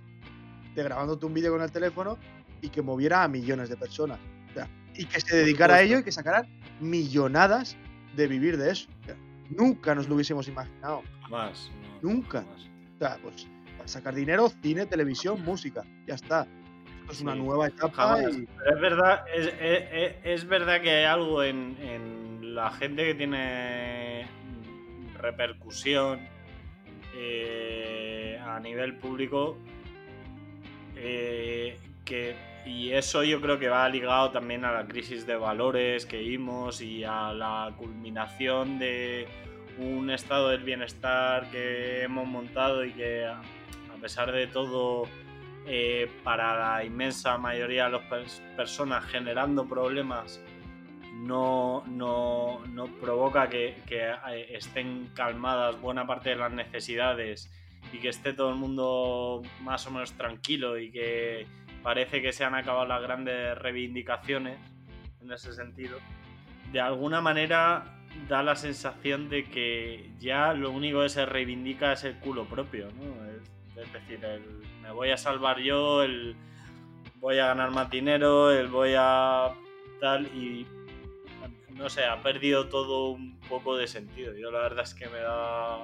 de 0.74 0.82
grabándote 0.82 1.24
un 1.24 1.34
vídeo 1.34 1.52
con 1.52 1.62
el 1.62 1.70
teléfono 1.70 2.18
y 2.60 2.68
que 2.68 2.82
moviera 2.82 3.22
a 3.22 3.28
millones 3.28 3.68
de 3.68 3.76
personas? 3.76 4.18
Y 4.96 5.06
que 5.06 5.20
se 5.20 5.36
dedicara 5.36 5.76
a 5.76 5.82
ello 5.82 5.98
y 5.98 6.02
que 6.04 6.12
sacaran 6.12 6.46
millonadas 6.80 7.76
de 8.16 8.26
vivir 8.26 8.56
de 8.58 8.72
eso. 8.72 8.88
O 9.02 9.04
sea, 9.06 9.16
nunca 9.50 9.94
nos 9.94 10.08
lo 10.08 10.14
hubiésemos 10.16 10.48
imaginado. 10.48 11.02
Jamás. 11.22 11.70
no, 12.02 12.10
Nunca. 12.10 12.44
O 12.94 12.98
sea, 12.98 13.18
pues 13.22 13.46
para 13.76 13.88
sacar 13.88 14.14
dinero, 14.14 14.50
cine, 14.62 14.86
televisión, 14.86 15.42
música. 15.44 15.82
Ya 16.06 16.14
está. 16.14 16.46
Esto 17.00 17.12
es 17.12 17.20
una 17.22 17.34
nueva 17.34 17.66
etapa 17.68 17.92
Jamás. 17.94 18.36
y 18.36 18.46
Pero 18.46 18.74
es 18.76 18.80
verdad, 18.80 19.24
es, 19.34 19.46
es- 19.46 19.88
es- 19.92 20.14
es 20.24 20.44
verdad 20.48 20.80
que 20.82 20.90
hay 20.90 21.04
algo 21.04 21.42
en, 21.42 21.76
en 21.80 22.54
la 22.54 22.70
gente 22.70 23.04
que 23.04 23.14
tiene 23.14 24.26
repercusión 25.18 26.20
eh, 27.16 28.38
a 28.44 28.60
nivel 28.60 28.96
público 28.96 29.56
eh, 30.96 31.78
que 32.04 32.34
y 32.64 32.92
eso 32.92 33.24
yo 33.24 33.40
creo 33.40 33.58
que 33.58 33.68
va 33.68 33.88
ligado 33.88 34.30
también 34.30 34.64
a 34.64 34.72
la 34.72 34.86
crisis 34.86 35.26
de 35.26 35.36
valores 35.36 36.06
que 36.06 36.18
vimos 36.18 36.80
y 36.80 37.02
a 37.04 37.32
la 37.32 37.72
culminación 37.76 38.78
de 38.78 39.26
un 39.78 40.10
estado 40.10 40.50
del 40.50 40.62
bienestar 40.62 41.50
que 41.50 42.02
hemos 42.02 42.26
montado 42.26 42.84
y 42.84 42.92
que 42.92 43.24
a 43.26 43.40
pesar 44.00 44.30
de 44.32 44.46
todo 44.46 45.04
eh, 45.66 46.10
para 46.22 46.76
la 46.76 46.84
inmensa 46.84 47.38
mayoría 47.38 47.86
de 47.86 47.92
las 47.92 48.02
pers- 48.02 48.56
personas 48.56 49.04
generando 49.06 49.66
problemas 49.66 50.40
no, 51.14 51.84
no, 51.86 52.60
no 52.66 52.86
provoca 53.00 53.48
que, 53.48 53.76
que, 53.86 54.10
eh, 54.10 54.56
estén 54.56 55.10
calmadas 55.14 55.80
buena 55.80 56.06
parte 56.06 56.30
de 56.30 56.36
las 56.36 56.52
necesidades 56.52 57.50
y 57.92 57.98
que 57.98 58.08
esté 58.08 58.32
todo 58.32 58.50
el 58.50 58.56
mundo 58.56 59.42
más 59.62 59.86
o 59.86 59.90
menos 59.90 60.12
tranquilo 60.12 60.78
y 60.78 60.90
que 60.90 61.46
parece 61.82 62.22
que 62.22 62.32
se 62.32 62.44
han 62.44 62.54
acabado 62.54 62.86
las 62.86 63.02
grandes 63.02 63.56
reivindicaciones 63.58 64.58
en 65.20 65.32
ese 65.32 65.52
sentido. 65.52 65.98
De 66.72 66.80
alguna 66.80 67.20
manera 67.20 67.84
da 68.28 68.42
la 68.42 68.56
sensación 68.56 69.28
de 69.28 69.44
que 69.44 70.10
ya 70.18 70.52
lo 70.52 70.70
único 70.70 71.02
que 71.02 71.08
se 71.08 71.26
reivindica 71.26 71.92
es 71.92 72.04
el 72.04 72.18
culo 72.18 72.44
propio, 72.44 72.88
¿no? 72.92 73.80
Es, 73.80 73.92
decir, 73.92 74.20
me 74.82 74.90
voy 74.90 75.10
a 75.10 75.16
salvar 75.16 75.58
yo, 75.58 76.02
el 76.02 76.36
voy 77.16 77.38
a 77.38 77.46
ganar 77.46 77.70
más 77.70 77.90
dinero, 77.90 78.50
el 78.50 78.68
voy 78.68 78.94
a 78.96 79.54
tal 80.00 80.26
y 80.26 80.66
no 81.74 81.88
sé, 81.88 82.04
ha 82.04 82.22
perdido 82.22 82.68
todo 82.68 83.10
un 83.10 83.38
poco 83.48 83.76
de 83.76 83.86
sentido. 83.86 84.36
Yo 84.36 84.50
la 84.50 84.60
verdad 84.60 84.84
es 84.84 84.94
que 84.94 85.08
me 85.08 85.18
da 85.18 85.78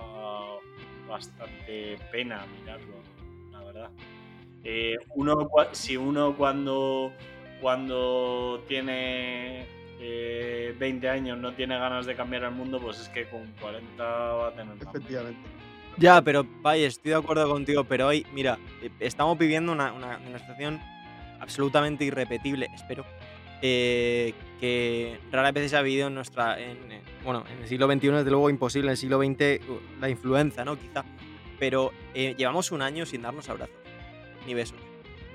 bastante 1.09 1.99
pena 2.13 2.45
mirarlo, 2.61 2.95
la 3.51 3.65
verdad. 3.65 3.91
Eh, 4.65 4.97
uno, 5.15 5.49
si 5.73 5.97
uno 5.97 6.37
cuando, 6.37 7.13
cuando 7.61 8.65
tiene 8.69 9.67
eh, 10.01 10.75
20 10.79 11.09
años 11.09 11.39
no 11.39 11.53
tiene 11.55 11.79
ganas 11.79 12.07
de 12.07 12.15
cambiar 12.15 12.45
el 12.45 12.51
mundo, 12.53 12.81
pues 12.81 13.01
es 13.01 13.09
que 13.09 13.29
con 13.29 13.47
40 13.61 14.03
va 14.05 14.49
a 14.49 14.51
tener 14.53 14.75
más. 14.77 14.95
efectivamente. 14.95 15.41
Ya, 15.97 16.23
pero 16.23 16.47
vaya, 16.63 16.87
estoy 16.87 17.11
de 17.11 17.17
acuerdo 17.17 17.49
contigo, 17.49 17.83
pero 17.85 18.07
hoy, 18.09 18.25
mira, 18.33 18.59
eh, 18.83 18.91
estamos 19.01 19.37
viviendo 19.39 19.73
una, 19.73 19.93
una- 19.93 20.19
una 20.29 20.39
situación 20.39 20.81
absolutamente 21.41 22.05
irrepetible, 22.05 22.69
espero, 22.75 23.05
eh, 23.63 24.33
que 24.61 25.19
raras 25.33 25.53
veces 25.53 25.75
ha 25.75 25.79
habido 25.81 26.07
en 26.09 26.15
nuestra, 26.15 26.61
en, 26.61 26.79
bueno, 27.25 27.45
en 27.51 27.63
el 27.63 27.69
siglo 27.69 27.87
XXI 27.93 28.09
desde 28.11 28.31
luego 28.31 28.51
imposible, 28.51 28.87
en 28.89 28.91
el 28.93 28.97
siglo 28.97 29.19
XX 29.19 29.69
uh, 29.69 30.01
la 30.01 30.09
influenza, 30.09 30.65
¿no? 30.65 30.77
Quizá, 30.79 31.05
pero 31.59 31.93
eh, 32.15 32.35
llevamos 32.39 32.71
un 32.71 32.83
año 32.83 33.05
sin 33.05 33.23
darnos 33.23 33.49
abrazos, 33.49 33.75
ni 34.49 34.55
besos, 34.55 34.79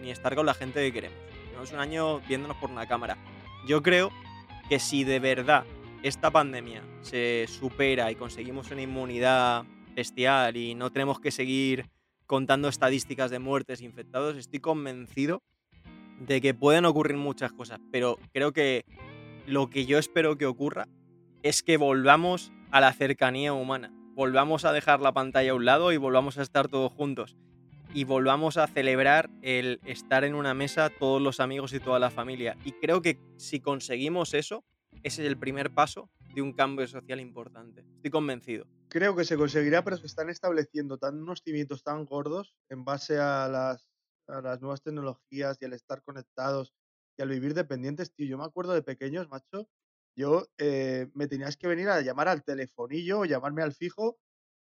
ni 0.01 0.09
estar 0.09 0.35
con 0.35 0.47
la 0.47 0.55
gente 0.55 0.81
que 0.81 0.91
queremos. 0.91 1.17
Llevamos 1.49 1.71
un 1.71 1.79
año 1.79 2.19
viéndonos 2.21 2.57
por 2.57 2.71
una 2.71 2.87
cámara. 2.87 3.15
Yo 3.67 3.83
creo 3.83 4.11
que 4.67 4.79
si 4.79 5.03
de 5.03 5.19
verdad 5.19 5.65
esta 6.01 6.31
pandemia 6.31 6.81
se 7.01 7.45
supera 7.47 8.11
y 8.11 8.15
conseguimos 8.15 8.71
una 8.71 8.81
inmunidad 8.81 9.65
bestial 9.95 10.57
y 10.57 10.73
no 10.73 10.91
tenemos 10.91 11.19
que 11.19 11.29
seguir 11.29 11.91
contando 12.25 12.67
estadísticas 12.69 13.29
de 13.29 13.37
muertes 13.37 13.81
e 13.81 13.85
infectados, 13.85 14.35
estoy 14.35 14.59
convencido 14.59 15.43
de 16.19 16.41
que 16.41 16.55
pueden 16.55 16.85
ocurrir 16.85 17.17
muchas 17.17 17.53
cosas, 17.53 17.79
pero 17.91 18.17
creo 18.33 18.51
que 18.51 18.85
lo 19.45 19.69
que 19.69 19.85
yo 19.85 19.99
espero 19.99 20.39
que 20.39 20.47
ocurra 20.47 20.87
es 21.43 21.61
que 21.61 21.77
volvamos 21.77 22.51
a 22.71 22.81
la 22.81 22.93
cercanía 22.93 23.53
humana, 23.53 23.93
volvamos 24.15 24.65
a 24.65 24.71
dejar 24.71 25.01
la 25.01 25.11
pantalla 25.11 25.51
a 25.51 25.55
un 25.55 25.65
lado 25.65 25.91
y 25.91 25.97
volvamos 25.97 26.39
a 26.39 26.41
estar 26.41 26.67
todos 26.67 26.91
juntos 26.91 27.37
y 27.93 28.05
volvamos 28.05 28.57
a 28.57 28.67
celebrar 28.67 29.29
el 29.41 29.79
estar 29.85 30.23
en 30.23 30.33
una 30.33 30.53
mesa 30.53 30.89
todos 30.89 31.21
los 31.21 31.39
amigos 31.39 31.73
y 31.73 31.79
toda 31.79 31.99
la 31.99 32.09
familia. 32.09 32.57
Y 32.65 32.71
creo 32.73 33.01
que 33.01 33.19
si 33.37 33.59
conseguimos 33.59 34.33
eso, 34.33 34.65
ese 35.03 35.21
es 35.23 35.27
el 35.27 35.37
primer 35.37 35.71
paso 35.71 36.09
de 36.33 36.41
un 36.41 36.53
cambio 36.53 36.87
social 36.87 37.19
importante. 37.19 37.85
Estoy 37.95 38.09
convencido. 38.09 38.65
Creo 38.89 39.15
que 39.15 39.23
se 39.23 39.37
conseguirá, 39.37 39.83
pero 39.83 39.97
se 39.97 40.07
están 40.07 40.29
estableciendo 40.29 40.97
tan 40.97 41.21
unos 41.21 41.41
cimientos 41.43 41.83
tan 41.83 42.05
gordos 42.05 42.55
en 42.69 42.83
base 42.83 43.19
a 43.19 43.47
las, 43.47 43.87
a 44.27 44.41
las 44.41 44.59
nuevas 44.61 44.81
tecnologías 44.81 45.57
y 45.61 45.65
al 45.65 45.73
estar 45.73 46.01
conectados 46.01 46.73
y 47.17 47.21
al 47.21 47.29
vivir 47.29 47.53
dependientes, 47.53 48.11
tío. 48.13 48.27
Yo 48.27 48.37
me 48.39 48.45
acuerdo 48.45 48.73
de 48.73 48.81
pequeños, 48.81 49.29
macho, 49.29 49.69
yo 50.15 50.47
eh, 50.57 51.09
me 51.13 51.27
tenías 51.27 51.57
que 51.57 51.67
venir 51.67 51.89
a 51.89 52.01
llamar 52.01 52.27
al 52.27 52.43
telefonillo 52.43 53.19
o 53.19 53.25
llamarme 53.25 53.61
al 53.61 53.73
fijo 53.73 54.17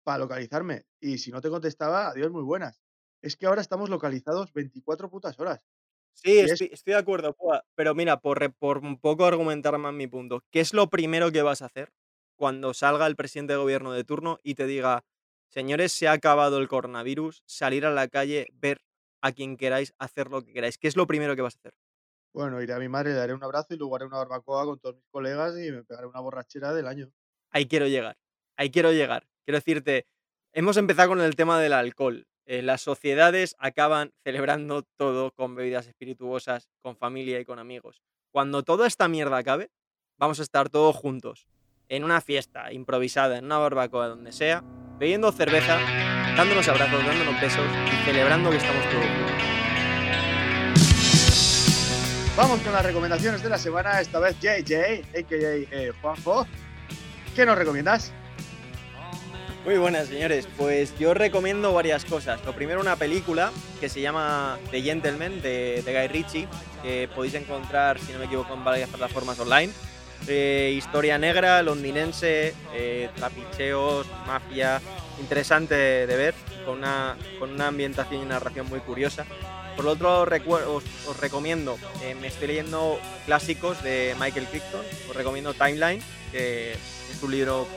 para 0.03 0.19
localizarme. 0.19 0.85
Y 0.99 1.17
si 1.17 1.31
no 1.31 1.41
te 1.41 1.49
contestaba, 1.49 2.09
adiós, 2.09 2.31
muy 2.31 2.43
buenas. 2.43 2.84
Es 3.21 3.35
que 3.35 3.45
ahora 3.45 3.59
estamos 3.61 3.89
localizados 3.89 4.53
24 4.53 5.09
putas 5.09 5.37
horas. 5.39 5.65
Sí, 6.13 6.39
es- 6.41 6.57
estoy, 6.57 6.69
estoy 6.71 6.93
de 6.93 6.99
acuerdo, 6.99 7.33
Pua, 7.33 7.65
pero 7.75 7.93
mira, 7.93 8.19
por, 8.21 8.53
por 8.55 8.77
un 8.79 8.97
poco 8.99 9.25
argumentar 9.25 9.77
más 9.77 9.93
mi 9.93 10.07
punto, 10.07 10.43
¿qué 10.51 10.61
es 10.61 10.73
lo 10.73 10.89
primero 10.89 11.31
que 11.31 11.41
vas 11.41 11.61
a 11.61 11.65
hacer 11.65 11.91
cuando 12.37 12.73
salga 12.73 13.05
el 13.07 13.15
presidente 13.17 13.53
de 13.53 13.59
gobierno 13.59 13.91
de 13.91 14.03
turno 14.05 14.39
y 14.41 14.55
te 14.55 14.65
diga, 14.65 15.03
señores, 15.49 15.91
se 15.91 16.07
ha 16.07 16.13
acabado 16.13 16.57
el 16.59 16.67
coronavirus, 16.69 17.43
salir 17.45 17.85
a 17.85 17.91
la 17.91 18.07
calle, 18.07 18.47
ver 18.53 18.81
a 19.21 19.31
quien 19.33 19.57
queráis, 19.57 19.93
hacer 19.99 20.29
lo 20.29 20.41
que 20.43 20.53
queráis? 20.53 20.77
¿Qué 20.77 20.87
es 20.87 20.95
lo 20.95 21.05
primero 21.07 21.35
que 21.35 21.41
vas 21.41 21.55
a 21.55 21.59
hacer? 21.59 21.73
Bueno, 22.33 22.61
iré 22.61 22.73
a 22.73 22.77
mi 22.77 22.87
madre, 22.87 23.09
le 23.13 23.15
daré 23.15 23.33
un 23.33 23.43
abrazo 23.43 23.73
y 23.73 23.77
luego 23.77 23.95
haré 23.95 24.05
una 24.05 24.17
barbacoa 24.19 24.63
con 24.65 24.79
todos 24.79 24.95
mis 24.95 25.07
colegas 25.09 25.57
y 25.57 25.71
me 25.71 25.83
pegaré 25.83 26.05
una 26.05 26.19
borrachera 26.19 26.71
del 26.71 26.85
año. 26.87 27.11
Ahí 27.51 27.67
quiero 27.67 27.87
llegar, 27.87 28.17
ahí 28.57 28.71
quiero 28.71 28.91
llegar. 28.91 29.27
Quiero 29.45 29.57
decirte, 29.59 30.07
hemos 30.53 30.77
empezado 30.77 31.09
con 31.09 31.21
el 31.21 31.35
tema 31.35 31.59
del 31.59 31.73
alcohol. 31.73 32.27
Eh, 32.47 32.61
las 32.61 32.81
sociedades 32.81 33.55
acaban 33.57 34.13
celebrando 34.23 34.83
todo 34.97 35.31
con 35.31 35.55
bebidas 35.55 35.87
espirituosas, 35.87 36.69
con 36.83 36.95
familia 36.95 37.39
y 37.39 37.45
con 37.45 37.57
amigos. 37.57 38.03
Cuando 38.31 38.61
toda 38.63 38.85
esta 38.85 39.07
mierda 39.07 39.37
acabe, 39.37 39.71
vamos 40.17 40.39
a 40.39 40.43
estar 40.43 40.69
todos 40.69 40.95
juntos, 40.95 41.47
en 41.89 42.03
una 42.03 42.21
fiesta 42.21 42.71
improvisada, 42.71 43.39
en 43.39 43.45
una 43.45 43.57
barbacoa, 43.57 44.07
donde 44.07 44.31
sea, 44.31 44.63
bebiendo 44.99 45.31
cerveza, 45.31 45.79
dándonos 46.37 46.67
abrazos, 46.67 47.03
dándonos 47.03 47.41
besos 47.41 47.65
y 47.91 48.05
celebrando 48.05 48.51
que 48.51 48.57
estamos 48.57 48.83
todos 48.91 49.05
juntos. 49.05 49.31
Vamos 52.37 52.59
con 52.61 52.73
las 52.73 52.85
recomendaciones 52.85 53.41
de 53.41 53.49
la 53.49 53.57
semana, 53.57 54.01
esta 54.01 54.19
vez 54.19 54.35
JJ, 54.39 55.17
a.k.a. 55.17 55.55
eh, 55.55 55.93
Juanjo. 56.01 56.45
¿Qué 57.35 57.45
nos 57.45 57.57
recomiendas? 57.57 58.13
Muy 59.65 59.79
buenas, 59.79 60.09
señores. 60.09 60.47
Pues 60.57 60.95
yo 60.99 61.15
recomiendo 61.15 61.73
varias 61.73 62.05
cosas. 62.05 62.39
Lo 62.45 62.53
primero, 62.53 62.79
una 62.79 62.97
película 62.97 63.51
que 63.79 63.89
se 63.89 63.99
llama 63.99 64.59
The 64.69 64.79
Gentleman 64.83 65.41
de, 65.41 65.81
de 65.83 65.91
Guy 65.91 66.07
Ritchie, 66.07 66.47
que 66.83 67.09
podéis 67.15 67.33
encontrar, 67.33 67.99
si 67.99 68.13
no 68.13 68.19
me 68.19 68.25
equivoco, 68.25 68.53
en 68.53 68.63
varias 68.63 68.89
plataformas 68.89 69.39
online. 69.39 69.73
Eh, 70.27 70.71
historia 70.77 71.17
negra, 71.17 71.63
londinense, 71.63 72.53
eh, 72.75 73.09
trapicheos, 73.15 74.05
mafia, 74.27 74.79
interesante 75.19 75.73
de 75.73 76.15
ver, 76.15 76.35
con 76.63 76.77
una, 76.77 77.17
con 77.39 77.51
una 77.51 77.67
ambientación 77.67 78.21
y 78.21 78.25
narración 78.25 78.69
muy 78.69 78.81
curiosa. 78.81 79.25
Por 79.75 79.85
lo 79.85 79.91
otro, 79.91 80.21
os, 80.21 80.83
os 81.07 81.19
recomiendo, 81.19 81.79
eh, 82.03 82.13
me 82.13 82.27
estoy 82.27 82.49
leyendo 82.49 82.99
clásicos 83.25 83.81
de 83.81 84.15
Michael 84.19 84.45
Crichton, 84.45 84.81
os 85.09 85.15
recomiendo 85.15 85.55
Timeline, 85.55 86.03
que 86.31 86.73
es 86.73 87.23
un 87.23 87.31
libro 87.31 87.67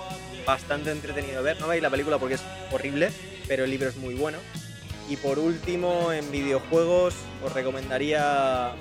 bastante 0.49 0.91
entretenido 0.91 1.43
ver. 1.43 1.61
No 1.61 1.69
veis 1.69 1.83
la 1.83 1.91
película 1.91 2.19
porque 2.19 2.37
es 2.37 2.43
horrible, 2.73 3.11
pero 3.47 3.65
el 3.65 3.70
libro 3.70 3.89
es 3.89 3.97
muy 3.97 4.15
bueno. 4.15 4.39
Y 5.09 5.16
por 5.16 5.39
último, 5.39 6.11
en 6.11 6.31
videojuegos, 6.33 7.15
os 7.45 7.53
recomendaría 7.53 8.73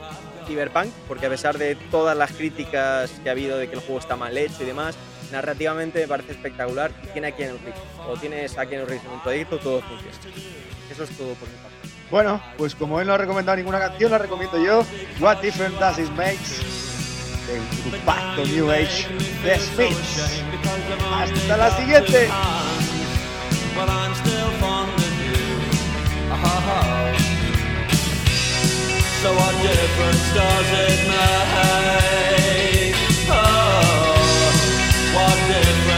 Cyberpunk, 0.48 0.88
porque 1.08 1.26
a 1.26 1.30
pesar 1.30 1.58
de 1.58 1.76
todas 1.92 2.18
las 2.18 2.32
críticas 2.32 3.12
que 3.22 3.30
ha 3.30 3.34
habido 3.34 3.58
de 3.58 3.68
que 3.68 3.76
el 3.76 3.82
juego 3.82 4.00
está 4.00 4.16
mal 4.16 4.38
hecho 4.38 4.64
y 4.64 4.66
demás, 4.66 4.96
narrativamente 5.32 6.00
me 6.00 6.08
parece 6.08 6.32
espectacular 6.32 6.92
y 7.04 7.08
tiene 7.08 7.28
a 7.28 7.32
Keanu 7.36 7.58
Reeves. 7.58 7.82
O 8.08 8.18
tienes 8.18 8.58
a 8.58 8.66
Keanu 8.66 8.86
Reeves 8.86 9.06
en 9.06 9.12
un 9.12 9.22
proyecto, 9.22 9.60
todo 9.60 9.82
funciona. 9.82 10.16
Eso 10.90 11.04
es 11.04 11.10
todo 11.18 11.34
por 11.34 11.50
mi 11.50 11.56
parte. 11.56 11.76
Bueno, 12.10 12.42
pues 12.58 12.76
como 12.76 13.02
él 13.02 13.08
no 13.08 13.14
ha 13.14 13.18
recomendado 13.18 13.58
ninguna 13.58 13.80
canción, 13.80 14.12
la 14.12 14.18
recomiendo 14.18 14.58
yo. 14.58 14.86
What 15.20 15.42
Difference 15.42 15.78
Does 15.78 16.00
It 16.00 16.10
Makes? 16.12 16.87
Del 17.48 17.64
compacto 17.82 18.46
New 18.46 18.70
Age 18.70 19.08
de 19.42 19.58
Smiths. 19.58 20.44
Hasta 21.14 21.58
la 21.58 21.72
siguiente. 21.78 22.30
So 29.22 29.34
what 29.34 29.56
difference 29.62 30.34
does 30.36 30.72
it 30.86 31.00
make? 31.08 32.96
Oh, 33.30 33.36
what 35.16 35.38
difference 35.48 35.97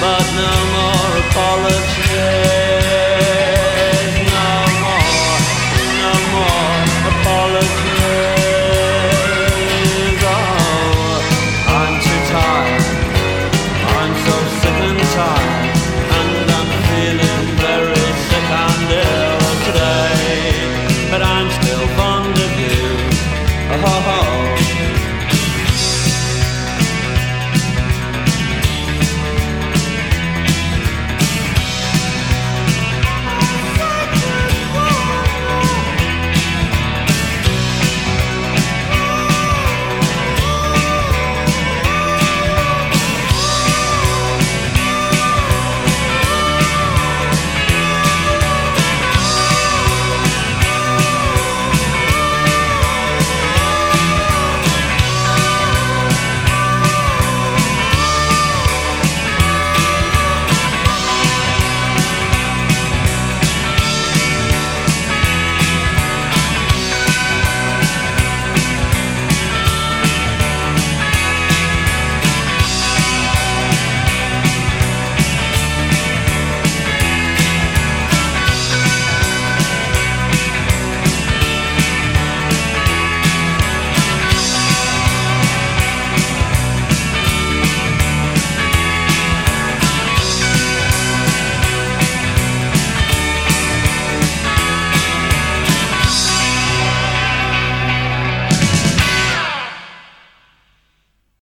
but 0.00 0.24
no 0.36 0.52
more 0.74 1.12
apologies. 1.26 2.67